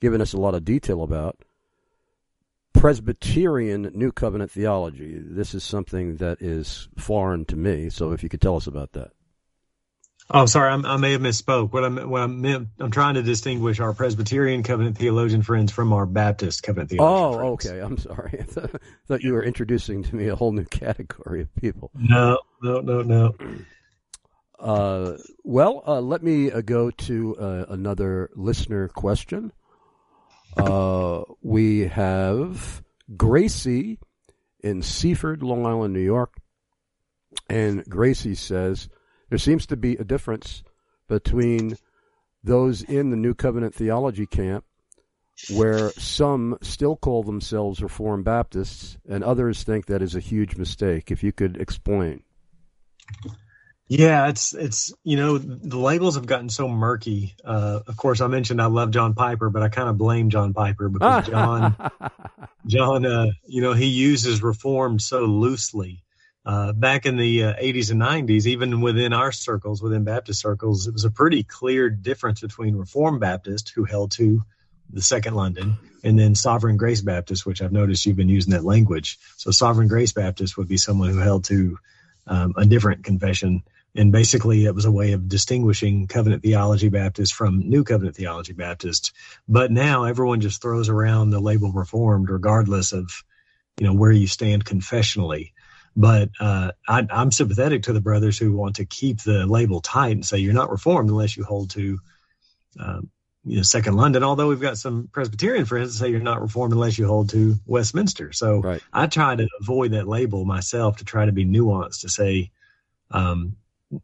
given 0.00 0.20
us 0.20 0.32
a 0.32 0.38
lot 0.38 0.54
of 0.54 0.64
detail 0.64 1.02
about. 1.02 1.38
Presbyterian 2.74 3.90
New 3.94 4.12
Covenant 4.12 4.50
theology. 4.50 5.18
This 5.18 5.54
is 5.54 5.64
something 5.64 6.16
that 6.16 6.42
is 6.42 6.88
foreign 6.98 7.44
to 7.46 7.56
me. 7.56 7.88
So, 7.88 8.12
if 8.12 8.22
you 8.22 8.28
could 8.28 8.42
tell 8.42 8.56
us 8.56 8.66
about 8.66 8.92
that. 8.92 9.12
Oh, 10.28 10.46
sorry, 10.46 10.72
I'm, 10.72 10.84
i 10.84 10.96
may 10.96 11.12
have 11.12 11.20
misspoke. 11.20 11.72
What 11.72 11.84
I'm 11.84 12.10
what 12.10 12.20
I'm 12.20 12.68
I'm 12.80 12.90
trying 12.90 13.14
to 13.14 13.22
distinguish 13.22 13.78
our 13.78 13.94
Presbyterian 13.94 14.64
covenant 14.64 14.98
theologian 14.98 15.42
friends 15.42 15.70
from 15.70 15.92
our 15.92 16.04
Baptist 16.04 16.64
covenant 16.64 16.90
theologian. 16.90 17.40
Oh, 17.44 17.56
friends. 17.56 17.66
okay. 17.66 17.80
I'm 17.80 17.96
sorry. 17.96 18.44
I 18.56 18.78
thought 19.06 19.22
you 19.22 19.34
were 19.34 19.44
introducing 19.44 20.02
to 20.02 20.16
me 20.16 20.26
a 20.26 20.34
whole 20.34 20.50
new 20.50 20.64
category 20.64 21.42
of 21.42 21.54
people. 21.54 21.92
No, 21.94 22.40
no, 22.60 22.80
no, 22.80 23.02
no. 23.02 23.34
Uh, 24.58 25.12
well, 25.44 25.82
uh, 25.86 26.00
let 26.00 26.22
me 26.22 26.50
uh, 26.50 26.60
go 26.60 26.90
to 26.90 27.36
uh, 27.36 27.66
another 27.68 28.30
listener 28.34 28.88
question. 28.88 29.52
Uh, 30.56 31.22
we 31.42 31.86
have 31.88 32.82
Gracie 33.16 33.98
in 34.60 34.82
Seaford, 34.82 35.42
Long 35.42 35.66
Island, 35.66 35.92
New 35.92 36.00
York. 36.00 36.34
And 37.48 37.84
Gracie 37.84 38.34
says 38.34 38.88
there 39.28 39.38
seems 39.38 39.66
to 39.66 39.76
be 39.76 39.96
a 39.96 40.04
difference 40.04 40.62
between 41.08 41.76
those 42.42 42.82
in 42.82 43.10
the 43.10 43.16
New 43.16 43.34
Covenant 43.34 43.74
theology 43.74 44.26
camp, 44.26 44.64
where 45.50 45.90
some 45.90 46.56
still 46.62 46.96
call 46.96 47.22
themselves 47.22 47.82
Reformed 47.82 48.24
Baptists, 48.24 48.96
and 49.08 49.22
others 49.22 49.62
think 49.62 49.86
that 49.86 50.02
is 50.02 50.14
a 50.14 50.20
huge 50.20 50.56
mistake. 50.56 51.10
If 51.10 51.22
you 51.22 51.32
could 51.32 51.58
explain. 51.58 52.22
Yeah, 53.88 54.28
it's 54.28 54.52
it's 54.52 54.92
you 55.04 55.16
know 55.16 55.38
the 55.38 55.78
labels 55.78 56.16
have 56.16 56.26
gotten 56.26 56.48
so 56.48 56.66
murky. 56.68 57.36
Uh, 57.44 57.80
of 57.86 57.96
course, 57.96 58.20
I 58.20 58.26
mentioned 58.26 58.60
I 58.60 58.66
love 58.66 58.90
John 58.90 59.14
Piper, 59.14 59.48
but 59.48 59.62
I 59.62 59.68
kind 59.68 59.88
of 59.88 59.96
blame 59.96 60.28
John 60.30 60.54
Piper 60.54 60.88
because 60.88 61.28
John, 61.28 61.76
John, 62.66 63.06
uh, 63.06 63.28
you 63.46 63.62
know, 63.62 63.74
he 63.74 63.86
uses 63.86 64.42
reformed 64.42 65.02
so 65.02 65.20
loosely. 65.20 66.02
Uh, 66.44 66.72
back 66.72 67.06
in 67.06 67.16
the 67.16 67.40
80s 67.40 67.90
uh, 67.90 67.92
and 67.92 68.28
90s, 68.28 68.46
even 68.46 68.80
within 68.80 69.12
our 69.12 69.32
circles, 69.32 69.82
within 69.82 70.04
Baptist 70.04 70.40
circles, 70.40 70.86
it 70.86 70.92
was 70.92 71.04
a 71.04 71.10
pretty 71.10 71.42
clear 71.42 71.90
difference 71.90 72.40
between 72.40 72.76
Reformed 72.76 73.18
Baptist, 73.18 73.72
who 73.74 73.82
held 73.82 74.12
to 74.12 74.42
the 74.92 75.02
Second 75.02 75.34
London, 75.34 75.76
and 76.04 76.16
then 76.16 76.36
Sovereign 76.36 76.76
Grace 76.76 77.00
Baptist, 77.00 77.46
which 77.46 77.60
I've 77.60 77.72
noticed 77.72 78.06
you've 78.06 78.16
been 78.16 78.28
using 78.28 78.52
that 78.52 78.64
language. 78.64 79.18
So 79.36 79.50
Sovereign 79.50 79.88
Grace 79.88 80.12
Baptist 80.12 80.56
would 80.56 80.68
be 80.68 80.76
someone 80.76 81.10
who 81.10 81.18
held 81.18 81.44
to 81.46 81.78
um, 82.28 82.54
a 82.56 82.64
different 82.64 83.02
confession 83.02 83.64
and 83.96 84.12
basically, 84.12 84.64
it 84.64 84.74
was 84.74 84.84
a 84.84 84.92
way 84.92 85.12
of 85.12 85.28
distinguishing 85.28 86.06
covenant 86.06 86.42
theology 86.42 86.88
Baptist 86.88 87.34
from 87.34 87.68
new 87.68 87.84
covenant 87.84 88.16
theology 88.16 88.52
Baptist. 88.52 89.12
But 89.48 89.70
now 89.70 90.04
everyone 90.04 90.40
just 90.40 90.60
throws 90.60 90.88
around 90.88 91.30
the 91.30 91.40
label 91.40 91.72
reformed, 91.72 92.28
regardless 92.28 92.92
of, 92.92 93.10
you 93.78 93.86
know, 93.86 93.94
where 93.94 94.12
you 94.12 94.26
stand 94.26 94.64
confessionally. 94.64 95.52
But 95.96 96.30
uh, 96.38 96.72
I, 96.86 97.06
am 97.10 97.32
sympathetic 97.32 97.84
to 97.84 97.94
the 97.94 98.02
brothers 98.02 98.38
who 98.38 98.52
want 98.52 98.76
to 98.76 98.84
keep 98.84 99.22
the 99.22 99.46
label 99.46 99.80
tight 99.80 100.12
and 100.12 100.26
say 100.26 100.38
you're 100.38 100.52
not 100.52 100.70
reformed 100.70 101.08
unless 101.08 101.36
you 101.36 101.44
hold 101.44 101.70
to, 101.70 101.98
uh, 102.78 103.00
you 103.44 103.56
know, 103.56 103.62
Second 103.62 103.96
London. 103.96 104.22
Although 104.22 104.48
we've 104.48 104.60
got 104.60 104.76
some 104.76 105.08
Presbyterian 105.10 105.64
friends 105.64 105.92
that 105.92 106.04
say 106.04 106.10
you're 106.10 106.20
not 106.20 106.42
reformed 106.42 106.74
unless 106.74 106.98
you 106.98 107.06
hold 107.06 107.30
to 107.30 107.54
Westminster. 107.64 108.32
So 108.32 108.60
right. 108.60 108.82
I 108.92 109.06
try 109.06 109.36
to 109.36 109.48
avoid 109.60 109.92
that 109.92 110.06
label 110.06 110.44
myself 110.44 110.98
to 110.98 111.04
try 111.06 111.24
to 111.24 111.32
be 111.32 111.46
nuanced 111.46 112.02
to 112.02 112.10
say, 112.10 112.50
um, 113.10 113.56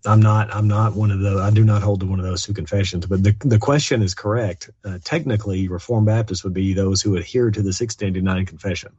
I'm 0.06 0.20
not. 0.20 0.54
I'm 0.54 0.68
not 0.68 0.94
one 0.94 1.10
of 1.10 1.20
the. 1.20 1.38
I 1.38 1.50
do 1.50 1.64
not 1.64 1.82
hold 1.82 2.00
to 2.00 2.06
one 2.06 2.20
of 2.20 2.24
those 2.24 2.44
two 2.44 2.54
confessions. 2.54 3.06
But 3.06 3.24
the 3.24 3.34
the 3.40 3.58
question 3.58 4.02
is 4.02 4.14
correct. 4.14 4.70
Uh, 4.84 4.98
technically, 5.02 5.68
Reformed 5.68 6.06
Baptists 6.06 6.44
would 6.44 6.54
be 6.54 6.72
those 6.72 7.02
who 7.02 7.16
adhere 7.16 7.50
to 7.50 7.62
the 7.62 7.72
689 7.72 8.46
confession. 8.46 8.92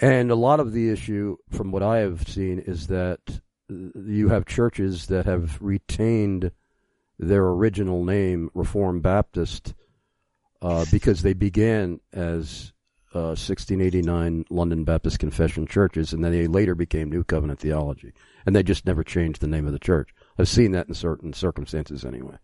And 0.00 0.30
a 0.30 0.36
lot 0.36 0.60
of 0.60 0.72
the 0.72 0.90
issue, 0.90 1.36
from 1.50 1.72
what 1.72 1.82
I 1.82 1.98
have 1.98 2.26
seen, 2.26 2.60
is 2.60 2.86
that 2.86 3.20
you 3.68 4.28
have 4.28 4.46
churches 4.46 5.06
that 5.06 5.26
have 5.26 5.60
retained 5.60 6.52
their 7.18 7.44
original 7.44 8.04
name, 8.04 8.50
Reformed 8.54 9.02
Baptist, 9.02 9.74
uh, 10.62 10.86
because 10.90 11.22
they 11.22 11.34
began 11.34 12.00
as 12.12 12.72
uh, 13.14 13.34
1689 13.34 14.46
London 14.48 14.84
Baptist 14.84 15.18
Confession 15.18 15.66
churches, 15.66 16.12
and 16.12 16.24
then 16.24 16.32
they 16.32 16.46
later 16.46 16.74
became 16.74 17.10
New 17.10 17.24
Covenant 17.24 17.58
Theology 17.58 18.12
and 18.48 18.56
they 18.56 18.62
just 18.62 18.86
never 18.86 19.04
changed 19.04 19.42
the 19.42 19.46
name 19.46 19.66
of 19.66 19.72
the 19.74 19.78
church. 19.78 20.08
I've 20.38 20.48
seen 20.48 20.72
that 20.72 20.88
in 20.88 20.94
certain 20.94 21.34
circumstances 21.34 22.02
anyway. 22.02 22.36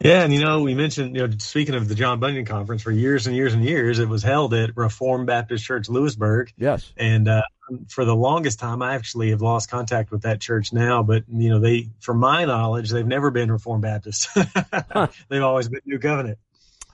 Yeah, 0.00 0.22
and 0.22 0.34
you 0.34 0.44
know, 0.44 0.60
we 0.60 0.74
mentioned, 0.74 1.16
you 1.16 1.26
know, 1.26 1.34
speaking 1.38 1.74
of 1.74 1.88
the 1.88 1.94
John 1.94 2.20
Bunyan 2.20 2.44
Conference, 2.44 2.82
for 2.82 2.90
years 2.90 3.26
and 3.26 3.34
years 3.34 3.54
and 3.54 3.64
years, 3.64 4.00
it 4.00 4.08
was 4.08 4.22
held 4.22 4.52
at 4.52 4.76
Reformed 4.76 5.26
Baptist 5.26 5.64
Church 5.64 5.88
Lewisburg. 5.88 6.52
Yes. 6.58 6.92
And 6.98 7.26
uh, 7.26 7.40
for 7.88 8.04
the 8.04 8.14
longest 8.14 8.58
time, 8.58 8.82
I 8.82 8.94
actually 8.94 9.30
have 9.30 9.40
lost 9.40 9.70
contact 9.70 10.10
with 10.10 10.22
that 10.22 10.42
church 10.42 10.74
now. 10.74 11.02
But 11.02 11.24
you 11.26 11.48
know, 11.48 11.58
they, 11.58 11.88
from 12.00 12.18
my 12.18 12.44
knowledge, 12.44 12.90
they've 12.90 13.06
never 13.06 13.30
been 13.30 13.50
Reformed 13.50 13.84
Baptist. 13.84 14.28
They've 15.30 15.42
always 15.42 15.70
been 15.70 15.80
New 15.86 16.00
Covenant. 16.00 16.36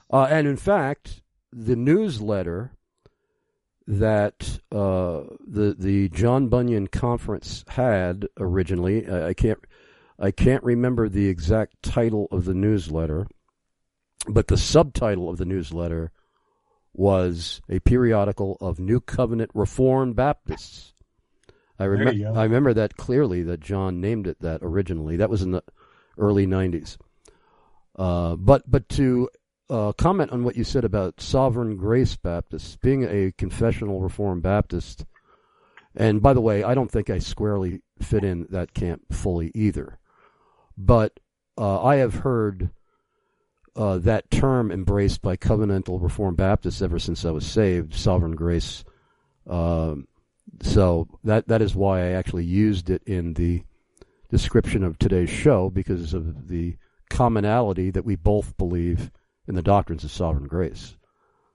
Uh, 0.09 0.27
and 0.29 0.47
in 0.47 0.55
fact, 0.55 1.21
the 1.51 1.75
newsletter 1.75 2.71
that 3.89 4.59
uh, 4.71 5.23
the 5.47 5.75
the 5.77 6.09
John 6.09 6.47
Bunyan 6.47 6.87
conference 6.87 7.65
had 7.69 8.27
originally, 8.37 9.09
I, 9.09 9.29
I 9.29 9.33
can't 9.33 9.57
I 10.19 10.29
can't 10.29 10.63
remember 10.63 11.09
the 11.09 11.27
exact 11.27 11.81
title 11.81 12.27
of 12.31 12.45
the 12.45 12.53
newsletter, 12.53 13.27
but 14.27 14.47
the 14.47 14.57
subtitle 14.57 15.27
of 15.27 15.37
the 15.37 15.45
newsletter 15.45 16.11
was 16.93 17.61
a 17.67 17.79
periodical 17.79 18.57
of 18.61 18.79
New 18.79 18.99
Covenant 18.99 19.49
Reformed 19.55 20.15
Baptists. 20.15 20.93
I, 21.79 21.85
rem- 21.85 22.37
I 22.37 22.43
remember 22.43 22.73
that 22.73 22.97
clearly 22.97 23.41
that 23.43 23.61
John 23.61 24.01
named 24.01 24.27
it 24.27 24.39
that 24.41 24.59
originally. 24.61 25.15
That 25.15 25.29
was 25.31 25.41
in 25.41 25.51
the 25.51 25.63
early 26.17 26.45
90s. 26.45 26.97
Uh, 27.95 28.35
but 28.35 28.69
but 28.69 28.87
to 28.89 29.29
uh, 29.69 29.93
comment 29.93 30.31
on 30.31 30.43
what 30.43 30.55
you 30.55 30.63
said 30.63 30.83
about 30.83 31.21
Sovereign 31.21 31.77
Grace 31.77 32.15
Baptists, 32.15 32.77
being 32.77 33.03
a 33.03 33.31
confessional 33.37 34.01
Reformed 34.01 34.41
Baptist, 34.41 35.05
and 35.95 36.21
by 36.21 36.33
the 36.33 36.41
way, 36.41 36.63
I 36.63 36.73
don't 36.73 36.91
think 36.91 37.09
I 37.09 37.19
squarely 37.19 37.81
fit 37.99 38.23
in 38.23 38.47
that 38.49 38.73
camp 38.73 39.01
fully 39.11 39.51
either. 39.53 39.99
But 40.77 41.19
uh, 41.57 41.83
I 41.83 41.97
have 41.97 42.15
heard 42.15 42.69
uh, 43.75 43.97
that 43.99 44.31
term 44.31 44.71
embraced 44.71 45.21
by 45.21 45.35
covenantal 45.35 46.01
Reformed 46.01 46.37
Baptists 46.37 46.81
ever 46.81 46.99
since 46.99 47.25
I 47.25 47.31
was 47.31 47.45
saved, 47.45 47.93
sovereign 47.93 48.35
grace. 48.35 48.83
Um, 49.47 50.07
so 50.61 51.07
that 51.23 51.47
that 51.47 51.61
is 51.61 51.75
why 51.75 52.01
I 52.01 52.11
actually 52.11 52.45
used 52.45 52.89
it 52.89 53.03
in 53.05 53.33
the 53.33 53.63
description 54.29 54.83
of 54.83 54.97
today's 54.97 55.29
show 55.29 55.69
because 55.69 56.13
of 56.13 56.47
the 56.47 56.77
commonality 57.09 57.89
that 57.91 58.05
we 58.05 58.15
both 58.15 58.57
believe 58.57 59.11
in 59.49 59.55
the 59.55 59.61
doctrines 59.61 60.03
of 60.05 60.11
sovereign 60.11 60.47
grace. 60.47 60.95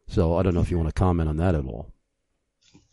So 0.08 0.36
I 0.36 0.42
don't 0.42 0.52
know 0.52 0.60
if 0.60 0.70
you 0.70 0.76
want 0.76 0.90
to 0.90 0.98
comment 0.98 1.28
on 1.28 1.38
that 1.38 1.54
at 1.54 1.64
all. 1.64 1.90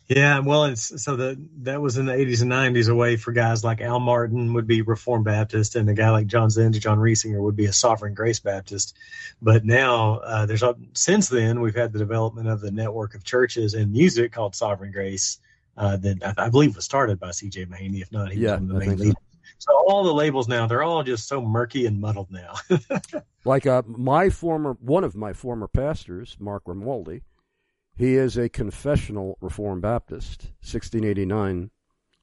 Yeah, 0.08 0.40
well, 0.40 0.64
it's 0.64 1.02
so 1.02 1.16
the 1.16 1.36
that 1.62 1.80
was 1.80 1.96
in 1.96 2.06
the 2.06 2.12
80s 2.12 2.42
and 2.42 2.50
90s 2.50 2.90
a 2.90 2.94
way 2.94 3.16
for 3.16 3.32
guys 3.32 3.64
like 3.64 3.80
Al 3.80 4.00
Martin 4.00 4.52
would 4.54 4.66
be 4.66 4.82
Reformed 4.82 5.24
Baptist, 5.24 5.76
and 5.76 5.88
a 5.88 5.94
guy 5.94 6.10
like 6.10 6.26
John 6.26 6.48
Zens, 6.48 6.78
John 6.80 6.98
Reisinger 6.98 7.40
would 7.40 7.56
be 7.56 7.66
a 7.66 7.72
Sovereign 7.72 8.12
Grace 8.14 8.40
Baptist. 8.40 8.96
But 9.40 9.64
now 9.64 10.16
uh, 10.18 10.46
there's 10.46 10.62
a, 10.62 10.76
since 10.94 11.28
then 11.28 11.60
we've 11.60 11.74
had 11.74 11.92
the 11.92 11.98
development 11.98 12.48
of 12.48 12.60
the 12.60 12.70
network 12.70 13.14
of 13.14 13.24
churches 13.24 13.74
and 13.74 13.92
music 13.92 14.32
called 14.32 14.54
Sovereign 14.54 14.92
Grace 14.92 15.38
uh, 15.76 15.96
that 15.98 16.34
I, 16.36 16.46
I, 16.46 16.48
believe 16.50 16.76
was 16.76 16.84
started 16.84 17.18
by 17.18 17.30
C.J. 17.30 17.66
Mahaney. 17.66 18.02
If 18.02 18.12
not, 18.12 18.32
he 18.32 18.40
yeah, 18.40 18.52
was 18.52 18.60
one 18.60 18.70
of 18.70 18.80
the 18.80 18.86
main 18.86 18.98
leaders. 18.98 19.14
So. 19.14 19.31
So 19.62 19.72
all 19.88 20.04
the 20.04 20.12
labels 20.12 20.48
now 20.48 20.66
they're 20.66 20.82
all 20.82 21.02
just 21.02 21.28
so 21.28 21.40
murky 21.40 21.86
and 21.86 22.00
muddled 22.00 22.30
now. 22.30 22.54
like 23.44 23.66
uh, 23.66 23.82
my 23.86 24.28
former 24.28 24.76
one 24.80 25.04
of 25.04 25.14
my 25.14 25.32
former 25.32 25.68
pastors, 25.68 26.36
Mark 26.40 26.64
Romualdi 26.64 27.22
he 27.94 28.14
is 28.14 28.36
a 28.36 28.48
confessional 28.48 29.36
Reformed 29.40 29.82
Baptist, 29.82 30.44
1689 30.62 31.70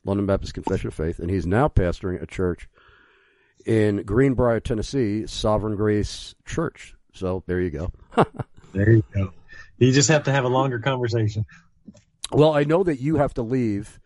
London 0.04 0.26
Baptist 0.26 0.54
Confession 0.54 0.88
of 0.88 0.94
Faith, 0.94 1.20
and 1.20 1.30
he's 1.30 1.46
now 1.46 1.68
pastoring 1.68 2.22
a 2.22 2.26
church 2.26 2.68
in 3.66 4.04
Greenbrier, 4.04 4.60
Tennessee, 4.60 5.28
Sovereign 5.28 5.76
Grace 5.76 6.34
Church. 6.46 6.96
So 7.14 7.44
there 7.48 7.62
you 7.62 7.70
go. 7.70 7.92
there 8.74 8.92
you 8.92 9.04
go. 9.14 9.32
You 9.78 9.92
just 9.92 10.10
have 10.10 10.24
to 10.24 10.32
have 10.32 10.46
a 10.46 10.50
longer 10.50 10.80
conversation. 10.80 11.46
Well, 12.32 12.54
I 12.54 12.64
know 12.64 12.84
that 12.84 13.00
you 13.00 13.18
have 13.18 13.34
to 13.36 13.42
leave 13.42 14.00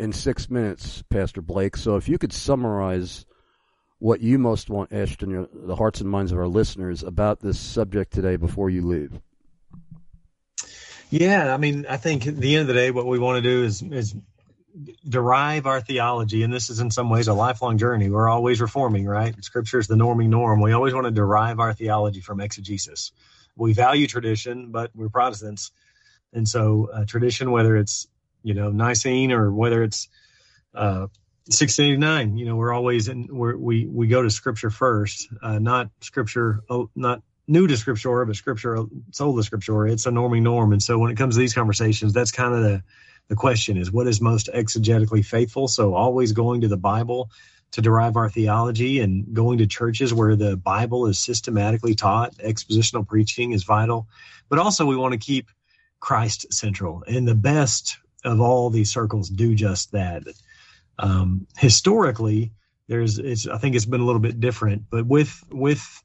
in 0.00 0.12
six 0.12 0.48
minutes, 0.48 1.02
Pastor 1.10 1.42
Blake. 1.42 1.76
So 1.76 1.96
if 1.96 2.08
you 2.08 2.16
could 2.16 2.32
summarize 2.32 3.26
what 3.98 4.22
you 4.22 4.38
most 4.38 4.70
want 4.70 4.94
etched 4.94 5.22
in 5.22 5.28
your, 5.28 5.46
the 5.52 5.76
hearts 5.76 6.00
and 6.00 6.08
minds 6.08 6.32
of 6.32 6.38
our 6.38 6.48
listeners 6.48 7.02
about 7.02 7.40
this 7.40 7.60
subject 7.60 8.10
today 8.10 8.36
before 8.36 8.70
you 8.70 8.80
leave. 8.80 9.20
Yeah, 11.10 11.52
I 11.52 11.58
mean, 11.58 11.84
I 11.86 11.98
think 11.98 12.26
at 12.26 12.36
the 12.36 12.54
end 12.54 12.62
of 12.62 12.66
the 12.68 12.72
day, 12.72 12.90
what 12.90 13.06
we 13.06 13.18
want 13.18 13.42
to 13.44 13.50
do 13.50 13.64
is 13.64 13.82
is 13.82 14.14
derive 15.06 15.66
our 15.66 15.80
theology, 15.80 16.44
and 16.44 16.54
this 16.54 16.70
is 16.70 16.80
in 16.80 16.90
some 16.90 17.10
ways 17.10 17.28
a 17.28 17.34
lifelong 17.34 17.76
journey. 17.76 18.08
We're 18.08 18.28
always 18.28 18.60
reforming, 18.60 19.04
right? 19.06 19.34
Scripture 19.44 19.80
is 19.80 19.88
the 19.88 19.96
norming 19.96 20.28
norm. 20.28 20.60
We 20.60 20.72
always 20.72 20.94
want 20.94 21.06
to 21.06 21.10
derive 21.10 21.58
our 21.58 21.74
theology 21.74 22.20
from 22.20 22.40
exegesis. 22.40 23.12
We 23.56 23.74
value 23.74 24.06
tradition, 24.06 24.70
but 24.70 24.92
we're 24.94 25.08
Protestants, 25.10 25.72
and 26.32 26.48
so 26.48 26.88
uh, 26.94 27.04
tradition, 27.04 27.50
whether 27.50 27.76
it's 27.76 28.06
you 28.42 28.54
know 28.54 28.70
Nicene 28.70 29.32
or 29.32 29.52
whether 29.52 29.82
it's 29.82 30.08
uh, 30.74 31.06
689, 31.48 32.36
you 32.36 32.46
know, 32.46 32.56
we're 32.56 32.72
always 32.72 33.08
in. 33.08 33.28
We're, 33.30 33.56
we 33.56 33.86
we 33.86 34.06
go 34.06 34.22
to 34.22 34.30
Scripture 34.30 34.70
first, 34.70 35.28
uh, 35.42 35.58
not 35.58 35.90
Scripture, 36.00 36.60
oh, 36.68 36.90
not 36.94 37.22
new 37.50 37.66
to 37.66 37.76
scripture, 37.76 38.24
but 38.24 38.36
scripture 38.36 38.78
sold 39.10 39.36
to 39.36 39.42
scripture. 39.42 39.86
It's 39.86 40.06
a 40.06 40.10
norming 40.10 40.42
norm. 40.42 40.72
And 40.72 40.82
so 40.82 40.98
when 40.98 41.10
it 41.10 41.16
comes 41.16 41.34
to 41.34 41.40
these 41.40 41.52
conversations, 41.52 42.12
that's 42.12 42.30
kind 42.30 42.54
of 42.54 42.62
the, 42.62 42.82
the 43.28 43.34
question 43.34 43.76
is 43.76 43.90
what 43.90 44.06
is 44.06 44.20
most 44.20 44.48
exegetically 44.54 45.24
faithful? 45.24 45.66
So 45.66 45.94
always 45.94 46.30
going 46.30 46.60
to 46.60 46.68
the 46.68 46.76
Bible 46.76 47.30
to 47.72 47.80
derive 47.80 48.16
our 48.16 48.30
theology 48.30 49.00
and 49.00 49.34
going 49.34 49.58
to 49.58 49.66
churches 49.66 50.14
where 50.14 50.36
the 50.36 50.56
Bible 50.56 51.06
is 51.06 51.18
systematically 51.18 51.94
taught, 51.94 52.36
expositional 52.36 53.06
preaching 53.06 53.50
is 53.52 53.64
vital. 53.64 54.06
But 54.48 54.60
also 54.60 54.86
we 54.86 54.96
want 54.96 55.12
to 55.12 55.18
keep 55.18 55.48
Christ 55.98 56.52
central. 56.52 57.02
And 57.06 57.26
the 57.26 57.34
best 57.34 57.98
of 58.24 58.40
all 58.40 58.70
these 58.70 58.90
circles 58.90 59.28
do 59.28 59.54
just 59.54 59.92
that. 59.92 60.22
Um, 60.98 61.46
historically, 61.56 62.52
there's 62.88 63.18
it's 63.18 63.46
I 63.46 63.58
think 63.58 63.76
it's 63.76 63.86
been 63.86 64.00
a 64.00 64.04
little 64.04 64.20
bit 64.20 64.40
different, 64.40 64.84
but 64.90 65.06
with 65.06 65.42
with 65.50 66.02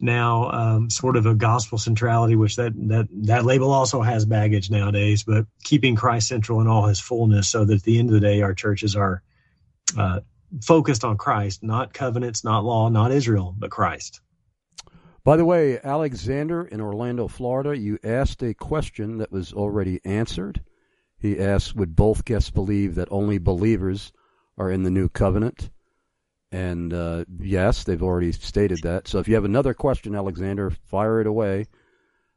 now 0.00 0.50
um, 0.50 0.90
sort 0.90 1.16
of 1.16 1.26
a 1.26 1.34
gospel 1.34 1.78
centrality, 1.78 2.36
which 2.36 2.56
that 2.56 2.72
that 2.88 3.08
that 3.26 3.44
label 3.44 3.72
also 3.72 4.02
has 4.02 4.24
baggage 4.24 4.70
nowadays. 4.70 5.24
But 5.24 5.46
keeping 5.62 5.96
Christ 5.96 6.28
central 6.28 6.60
in 6.60 6.66
all 6.66 6.86
His 6.86 7.00
fullness, 7.00 7.48
so 7.48 7.64
that 7.64 7.74
at 7.74 7.82
the 7.82 7.98
end 7.98 8.08
of 8.08 8.14
the 8.14 8.20
day, 8.20 8.42
our 8.42 8.54
churches 8.54 8.96
are 8.96 9.22
uh, 9.98 10.20
focused 10.62 11.04
on 11.04 11.16
Christ, 11.16 11.62
not 11.62 11.92
covenants, 11.92 12.44
not 12.44 12.64
law, 12.64 12.88
not 12.88 13.12
Israel, 13.12 13.54
but 13.58 13.70
Christ. 13.70 14.20
By 15.24 15.38
the 15.38 15.44
way, 15.44 15.80
Alexander 15.82 16.64
in 16.64 16.82
Orlando, 16.82 17.28
Florida, 17.28 17.76
you 17.76 17.98
asked 18.04 18.42
a 18.42 18.52
question 18.52 19.18
that 19.18 19.32
was 19.32 19.54
already 19.54 20.00
answered. 20.04 20.60
He 21.24 21.40
asks, 21.40 21.74
"Would 21.74 21.96
both 21.96 22.26
guests 22.26 22.50
believe 22.50 22.96
that 22.96 23.08
only 23.10 23.38
believers 23.38 24.12
are 24.58 24.70
in 24.70 24.82
the 24.82 24.90
new 24.90 25.08
covenant?" 25.08 25.70
And 26.52 26.92
uh, 26.92 27.24
yes, 27.40 27.82
they've 27.82 28.02
already 28.02 28.30
stated 28.32 28.82
that. 28.82 29.08
So 29.08 29.20
if 29.20 29.26
you 29.26 29.34
have 29.34 29.46
another 29.46 29.72
question, 29.72 30.14
Alexander, 30.14 30.68
fire 30.68 31.22
it 31.22 31.26
away 31.26 31.66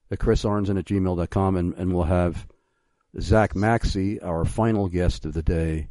at 0.09 0.19
chrisarnzen 0.19 0.79
at 0.79 0.85
gmail.com, 0.85 1.57
and, 1.57 1.73
and 1.73 1.93
we'll 1.93 2.05
have 2.05 2.47
Zach 3.19 3.55
Maxcey, 3.55 4.23
our 4.23 4.45
final 4.45 4.87
guest 4.87 5.25
of 5.25 5.33
the 5.33 5.43
day, 5.43 5.89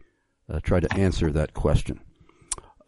uh, 0.48 0.60
try 0.60 0.80
to 0.80 0.92
answer 0.96 1.30
that 1.32 1.52
question. 1.52 2.00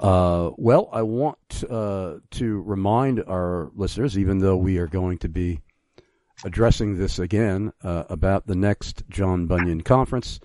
Uh, 0.00 0.52
well, 0.56 0.88
I 0.90 1.02
want 1.02 1.64
uh, 1.68 2.14
to 2.30 2.62
remind 2.62 3.22
our 3.24 3.70
listeners, 3.74 4.16
even 4.16 4.38
though 4.38 4.56
we 4.56 4.78
are 4.78 4.86
going 4.86 5.18
to 5.18 5.28
be 5.28 5.60
addressing 6.44 6.96
this 6.96 7.18
again 7.18 7.72
uh, 7.82 8.04
about 8.08 8.46
the 8.46 8.54
next 8.54 9.02
John 9.08 9.46
Bunyan 9.46 9.82
conference, 9.82 10.40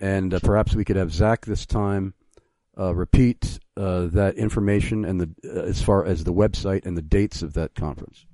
and 0.00 0.34
uh, 0.34 0.40
perhaps 0.40 0.74
we 0.74 0.84
could 0.84 0.96
have 0.96 1.12
Zach 1.12 1.46
this 1.46 1.66
time 1.66 2.14
uh, 2.78 2.94
repeat 2.94 3.58
uh, 3.76 4.06
that 4.06 4.36
information 4.36 5.04
and 5.04 5.20
the 5.20 5.30
uh, 5.44 5.62
as 5.62 5.82
far 5.82 6.04
as 6.04 6.24
the 6.24 6.32
website 6.32 6.86
and 6.86 6.96
the 6.96 7.02
dates 7.02 7.42
of 7.42 7.54
that 7.54 7.74
conference? 7.74 8.26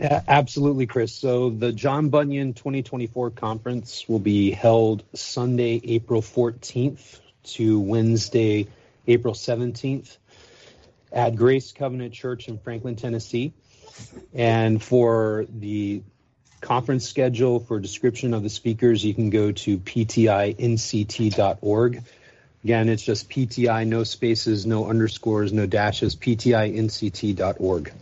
Yeah, 0.00 0.20
absolutely, 0.26 0.86
Chris. 0.86 1.14
So 1.14 1.50
the 1.50 1.72
John 1.72 2.08
Bunyan 2.08 2.54
2024 2.54 3.30
conference 3.30 4.08
will 4.08 4.18
be 4.18 4.50
held 4.50 5.04
Sunday, 5.14 5.80
April 5.84 6.22
14th 6.22 7.20
to 7.44 7.78
Wednesday, 7.78 8.66
April 9.06 9.34
17th 9.34 10.16
at 11.12 11.36
Grace 11.36 11.72
Covenant 11.72 12.14
Church 12.14 12.48
in 12.48 12.58
Franklin, 12.58 12.96
Tennessee. 12.96 13.52
And 14.34 14.82
for 14.82 15.46
the 15.48 16.02
conference 16.60 17.08
schedule 17.08 17.60
for 17.60 17.78
description 17.80 18.34
of 18.34 18.42
the 18.42 18.48
speakers, 18.48 19.04
you 19.04 19.14
can 19.14 19.30
go 19.30 19.52
to 19.52 19.78
ptinct.org. 19.78 20.72
Again, 22.64 22.88
it's 22.88 23.02
just 23.02 23.28
PTI, 23.28 23.86
no 23.86 24.04
spaces, 24.04 24.64
no 24.64 24.88
underscores, 24.88 25.52
no 25.52 25.66
dashes, 25.66 26.14
ptinct.org. 26.14 27.92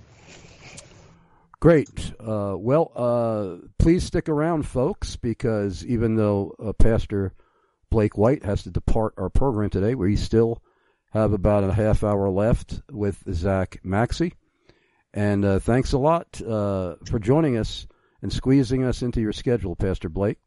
Great. 1.61 2.13
Uh, 2.21 2.55
well, 2.59 2.93
uh, 2.95 3.57
please 3.79 4.05
stick 4.05 4.29
around, 4.29 4.63
folks, 4.63 5.17
because 5.17 5.85
even 5.85 6.17
though 6.17 6.55
uh, 6.63 6.73
Pastor 6.73 7.33
Blake 7.91 8.17
White 8.17 8.45
has 8.45 8.63
to 8.63 8.71
depart 8.71 9.15
our 9.19 9.29
program 9.29 9.69
today, 9.69 9.95
we 9.95 10.17
still 10.17 10.63
have 11.13 11.33
about 11.33 11.65
a 11.65 11.73
half 11.73 12.05
hour 12.05 12.31
left 12.31 12.81
with 12.91 13.23
Zach 13.33 13.81
Maxcey. 13.85 14.33
And 15.13 15.45
uh, 15.45 15.59
thanks 15.59 15.93
a 15.93 15.99
lot 15.99 16.41
uh, 16.41 16.97
for 17.05 17.19
joining 17.19 17.57
us 17.57 17.87
and 18.23 18.33
squeezing 18.33 18.85
us 18.85 19.03
into 19.03 19.21
your 19.21 19.33
schedule, 19.33 19.75
Pastor 19.75 20.09
Blake. 20.09 20.39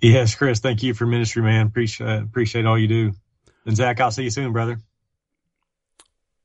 Yes, 0.00 0.34
Chris, 0.34 0.60
thank 0.60 0.82
you 0.82 0.94
for 0.94 1.06
ministry, 1.06 1.42
man. 1.42 1.66
Appreciate 1.66 2.22
appreciate 2.22 2.66
all 2.66 2.78
you 2.78 2.88
do. 2.88 3.12
And 3.64 3.74
Zach, 3.74 4.00
I'll 4.00 4.10
see 4.10 4.24
you 4.24 4.30
soon, 4.30 4.52
brother. 4.52 4.78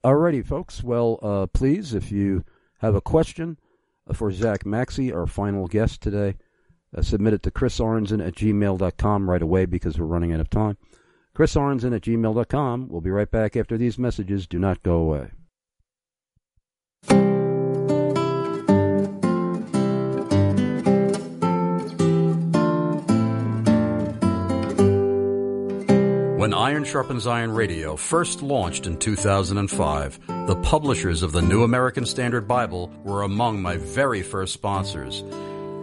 Alrighty, 0.04 0.46
folks. 0.46 0.82
Well, 0.82 1.20
uh, 1.22 1.48
please, 1.48 1.94
if 1.94 2.12
you 2.12 2.46
have 2.80 2.96
a 2.96 3.02
question 3.02 3.58
for 4.14 4.32
Zach 4.32 4.64
Maxcey, 4.64 5.14
our 5.14 5.28
final 5.28 5.68
guest 5.68 6.02
today, 6.02 6.38
uh, 6.96 7.02
submit 7.02 7.34
it 7.34 7.44
to 7.44 7.52
chrisarnzen 7.52 8.26
at 8.26 8.36
gmail.com 8.36 9.30
right 9.30 9.42
away 9.42 9.66
because 9.66 10.00
we're 10.00 10.06
running 10.06 10.32
out 10.32 10.40
of 10.40 10.50
time. 10.50 10.78
chrisarnzen 11.36 11.94
at 11.94 12.02
gmail.com. 12.02 12.88
We'll 12.88 13.02
be 13.02 13.12
right 13.12 13.30
back 13.30 13.58
after 13.58 13.78
these 13.78 14.00
messages. 14.00 14.48
Do 14.48 14.58
not 14.58 14.82
go 14.84 14.94
away. 14.94 15.32
When 26.50 26.58
Iron 26.58 26.84
Sharpens 26.84 27.28
Iron 27.28 27.52
Radio 27.52 27.96
first 27.96 28.42
launched 28.42 28.88
in 28.88 28.98
2005, 28.98 30.48
the 30.48 30.56
publishers 30.64 31.22
of 31.22 31.32
the 31.32 31.44
New 31.44 31.62
American 31.62 32.08
Standard 32.08 32.48
Bible 32.48 32.92
were 33.04 33.22
among 33.22 33.62
my 33.62 33.78
very 33.78 34.24
first 34.24 34.54
sponsors. 34.54 35.24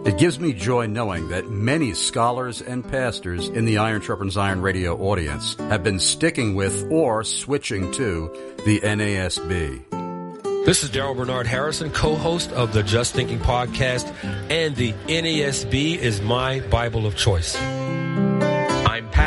It 0.05 0.17
gives 0.17 0.41
me 0.41 0.51
joy 0.51 0.87
knowing 0.87 1.29
that 1.29 1.49
many 1.49 1.93
scholars 1.93 2.61
and 2.61 2.85
pastors 2.85 3.47
in 3.47 3.63
the 3.63 3.77
Iron 3.77 4.01
Sharpens 4.01 4.35
Iron 4.35 4.59
radio 4.59 4.97
audience 4.97 5.55
have 5.55 5.85
been 5.85 5.99
sticking 5.99 6.53
with 6.53 6.91
or 6.91 7.23
switching 7.23 7.89
to 7.93 8.29
the 8.65 8.81
NASB. 8.81 10.65
This 10.65 10.83
is 10.83 10.89
Darrell 10.89 11.15
Bernard 11.15 11.47
Harrison, 11.47 11.91
co-host 11.91 12.51
of 12.51 12.73
the 12.73 12.83
Just 12.83 13.13
Thinking 13.13 13.39
podcast, 13.39 14.13
and 14.51 14.75
the 14.75 14.91
NASB 15.07 15.95
is 15.97 16.19
my 16.19 16.59
Bible 16.59 17.05
of 17.05 17.15
choice. 17.15 17.55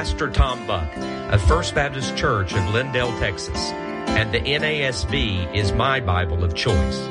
I'm 0.00 0.06
Pastor 0.06 0.30
Tom 0.30 0.66
Buck 0.66 0.96
of 1.30 1.42
First 1.42 1.74
Baptist 1.74 2.16
Church 2.16 2.54
of 2.54 2.62
Lindale, 2.72 3.20
Texas, 3.20 3.70
and 4.08 4.32
the 4.32 4.40
NASB 4.40 5.54
is 5.54 5.72
my 5.72 6.00
Bible 6.00 6.42
of 6.42 6.54
choice. 6.54 7.02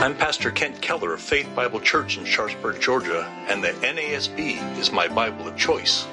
I'm 0.00 0.14
Pastor 0.16 0.52
Kent 0.52 0.80
Keller 0.80 1.14
of 1.14 1.20
Faith 1.20 1.52
Bible 1.56 1.80
Church 1.80 2.16
in 2.16 2.24
Sharpsburg, 2.24 2.80
Georgia, 2.80 3.24
and 3.48 3.64
the 3.64 3.70
NASB 3.70 4.78
is 4.78 4.92
my 4.92 5.08
Bible 5.08 5.48
of 5.48 5.56
choice. 5.56 6.06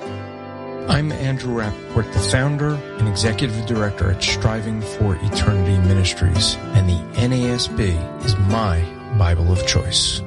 I'm 0.89 1.11
Andrew 1.11 1.53
Rappaport, 1.53 2.11
the 2.11 2.19
founder 2.19 2.73
and 2.97 3.07
executive 3.07 3.67
director 3.67 4.09
at 4.09 4.23
Striving 4.23 4.81
for 4.81 5.17
Eternity 5.17 5.77
Ministries, 5.87 6.55
and 6.73 6.89
the 6.89 7.19
NASB 7.21 8.25
is 8.25 8.35
my 8.49 8.81
Bible 9.19 9.51
of 9.51 9.67
choice. 9.67 10.23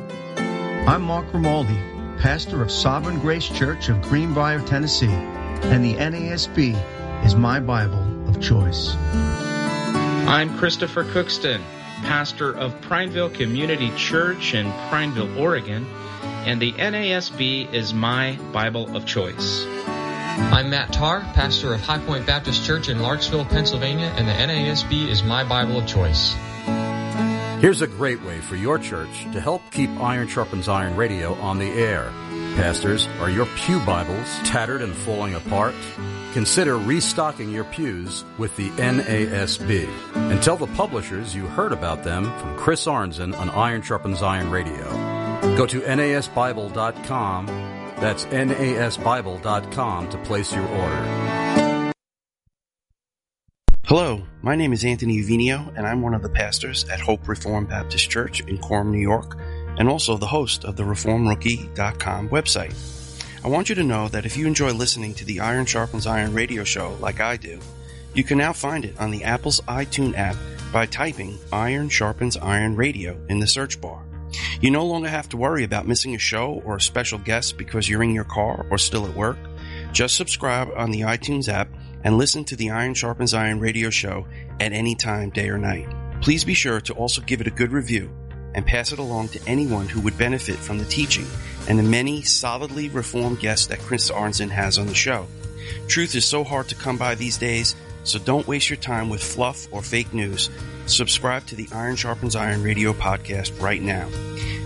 I'm 0.87 1.03
Mark 1.03 1.29
Grimaldi, 1.33 1.81
pastor 2.19 2.63
of 2.63 2.71
Sovereign 2.71 3.19
Grace 3.19 3.49
Church 3.49 3.89
of 3.89 4.01
Greenbrier, 4.03 4.61
Tennessee, 4.61 5.13
and 5.73 5.85
the 5.85 5.95
NASB 5.95 7.25
is 7.25 7.35
my 7.35 7.59
Bible 7.59 8.29
of 8.29 8.41
choice. 8.41 8.95
I'm 10.27 10.57
Christopher 10.59 11.05
Cookston, 11.05 11.63
pastor 12.03 12.55
of 12.55 12.81
Prineville 12.83 13.31
Community 13.31 13.91
Church 13.97 14.55
in 14.55 14.71
Prineville, 14.89 15.39
Oregon, 15.39 15.87
and 16.45 16.61
the 16.61 16.73
NASB 16.73 17.73
is 17.73 17.95
my 17.95 18.37
Bible 18.53 18.95
of 18.95 19.07
choice. 19.07 19.65
I'm 19.67 20.71
Matt 20.71 20.93
Tarr, 20.93 21.21
pastor 21.35 21.73
of 21.73 21.81
High 21.81 21.99
Point 21.99 22.27
Baptist 22.27 22.65
Church 22.65 22.89
in 22.89 22.99
Larksville, 22.99 23.49
Pennsylvania, 23.49 24.13
and 24.17 24.29
the 24.29 24.33
NASB 24.33 25.09
is 25.09 25.23
my 25.23 25.45
Bible 25.45 25.79
of 25.79 25.87
choice. 25.87 26.35
Here's 27.61 27.81
a 27.81 27.87
great 27.87 28.23
way 28.23 28.41
for 28.41 28.57
your 28.57 28.79
church 28.79 29.23
to 29.33 29.41
help 29.41 29.63
keep 29.71 29.89
Iron 30.01 30.29
Sharpens 30.29 30.69
Iron 30.69 30.97
Radio 30.97 31.35
on 31.35 31.59
the 31.59 31.71
air. 31.71 32.13
Pastors, 32.55 33.09
are 33.19 33.31
your 33.31 33.47
Pew 33.57 33.81
Bibles 33.81 34.39
tattered 34.45 34.81
and 34.81 34.95
falling 34.95 35.35
apart? 35.35 35.75
Consider 36.35 36.79
restocking 36.79 37.51
your 37.51 37.65
pews 37.65 38.25
with 38.39 38.57
the 38.57 38.71
NASB 38.71 39.89
and 40.15 40.41
tell 40.41 40.57
the 40.57 40.69
publishers 40.69 41.35
you 41.35 41.47
heard 41.47 41.73
about 41.73 42.05
them 42.05 42.25
from 42.39 42.57
Chris 42.57 42.87
Arnzen 42.87 43.37
on 43.37 43.51
Iron 43.51 43.83
Sharpens 43.83 44.23
Iron 44.23 44.51
Radio. 44.51 44.85
Go 45.57 45.67
to 45.67 45.81
nasbible.com. 45.81 47.47
That's 47.47 48.25
nasbible.com 48.27 50.09
to 50.11 50.19
place 50.19 50.55
your 50.55 50.69
order. 50.69 51.93
Hello, 53.87 54.23
my 54.43 54.55
name 54.57 54.73
is 54.73 54.85
Anthony 54.85 55.21
Uvinio, 55.23 55.77
and 55.77 55.87
I'm 55.87 56.03
one 56.03 56.15
of 56.15 56.23
the 56.23 56.31
pastors 56.31 56.85
at 56.89 57.01
Hope 57.01 57.27
Reformed 57.29 57.69
Baptist 57.69 58.09
Church 58.09 58.41
in 58.43 58.59
Coram, 58.59 58.91
New 58.91 58.99
York, 58.99 59.37
and 59.79 59.89
also 59.89 60.17
the 60.17 60.27
host 60.27 60.65
of 60.65 60.77
the 60.77 60.83
ReformRookie.com 60.83 62.29
website. 62.29 62.75
I 63.45 63.49
want 63.49 63.69
you 63.69 63.75
to 63.75 63.85
know 63.85 64.09
that 64.09 64.25
if 64.25 64.37
you 64.37 64.47
enjoy 64.47 64.73
listening 64.73 65.13
to 65.15 65.25
the 65.25 65.41
Iron 65.41 65.67
Sharpens 65.67 66.07
Iron 66.07 66.33
radio 66.33 66.65
show 66.65 66.97
like 67.01 67.21
I 67.21 67.37
do, 67.37 67.61
you 68.15 68.25
can 68.25 68.39
now 68.39 68.53
find 68.53 68.85
it 68.85 68.99
on 68.99 69.11
the 69.11 69.25
Apple's 69.25 69.61
iTunes 69.63 70.17
app 70.17 70.37
by 70.73 70.87
typing 70.87 71.39
Iron 71.53 71.89
Sharpens 71.89 72.37
Iron 72.37 72.75
Radio 72.75 73.19
in 73.29 73.41
the 73.41 73.47
search 73.47 73.81
bar. 73.81 74.03
You 74.61 74.71
no 74.71 74.87
longer 74.87 75.09
have 75.09 75.29
to 75.29 75.37
worry 75.37 75.63
about 75.63 75.87
missing 75.87 76.15
a 76.15 76.19
show 76.19 76.63
or 76.65 76.77
a 76.77 76.81
special 76.81 77.19
guest 77.19 77.59
because 77.59 77.89
you're 77.89 78.03
in 78.03 78.15
your 78.15 78.25
car 78.25 78.67
or 78.71 78.79
still 78.79 79.07
at 79.07 79.15
work. 79.15 79.37
Just 79.93 80.17
subscribe 80.17 80.71
on 80.77 80.91
the 80.91 81.03
iTunes 81.03 81.49
app 81.49 81.69
and 82.03 82.19
listen 82.19 82.45
to 82.45 82.57
the 82.57 82.71
Iron 82.71 82.95
Sharpens 82.95 83.35
Iron 83.35 83.61
radio 83.61 83.91
show 83.91 84.27
at 84.61 84.73
any 84.73 84.95
time, 84.95 85.31
day 85.31 85.49
or 85.49 85.59
night. 85.59 85.89
Please 86.21 86.45
be 86.45 86.55
sure 86.55 86.81
to 86.81 86.95
also 86.95 87.21
give 87.21 87.41
it 87.41 87.47
a 87.47 87.51
good 87.51 87.73
review 87.73 88.11
and 88.55 88.67
pass 88.67 88.93
it 88.93 88.99
along 88.99 89.29
to 89.29 89.41
anyone 89.47 89.89
who 89.89 90.01
would 90.01 90.17
benefit 90.17 90.57
from 90.57 90.79
the 90.79 90.85
teaching 90.85 91.27
and 91.69 91.79
the 91.79 91.83
many 91.83 92.23
solidly 92.23 92.89
reformed 92.89 93.41
guests 93.41 93.67
that 93.67 93.81
Chris 93.81 94.11
Arnzen 94.11 94.51
has 94.51 94.79
on 94.79 94.87
the 94.87 94.95
show. 94.95 95.27
Truth 95.89 96.15
is 96.15 96.25
so 96.25 96.45
hard 96.45 96.69
to 96.69 96.75
come 96.75 96.97
by 96.97 97.15
these 97.15 97.39
days, 97.39 97.75
so 98.05 98.19
don't 98.19 98.47
waste 98.47 98.69
your 98.69 98.77
time 98.77 99.09
with 99.09 99.23
fluff 99.23 99.67
or 99.73 99.83
fake 99.83 100.13
news. 100.13 100.51
Subscribe 100.87 101.47
to 101.47 101.57
the 101.57 101.69
Iron 101.73 101.97
Sharpens 101.97 102.37
Iron 102.37 102.63
radio 102.63 102.93
podcast 102.93 103.61
right 103.61 103.81
now. 103.81 104.09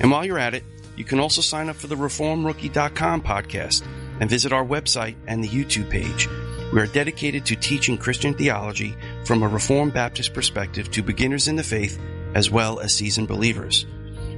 And 0.01 0.11
while 0.11 0.25
you're 0.25 0.39
at 0.39 0.55
it, 0.55 0.65
you 0.97 1.05
can 1.05 1.21
also 1.21 1.41
sign 1.41 1.69
up 1.69 1.77
for 1.77 1.87
the 1.87 1.95
ReformRookie.com 1.95 3.23
podcast 3.23 3.87
and 4.21 4.29
visit 4.29 4.53
our 4.53 4.65
website 4.65 5.15
and 5.29 5.43
the 5.43 5.49
YouTube 5.49 5.89
page. 5.91 6.29
We 6.73 6.81
are 6.81 6.87
dedicated 6.87 7.47
to 7.47 7.57
teaching 7.57 7.97
Christian 7.97 8.35
theology 8.35 8.97
from 9.25 9.43
a 9.43 9.49
Reformed 9.49 9.95
Baptist 9.95 10.35
perspective 10.35 10.91
to 10.91 11.03
beginners 11.03 11.47
in 11.47 11.57
the 11.57 11.63
faith 11.63 11.99
as 12.35 12.51
well 12.51 12.81
as 12.81 12.95
seasoned 12.95 13.29
believers. 13.29 13.87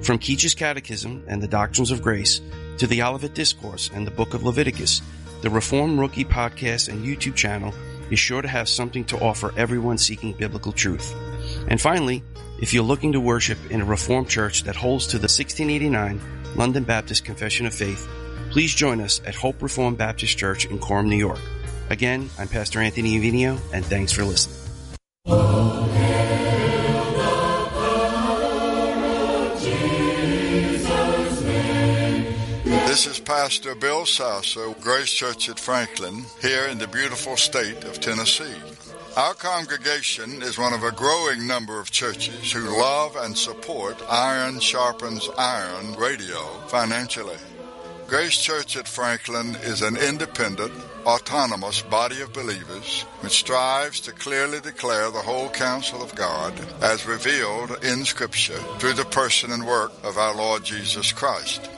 From 0.03 0.19
Keach's 0.19 0.55
Catechism 0.55 1.25
and 1.27 1.43
the 1.43 1.49
Doctrines 1.49 1.91
of 1.91 2.03
Grace 2.03 2.41
to 2.79 2.87
the 2.87 3.03
Olivet 3.03 3.35
Discourse 3.35 3.91
and 3.93 4.07
the 4.07 4.11
Book 4.11 4.35
of 4.35 4.43
Leviticus, 4.43 5.03
the 5.43 5.51
Reform 5.51 5.99
Rookie 5.99 6.25
podcast 6.25 6.89
and 6.89 7.05
YouTube 7.05 7.35
channel 7.35 7.75
is 8.11 8.19
sure 8.19 8.43
to 8.43 8.49
have 8.49 8.69
something 8.69 9.05
to 9.05 9.19
offer 9.21 9.53
everyone 9.57 9.99
seeking 9.99 10.33
biblical 10.33 10.73
truth. 10.73 11.15
And 11.69 11.81
finally, 11.81 12.23
if 12.61 12.75
you're 12.75 12.83
looking 12.83 13.13
to 13.13 13.21
worship 13.21 13.59
in 13.71 13.81
a 13.81 13.85
Reformed 13.85 14.29
church 14.29 14.65
that 14.65 14.77
holds 14.77 15.07
to 15.09 15.19
the 15.19 15.29
1689 15.29 16.21
London 16.57 16.85
Baptist 16.85 17.25
Confession 17.25 17.67
of 17.67 17.75
Faith, 17.75 18.09
please 18.51 18.75
join 18.75 19.01
us 19.01 19.21
at 19.25 19.35
Hope 19.35 19.63
Reformed 19.63 19.99
Baptist 19.99 20.37
Church 20.37 20.67
in 20.67 20.79
Coram, 20.79 21.09
New 21.09 21.17
York. 21.17 21.41
Again, 21.89 22.29
I'm 22.39 22.49
Pastor 22.49 22.81
Anthony 22.81 23.19
Uvinio, 23.19 23.61
and 23.73 23.85
thanks 23.85 24.13
for 24.13 24.25
listening. 24.25 25.90
This 32.91 33.07
is 33.07 33.21
Pastor 33.21 33.77
Bill 33.77 34.05
Sasser, 34.05 34.75
Grace 34.81 35.13
Church 35.13 35.49
at 35.49 35.61
Franklin, 35.61 36.25
here 36.43 36.67
in 36.67 36.79
the 36.79 36.89
beautiful 36.89 37.37
state 37.37 37.85
of 37.85 38.01
Tennessee. 38.01 38.57
Our 39.17 39.33
congregation 39.35 40.43
is 40.43 40.59
one 40.59 40.73
of 40.73 40.83
a 40.83 40.91
growing 40.91 41.47
number 41.47 41.79
of 41.79 41.93
churches 41.93 42.51
who 42.51 42.77
love 42.81 43.15
and 43.15 43.39
support 43.39 44.03
Iron 44.11 44.59
Sharpens 44.59 45.29
Iron 45.39 45.93
radio 46.01 46.43
financially. 46.67 47.37
Grace 48.09 48.43
Church 48.43 48.77
at 48.77 48.89
Franklin 48.89 49.55
is 49.63 49.83
an 49.83 49.97
independent, 49.97 50.73
autonomous 51.07 51.83
body 51.83 52.21
of 52.23 52.33
believers 52.33 53.03
which 53.21 53.39
strives 53.39 54.01
to 54.01 54.11
clearly 54.11 54.59
declare 54.59 55.13
the 55.13 55.23
whole 55.23 55.49
counsel 55.51 56.03
of 56.03 56.17
God 56.17 56.53
as 56.83 57.07
revealed 57.07 57.85
in 57.85 58.05
Scripture 58.05 58.59
through 58.81 58.95
the 58.95 59.05
person 59.05 59.53
and 59.53 59.65
work 59.65 59.93
of 60.03 60.19
our 60.19 60.35
Lord 60.35 60.65
Jesus 60.65 61.13
Christ. 61.13 61.71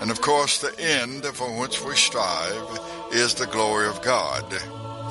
And 0.00 0.10
of 0.10 0.20
course, 0.20 0.60
the 0.60 0.78
end 0.80 1.24
for 1.26 1.60
which 1.60 1.84
we 1.84 1.94
strive 1.94 2.78
is 3.12 3.34
the 3.34 3.46
glory 3.46 3.86
of 3.86 4.02
God. 4.02 4.44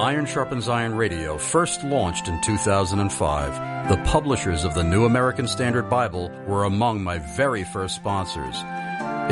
Iron 0.04 0.26
Sharpens 0.26 0.68
Iron 0.68 0.94
Radio 0.94 1.38
first 1.38 1.82
launched 1.82 2.28
in 2.28 2.38
2005, 2.42 3.88
the 3.88 3.96
publishers 4.04 4.62
of 4.62 4.74
the 4.74 4.84
New 4.84 5.06
American 5.06 5.48
Standard 5.48 5.88
Bible 5.88 6.30
were 6.46 6.64
among 6.64 7.02
my 7.02 7.16
very 7.16 7.64
first 7.64 7.94
sponsors. 7.94 8.54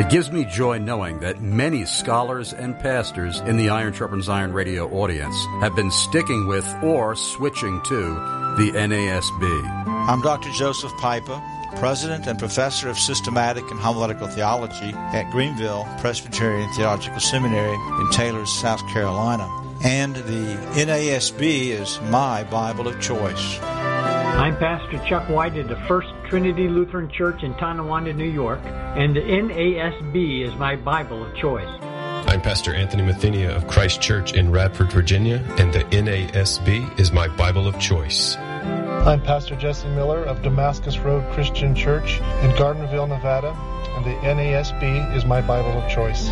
It 0.01 0.09
gives 0.09 0.33
me 0.33 0.47
joy 0.47 0.79
knowing 0.79 1.19
that 1.19 1.43
many 1.43 1.85
scholars 1.85 2.55
and 2.55 2.79
pastors 2.79 3.41
in 3.41 3.59
the 3.59 3.69
Iron 3.69 3.93
Sharpens 3.93 4.31
Iron 4.31 4.55
Radio 4.55 4.89
audience 4.89 5.37
have 5.61 5.77
been 5.77 5.91
sticking 5.91 6.47
with 6.47 6.67
or 6.83 7.17
switching 7.17 7.83
to 7.89 8.15
the 8.57 8.73
NASB. 8.75 9.87
I'm 10.09 10.23
Dr. 10.23 10.49
Joseph 10.53 10.93
Pipa, 10.93 11.43
President 11.77 12.27
and 12.27 12.39
Professor 12.39 12.89
of 12.89 12.99
Systematic 12.99 13.71
and 13.71 13.79
Homiletical 13.79 14.29
Theology 14.29 14.95
at 14.95 15.31
Greenville 15.33 15.87
Presbyterian 15.99 16.73
Theological 16.73 17.21
Seminary 17.21 17.75
in 17.75 18.11
Taylor, 18.11 18.47
South 18.47 18.81
Carolina. 18.89 19.62
And 19.85 20.15
the 20.15 20.57
NASB 20.75 21.71
is 21.71 22.01
my 22.03 22.45
Bible 22.45 22.87
of 22.87 23.01
choice. 23.01 23.59
I'm 23.61 24.57
Pastor 24.57 24.97
Chuck 25.09 25.29
White 25.29 25.57
of 25.57 25.69
the 25.69 25.77
First 25.89 26.09
Trinity 26.29 26.69
Lutheran 26.69 27.11
Church 27.11 27.43
in 27.43 27.53
Tonawanda, 27.55 28.13
New 28.13 28.31
York, 28.31 28.61
and 28.65 29.17
the 29.17 29.21
NASB 29.21 30.47
is 30.47 30.55
my 30.55 30.77
Bible 30.77 31.25
of 31.25 31.35
choice. 31.35 31.69
I'm 31.83 32.41
Pastor 32.41 32.73
Anthony 32.73 33.03
Mathenia 33.03 33.51
of 33.57 33.67
Christ 33.67 34.01
Church 34.01 34.35
in 34.35 34.53
Radford, 34.53 34.93
Virginia, 34.93 35.45
and 35.59 35.75
the 35.75 35.83
NASB 35.87 37.01
is 37.01 37.11
my 37.11 37.27
Bible 37.27 37.67
of 37.67 37.77
choice. 37.81 38.37
I'm 38.37 39.21
Pastor 39.21 39.57
Jesse 39.57 39.89
Miller 39.89 40.23
of 40.23 40.43
Damascus 40.43 40.97
Road 40.99 41.29
Christian 41.33 41.75
Church 41.75 42.19
in 42.21 42.53
Gardnerville, 42.53 43.09
Nevada, 43.09 43.51
and 43.97 44.05
the 44.05 44.15
NASB 44.29 45.17
is 45.17 45.25
my 45.25 45.41
Bible 45.41 45.73
of 45.73 45.91
choice. 45.91 46.29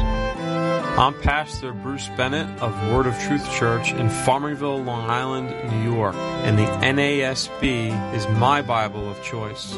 I'm 0.99 1.15
Pastor 1.21 1.73
Bruce 1.73 2.09
Bennett 2.17 2.61
of 2.61 2.75
Word 2.93 3.07
of 3.07 3.19
Truth 3.21 3.51
Church 3.53 3.93
in 3.93 4.09
Farmingville, 4.09 4.85
Long 4.85 5.09
Island, 5.09 5.49
New 5.71 5.95
York, 5.95 6.15
and 6.15 6.59
the 6.59 6.65
NASB 6.65 8.15
is 8.15 8.29
my 8.29 8.61
Bible 8.61 9.09
of 9.11 9.23
choice. 9.23 9.75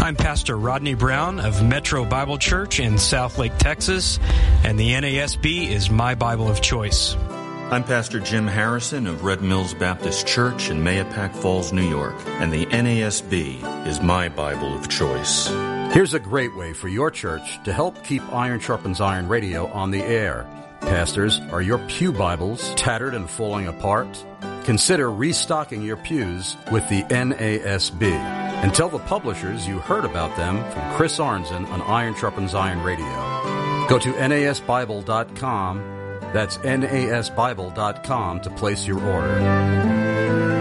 I'm 0.00 0.16
Pastor 0.16 0.56
Rodney 0.56 0.94
Brown 0.94 1.40
of 1.40 1.62
Metro 1.62 2.04
Bible 2.04 2.38
Church 2.38 2.80
in 2.80 2.94
Southlake, 2.94 3.58
Texas, 3.58 4.18
and 4.64 4.78
the 4.78 4.92
NASB 4.92 5.68
is 5.68 5.90
my 5.90 6.14
Bible 6.14 6.48
of 6.48 6.62
choice. 6.62 7.16
I'm 7.70 7.82
Pastor 7.82 8.20
Jim 8.20 8.46
Harrison 8.46 9.06
of 9.08 9.24
Red 9.24 9.42
Mills 9.42 9.74
Baptist 9.74 10.26
Church 10.26 10.70
in 10.70 10.82
Mahopac 10.82 11.34
Falls, 11.34 11.72
New 11.72 11.88
York, 11.88 12.14
and 12.38 12.52
the 12.52 12.66
NASB 12.66 13.86
is 13.86 14.00
my 14.00 14.28
Bible 14.28 14.72
of 14.74 14.88
choice. 14.88 15.50
Here's 15.92 16.14
a 16.14 16.20
great 16.20 16.54
way 16.54 16.72
for 16.74 16.88
your 16.88 17.10
church 17.10 17.62
to 17.64 17.72
help 17.72 18.04
keep 18.04 18.22
Iron 18.32 18.60
Sharpens 18.60 19.00
Iron 19.00 19.28
Radio 19.28 19.66
on 19.68 19.90
the 19.90 20.02
air. 20.02 20.46
Pastors, 20.80 21.40
are 21.50 21.62
your 21.62 21.78
Pew 21.88 22.12
Bibles 22.12 22.74
tattered 22.74 23.14
and 23.14 23.28
falling 23.30 23.66
apart? 23.66 24.24
Consider 24.64 25.10
restocking 25.10 25.82
your 25.82 25.96
pews 25.96 26.56
with 26.70 26.86
the 26.90 27.02
NASB. 27.04 28.02
And 28.02 28.74
tell 28.74 28.90
the 28.90 28.98
publishers 29.00 29.66
you 29.66 29.78
heard 29.78 30.04
about 30.04 30.36
them 30.36 30.58
from 30.70 30.94
Chris 30.96 31.18
Arnzen 31.18 31.66
on 31.70 31.80
Iron 31.82 32.14
Sharpens 32.14 32.54
Iron 32.54 32.82
Radio. 32.82 33.06
Go 33.88 33.98
to 33.98 34.12
nasbible.com. 34.12 35.78
That's 36.32 36.58
nasbible.com 36.58 38.40
to 38.40 38.50
place 38.50 38.86
your 38.86 39.02
order. 39.02 40.55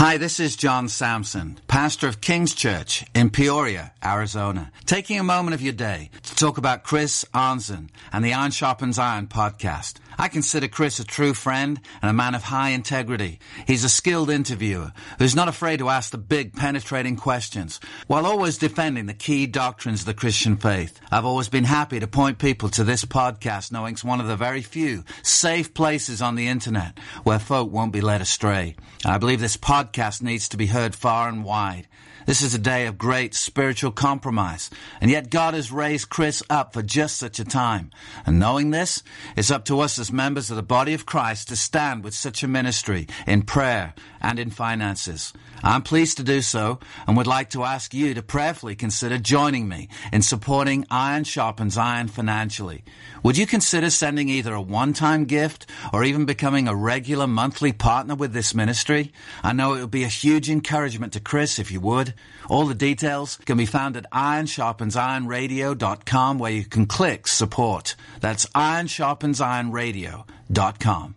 Hi, 0.00 0.16
this 0.16 0.40
is 0.40 0.56
John 0.56 0.88
Sampson, 0.88 1.58
pastor 1.68 2.08
of 2.08 2.22
King's 2.22 2.54
Church 2.54 3.04
in 3.14 3.28
Peoria, 3.28 3.92
Arizona, 4.02 4.72
taking 4.86 5.20
a 5.20 5.22
moment 5.22 5.52
of 5.52 5.60
your 5.60 5.74
day 5.74 6.08
to 6.22 6.34
talk 6.36 6.56
about 6.56 6.84
Chris 6.84 7.26
Arnzen 7.34 7.90
and 8.10 8.24
the 8.24 8.32
Iron 8.32 8.50
Sharpens 8.50 8.98
Iron 8.98 9.26
podcast. 9.26 9.96
I 10.20 10.28
consider 10.28 10.68
Chris 10.68 11.00
a 11.00 11.04
true 11.04 11.32
friend 11.32 11.80
and 12.02 12.10
a 12.10 12.12
man 12.12 12.34
of 12.34 12.42
high 12.42 12.70
integrity. 12.70 13.40
He's 13.66 13.84
a 13.84 13.88
skilled 13.88 14.28
interviewer 14.28 14.92
who's 15.18 15.34
not 15.34 15.48
afraid 15.48 15.78
to 15.78 15.88
ask 15.88 16.10
the 16.10 16.18
big 16.18 16.52
penetrating 16.54 17.16
questions 17.16 17.80
while 18.06 18.26
always 18.26 18.58
defending 18.58 19.06
the 19.06 19.14
key 19.14 19.46
doctrines 19.46 20.00
of 20.00 20.06
the 20.06 20.12
Christian 20.12 20.58
faith. 20.58 21.00
I've 21.10 21.24
always 21.24 21.48
been 21.48 21.64
happy 21.64 22.00
to 22.00 22.06
point 22.06 22.38
people 22.38 22.68
to 22.68 22.84
this 22.84 23.06
podcast 23.06 23.72
knowing 23.72 23.94
it's 23.94 24.04
one 24.04 24.20
of 24.20 24.26
the 24.26 24.36
very 24.36 24.60
few 24.60 25.04
safe 25.22 25.72
places 25.72 26.20
on 26.20 26.34
the 26.34 26.48
internet 26.48 26.98
where 27.24 27.38
folk 27.38 27.72
won't 27.72 27.94
be 27.94 28.02
led 28.02 28.20
astray. 28.20 28.76
I 29.06 29.16
believe 29.16 29.40
this 29.40 29.56
podcast 29.56 30.20
needs 30.20 30.50
to 30.50 30.58
be 30.58 30.66
heard 30.66 30.94
far 30.94 31.30
and 31.30 31.44
wide. 31.44 31.88
This 32.30 32.42
is 32.42 32.54
a 32.54 32.60
day 32.60 32.86
of 32.86 32.96
great 32.96 33.34
spiritual 33.34 33.90
compromise. 33.90 34.70
And 35.00 35.10
yet 35.10 35.30
God 35.30 35.54
has 35.54 35.72
raised 35.72 36.10
Chris 36.10 36.44
up 36.48 36.72
for 36.72 36.80
just 36.80 37.16
such 37.16 37.40
a 37.40 37.44
time. 37.44 37.90
And 38.24 38.38
knowing 38.38 38.70
this, 38.70 39.02
it's 39.36 39.50
up 39.50 39.64
to 39.64 39.80
us 39.80 39.98
as 39.98 40.12
members 40.12 40.48
of 40.48 40.54
the 40.54 40.62
body 40.62 40.94
of 40.94 41.06
Christ 41.06 41.48
to 41.48 41.56
stand 41.56 42.04
with 42.04 42.14
such 42.14 42.44
a 42.44 42.46
ministry 42.46 43.08
in 43.26 43.42
prayer 43.42 43.94
and 44.20 44.38
in 44.38 44.50
finances. 44.50 45.32
I'm 45.62 45.82
pleased 45.82 46.16
to 46.16 46.22
do 46.22 46.40
so 46.42 46.78
and 47.06 47.16
would 47.16 47.26
like 47.26 47.50
to 47.50 47.64
ask 47.64 47.92
you 47.92 48.14
to 48.14 48.22
prayerfully 48.22 48.76
consider 48.76 49.18
joining 49.18 49.68
me 49.68 49.88
in 50.12 50.22
supporting 50.22 50.86
Iron 50.90 51.24
Sharpens 51.24 51.76
Iron 51.76 52.06
financially. 52.08 52.84
Would 53.22 53.36
you 53.36 53.46
consider 53.46 53.90
sending 53.90 54.28
either 54.28 54.54
a 54.54 54.62
one-time 54.62 55.26
gift 55.26 55.66
or 55.92 56.04
even 56.04 56.24
becoming 56.24 56.68
a 56.68 56.74
regular 56.74 57.26
monthly 57.26 57.72
partner 57.72 58.14
with 58.14 58.32
this 58.32 58.54
ministry? 58.54 59.12
I 59.42 59.52
know 59.52 59.74
it 59.74 59.80
would 59.80 59.90
be 59.90 60.04
a 60.04 60.08
huge 60.08 60.48
encouragement 60.48 61.12
to 61.14 61.20
Chris 61.20 61.58
if 61.58 61.70
you 61.70 61.80
would. 61.80 62.14
All 62.48 62.66
the 62.66 62.74
details 62.74 63.36
can 63.44 63.58
be 63.58 63.66
found 63.66 63.96
at 63.96 64.10
ironsharpensironradio.com 64.10 66.38
where 66.38 66.52
you 66.52 66.64
can 66.64 66.86
click 66.86 67.28
support. 67.28 67.94
That's 68.20 68.46
ironsharpensironradio.com. 68.46 71.14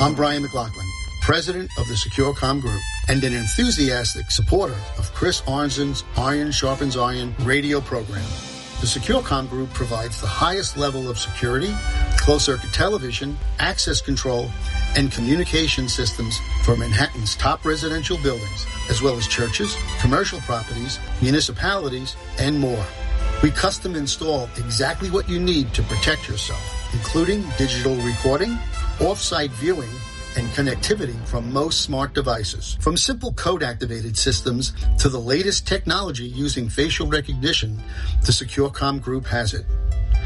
I'm 0.00 0.14
Brian 0.14 0.42
McLaughlin, 0.42 0.86
president 1.22 1.70
of 1.78 1.86
the 1.86 1.94
SecureCom 1.94 2.60
Group 2.60 2.80
and 3.08 3.22
an 3.22 3.32
enthusiastic 3.32 4.28
supporter 4.28 4.76
of 4.98 5.14
Chris 5.14 5.40
Arnzen's 5.46 6.02
Iron 6.16 6.50
Sharpens 6.50 6.96
Iron 6.96 7.32
radio 7.42 7.80
program. 7.80 8.24
The 8.80 8.86
SecureCom 8.86 9.48
Group 9.48 9.72
provides 9.72 10.20
the 10.20 10.26
highest 10.26 10.76
level 10.76 11.08
of 11.08 11.16
security, 11.16 11.72
closed-circuit 12.18 12.72
television, 12.72 13.38
access 13.60 14.00
control, 14.00 14.50
and 14.96 15.12
communication 15.12 15.88
systems 15.88 16.38
for 16.64 16.76
Manhattan's 16.76 17.36
top 17.36 17.64
residential 17.64 18.18
buildings, 18.18 18.66
as 18.90 19.00
well 19.00 19.16
as 19.16 19.28
churches, 19.28 19.76
commercial 20.00 20.40
properties, 20.40 20.98
municipalities, 21.22 22.16
and 22.40 22.58
more. 22.58 22.84
We 23.44 23.52
custom 23.52 23.94
install 23.94 24.48
exactly 24.56 25.10
what 25.10 25.28
you 25.28 25.38
need 25.38 25.72
to 25.74 25.82
protect 25.84 26.28
yourself, 26.28 26.62
including 26.92 27.44
digital 27.58 27.94
recording, 27.96 28.58
off-site 29.00 29.50
viewing, 29.52 29.90
and 30.36 30.48
connectivity 30.48 31.16
from 31.26 31.52
most 31.52 31.82
smart 31.82 32.14
devices. 32.14 32.76
From 32.80 32.96
simple 32.96 33.32
code-activated 33.32 34.16
systems 34.16 34.72
to 34.98 35.08
the 35.08 35.20
latest 35.20 35.66
technology 35.66 36.24
using 36.24 36.68
facial 36.68 37.06
recognition, 37.06 37.82
the 38.22 38.32
SecureCom 38.32 39.00
Group 39.00 39.26
has 39.26 39.54
it. 39.54 39.66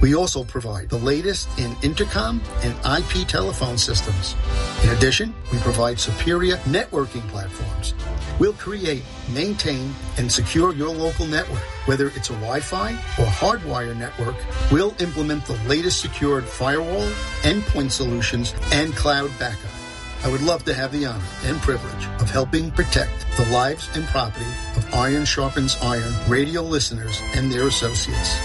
We 0.00 0.14
also 0.14 0.44
provide 0.44 0.90
the 0.90 0.98
latest 0.98 1.48
in 1.58 1.76
intercom 1.82 2.40
and 2.62 2.74
IP 2.86 3.26
telephone 3.26 3.76
systems. 3.76 4.36
In 4.84 4.90
addition, 4.90 5.34
we 5.52 5.58
provide 5.58 5.98
superior 5.98 6.56
networking 6.58 7.26
platforms. 7.28 7.94
We'll 8.38 8.52
create, 8.52 9.02
maintain, 9.28 9.92
and 10.16 10.30
secure 10.30 10.72
your 10.72 10.94
local 10.94 11.26
network. 11.26 11.64
Whether 11.86 12.08
it's 12.08 12.30
a 12.30 12.34
Wi-Fi 12.34 12.92
or 12.92 13.26
hardwire 13.26 13.96
network, 13.96 14.36
we'll 14.70 14.94
implement 15.00 15.44
the 15.46 15.58
latest 15.66 16.00
secured 16.00 16.44
firewall, 16.44 17.08
endpoint 17.42 17.90
solutions, 17.90 18.54
and 18.70 18.94
cloud 18.94 19.30
backup. 19.40 19.77
I 20.24 20.28
would 20.28 20.42
love 20.42 20.64
to 20.64 20.74
have 20.74 20.90
the 20.90 21.06
honor 21.06 21.22
and 21.44 21.60
privilege 21.60 22.06
of 22.20 22.28
helping 22.28 22.72
protect 22.72 23.24
the 23.36 23.44
lives 23.46 23.88
and 23.94 24.04
property 24.08 24.50
of 24.76 24.92
Iron 24.92 25.24
Sharpens 25.24 25.76
Iron 25.80 26.12
radio 26.28 26.62
listeners 26.62 27.20
and 27.34 27.52
their 27.52 27.68
associates. 27.68 28.36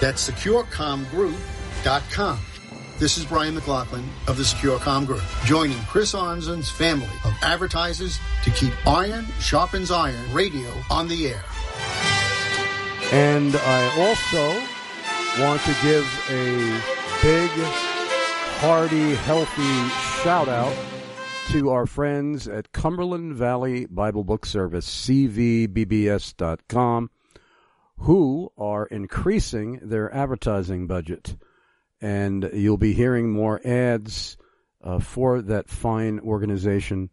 That's 0.00 0.30
securecomgroup.com. 0.30 1.53
This 2.98 3.18
is 3.18 3.26
Brian 3.26 3.54
McLaughlin 3.54 4.08
of 4.26 4.38
the 4.38 4.42
SecureCom 4.42 5.04
Group, 5.06 5.20
joining 5.44 5.76
Chris 5.84 6.14
Arnzen's 6.14 6.70
family 6.70 7.10
of 7.26 7.34
advertisers 7.42 8.18
to 8.42 8.50
keep 8.52 8.72
Iron 8.86 9.26
Sharpens 9.38 9.90
Iron 9.90 10.32
radio 10.32 10.70
on 10.90 11.08
the 11.08 11.26
air. 11.26 11.44
And 13.12 13.54
I 13.54 13.84
also 14.00 14.62
want 15.42 15.60
to 15.60 15.76
give 15.82 16.06
a 16.30 16.56
big, 17.20 17.50
hearty, 18.60 19.14
healthy 19.16 19.88
shout 20.22 20.48
out 20.48 20.74
to 21.50 21.68
our 21.68 21.84
friends 21.84 22.48
at 22.48 22.72
Cumberland 22.72 23.34
Valley 23.34 23.84
Bible 23.84 24.24
Book 24.24 24.46
Service, 24.46 24.88
cvbbs.com, 25.06 26.30
who 27.98 28.50
are 28.56 28.86
increasing 28.86 29.80
their 29.82 30.10
advertising 30.14 30.86
budget 30.86 31.36
and 32.04 32.50
you'll 32.52 32.76
be 32.76 32.92
hearing 32.92 33.32
more 33.32 33.66
ads 33.66 34.36
uh, 34.82 34.98
for 34.98 35.40
that 35.40 35.70
fine 35.70 36.20
organization 36.20 37.08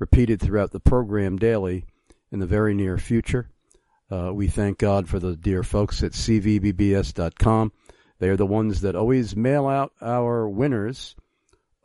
repeated 0.00 0.40
throughout 0.40 0.72
the 0.72 0.80
program 0.80 1.36
daily 1.36 1.84
in 2.32 2.40
the 2.40 2.46
very 2.46 2.74
near 2.74 2.98
future. 2.98 3.48
Uh, 4.10 4.32
we 4.34 4.48
thank 4.48 4.78
God 4.78 5.08
for 5.08 5.20
the 5.20 5.36
dear 5.36 5.62
folks 5.62 6.02
at 6.02 6.10
cvbbs.com. 6.10 7.70
They 8.18 8.28
are 8.30 8.36
the 8.36 8.44
ones 8.44 8.80
that 8.80 8.96
always 8.96 9.36
mail 9.36 9.68
out 9.68 9.92
our 10.00 10.48
winners 10.48 11.14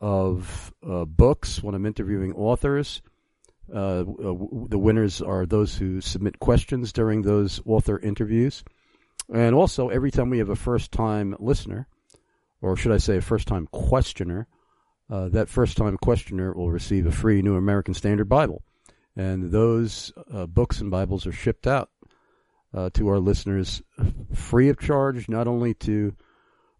of 0.00 0.74
uh, 0.84 1.04
books 1.04 1.62
when 1.62 1.76
I'm 1.76 1.86
interviewing 1.86 2.32
authors. 2.32 3.02
Uh, 3.72 4.02
the 4.02 4.78
winners 4.80 5.22
are 5.22 5.46
those 5.46 5.76
who 5.76 6.00
submit 6.00 6.40
questions 6.40 6.92
during 6.92 7.22
those 7.22 7.60
author 7.64 8.00
interviews. 8.00 8.64
And 9.32 9.54
also, 9.54 9.90
every 9.90 10.10
time 10.10 10.28
we 10.28 10.38
have 10.38 10.48
a 10.48 10.56
first 10.56 10.90
time 10.90 11.36
listener, 11.38 11.86
or 12.60 12.76
should 12.76 12.92
I 12.92 12.98
say 12.98 13.16
a 13.16 13.22
first 13.22 13.48
time 13.48 13.68
questioner, 13.70 14.46
uh, 15.10 15.28
that 15.28 15.48
first 15.48 15.76
time 15.76 15.96
questioner 15.96 16.52
will 16.52 16.70
receive 16.70 17.06
a 17.06 17.12
free 17.12 17.42
New 17.42 17.56
American 17.56 17.94
Standard 17.94 18.28
Bible. 18.28 18.62
And 19.16 19.50
those 19.50 20.12
uh, 20.32 20.46
books 20.46 20.80
and 20.80 20.90
Bibles 20.90 21.26
are 21.26 21.32
shipped 21.32 21.66
out 21.66 21.90
uh, 22.74 22.90
to 22.94 23.08
our 23.08 23.18
listeners 23.18 23.82
free 24.34 24.68
of 24.68 24.78
charge, 24.78 25.28
not 25.28 25.48
only 25.48 25.74
to 25.74 26.14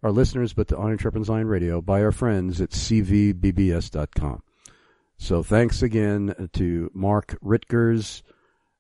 our 0.03 0.13
listeners, 0.13 0.53
but 0.53 0.69
to 0.69 0.79
Iron 0.79 0.99
Sharpens 0.99 1.31
Iron 1.31 1.49
Radio 1.49 1.81
by 1.81 2.03
our 2.03 2.13
friends 2.13 2.61
at 2.61 2.71
cvbbs.com. 2.71 4.43
So 5.17 5.43
thanks 5.43 5.83
again 5.83 6.49
to 6.53 6.91
Mark 6.95 7.37
Ritgers, 7.43 8.23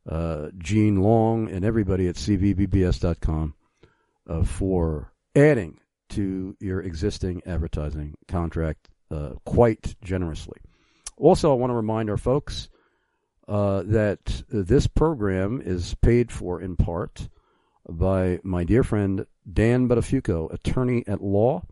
uh, 0.08 0.48
Gene 0.56 1.02
Long, 1.02 1.50
and 1.50 1.64
everybody 1.64 2.06
at 2.06 2.14
cvbbs.com 2.14 3.54
uh, 4.28 4.44
for 4.44 5.12
adding 5.34 5.80
to 6.10 6.56
your 6.60 6.80
existing 6.80 7.42
advertising 7.46 8.14
contract 8.26 8.88
uh, 9.10 9.32
quite 9.44 9.94
generously. 10.02 10.58
Also, 11.16 11.50
I 11.50 11.54
want 11.54 11.70
to 11.70 11.74
remind 11.76 12.10
our 12.10 12.16
folks 12.16 12.68
uh, 13.48 13.82
that 13.86 14.42
this 14.48 14.86
program 14.86 15.60
is 15.64 15.94
paid 15.94 16.30
for 16.30 16.60
in 16.60 16.76
part 16.76 17.28
by 17.88 18.38
my 18.42 18.64
dear 18.64 18.84
friend 18.84 19.26
Dan 19.50 19.88
Buttafuoco, 19.88 20.52
attorney 20.52 21.02
at 21.06 21.22
law 21.22 21.62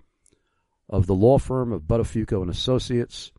of 0.88 1.06
the 1.06 1.14
law 1.14 1.38
firm 1.38 1.72
of 1.72 1.82
Buttafuoco 1.82 2.40
and 2.40 2.50
Associates. 2.50 3.32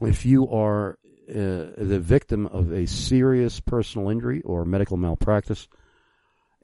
If 0.00 0.26
you 0.26 0.48
are 0.50 0.98
uh, 1.28 1.72
the 1.76 2.00
victim 2.00 2.46
of 2.46 2.72
a 2.72 2.86
serious 2.86 3.60
personal 3.60 4.10
injury 4.10 4.42
or 4.42 4.64
medical 4.64 4.96
malpractice, 4.96 5.68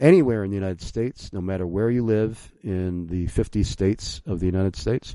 anywhere 0.00 0.44
in 0.44 0.50
the 0.50 0.56
United 0.56 0.80
States, 0.80 1.32
no 1.32 1.40
matter 1.40 1.66
where 1.66 1.90
you 1.90 2.04
live 2.04 2.52
in 2.62 3.06
the 3.06 3.26
50 3.26 3.62
states 3.62 4.22
of 4.26 4.40
the 4.40 4.46
United 4.46 4.76
States, 4.76 5.14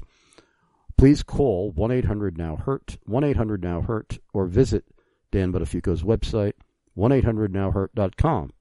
please 0.97 1.23
call 1.23 1.72
1 1.72 1.91
800 1.91 2.38
Now 2.38 2.56
Hurt, 2.56 2.97
1 3.06 3.23
800 3.23 3.64
Now 3.64 3.81
Hurt, 3.81 4.19
or 4.34 4.45
visit 4.45 4.85
Dan 5.31 5.51
Buttafuoco's 5.51 6.03
website, 6.03 6.53
1 6.95 7.11
800 7.11 7.53
NowHurt.com. 7.53 8.51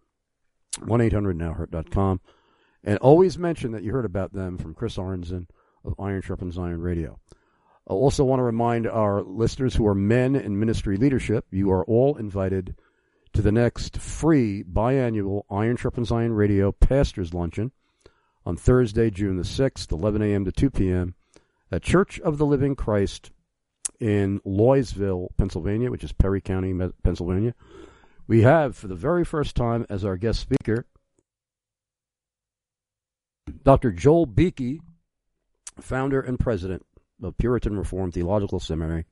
1 0.84 1.00
800 1.00 1.38
NowHurt.com. 1.38 2.20
And 2.84 2.98
always 2.98 3.38
mention 3.38 3.72
that 3.72 3.82
you 3.82 3.92
heard 3.92 4.04
about 4.04 4.32
them 4.32 4.58
from 4.58 4.74
Chris 4.74 4.96
Arnzen 4.96 5.46
of 5.84 5.94
Iron 5.98 6.22
Sharpens 6.22 6.58
Iron 6.58 6.80
Radio. 6.80 7.18
I 7.88 7.94
also 7.94 8.24
want 8.24 8.38
to 8.38 8.44
remind 8.44 8.86
our 8.86 9.22
listeners 9.22 9.74
who 9.74 9.86
are 9.86 9.94
men 9.94 10.36
in 10.36 10.60
ministry 10.60 10.96
leadership, 10.96 11.46
you 11.50 11.72
are 11.72 11.84
all 11.84 12.16
invited 12.16 12.76
to 13.38 13.42
the 13.42 13.52
next 13.52 13.98
free 13.98 14.64
biannual 14.64 15.44
Iron 15.48 15.76
Sharpens 15.76 16.10
Iron 16.10 16.32
Radio 16.32 16.72
Pastors 16.72 17.32
Luncheon 17.32 17.70
on 18.44 18.56
Thursday, 18.56 19.10
June 19.10 19.36
the 19.36 19.44
6th, 19.44 19.92
11 19.92 20.22
a.m. 20.22 20.44
to 20.44 20.50
2 20.50 20.70
p.m. 20.70 21.14
at 21.70 21.84
Church 21.84 22.18
of 22.18 22.38
the 22.38 22.44
Living 22.44 22.74
Christ 22.74 23.30
in 24.00 24.40
Loysville, 24.40 25.28
Pennsylvania, 25.36 25.88
which 25.88 26.02
is 26.02 26.12
Perry 26.12 26.40
County, 26.40 26.74
Pennsylvania. 27.04 27.54
We 28.26 28.42
have, 28.42 28.76
for 28.76 28.88
the 28.88 28.96
very 28.96 29.24
first 29.24 29.54
time, 29.54 29.86
as 29.88 30.04
our 30.04 30.16
guest 30.16 30.40
speaker, 30.40 30.84
Dr. 33.62 33.92
Joel 33.92 34.26
Beeke, 34.26 34.80
founder 35.80 36.20
and 36.20 36.40
president 36.40 36.84
of 37.22 37.38
Puritan 37.38 37.78
Reformed 37.78 38.14
Theological 38.14 38.58
Seminary 38.58 39.06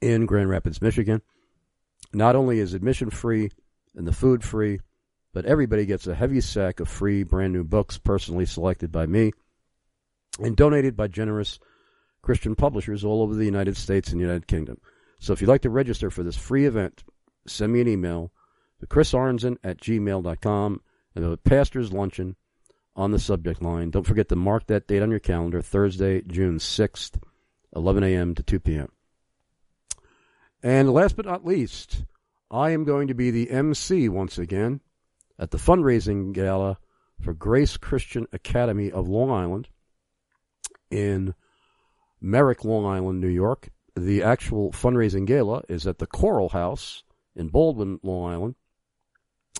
in 0.00 0.24
Grand 0.24 0.48
Rapids, 0.48 0.80
Michigan. 0.80 1.20
Not 2.12 2.36
only 2.36 2.58
is 2.58 2.74
admission 2.74 3.10
free 3.10 3.50
and 3.94 4.06
the 4.06 4.12
food 4.12 4.44
free, 4.44 4.80
but 5.32 5.46
everybody 5.46 5.86
gets 5.86 6.06
a 6.06 6.14
heavy 6.14 6.40
sack 6.40 6.80
of 6.80 6.88
free 6.88 7.22
brand 7.22 7.52
new 7.52 7.64
books 7.64 7.98
personally 7.98 8.46
selected 8.46 8.92
by 8.92 9.06
me 9.06 9.32
and 10.38 10.56
donated 10.56 10.96
by 10.96 11.08
generous 11.08 11.58
Christian 12.22 12.54
publishers 12.54 13.04
all 13.04 13.22
over 13.22 13.34
the 13.34 13.44
United 13.44 13.76
States 13.76 14.12
and 14.12 14.20
United 14.20 14.46
Kingdom. 14.46 14.78
So 15.18 15.32
if 15.32 15.40
you'd 15.40 15.48
like 15.48 15.62
to 15.62 15.70
register 15.70 16.10
for 16.10 16.22
this 16.22 16.36
free 16.36 16.66
event, 16.66 17.04
send 17.46 17.72
me 17.72 17.80
an 17.80 17.88
email 17.88 18.32
to 18.80 18.86
chrisarnzen 18.86 19.56
at 19.62 19.80
gmail.com 19.80 20.80
and 21.14 21.24
the 21.24 21.36
pastor's 21.38 21.92
luncheon 21.92 22.36
on 22.94 23.10
the 23.10 23.18
subject 23.18 23.62
line. 23.62 23.90
Don't 23.90 24.06
forget 24.06 24.28
to 24.28 24.36
mark 24.36 24.66
that 24.66 24.86
date 24.86 25.02
on 25.02 25.10
your 25.10 25.20
calendar, 25.20 25.62
Thursday, 25.62 26.22
June 26.22 26.58
6th, 26.58 27.20
11 27.74 28.04
a.m. 28.04 28.34
to 28.34 28.42
2 28.42 28.60
p.m. 28.60 28.92
And 30.62 30.92
last 30.92 31.16
but 31.16 31.26
not 31.26 31.44
least, 31.44 32.04
I 32.50 32.70
am 32.70 32.84
going 32.84 33.08
to 33.08 33.14
be 33.14 33.30
the 33.30 33.50
MC 33.50 34.08
once 34.08 34.38
again 34.38 34.80
at 35.38 35.50
the 35.50 35.58
fundraising 35.58 36.32
gala 36.32 36.78
for 37.20 37.34
Grace 37.34 37.76
Christian 37.76 38.26
Academy 38.32 38.90
of 38.90 39.08
Long 39.08 39.30
Island 39.30 39.68
in 40.90 41.34
Merrick, 42.20 42.64
Long 42.64 42.86
Island, 42.86 43.20
New 43.20 43.28
York. 43.28 43.70
The 43.96 44.22
actual 44.22 44.70
fundraising 44.70 45.26
gala 45.26 45.62
is 45.68 45.86
at 45.86 45.98
the 45.98 46.06
Coral 46.06 46.50
House 46.50 47.02
in 47.34 47.48
Baldwin, 47.48 47.98
Long 48.02 48.32
Island. 48.32 48.54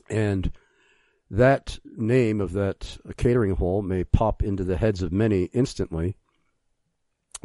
And 0.08 0.52
that 1.30 1.78
name 1.84 2.40
of 2.40 2.52
that 2.52 2.98
catering 3.16 3.56
hall 3.56 3.82
may 3.82 4.04
pop 4.04 4.42
into 4.42 4.64
the 4.64 4.76
heads 4.76 5.02
of 5.02 5.12
many 5.12 5.44
instantly 5.44 6.16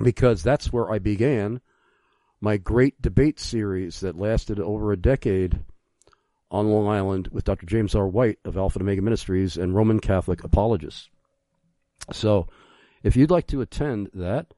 because 0.01 0.43
that's 0.43 0.71
where 0.71 0.91
I 0.91 0.99
began 0.99 1.61
my 2.39 2.57
great 2.57 3.01
debate 3.01 3.39
series 3.39 3.99
that 4.01 4.17
lasted 4.17 4.59
over 4.59 4.91
a 4.91 4.97
decade 4.97 5.59
on 6.49 6.69
Long 6.69 6.87
Island 6.87 7.29
with 7.31 7.43
Dr. 7.43 7.65
James 7.65 7.95
R. 7.95 8.07
White 8.07 8.39
of 8.45 8.57
Alpha 8.57 8.79
and 8.79 8.87
Omega 8.87 9.01
Ministries 9.01 9.57
and 9.57 9.75
Roman 9.75 9.99
Catholic 9.99 10.43
apologists. 10.43 11.09
So, 12.11 12.47
if 13.03 13.15
you'd 13.15 13.31
like 13.31 13.47
to 13.47 13.61
attend 13.61 14.09
that, 14.13 14.53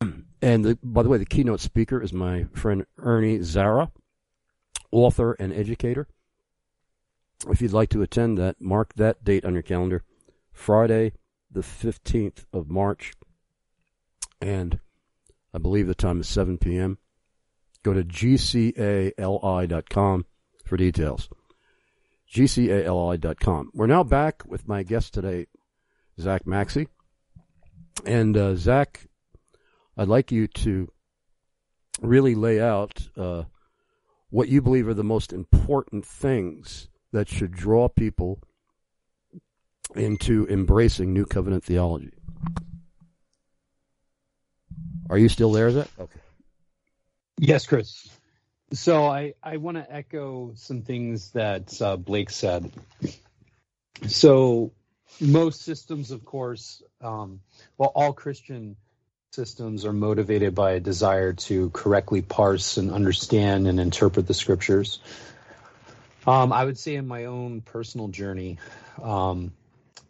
and 0.42 0.64
the, 0.64 0.78
by 0.82 1.02
the 1.02 1.08
way, 1.08 1.18
the 1.18 1.26
keynote 1.26 1.60
speaker 1.60 2.00
is 2.00 2.12
my 2.12 2.46
friend 2.52 2.86
Ernie 2.98 3.42
Zara, 3.42 3.90
author 4.92 5.32
and 5.34 5.52
educator. 5.52 6.06
if 7.50 7.60
you'd 7.60 7.72
like 7.72 7.90
to 7.90 8.02
attend 8.02 8.38
that, 8.38 8.60
mark 8.60 8.94
that 8.94 9.24
date 9.24 9.44
on 9.44 9.54
your 9.54 9.62
calendar. 9.62 10.02
Friday, 10.52 11.12
the 11.50 11.60
15th 11.60 12.44
of 12.52 12.70
March. 12.70 13.12
And 14.40 14.80
I 15.56 15.58
believe 15.58 15.86
the 15.86 15.94
time 15.94 16.20
is 16.20 16.28
7 16.28 16.58
p.m. 16.58 16.98
Go 17.82 17.94
to 17.94 18.04
gcali.com 18.04 19.16
for 20.66 20.76
details. 20.76 21.30
gcali.com. 22.30 23.70
We're 23.72 23.86
now 23.86 24.04
back 24.04 24.42
with 24.44 24.68
my 24.68 24.82
guest 24.82 25.14
today, 25.14 25.46
Zach 26.20 26.44
Maxcey. 26.44 26.88
And 28.04 28.36
uh, 28.36 28.56
Zach, 28.56 29.06
I'd 29.96 30.08
like 30.08 30.30
you 30.30 30.46
to 30.46 30.92
really 32.02 32.34
lay 32.34 32.60
out 32.60 33.08
uh, 33.16 33.44
what 34.28 34.50
you 34.50 34.60
believe 34.60 34.86
are 34.88 34.94
the 34.94 35.02
most 35.02 35.32
important 35.32 36.04
things 36.04 36.88
that 37.12 37.30
should 37.30 37.52
draw 37.52 37.88
people 37.88 38.42
into 39.94 40.46
embracing 40.48 41.14
New 41.14 41.24
Covenant 41.24 41.64
theology. 41.64 42.12
Are 45.10 45.18
you 45.18 45.28
still 45.28 45.52
there? 45.52 45.68
Is 45.68 45.74
Zach? 45.74 45.88
Okay. 45.98 46.20
Yes, 47.38 47.66
Chris. 47.66 48.08
So 48.72 49.04
I, 49.06 49.34
I 49.42 49.58
want 49.58 49.76
to 49.76 49.86
echo 49.92 50.52
some 50.54 50.82
things 50.82 51.30
that 51.32 51.80
uh, 51.80 51.96
Blake 51.96 52.30
said. 52.30 52.72
So 54.06 54.72
most 55.20 55.62
systems, 55.62 56.10
of 56.10 56.24
course, 56.24 56.82
um, 57.00 57.40
well, 57.78 57.92
all 57.94 58.12
Christian 58.12 58.76
systems 59.30 59.84
are 59.84 59.92
motivated 59.92 60.54
by 60.54 60.72
a 60.72 60.80
desire 60.80 61.34
to 61.34 61.70
correctly 61.70 62.22
parse 62.22 62.76
and 62.76 62.90
understand 62.90 63.68
and 63.68 63.78
interpret 63.78 64.26
the 64.26 64.34
scriptures. 64.34 64.98
Um, 66.26 66.52
I 66.52 66.64
would 66.64 66.78
say 66.78 66.96
in 66.96 67.06
my 67.06 67.26
own 67.26 67.60
personal 67.60 68.08
journey, 68.08 68.58
um, 69.00 69.52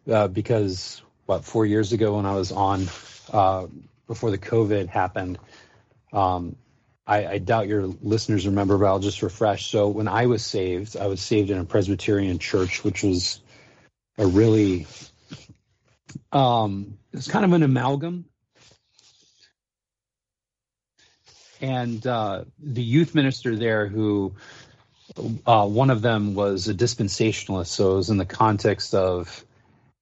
uh, 0.09 0.27
because 0.27 1.01
what 1.25 1.45
four 1.45 1.65
years 1.65 1.93
ago 1.93 2.15
when 2.15 2.25
I 2.25 2.33
was 2.33 2.51
on 2.51 2.87
uh, 3.31 3.67
before 4.07 4.31
the 4.31 4.37
COVID 4.37 4.87
happened, 4.87 5.37
um, 6.13 6.55
I, 7.05 7.25
I, 7.25 7.37
doubt 7.37 7.67
your 7.67 7.85
listeners 7.85 8.47
remember, 8.47 8.77
but 8.77 8.85
I'll 8.85 8.99
just 8.99 9.21
refresh. 9.21 9.67
So 9.67 9.89
when 9.89 10.07
I 10.07 10.25
was 10.25 10.43
saved, 10.43 10.97
I 10.97 11.07
was 11.07 11.21
saved 11.21 11.51
in 11.51 11.57
a 11.57 11.65
Presbyterian 11.65 12.39
church, 12.39 12.83
which 12.83 13.03
was 13.03 13.39
a 14.17 14.25
really 14.25 14.87
um, 16.31 16.97
it's 17.13 17.27
kind 17.27 17.45
of 17.45 17.53
an 17.53 17.63
amalgam. 17.63 18.25
And 21.59 22.05
uh, 22.05 22.45
the 22.59 22.83
youth 22.83 23.15
minister 23.15 23.55
there, 23.55 23.87
who 23.87 24.35
uh, 25.45 25.67
one 25.67 25.89
of 25.89 26.01
them 26.01 26.35
was 26.35 26.67
a 26.67 26.73
dispensationalist, 26.73 27.67
so 27.67 27.93
it 27.93 27.95
was 27.95 28.09
in 28.11 28.17
the 28.17 28.25
context 28.25 28.93
of 28.93 29.43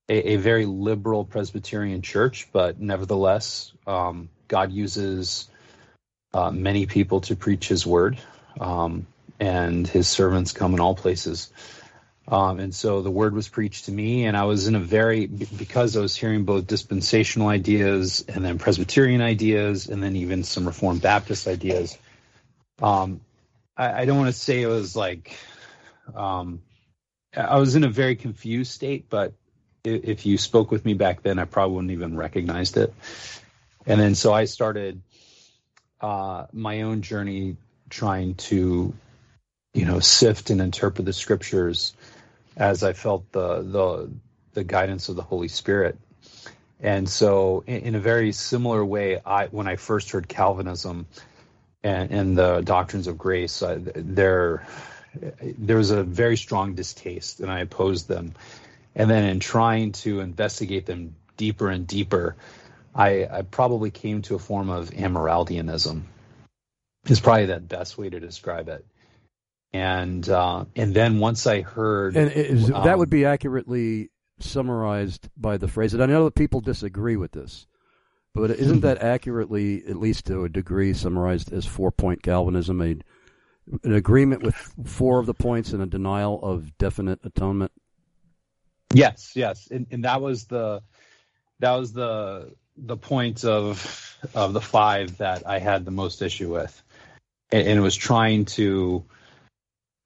a, 0.09 0.33
a 0.33 0.35
very 0.37 0.65
liberal 0.65 1.25
Presbyterian 1.25 2.01
church, 2.01 2.49
but 2.51 2.79
nevertheless, 2.79 3.71
um, 3.87 4.29
God 4.47 4.71
uses 4.71 5.49
uh, 6.33 6.51
many 6.51 6.85
people 6.85 7.21
to 7.21 7.35
preach 7.35 7.67
His 7.67 7.85
word, 7.85 8.19
um, 8.59 9.07
and 9.39 9.87
His 9.87 10.07
servants 10.07 10.51
come 10.51 10.73
in 10.73 10.79
all 10.79 10.95
places. 10.95 11.51
Um, 12.27 12.59
and 12.59 12.73
so 12.73 13.01
the 13.01 13.11
word 13.11 13.35
was 13.35 13.47
preached 13.47 13.85
to 13.85 13.91
me, 13.91 14.25
and 14.25 14.35
I 14.35 14.45
was 14.45 14.67
in 14.67 14.75
a 14.75 14.79
very 14.79 15.27
because 15.27 15.95
I 15.95 16.01
was 16.01 16.15
hearing 16.15 16.43
both 16.43 16.65
dispensational 16.65 17.49
ideas 17.49 18.25
and 18.27 18.43
then 18.43 18.57
Presbyterian 18.57 19.21
ideas, 19.21 19.87
and 19.87 20.01
then 20.01 20.15
even 20.15 20.43
some 20.43 20.65
Reformed 20.65 21.03
Baptist 21.03 21.47
ideas. 21.47 21.97
Um, 22.81 23.21
I, 23.77 24.01
I, 24.01 24.05
don't 24.05 24.17
want 24.17 24.33
to 24.33 24.39
say 24.39 24.61
it 24.61 24.67
was 24.67 24.95
like 24.95 25.37
um, 26.15 26.61
I 27.35 27.59
was 27.59 27.75
in 27.75 27.83
a 27.83 27.89
very 27.89 28.15
confused 28.15 28.71
state, 28.71 29.05
but 29.07 29.33
if 29.85 30.25
you 30.25 30.37
spoke 30.37 30.71
with 30.71 30.85
me 30.85 30.93
back 30.93 31.21
then, 31.21 31.39
I 31.39 31.45
probably 31.45 31.75
wouldn't 31.75 31.91
even 31.91 32.17
recognized 32.17 32.77
it. 32.77 32.93
And 33.85 33.99
then 33.99 34.15
so 34.15 34.33
I 34.33 34.45
started 34.45 35.01
uh, 36.01 36.45
my 36.51 36.81
own 36.81 37.01
journey 37.01 37.57
trying 37.89 38.35
to, 38.35 38.93
you 39.73 39.85
know, 39.85 39.99
sift 39.99 40.49
and 40.49 40.61
interpret 40.61 41.05
the 41.05 41.13
scriptures 41.13 41.93
as 42.57 42.83
I 42.83 42.93
felt 42.93 43.31
the 43.31 43.61
the 43.61 44.11
the 44.53 44.63
guidance 44.63 45.09
of 45.09 45.15
the 45.15 45.21
Holy 45.21 45.47
Spirit. 45.47 45.97
And 46.79 47.07
so, 47.07 47.63
in, 47.67 47.81
in 47.81 47.95
a 47.95 47.99
very 47.99 48.31
similar 48.31 48.83
way, 48.83 49.19
I 49.25 49.47
when 49.47 49.67
I 49.67 49.75
first 49.75 50.11
heard 50.11 50.27
Calvinism 50.27 51.05
and, 51.83 52.11
and 52.11 52.37
the 52.37 52.61
doctrines 52.61 53.07
of 53.07 53.17
grace, 53.17 53.61
uh, 53.61 53.79
there 53.95 54.67
there 55.41 55.77
was 55.77 55.91
a 55.91 56.03
very 56.03 56.37
strong 56.37 56.75
distaste, 56.75 57.39
and 57.39 57.51
I 57.51 57.59
opposed 57.59 58.07
them. 58.07 58.33
And 58.95 59.09
then, 59.09 59.25
in 59.25 59.39
trying 59.39 59.91
to 59.93 60.21
investigate 60.21 60.85
them 60.85 61.15
deeper 61.37 61.69
and 61.69 61.85
deeper, 61.85 62.35
I, 62.93 63.27
I 63.29 63.41
probably 63.41 63.91
came 63.91 64.21
to 64.23 64.35
a 64.35 64.39
form 64.39 64.69
of 64.69 64.91
Amyraldianism. 64.91 66.03
Is 67.07 67.19
probably 67.19 67.45
the 67.45 67.59
best 67.59 67.97
way 67.97 68.09
to 68.09 68.19
describe 68.19 68.67
it 68.67 68.85
and 69.75 70.29
uh, 70.29 70.63
and 70.77 70.93
then 70.93 71.19
once 71.19 71.45
I 71.45 71.59
heard, 71.59 72.15
and 72.15 72.31
is, 72.31 72.71
um, 72.71 72.85
that 72.85 72.97
would 72.97 73.09
be 73.09 73.25
accurately 73.25 74.09
summarized 74.39 75.27
by 75.35 75.57
the 75.57 75.67
phrase. 75.67 75.93
And 75.93 76.01
I 76.01 76.05
know 76.05 76.23
that 76.23 76.35
people 76.35 76.61
disagree 76.61 77.17
with 77.17 77.33
this, 77.33 77.67
but 78.33 78.51
isn't 78.51 78.81
that 78.81 78.97
accurately, 79.01 79.85
at 79.85 79.97
least 79.97 80.27
to 80.27 80.45
a 80.45 80.49
degree, 80.49 80.93
summarized 80.93 81.51
as 81.51 81.65
four 81.65 81.91
point 81.91 82.23
Calvinism? 82.23 82.81
A, 82.81 82.95
an 83.83 83.93
agreement 83.93 84.43
with 84.43 84.55
four 84.85 85.19
of 85.19 85.25
the 85.25 85.33
points 85.33 85.73
and 85.73 85.83
a 85.83 85.87
denial 85.87 86.39
of 86.41 86.77
definite 86.77 87.19
atonement. 87.25 87.73
Yes, 88.95 89.33
yes, 89.35 89.67
and, 89.69 89.87
and 89.91 90.05
that 90.05 90.21
was 90.21 90.45
the 90.45 90.81
that 91.59 91.73
was 91.73 91.91
the 91.91 92.53
the 92.77 92.95
point 92.95 93.43
of 93.43 94.17
of 94.33 94.53
the 94.53 94.61
five 94.61 95.17
that 95.17 95.45
I 95.45 95.59
had 95.59 95.83
the 95.83 95.91
most 95.91 96.21
issue 96.21 96.53
with, 96.53 96.81
and, 97.51 97.67
and 97.67 97.77
it 97.77 97.81
was 97.81 97.95
trying 97.95 98.45
to 98.45 99.03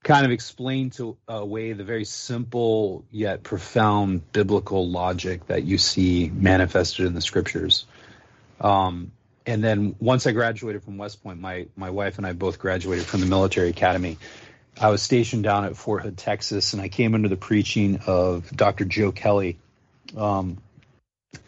kind 0.02 0.26
of 0.26 0.32
explain 0.32 0.90
to 0.90 1.16
away 1.28 1.72
the 1.72 1.84
very 1.84 2.04
simple 2.04 3.04
yet 3.12 3.44
profound 3.44 4.32
biblical 4.32 4.88
logic 4.88 5.46
that 5.46 5.62
you 5.62 5.78
see 5.78 6.28
manifested 6.34 7.06
in 7.06 7.14
the 7.14 7.20
scriptures. 7.20 7.86
Um, 8.60 9.12
and 9.46 9.62
then 9.62 9.94
once 10.00 10.26
I 10.26 10.32
graduated 10.32 10.82
from 10.82 10.98
West 10.98 11.22
Point, 11.22 11.40
my 11.40 11.68
my 11.76 11.90
wife 11.90 12.18
and 12.18 12.26
I 12.26 12.32
both 12.32 12.58
graduated 12.58 13.06
from 13.06 13.20
the 13.20 13.26
military 13.26 13.68
academy. 13.68 14.18
I 14.78 14.90
was 14.90 15.02
stationed 15.02 15.44
down 15.44 15.64
at 15.64 15.76
Fort 15.76 16.02
Hood, 16.02 16.16
Texas, 16.16 16.72
and 16.72 16.82
I 16.82 16.88
came 16.88 17.14
under 17.14 17.28
the 17.28 17.36
preaching 17.36 18.00
of 18.06 18.50
Dr. 18.54 18.84
Joe 18.84 19.12
Kelly. 19.12 19.58
Um, 20.16 20.58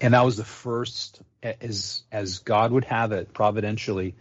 and 0.01 0.15
that 0.15 0.25
was 0.25 0.37
the 0.37 0.45
first, 0.45 1.21
as 1.43 2.03
as 2.13 2.39
God 2.41 2.73
would 2.73 2.85
have 2.85 3.13
it, 3.13 3.33
providentially. 3.33 4.15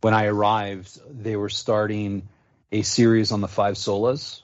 When 0.00 0.14
I 0.14 0.26
arrived, 0.26 1.00
they 1.10 1.36
were 1.36 1.48
starting 1.48 2.28
a 2.70 2.82
series 2.82 3.32
on 3.32 3.40
the 3.40 3.48
five 3.48 3.74
solas, 3.74 4.42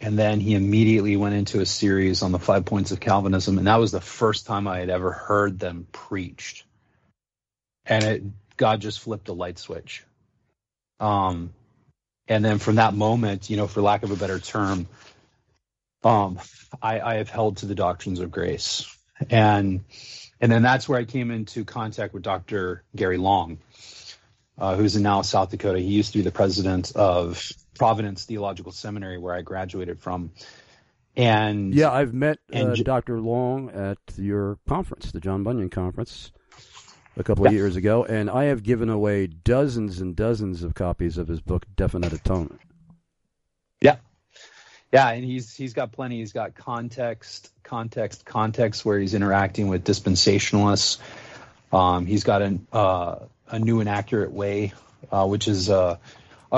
and 0.00 0.18
then 0.18 0.40
he 0.40 0.54
immediately 0.54 1.16
went 1.16 1.34
into 1.34 1.60
a 1.60 1.66
series 1.66 2.22
on 2.22 2.32
the 2.32 2.38
five 2.38 2.64
points 2.64 2.92
of 2.92 3.00
Calvinism, 3.00 3.58
and 3.58 3.66
that 3.66 3.76
was 3.76 3.92
the 3.92 4.00
first 4.00 4.46
time 4.46 4.66
I 4.66 4.78
had 4.78 4.90
ever 4.90 5.12
heard 5.12 5.58
them 5.58 5.86
preached. 5.92 6.64
And 7.84 8.04
it 8.04 8.22
God 8.56 8.80
just 8.80 9.00
flipped 9.00 9.28
a 9.28 9.32
light 9.32 9.58
switch. 9.58 10.04
Um, 11.00 11.52
and 12.28 12.44
then 12.44 12.58
from 12.58 12.76
that 12.76 12.94
moment, 12.94 13.50
you 13.50 13.56
know, 13.56 13.66
for 13.66 13.82
lack 13.82 14.02
of 14.02 14.10
a 14.10 14.16
better 14.16 14.38
term, 14.38 14.88
um, 16.02 16.38
I, 16.82 17.00
I 17.00 17.14
have 17.16 17.28
held 17.28 17.58
to 17.58 17.66
the 17.66 17.74
doctrines 17.74 18.20
of 18.20 18.30
grace, 18.30 18.86
and 19.30 19.84
and 20.40 20.52
then 20.52 20.62
that's 20.62 20.88
where 20.88 20.98
I 20.98 21.04
came 21.04 21.30
into 21.30 21.64
contact 21.64 22.12
with 22.12 22.22
Dr. 22.22 22.82
Gary 22.94 23.16
Long, 23.16 23.58
uh, 24.58 24.76
who's 24.76 24.96
in 24.96 25.02
now 25.02 25.22
South 25.22 25.50
Dakota. 25.50 25.78
He 25.78 25.86
used 25.86 26.12
to 26.12 26.18
be 26.18 26.24
the 26.24 26.32
president 26.32 26.92
of 26.94 27.50
Providence 27.74 28.24
Theological 28.24 28.72
Seminary, 28.72 29.18
where 29.18 29.34
I 29.34 29.42
graduated 29.42 30.00
from. 30.00 30.32
And 31.16 31.74
yeah, 31.74 31.92
I've 31.92 32.12
met 32.12 32.38
uh, 32.52 32.74
Dr. 32.74 33.20
Long 33.20 33.70
at 33.70 33.98
your 34.16 34.58
conference, 34.68 35.12
the 35.12 35.20
John 35.20 35.44
Bunyan 35.44 35.70
conference, 35.70 36.32
a 37.16 37.24
couple 37.24 37.46
of 37.46 37.52
years 37.52 37.76
ago, 37.76 38.04
and 38.04 38.28
I 38.28 38.44
have 38.44 38.62
given 38.62 38.88
away 38.88 39.26
dozens 39.26 40.00
and 40.00 40.16
dozens 40.16 40.62
of 40.62 40.74
copies 40.74 41.18
of 41.18 41.28
his 41.28 41.40
book, 41.40 41.64
Definite 41.76 42.12
Atonement. 42.12 42.60
Yeah, 43.80 43.96
yeah, 44.92 45.10
and 45.10 45.24
he's 45.24 45.54
he's 45.54 45.74
got 45.74 45.92
plenty. 45.92 46.18
He's 46.18 46.32
got 46.32 46.54
context, 46.54 47.50
context, 47.62 48.24
context, 48.24 48.84
where 48.84 48.98
he's 48.98 49.14
interacting 49.14 49.68
with 49.68 49.84
dispensationalists. 49.84 50.98
Um, 51.72 52.06
he's 52.06 52.24
got 52.24 52.42
a 52.42 52.58
uh, 52.72 53.18
a 53.48 53.58
new 53.58 53.80
and 53.80 53.88
accurate 53.88 54.32
way, 54.32 54.72
uh, 55.10 55.26
which 55.26 55.48
is 55.48 55.70
uh, 55.70 55.98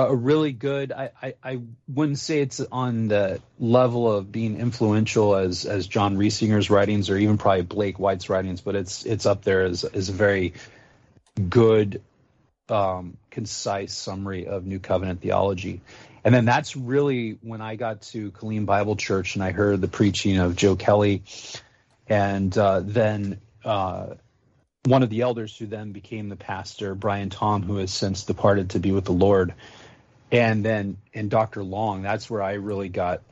a 0.04 0.14
really 0.14 0.52
good. 0.52 0.92
I, 0.92 1.10
I, 1.22 1.34
I 1.42 1.60
wouldn't 1.88 2.18
say 2.18 2.40
it's 2.40 2.60
on 2.60 3.08
the 3.08 3.40
level 3.58 4.12
of 4.12 4.30
being 4.30 4.60
influential 4.60 5.34
as 5.34 5.64
as 5.64 5.86
John 5.86 6.16
Reisinger's 6.16 6.70
writings 6.70 7.08
or 7.08 7.16
even 7.16 7.38
probably 7.38 7.62
Blake 7.62 7.98
White's 7.98 8.28
writings, 8.28 8.60
but 8.60 8.74
it's 8.74 9.04
it's 9.06 9.26
up 9.26 9.42
there 9.42 9.62
as 9.62 9.84
as 9.84 10.08
a 10.08 10.12
very 10.12 10.54
good 11.48 12.02
um, 12.68 13.16
concise 13.30 13.94
summary 13.94 14.46
of 14.46 14.66
New 14.66 14.80
Covenant 14.80 15.22
theology. 15.22 15.80
And 16.24 16.34
then 16.34 16.44
that's 16.44 16.76
really 16.76 17.38
when 17.40 17.60
I 17.60 17.76
got 17.76 18.02
to 18.02 18.32
Killeen 18.32 18.66
Bible 18.66 18.96
Church 18.96 19.36
and 19.36 19.44
I 19.44 19.52
heard 19.52 19.80
the 19.80 19.88
preaching 19.88 20.38
of 20.38 20.56
Joe 20.56 20.76
Kelly, 20.76 21.22
and 22.08 22.56
uh, 22.58 22.80
then 22.80 23.40
uh, 23.64 24.14
one 24.86 25.02
of 25.02 25.10
the 25.10 25.22
elders 25.22 25.56
who 25.56 25.66
then 25.66 25.92
became 25.92 26.28
the 26.28 26.36
pastor, 26.36 26.94
Brian 26.94 27.30
Tom, 27.30 27.62
who 27.62 27.76
has 27.76 27.92
since 27.92 28.24
departed 28.24 28.70
to 28.70 28.78
be 28.78 28.92
with 28.92 29.04
the 29.04 29.12
Lord, 29.12 29.54
and 30.30 30.64
then 30.64 30.96
and 31.14 31.30
Dr. 31.30 31.62
Long. 31.62 32.02
That's 32.02 32.28
where 32.28 32.42
I 32.42 32.54
really 32.54 32.88
got 32.88 33.22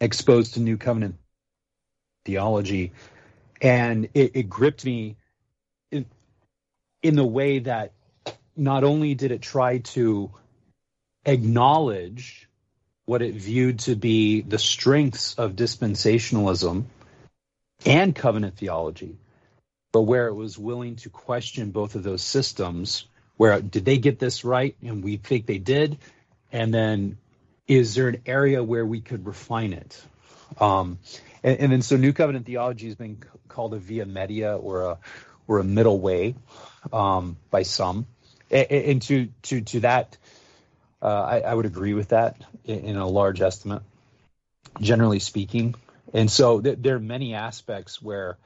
exposed 0.00 0.54
to 0.54 0.60
New 0.60 0.76
Covenant 0.76 1.16
theology, 2.24 2.92
and 3.60 4.08
it, 4.14 4.32
it 4.34 4.48
gripped 4.48 4.84
me 4.84 5.16
in, 5.90 6.06
in 7.02 7.16
the 7.16 7.24
way 7.24 7.60
that 7.60 7.92
not 8.56 8.84
only 8.84 9.14
did 9.14 9.32
it 9.32 9.42
try 9.42 9.78
to 9.78 10.30
acknowledge 11.24 12.48
what 13.04 13.22
it 13.22 13.34
viewed 13.34 13.80
to 13.80 13.96
be 13.96 14.40
the 14.40 14.58
strengths 14.58 15.34
of 15.34 15.56
dispensationalism 15.56 16.84
and 17.84 18.14
covenant 18.14 18.56
theology, 18.56 19.16
but 19.92 20.02
where 20.02 20.28
it 20.28 20.34
was 20.34 20.58
willing 20.58 20.96
to 20.96 21.10
question 21.10 21.70
both 21.70 21.94
of 21.94 22.02
those 22.02 22.22
systems. 22.22 23.06
Where 23.40 23.58
did 23.58 23.86
they 23.86 23.96
get 23.96 24.18
this 24.18 24.44
right? 24.44 24.76
And 24.82 25.02
we 25.02 25.16
think 25.16 25.46
they 25.46 25.56
did. 25.56 25.96
And 26.52 26.74
then 26.74 27.16
is 27.66 27.94
there 27.94 28.08
an 28.08 28.20
area 28.26 28.62
where 28.62 28.84
we 28.84 29.00
could 29.00 29.24
refine 29.24 29.72
it? 29.72 29.98
Um, 30.60 30.98
and, 31.42 31.58
and, 31.58 31.72
then 31.72 31.80
so 31.80 31.96
New 31.96 32.12
Covenant 32.12 32.44
theology 32.44 32.88
has 32.88 32.96
been 32.96 33.22
called 33.48 33.72
a 33.72 33.78
via 33.78 34.04
media 34.04 34.54
or 34.58 34.82
a 34.82 34.98
or 35.48 35.58
a 35.58 35.64
middle 35.64 35.98
way 35.98 36.34
um, 36.92 37.38
by 37.50 37.62
some. 37.62 38.06
And, 38.50 38.70
and, 38.70 39.02
to 39.04 39.28
to 39.44 39.62
to 39.62 39.80
that, 39.80 40.18
uh, 41.00 41.06
I, 41.06 41.40
I, 41.40 41.54
would 41.54 41.64
agree 41.64 41.94
with 41.94 42.10
that 42.10 42.44
in, 42.66 42.80
in, 42.80 42.96
a 42.98 43.08
large 43.08 43.40
estimate, 43.40 43.80
generally 44.82 45.18
speaking. 45.18 45.76
And 46.12 46.30
so 46.30 46.60
th- 46.60 46.76
there 46.78 46.96
are 46.96 47.00
many 47.00 47.32
aspects 47.32 48.02
where 48.02 48.36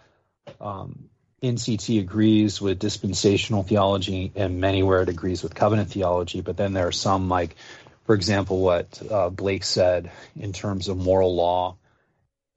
um, 0.60 1.10
NCT 1.44 2.00
agrees 2.00 2.60
with 2.60 2.78
dispensational 2.78 3.62
theology, 3.62 4.32
and 4.34 4.60
many 4.60 4.82
where 4.82 5.02
it 5.02 5.08
agrees 5.08 5.42
with 5.42 5.54
covenant 5.54 5.90
theology. 5.90 6.40
But 6.40 6.56
then 6.56 6.72
there 6.72 6.88
are 6.88 6.92
some, 6.92 7.28
like, 7.28 7.56
for 8.04 8.14
example, 8.14 8.60
what 8.60 9.02
uh, 9.10 9.30
Blake 9.30 9.64
said 9.64 10.10
in 10.36 10.52
terms 10.52 10.88
of 10.88 10.96
moral 10.96 11.34
law. 11.34 11.76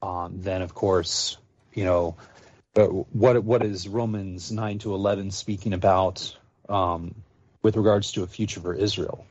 Um, 0.02 0.42
then, 0.42 0.62
of 0.62 0.74
course, 0.74 1.38
you 1.74 1.84
know, 1.84 2.16
what 2.76 3.44
what 3.44 3.64
is 3.64 3.88
Romans 3.88 4.52
nine 4.52 4.80
to 4.80 4.94
eleven 4.94 5.32
speaking 5.32 5.74
about 5.74 6.36
um, 6.70 7.16
with 7.64 7.76
regards 7.76 8.14
to 8.14 8.24
a 8.24 8.28
future 8.28 8.60
for 8.60 8.74
Israel? 8.74 9.26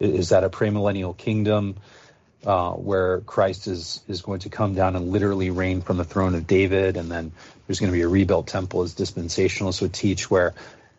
Is 0.00 0.30
that 0.30 0.44
a 0.44 0.50
premillennial 0.50 1.16
kingdom? 1.16 1.76
Uh, 2.46 2.72
where 2.72 3.20
Christ 3.20 3.66
is 3.66 4.02
is 4.08 4.22
going 4.22 4.40
to 4.40 4.48
come 4.48 4.74
down 4.74 4.96
and 4.96 5.10
literally 5.10 5.50
reign 5.50 5.82
from 5.82 5.96
the 5.96 6.04
throne 6.04 6.34
of 6.34 6.46
David, 6.46 6.96
and 6.96 7.10
then 7.10 7.32
there's 7.66 7.80
going 7.80 7.92
to 7.92 7.96
be 7.96 8.02
a 8.02 8.08
rebuilt 8.08 8.46
temple, 8.46 8.82
as 8.82 8.94
dispensationalists 8.94 9.82
would 9.82 9.92
teach, 9.92 10.30
where 10.30 10.54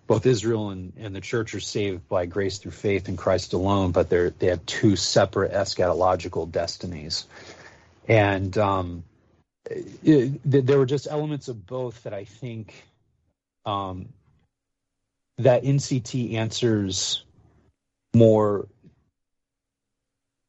both 0.08 0.26
Israel 0.26 0.70
and, 0.70 0.94
and 1.00 1.16
the 1.16 1.22
church 1.22 1.56
are 1.56 1.60
saved 1.60 2.08
by 2.08 2.26
grace 2.26 2.58
through 2.58 2.72
faith 2.72 3.10
in 3.10 3.18
Christ 3.18 3.54
alone, 3.54 3.92
but 3.92 4.10
they're 4.10 4.30
they 4.30 4.48
have 4.48 4.66
two 4.66 4.96
separate 4.96 5.52
eschatological 5.52 6.52
destinies, 6.52 7.26
and 8.08 8.56
um, 8.58 9.04
it, 9.66 10.40
there 10.44 10.78
were 10.78 10.86
just 10.86 11.08
elements 11.10 11.48
of 11.48 11.66
both 11.66 12.04
that 12.04 12.14
I 12.14 12.26
think 12.26 12.74
um, 13.66 14.10
that 15.40 15.64
NCT 15.64 16.36
answers 16.36 17.24
more 18.14 18.68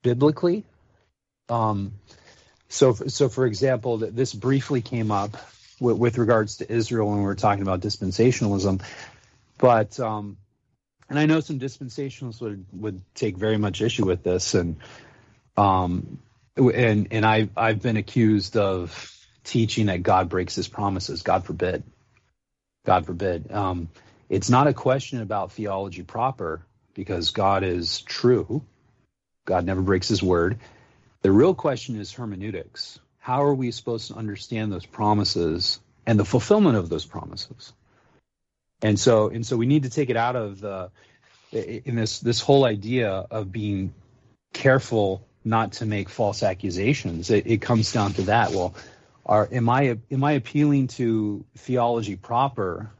biblically 0.02 0.64
um, 1.48 1.92
so, 2.68 2.94
so 2.94 3.28
for 3.28 3.46
example, 3.46 3.98
this 3.98 4.32
briefly 4.32 4.80
came 4.80 5.10
up 5.10 5.36
with, 5.80 5.98
with, 5.98 6.18
regards 6.18 6.58
to 6.58 6.72
Israel 6.72 7.08
when 7.08 7.18
we 7.18 7.24
were 7.24 7.34
talking 7.34 7.62
about 7.62 7.80
dispensationalism, 7.80 8.82
but 9.58 10.00
um, 10.00 10.36
and 11.08 11.18
I 11.18 11.26
know 11.26 11.40
some 11.40 11.58
dispensationalists 11.58 12.40
would 12.40 12.64
would 12.72 13.02
take 13.14 13.36
very 13.36 13.58
much 13.58 13.82
issue 13.82 14.06
with 14.06 14.22
this, 14.22 14.54
and 14.54 14.76
um, 15.56 16.18
and 16.56 17.08
and 17.10 17.26
I 17.26 17.50
I've 17.54 17.82
been 17.82 17.98
accused 17.98 18.56
of 18.56 19.14
teaching 19.44 19.86
that 19.86 20.02
God 20.02 20.30
breaks 20.30 20.54
His 20.54 20.68
promises. 20.68 21.22
God 21.22 21.44
forbid. 21.44 21.82
God 22.86 23.04
forbid. 23.04 23.52
Um, 23.52 23.90
it's 24.30 24.48
not 24.48 24.66
a 24.66 24.72
question 24.72 25.20
about 25.20 25.52
theology 25.52 26.02
proper 26.02 26.64
because 26.94 27.30
God 27.30 27.62
is 27.62 28.00
true. 28.00 28.62
God 29.44 29.66
never 29.66 29.82
breaks 29.82 30.08
His 30.08 30.22
word. 30.22 30.58
The 31.22 31.30
real 31.30 31.54
question 31.54 31.96
is 31.96 32.12
hermeneutics. 32.12 32.98
How 33.18 33.44
are 33.44 33.54
we 33.54 33.70
supposed 33.70 34.08
to 34.08 34.14
understand 34.14 34.72
those 34.72 34.84
promises 34.84 35.80
and 36.04 36.18
the 36.18 36.24
fulfillment 36.24 36.76
of 36.76 36.88
those 36.88 37.04
promises? 37.04 37.72
And 38.82 38.98
so, 38.98 39.28
and 39.28 39.46
so 39.46 39.56
we 39.56 39.66
need 39.66 39.84
to 39.84 39.90
take 39.90 40.10
it 40.10 40.16
out 40.16 40.34
of 40.34 40.60
the 40.60 40.90
in 41.52 41.94
this 41.94 42.18
this 42.18 42.40
whole 42.40 42.64
idea 42.64 43.10
of 43.10 43.52
being 43.52 43.94
careful 44.52 45.24
not 45.44 45.72
to 45.74 45.86
make 45.86 46.08
false 46.08 46.42
accusations. 46.42 47.30
It, 47.30 47.46
it 47.46 47.62
comes 47.62 47.92
down 47.92 48.14
to 48.14 48.22
that. 48.22 48.50
Well, 48.50 48.74
are 49.24 49.48
am 49.52 49.68
I 49.68 49.98
am 50.10 50.24
I 50.24 50.32
appealing 50.32 50.88
to 50.88 51.44
theology 51.56 52.16
proper? 52.16 52.90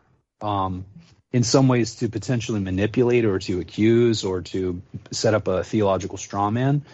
Um, 0.41 0.87
in 1.33 1.43
some 1.43 1.67
ways 1.67 1.97
to 1.97 2.09
potentially 2.09 2.61
manipulate 2.61 3.25
or 3.25 3.39
to 3.39 3.61
accuse 3.61 4.23
or 4.23 4.43
to 4.43 4.83
set 5.13 5.33
up 5.33 5.49
a 5.49 5.65
theological 5.65 6.19
straw 6.19 6.51
man 6.51 6.85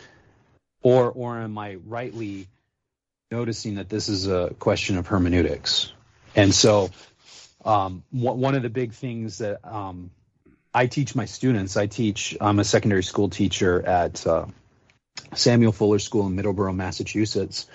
or 0.82 1.10
or 1.10 1.38
am 1.38 1.58
I 1.58 1.76
rightly 1.86 2.48
noticing 3.30 3.76
that 3.76 3.88
this 3.88 4.08
is 4.08 4.26
a 4.26 4.54
question 4.58 4.96
of 4.96 5.06
hermeneutics? 5.06 5.92
And 6.34 6.54
so, 6.54 6.90
um, 7.64 8.04
one 8.10 8.54
of 8.54 8.62
the 8.62 8.70
big 8.70 8.92
things 8.92 9.38
that 9.38 9.60
um, 9.64 10.10
I 10.72 10.86
teach 10.86 11.14
my 11.14 11.24
students, 11.24 11.76
I 11.76 11.86
teach. 11.86 12.36
I'm 12.40 12.58
a 12.58 12.64
secondary 12.64 13.02
school 13.02 13.28
teacher 13.28 13.84
at 13.84 14.26
uh, 14.26 14.46
Samuel 15.34 15.72
Fuller 15.72 15.98
School 15.98 16.26
in 16.26 16.36
Middleborough, 16.36 16.74
Massachusetts, 16.74 17.66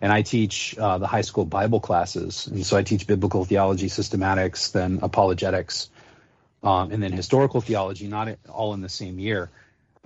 and 0.00 0.12
I 0.12 0.22
teach 0.22 0.76
uh, 0.78 0.98
the 0.98 1.06
high 1.06 1.20
school 1.22 1.44
Bible 1.44 1.80
classes. 1.80 2.46
And 2.46 2.64
so 2.64 2.76
I 2.76 2.82
teach 2.82 3.06
biblical 3.06 3.44
theology, 3.44 3.88
systematics, 3.88 4.72
then 4.72 5.00
apologetics, 5.02 5.90
um, 6.62 6.92
and 6.92 7.02
then 7.02 7.12
historical 7.12 7.60
theology, 7.60 8.06
not 8.08 8.28
all 8.48 8.74
in 8.74 8.80
the 8.80 8.88
same 8.88 9.18
year. 9.18 9.50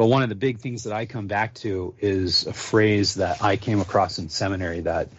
But 0.00 0.06
one 0.06 0.22
of 0.22 0.30
the 0.30 0.34
big 0.34 0.60
things 0.60 0.84
that 0.84 0.94
I 0.94 1.04
come 1.04 1.26
back 1.26 1.52
to 1.56 1.94
is 1.98 2.46
a 2.46 2.54
phrase 2.54 3.16
that 3.16 3.44
I 3.44 3.58
came 3.58 3.82
across 3.82 4.18
in 4.18 4.30
seminary 4.30 4.80
that 4.80 5.10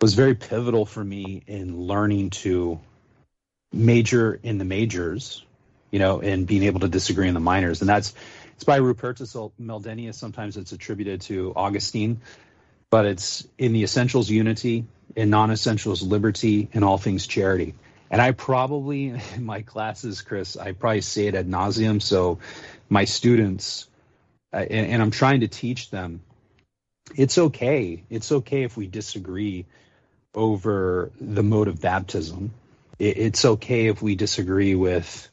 was 0.00 0.14
very 0.14 0.36
pivotal 0.36 0.86
for 0.86 1.02
me 1.02 1.42
in 1.48 1.76
learning 1.76 2.30
to 2.44 2.78
major 3.72 4.38
in 4.40 4.58
the 4.58 4.64
majors, 4.64 5.44
you 5.90 5.98
know, 5.98 6.20
and 6.20 6.46
being 6.46 6.62
able 6.62 6.78
to 6.78 6.86
disagree 6.86 7.26
in 7.26 7.34
the 7.34 7.40
minors. 7.40 7.80
And 7.80 7.90
that's 7.90 8.14
it's 8.54 8.62
by 8.62 8.78
Rupertus 8.78 9.50
Meldenius. 9.60 10.14
Sometimes 10.14 10.56
it's 10.56 10.70
attributed 10.70 11.22
to 11.22 11.52
Augustine, 11.56 12.20
but 12.88 13.06
it's 13.06 13.48
in 13.58 13.72
the 13.72 13.82
essentials 13.82 14.30
unity, 14.30 14.84
in 15.16 15.30
non-essentials 15.30 16.02
liberty, 16.02 16.68
in 16.72 16.84
all 16.84 16.98
things 16.98 17.26
charity. 17.26 17.74
And 18.12 18.22
I 18.22 18.30
probably 18.30 19.08
in 19.34 19.44
my 19.44 19.62
classes, 19.62 20.22
Chris, 20.22 20.56
I 20.56 20.70
probably 20.70 21.00
say 21.00 21.26
it 21.26 21.34
ad 21.34 21.48
nauseum. 21.48 22.00
So 22.00 22.38
my 22.88 23.06
students 23.06 23.88
and, 24.52 24.70
and 24.70 25.02
I'm 25.02 25.10
trying 25.10 25.40
to 25.40 25.48
teach 25.48 25.90
them 25.90 26.22
it's 27.16 27.38
okay. 27.38 28.04
It's 28.08 28.30
okay 28.32 28.62
if 28.62 28.76
we 28.76 28.86
disagree 28.86 29.66
over 30.34 31.10
the 31.20 31.42
mode 31.42 31.68
of 31.68 31.80
baptism. 31.80 32.52
It, 32.98 33.18
it's 33.18 33.44
okay 33.44 33.86
if 33.86 34.00
we 34.02 34.14
disagree 34.14 34.74
with 34.74 35.28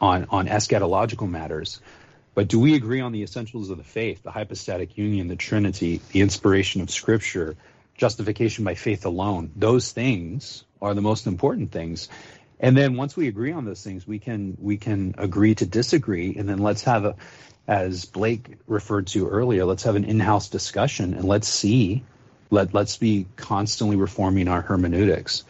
on 0.00 0.26
on 0.30 0.46
eschatological 0.46 1.28
matters. 1.28 1.80
But 2.34 2.48
do 2.48 2.58
we 2.58 2.74
agree 2.74 3.00
on 3.00 3.12
the 3.12 3.22
essentials 3.22 3.70
of 3.70 3.76
the 3.76 3.84
faith, 3.84 4.22
the 4.22 4.30
hypostatic 4.30 4.96
union, 4.96 5.28
the 5.28 5.36
Trinity, 5.36 6.00
the 6.12 6.22
inspiration 6.22 6.80
of 6.80 6.90
Scripture, 6.90 7.56
justification 7.94 8.64
by 8.64 8.74
faith 8.74 9.04
alone? 9.04 9.52
Those 9.54 9.92
things 9.92 10.64
are 10.80 10.94
the 10.94 11.02
most 11.02 11.26
important 11.26 11.72
things. 11.72 12.08
And 12.58 12.76
then 12.76 12.96
once 12.96 13.16
we 13.16 13.28
agree 13.28 13.52
on 13.52 13.64
those 13.64 13.82
things, 13.82 14.06
we 14.06 14.18
can 14.18 14.56
we 14.58 14.78
can 14.78 15.14
agree 15.18 15.54
to 15.56 15.66
disagree, 15.66 16.36
and 16.36 16.48
then 16.48 16.58
let's 16.58 16.84
have 16.84 17.04
a 17.04 17.16
as 17.66 18.04
Blake 18.04 18.58
referred 18.66 19.06
to 19.08 19.28
earlier, 19.28 19.64
let's 19.64 19.84
have 19.84 19.96
an 19.96 20.04
in-house 20.04 20.48
discussion 20.48 21.14
and 21.14 21.24
let's 21.24 21.48
see, 21.48 22.04
let 22.50 22.74
let's 22.74 22.96
be 22.96 23.26
constantly 23.36 23.96
reforming 23.96 24.48
our 24.48 24.60
hermeneutics. 24.60 25.44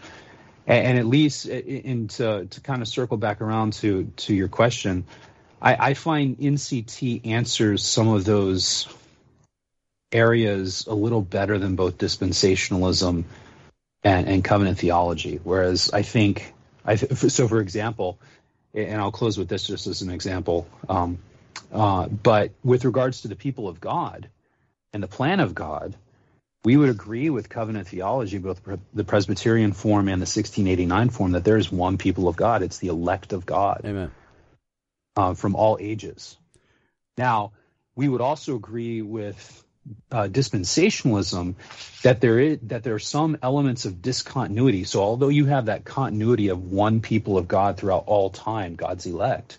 And, 0.67 0.87
and 0.87 0.99
at 0.99 1.07
least, 1.07 1.47
in 1.47 2.09
to, 2.09 2.47
to 2.47 2.61
kind 2.61 2.83
of 2.83 2.89
circle 2.89 3.17
back 3.17 3.41
around 3.41 3.73
to 3.75 4.05
to 4.17 4.35
your 4.35 4.49
question, 4.49 5.05
I, 5.61 5.91
I 5.91 5.95
find 5.95 6.39
NCT 6.39 7.27
answers 7.27 7.85
some 7.85 8.09
of 8.09 8.25
those 8.25 8.89
areas 10.13 10.87
a 10.87 10.95
little 10.95 11.23
better 11.23 11.59
than 11.59 11.77
both 11.77 11.99
dispensationalism 11.99 13.25
and, 14.05 14.29
and 14.29 14.45
covenant 14.45 14.79
theology. 14.79 15.41
Whereas 15.43 15.91
I 15.93 16.03
think, 16.03 16.53
I 16.85 16.97
th- 16.97 17.13
so 17.33 17.49
for 17.49 17.61
example, 17.61 18.19
and 18.75 19.01
I'll 19.01 19.13
close 19.13 19.39
with 19.39 19.49
this 19.49 19.67
just 19.67 19.87
as 19.87 20.03
an 20.03 20.11
example. 20.11 20.67
Um, 20.89 21.19
uh, 21.73 22.09
but 22.09 22.53
with 22.63 22.85
regards 22.85 23.23
to 23.23 23.29
the 23.29 23.37
people 23.37 23.69
of 23.69 23.81
God 23.81 24.29
and 24.93 25.03
the 25.03 25.09
plan 25.09 25.41
of 25.41 25.55
God, 25.55 25.97
we 26.65 26.77
would 26.77 26.91
agree 26.91 27.29
with 27.29 27.49
covenant 27.49 27.89
theology, 27.89 28.39
both 28.39 28.61
the 28.95 29.05
Presbyterian 29.05 29.73
form 29.73 30.09
and 30.09 30.21
the 30.21 30.31
1689 30.31 31.11
form, 31.11 31.33
that 31.33 31.45
there 31.45 31.57
is 31.57 31.73
one 31.73 31.99
people 31.99 32.29
of 32.29 32.37
God. 32.37 32.63
It's 32.63 32.79
the 32.79 32.89
elect 32.89 33.33
of 33.33 33.45
God. 33.45 33.83
Amen. 33.85 34.13
Uh, 35.17 35.35
from 35.35 35.57
all 35.57 35.77
ages. 35.81 36.37
Now, 37.19 37.53
we 37.97 38.09
would 38.09 38.21
also 38.21 38.55
agree 38.55 39.03
with 39.03 39.65
uh, 40.11 40.29
dispensationalism 40.29 41.57
that 42.03 42.21
there 42.21 42.39
is 42.39 42.59
that 42.63 42.85
there 42.85 42.95
are 42.95 43.01
some 43.01 43.37
elements 43.43 43.85
of 43.85 44.01
discontinuity. 44.01 44.85
So, 44.85 45.03
although 45.03 45.29
you 45.29 45.47
have 45.47 45.67
that 45.67 45.85
continuity 45.85 46.49
of 46.49 46.71
one 46.71 47.01
people 47.01 47.37
of 47.37 47.49
God 47.49 47.77
throughout 47.77 48.05
all 48.07 48.31
time, 48.31 48.77
God's 48.77 49.07
elect, 49.07 49.59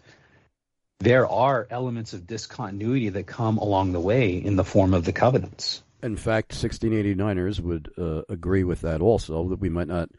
there 1.03 1.27
are 1.27 1.67
elements 1.69 2.13
of 2.13 2.25
discontinuity 2.25 3.09
that 3.09 3.27
come 3.27 3.57
along 3.57 3.91
the 3.91 3.99
way 3.99 4.35
in 4.37 4.55
the 4.55 4.63
form 4.63 4.93
of 4.93 5.03
the 5.03 5.11
covenants. 5.11 5.83
In 6.01 6.15
fact, 6.15 6.53
1689ers 6.53 7.59
would 7.59 7.91
uh, 7.97 8.21
agree 8.29 8.63
with 8.63 8.81
that 8.81 9.01
also, 9.01 9.49
that 9.49 9.59
we 9.59 9.69
might 9.69 9.87
not. 9.87 10.09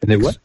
They 0.00 0.16
would? 0.16 0.38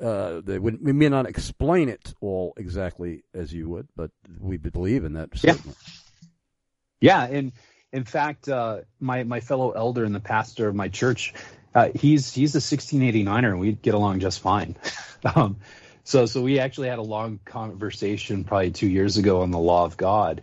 Uh, 0.00 0.42
they 0.44 0.58
would, 0.58 0.84
we 0.84 0.92
may 0.92 1.08
not 1.08 1.26
explain 1.26 1.88
it 1.88 2.14
all 2.20 2.52
exactly 2.56 3.24
as 3.34 3.52
you 3.52 3.68
would, 3.68 3.88
but 3.96 4.10
we 4.38 4.58
believe 4.58 5.04
in 5.04 5.14
that. 5.14 5.30
Yeah. 5.42 5.56
Yeah. 7.00 7.24
And 7.24 7.52
in 7.92 8.04
fact, 8.04 8.48
uh, 8.48 8.80
my, 9.00 9.24
my 9.24 9.40
fellow 9.40 9.72
elder 9.72 10.04
and 10.04 10.14
the 10.14 10.20
pastor 10.20 10.68
of 10.68 10.74
my 10.74 10.88
church, 10.88 11.34
uh, 11.74 11.88
he's, 11.94 12.32
he's 12.32 12.54
a 12.54 12.58
1689er 12.58 13.48
and 13.50 13.60
we 13.60 13.72
get 13.72 13.94
along 13.94 14.20
just 14.20 14.40
fine. 14.40 14.76
um, 15.34 15.56
so, 16.08 16.24
so 16.24 16.40
we 16.40 16.58
actually 16.58 16.88
had 16.88 16.98
a 16.98 17.02
long 17.02 17.38
conversation 17.44 18.42
probably 18.42 18.70
two 18.70 18.88
years 18.88 19.18
ago 19.18 19.42
on 19.42 19.50
the 19.50 19.58
law 19.58 19.84
of 19.84 19.98
God. 19.98 20.42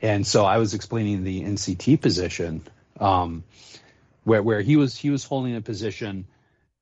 And 0.00 0.26
so 0.26 0.44
I 0.44 0.58
was 0.58 0.74
explaining 0.74 1.22
the 1.22 1.44
NCT 1.44 2.00
position 2.00 2.62
um, 2.98 3.44
where 4.24 4.42
where 4.42 4.60
he 4.60 4.74
was 4.74 4.96
he 4.96 5.10
was 5.10 5.22
holding 5.22 5.54
a 5.54 5.60
position 5.60 6.26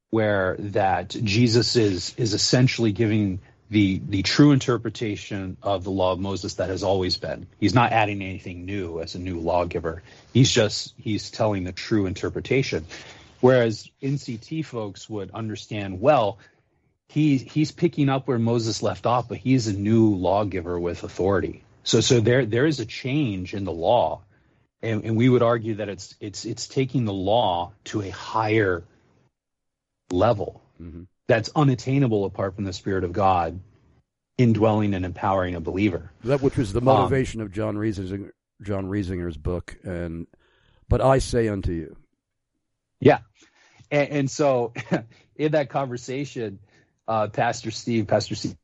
where 0.09 0.57
that 0.59 1.11
Jesus 1.11 1.77
is 1.77 2.15
is 2.17 2.33
essentially 2.33 2.93
giving 2.93 3.41
the 3.69 4.01
the 4.09 4.23
true 4.23 4.53
interpretation 4.53 5.59
of 5.63 5.85
the 5.85 5.91
law 5.91 6.13
of 6.13 6.19
Moses 6.19 6.55
that 6.55 6.71
has 6.71 6.83
always 6.83 7.19
been. 7.19 7.47
He's 7.61 7.75
not 7.75 7.93
adding 7.93 8.23
anything 8.23 8.65
new 8.65 9.01
as 9.01 9.17
a 9.17 9.19
new 9.19 9.39
lawgiver. 9.39 10.03
He's 10.33 10.51
just 10.51 10.95
he's 10.97 11.31
telling 11.31 11.65
the 11.65 11.73
true 11.73 12.07
interpretation. 12.07 12.87
Whereas 13.43 13.91
NCT 14.03 14.65
folks 14.65 15.11
would 15.11 15.31
understand 15.33 16.01
well, 16.01 16.39
he 17.09 17.39
he's 17.39 17.73
picking 17.73 18.09
up 18.09 18.29
where 18.29 18.39
Moses 18.39 18.83
left 18.83 19.07
off, 19.07 19.29
but 19.29 19.39
he's 19.39 19.67
a 19.67 19.73
new 19.73 20.15
lawgiver 20.15 20.79
with 20.79 21.05
authority. 21.05 21.65
So 21.83 22.01
so 22.01 22.21
there 22.21 22.45
there 22.47 22.67
is 22.67 22.81
a 22.81 22.87
change 22.87 23.55
in 23.55 23.65
the 23.65 23.73
law 23.73 24.23
and, 24.83 25.05
and 25.05 25.17
we 25.17 25.29
would 25.29 25.43
argue 25.43 25.77
that 25.77 25.89
it's 25.89 26.15
it's 26.21 26.45
it's 26.45 26.67
taking 26.69 27.05
the 27.05 27.13
law 27.13 27.73
to 27.85 28.03
a 28.03 28.11
higher 28.11 28.85
level 30.11 30.63
mm-hmm. 30.81 31.03
that's 31.27 31.51
unattainable 31.55 32.25
apart 32.25 32.55
from 32.55 32.65
the 32.65 32.73
Spirit 32.73 33.05
of 33.05 33.13
God 33.13 33.61
indwelling 34.37 34.95
and 34.95 35.05
empowering 35.05 35.57
a 35.57 35.61
believer. 35.61 36.13
That 36.25 36.43
which 36.43 36.57
was 36.57 36.73
the 36.73 36.81
motivation 36.81 37.41
um, 37.41 37.47
of 37.47 37.53
John 37.53 37.77
Reisinger, 37.77 38.31
John 38.63 38.87
Reisinger's 38.87 39.37
book, 39.37 39.77
and 39.83 40.27
but 40.89 41.01
I 41.01 41.19
say 41.19 41.49
unto 41.49 41.73
you, 41.73 41.97
yeah, 43.01 43.19
and, 43.91 44.09
and 44.11 44.31
so 44.31 44.73
in 45.37 45.53
that 45.53 45.71
conversation, 45.71 46.61
uh, 47.09 47.27
Pastor 47.29 47.73
Steve, 47.73 48.07
Pastor 48.07 48.37
Steve 48.37 48.57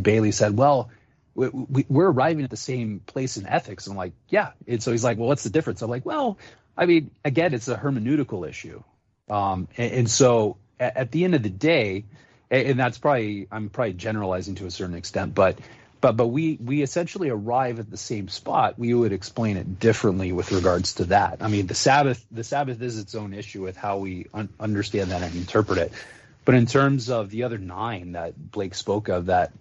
Bailey 0.00 0.32
said, 0.32 0.56
"Well." 0.56 0.90
we, 1.34 1.86
are 1.94 2.10
arriving 2.10 2.44
at 2.44 2.50
the 2.50 2.56
same 2.56 3.00
place 3.00 3.36
in 3.36 3.46
ethics. 3.46 3.86
I'm 3.86 3.96
like, 3.96 4.12
yeah. 4.28 4.50
And 4.66 4.82
so 4.82 4.90
he's 4.90 5.04
like, 5.04 5.18
well, 5.18 5.28
what's 5.28 5.44
the 5.44 5.50
difference? 5.50 5.82
I'm 5.82 5.90
like, 5.90 6.04
well, 6.04 6.38
I 6.76 6.86
mean, 6.86 7.10
again, 7.24 7.54
it's 7.54 7.68
a 7.68 7.76
hermeneutical 7.76 8.48
issue. 8.48 8.82
Um, 9.30 9.68
and, 9.76 9.92
and, 9.92 10.10
so 10.10 10.58
at, 10.78 10.96
at, 10.96 11.10
the 11.10 11.24
end 11.24 11.34
of 11.34 11.42
the 11.42 11.50
day, 11.50 12.04
and, 12.50 12.68
and 12.68 12.80
that's 12.80 12.98
probably, 12.98 13.48
I'm 13.50 13.70
probably 13.70 13.94
generalizing 13.94 14.56
to 14.56 14.66
a 14.66 14.70
certain 14.70 14.94
extent, 14.94 15.34
but, 15.34 15.58
but, 16.00 16.16
but 16.16 16.26
we, 16.26 16.58
we 16.60 16.82
essentially 16.82 17.30
arrive 17.30 17.78
at 17.78 17.90
the 17.90 17.96
same 17.96 18.28
spot. 18.28 18.78
We 18.78 18.92
would 18.92 19.12
explain 19.12 19.56
it 19.56 19.78
differently 19.78 20.32
with 20.32 20.50
regards 20.52 20.94
to 20.94 21.06
that. 21.06 21.38
I 21.40 21.48
mean, 21.48 21.66
the 21.66 21.74
Sabbath, 21.74 22.24
the 22.30 22.44
Sabbath 22.44 22.82
is 22.82 22.98
its 22.98 23.14
own 23.14 23.32
issue 23.32 23.62
with 23.62 23.76
how 23.76 23.98
we 23.98 24.26
un- 24.34 24.50
understand 24.58 25.12
that 25.12 25.22
and 25.22 25.34
interpret 25.34 25.78
it. 25.78 25.92
But 26.44 26.54
in 26.54 26.66
terms 26.66 27.10
of 27.10 27.30
the 27.30 27.44
other 27.44 27.58
nine 27.58 28.12
that 28.12 28.34
Blake 28.50 28.74
spoke 28.74 29.08
of, 29.08 29.26
that 29.26 29.52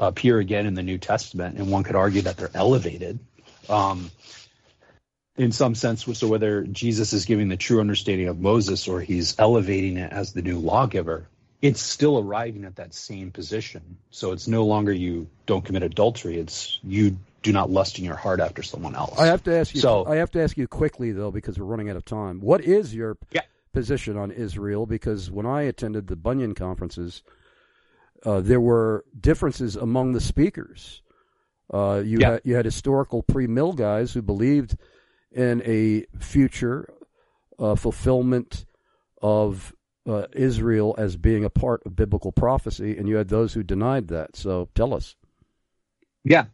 appear 0.00 0.38
again 0.38 0.66
in 0.66 0.74
the 0.74 0.82
New 0.82 0.98
Testament, 0.98 1.58
and 1.58 1.70
one 1.70 1.84
could 1.84 1.96
argue 1.96 2.22
that 2.22 2.36
they're 2.36 2.50
elevated. 2.54 3.18
Um, 3.68 4.10
in 5.36 5.52
some 5.52 5.74
sense, 5.74 6.04
so 6.04 6.28
whether 6.28 6.62
Jesus 6.64 7.12
is 7.12 7.24
giving 7.24 7.48
the 7.48 7.56
true 7.56 7.80
understanding 7.80 8.28
of 8.28 8.38
Moses 8.38 8.86
or 8.86 9.00
he's 9.00 9.34
elevating 9.38 9.96
it 9.96 10.12
as 10.12 10.32
the 10.32 10.42
new 10.42 10.58
lawgiver, 10.58 11.26
it's 11.60 11.80
still 11.80 12.18
arriving 12.18 12.64
at 12.64 12.76
that 12.76 12.94
same 12.94 13.30
position. 13.30 13.96
So 14.10 14.32
it's 14.32 14.46
no 14.46 14.64
longer 14.64 14.92
you 14.92 15.28
don't 15.46 15.64
commit 15.64 15.82
adultery; 15.82 16.38
it's 16.38 16.78
you 16.84 17.16
do 17.42 17.52
not 17.52 17.70
lust 17.70 17.98
in 17.98 18.04
your 18.04 18.16
heart 18.16 18.40
after 18.40 18.62
someone 18.62 18.94
else. 18.94 19.18
I 19.18 19.26
have 19.26 19.42
to 19.44 19.56
ask 19.56 19.74
you. 19.74 19.80
So, 19.80 20.06
I 20.06 20.16
have 20.16 20.30
to 20.32 20.42
ask 20.42 20.56
you 20.56 20.68
quickly 20.68 21.12
though, 21.12 21.30
because 21.30 21.58
we're 21.58 21.66
running 21.66 21.90
out 21.90 21.96
of 21.96 22.04
time. 22.04 22.40
What 22.40 22.60
is 22.60 22.94
your 22.94 23.16
yeah. 23.32 23.42
Position 23.74 24.16
on 24.16 24.30
Israel? 24.30 24.86
Because 24.86 25.30
when 25.30 25.44
I 25.44 25.62
attended 25.62 26.06
the 26.06 26.16
Bunyan 26.16 26.54
conferences, 26.54 27.22
uh, 28.24 28.40
there 28.40 28.60
were 28.60 29.04
differences 29.18 29.76
among 29.76 30.12
the 30.12 30.20
speakers. 30.20 31.02
Uh, 31.72 32.02
you 32.04 32.18
yeah. 32.20 32.32
had 32.32 32.40
you 32.44 32.54
had 32.54 32.64
historical 32.64 33.22
pre-mill 33.22 33.72
guys 33.72 34.12
who 34.12 34.22
believed 34.22 34.76
in 35.32 35.62
a 35.64 36.06
future 36.18 36.88
uh, 37.58 37.74
fulfillment 37.74 38.64
of 39.20 39.74
uh, 40.06 40.26
Israel 40.32 40.94
as 40.98 41.16
being 41.16 41.44
a 41.44 41.50
part 41.50 41.84
of 41.86 41.96
biblical 41.96 42.32
prophecy, 42.32 42.96
and 42.96 43.08
you 43.08 43.16
had 43.16 43.28
those 43.28 43.52
who 43.54 43.62
denied 43.62 44.08
that. 44.08 44.36
So 44.36 44.68
tell 44.74 44.94
us. 44.94 45.16
Yeah. 46.24 46.46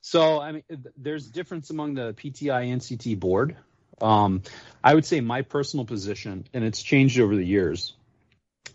So 0.00 0.40
I 0.40 0.52
mean, 0.52 0.62
there's 0.96 1.28
difference 1.28 1.70
among 1.70 1.94
the 1.94 2.14
PTI 2.14 2.72
NCT 2.72 3.18
board. 3.18 3.56
Um, 4.00 4.42
I 4.82 4.94
would 4.94 5.04
say 5.04 5.20
my 5.20 5.42
personal 5.42 5.84
position, 5.84 6.46
and 6.52 6.64
it's 6.64 6.82
changed 6.82 7.18
over 7.18 7.34
the 7.34 7.46
years, 7.46 7.94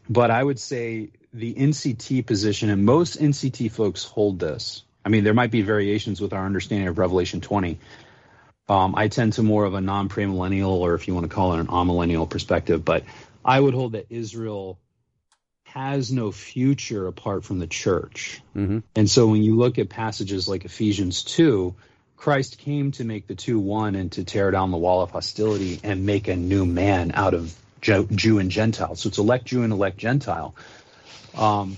but 0.10 0.32
I 0.32 0.44
would 0.44 0.60
say 0.60 1.12
the 1.34 1.54
NCT 1.54 2.26
position, 2.26 2.70
and 2.70 2.86
most 2.86 3.20
NCT 3.20 3.72
folks 3.72 4.04
hold 4.04 4.40
this. 4.40 4.84
I 5.06 5.10
mean, 5.10 5.24
there 5.24 5.34
might 5.34 5.52
be 5.52 5.62
variations 5.62 6.22
with 6.22 6.34
our 6.34 6.46
understanding 6.46 6.88
of 6.88 6.98
Revelation 6.98 7.42
20. 7.42 7.80
Um, 8.68 8.96
I 8.96 9.08
tend 9.08 9.34
to 9.34 9.44
more 9.44 9.66
of 9.66 9.74
a 9.74 9.82
non 9.82 10.10
premillennial, 10.10 10.70
or 10.70 10.94
if 10.94 11.08
you 11.08 11.14
want 11.16 11.30
to 11.30 11.34
call 11.34 11.54
it 11.54 11.60
an 11.60 11.68
amillennial 11.68 12.30
perspective, 12.30 12.86
but 12.86 13.04
I 13.44 13.60
would 13.60 13.74
hold 13.74 13.94
that 13.94 14.08
Israel 14.10 14.80
has 15.64 16.12
no 16.12 16.32
future 16.32 17.08
apart 17.08 17.46
from 17.46 17.60
the 17.60 17.68
church. 17.68 18.42
Mm-hmm. 18.56 18.80
And 18.96 19.10
so 19.10 19.28
when 19.28 19.42
you 19.42 19.56
look 19.56 19.80
at 19.80 19.90
passages 19.90 20.48
like 20.48 20.66
Ephesians 20.66 21.24
2, 21.24 21.74
Christ 22.22 22.60
came 22.60 22.92
to 22.92 23.04
make 23.04 23.26
the 23.26 23.34
two 23.34 23.58
one 23.58 23.96
and 23.96 24.12
to 24.12 24.24
tear 24.24 24.52
down 24.52 24.70
the 24.70 24.78
wall 24.78 25.02
of 25.02 25.10
hostility 25.10 25.80
and 25.84 26.06
make 26.06 26.28
a 26.28 26.36
new 26.36 26.68
man 26.68 27.14
out 27.16 27.34
of 27.34 27.52
Jew 27.82 28.38
and 28.38 28.52
Gentile. 28.52 28.94
So 28.96 29.08
it's 29.08 29.18
elect 29.18 29.46
Jew 29.46 29.64
and 29.64 29.74
elect 29.74 29.98
Gentile. 29.98 30.54
Um, 31.34 31.78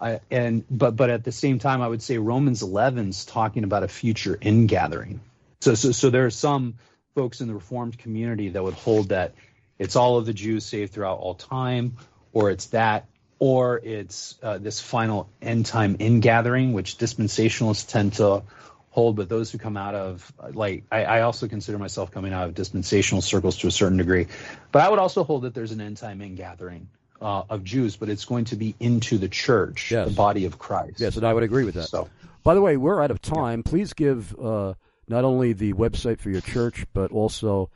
I, 0.00 0.20
and 0.30 0.64
but 0.70 0.96
but 0.96 1.10
at 1.10 1.24
the 1.24 1.30
same 1.30 1.58
time, 1.58 1.82
I 1.82 1.88
would 1.88 2.00
say 2.00 2.16
Romans 2.16 2.62
11's 2.62 3.26
talking 3.26 3.64
about 3.64 3.82
a 3.82 3.88
future 3.88 4.38
ingathering. 4.40 5.20
So 5.60 5.74
so 5.74 5.92
so 5.92 6.08
there 6.08 6.24
are 6.24 6.30
some 6.30 6.76
folks 7.14 7.42
in 7.42 7.48
the 7.48 7.54
Reformed 7.54 7.98
community 7.98 8.48
that 8.48 8.64
would 8.64 8.72
hold 8.72 9.10
that 9.10 9.34
it's 9.78 9.94
all 9.94 10.16
of 10.16 10.24
the 10.24 10.32
Jews 10.32 10.64
saved 10.64 10.94
throughout 10.94 11.18
all 11.18 11.34
time, 11.34 11.98
or 12.32 12.50
it's 12.50 12.64
that, 12.68 13.08
or 13.38 13.78
it's 13.84 14.38
uh, 14.42 14.56
this 14.56 14.80
final 14.80 15.28
end 15.42 15.66
time 15.66 15.96
ingathering, 15.98 16.72
which 16.72 16.96
dispensationalists 16.96 17.86
tend 17.86 18.14
to 18.14 18.44
hold. 18.92 19.16
But 19.16 19.28
those 19.28 19.50
who 19.50 19.58
come 19.58 19.76
out 19.76 19.96
of 19.96 20.32
like 20.52 20.84
I, 20.92 21.04
I 21.04 21.20
also 21.22 21.48
consider 21.48 21.78
myself 21.78 22.12
coming 22.12 22.32
out 22.32 22.46
of 22.46 22.54
dispensational 22.54 23.22
circles 23.22 23.58
to 23.58 23.66
a 23.66 23.72
certain 23.72 23.98
degree, 23.98 24.28
but 24.70 24.82
I 24.82 24.88
would 24.88 25.00
also 25.00 25.24
hold 25.24 25.42
that 25.42 25.54
there's 25.54 25.72
an 25.72 25.80
end 25.80 25.96
time 25.96 26.20
ingathering 26.20 26.88
uh, 27.20 27.44
of 27.48 27.64
Jews, 27.64 27.96
but 27.96 28.08
it's 28.08 28.24
going 28.24 28.46
to 28.46 28.56
be 28.56 28.74
into 28.80 29.16
the 29.18 29.28
church, 29.28 29.90
yes. 29.90 30.08
the 30.08 30.14
body 30.14 30.44
of 30.44 30.58
Christ. 30.58 31.00
Yes, 31.00 31.16
and 31.16 31.26
I 31.26 31.32
would 31.32 31.42
agree 31.42 31.64
with 31.64 31.74
that. 31.74 31.88
So, 31.88 32.08
by 32.42 32.54
the 32.54 32.60
way, 32.60 32.76
we're 32.76 33.02
out 33.02 33.10
of 33.10 33.22
time. 33.22 33.62
Please 33.62 33.92
give 33.92 34.38
uh, 34.38 34.74
not 35.08 35.24
only 35.24 35.52
the 35.52 35.72
website 35.72 36.18
for 36.18 36.30
your 36.30 36.40
church, 36.40 36.84
but 36.92 37.12
also, 37.12 37.70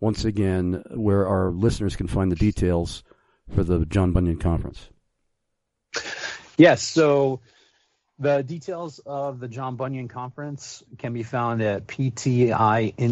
once 0.00 0.24
again, 0.24 0.84
where 0.90 1.26
our 1.26 1.50
listeners 1.50 1.96
can 1.96 2.06
find 2.06 2.30
the 2.30 2.36
details 2.36 3.02
for 3.54 3.64
the 3.64 3.84
John 3.84 4.12
Bunyan 4.12 4.38
Conference. 4.38 4.88
Yes, 6.56 6.82
so 6.82 7.40
the 8.22 8.42
details 8.44 9.00
of 9.00 9.40
the 9.40 9.48
John 9.48 9.74
Bunyan 9.74 10.06
Conference 10.06 10.84
can 10.98 11.12
be 11.12 11.24
found 11.24 11.60
at 11.60 11.88
ptinct.org. 11.88 13.02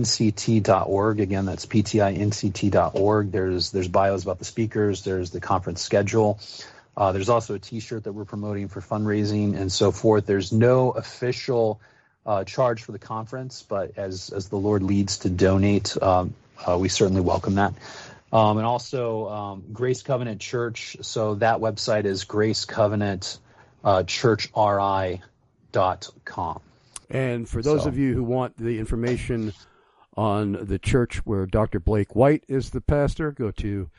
Again, 1.21 1.47
that's 1.47 1.67
ptinct.org. 1.67 3.33
There's 3.33 3.73
there's 3.73 3.89
bios 3.89 4.23
about 4.23 4.39
the 4.39 4.45
speakers. 4.45 5.03
There's 5.03 5.31
the 5.31 5.41
conference 5.41 5.83
schedule. 5.83 6.39
Uh, 6.97 7.11
there's 7.11 7.29
also 7.29 7.55
a 7.55 7.59
T-shirt 7.59 8.05
that 8.05 8.13
we're 8.13 8.25
promoting 8.25 8.69
for 8.69 8.81
fundraising 8.81 9.57
and 9.57 9.73
so 9.73 9.91
forth. 9.91 10.27
There's 10.27 10.53
no 10.53 10.93
official 10.93 11.81
uh, 12.25 12.45
charge 12.45 12.85
for 12.85 12.93
the 12.93 13.01
conference, 13.01 13.65
but 13.69 13.99
as 13.99 14.31
as 14.31 14.49
the 14.49 14.59
Lord 14.59 14.85
leads 14.85 15.19
to 15.19 15.31
donate, 15.31 16.01
um, 16.01 16.35
uh, 16.65 16.79
we 16.79 16.89
certainly 16.89 17.23
welcome 17.23 17.57
that. 17.57 17.75
Um, 18.33 18.59
and 18.59 18.67
also 18.67 19.29
um, 19.29 19.65
Grace 19.73 20.03
Covenant 20.03 20.41
Church. 20.41 20.99
So 21.01 21.35
that 21.37 21.59
website 21.59 22.05
is 22.05 22.23
Grace 22.23 22.65
Covenant 22.65 23.39
uh, 23.85 24.03
churchri.com. 24.05 25.21
And 27.11 27.49
for 27.49 27.63
those 27.63 27.83
So- 27.83 27.89
of 27.89 27.99
you 27.99 28.15
who 28.15 28.23
want 28.25 28.57
the 28.57 28.79
information 28.79 29.53
on 30.17 30.53
the 30.67 30.79
church 30.79 31.17
where 31.27 31.47
Dr. 31.47 31.81
Blake 31.81 32.15
White 32.15 32.45
is 32.49 32.71
the 32.71 32.81
pastor, 32.81 33.33
go 33.33 33.51
to 33.53 33.91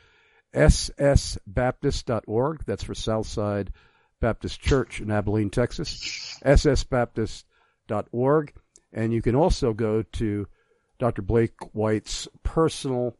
ssbaptist.org. 0.54 2.64
That's 2.66 2.82
for 2.84 2.94
Southside 2.94 3.72
Baptist 4.20 4.60
Church 4.60 5.00
in 5.00 5.10
Abilene, 5.10 5.50
Texas. 5.50 6.38
ssbaptist.org. 6.44 8.52
And 8.92 9.12
you 9.12 9.22
can 9.22 9.34
also 9.34 9.72
go 9.72 10.02
to 10.02 10.46
Dr. 10.98 11.22
Blake 11.22 11.54
White's 11.74 12.28
personal 12.42 13.16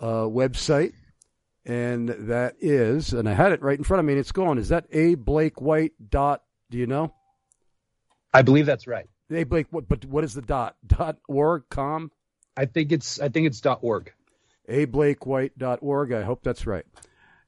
uh, 0.00 0.24
website. 0.24 0.94
And 1.64 2.08
that 2.08 2.56
is, 2.60 3.12
and 3.12 3.28
I 3.28 3.34
had 3.34 3.52
it 3.52 3.62
right 3.62 3.76
in 3.76 3.84
front 3.84 4.00
of 4.00 4.06
me, 4.06 4.14
and 4.14 4.20
it's 4.20 4.32
gone. 4.32 4.56
Is 4.58 4.70
that 4.70 4.86
a 4.90 5.14
Blake 5.14 5.60
White 5.60 5.92
dot? 6.08 6.42
Do 6.70 6.78
you 6.78 6.86
know? 6.86 7.14
I 8.32 8.42
believe 8.42 8.66
that's 8.66 8.86
right. 8.86 9.06
A 9.30 9.44
Blake, 9.44 9.66
what, 9.70 9.88
but 9.88 10.04
what 10.06 10.24
is 10.24 10.34
the 10.34 10.42
dot? 10.42 10.76
Dot 10.86 11.18
org 11.28 11.64
com? 11.68 12.10
I 12.56 12.64
think 12.64 12.92
it's 12.92 13.20
I 13.20 13.28
think 13.28 13.46
it's 13.46 13.60
dot 13.60 13.80
org. 13.82 14.12
A 14.68 14.86
Blake 14.86 15.26
White 15.26 15.56
dot 15.58 15.80
org. 15.82 16.12
I 16.12 16.22
hope 16.22 16.42
that's 16.42 16.66
right. 16.66 16.84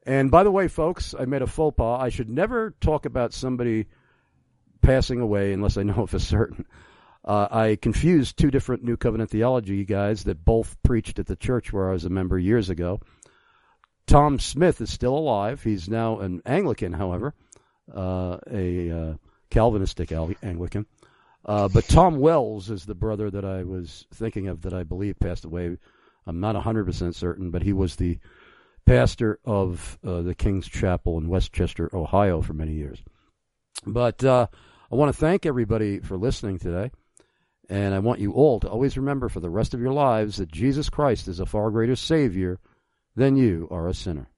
And 0.05 0.31
by 0.31 0.43
the 0.43 0.51
way, 0.51 0.69
folks, 0.69 1.15
I 1.19 1.25
made 1.25 1.43
a 1.43 1.47
faux 1.47 1.77
pas. 1.77 2.01
I 2.01 2.09
should 2.09 2.29
never 2.29 2.75
talk 2.81 3.07
about 3.07 3.33
somebody 3.33 3.87
passing 4.81 5.21
away 5.21 5.53
unless 5.53 5.77
I 5.77 5.85
know 5.85 6.07
for 6.09 6.19
certain. 6.19 6.67
Uh, 7.25 7.47
I 7.51 7.79
confused 7.81 8.37
two 8.37 8.51
different 8.51 8.83
New 8.83 8.97
Covenant 8.97 9.31
theology 9.31 9.85
guys 9.85 10.25
that 10.25 10.45
both 10.45 10.77
preached 10.83 11.21
at 11.21 11.27
the 11.27 11.37
church 11.37 11.73
where 11.73 11.89
I 11.89 11.93
was 11.93 12.05
a 12.05 12.11
member 12.11 12.37
years 12.37 12.69
ago. 12.69 13.01
Tom 14.07 14.39
Smith 14.39 14.81
is 14.81 14.91
still 14.91 15.17
alive. 15.17 15.63
He's 15.63 15.89
now 15.89 16.21
an 16.21 16.43
Anglican, 16.45 16.93
however, 16.93 17.35
uh, 17.95 18.39
a 18.51 18.91
uh, 18.91 19.15
Calvinistic 19.51 20.13
Anglican. 20.13 20.87
Uh, 21.45 21.69
but 21.69 21.85
Tom 21.85 22.19
Wells 22.19 22.71
is 22.71 22.85
the 22.85 22.95
brother 22.95 23.31
that 23.31 23.45
I 23.45 23.65
was 23.65 24.07
thinking 24.15 24.49
of 24.49 24.63
that 24.63 24.73
I 24.73 24.85
believe 24.85 25.19
passed 25.19 25.45
away. 25.45 25.77
I'm 26.27 26.41
not 26.41 26.55
100% 26.55 27.15
certain, 27.15 27.51
but 27.51 27.63
he 27.63 27.73
was 27.73 27.97
the 27.97 28.19
pastor 28.87 29.39
of 29.45 29.99
uh, 30.07 30.23
the 30.23 30.35
King's 30.35 30.69
Chapel 30.69 31.19
in 31.19 31.29
Westchester, 31.29 31.91
Ohio 31.95 32.43
for 32.43 32.53
many 32.53 32.73
years. 32.73 33.03
But 33.85 34.23
uh, 34.25 34.47
I 34.91 34.95
want 34.95 35.13
to 35.13 35.19
thank 35.19 35.47
everybody 35.47 36.01
for 36.01 36.17
listening 36.17 36.59
today. 36.59 36.91
And 37.69 37.95
I 37.95 38.01
want 38.01 38.21
you 38.21 38.33
all 38.33 38.61
to 38.61 38.69
always 38.69 38.97
remember 38.97 39.29
for 39.29 39.41
the 39.41 39.51
rest 39.51 39.73
of 39.73 39.81
your 39.81 39.93
lives 39.93 40.37
that 40.37 40.51
Jesus 40.51 40.91
Christ 40.91 41.29
is 41.29 41.41
a 41.41 41.47
far 41.47 41.71
greater 41.71 41.97
Savior 41.97 42.59
than 43.15 43.37
you 43.37 43.69
are 43.71 43.89
a 43.89 43.95
sinner. 43.95 44.29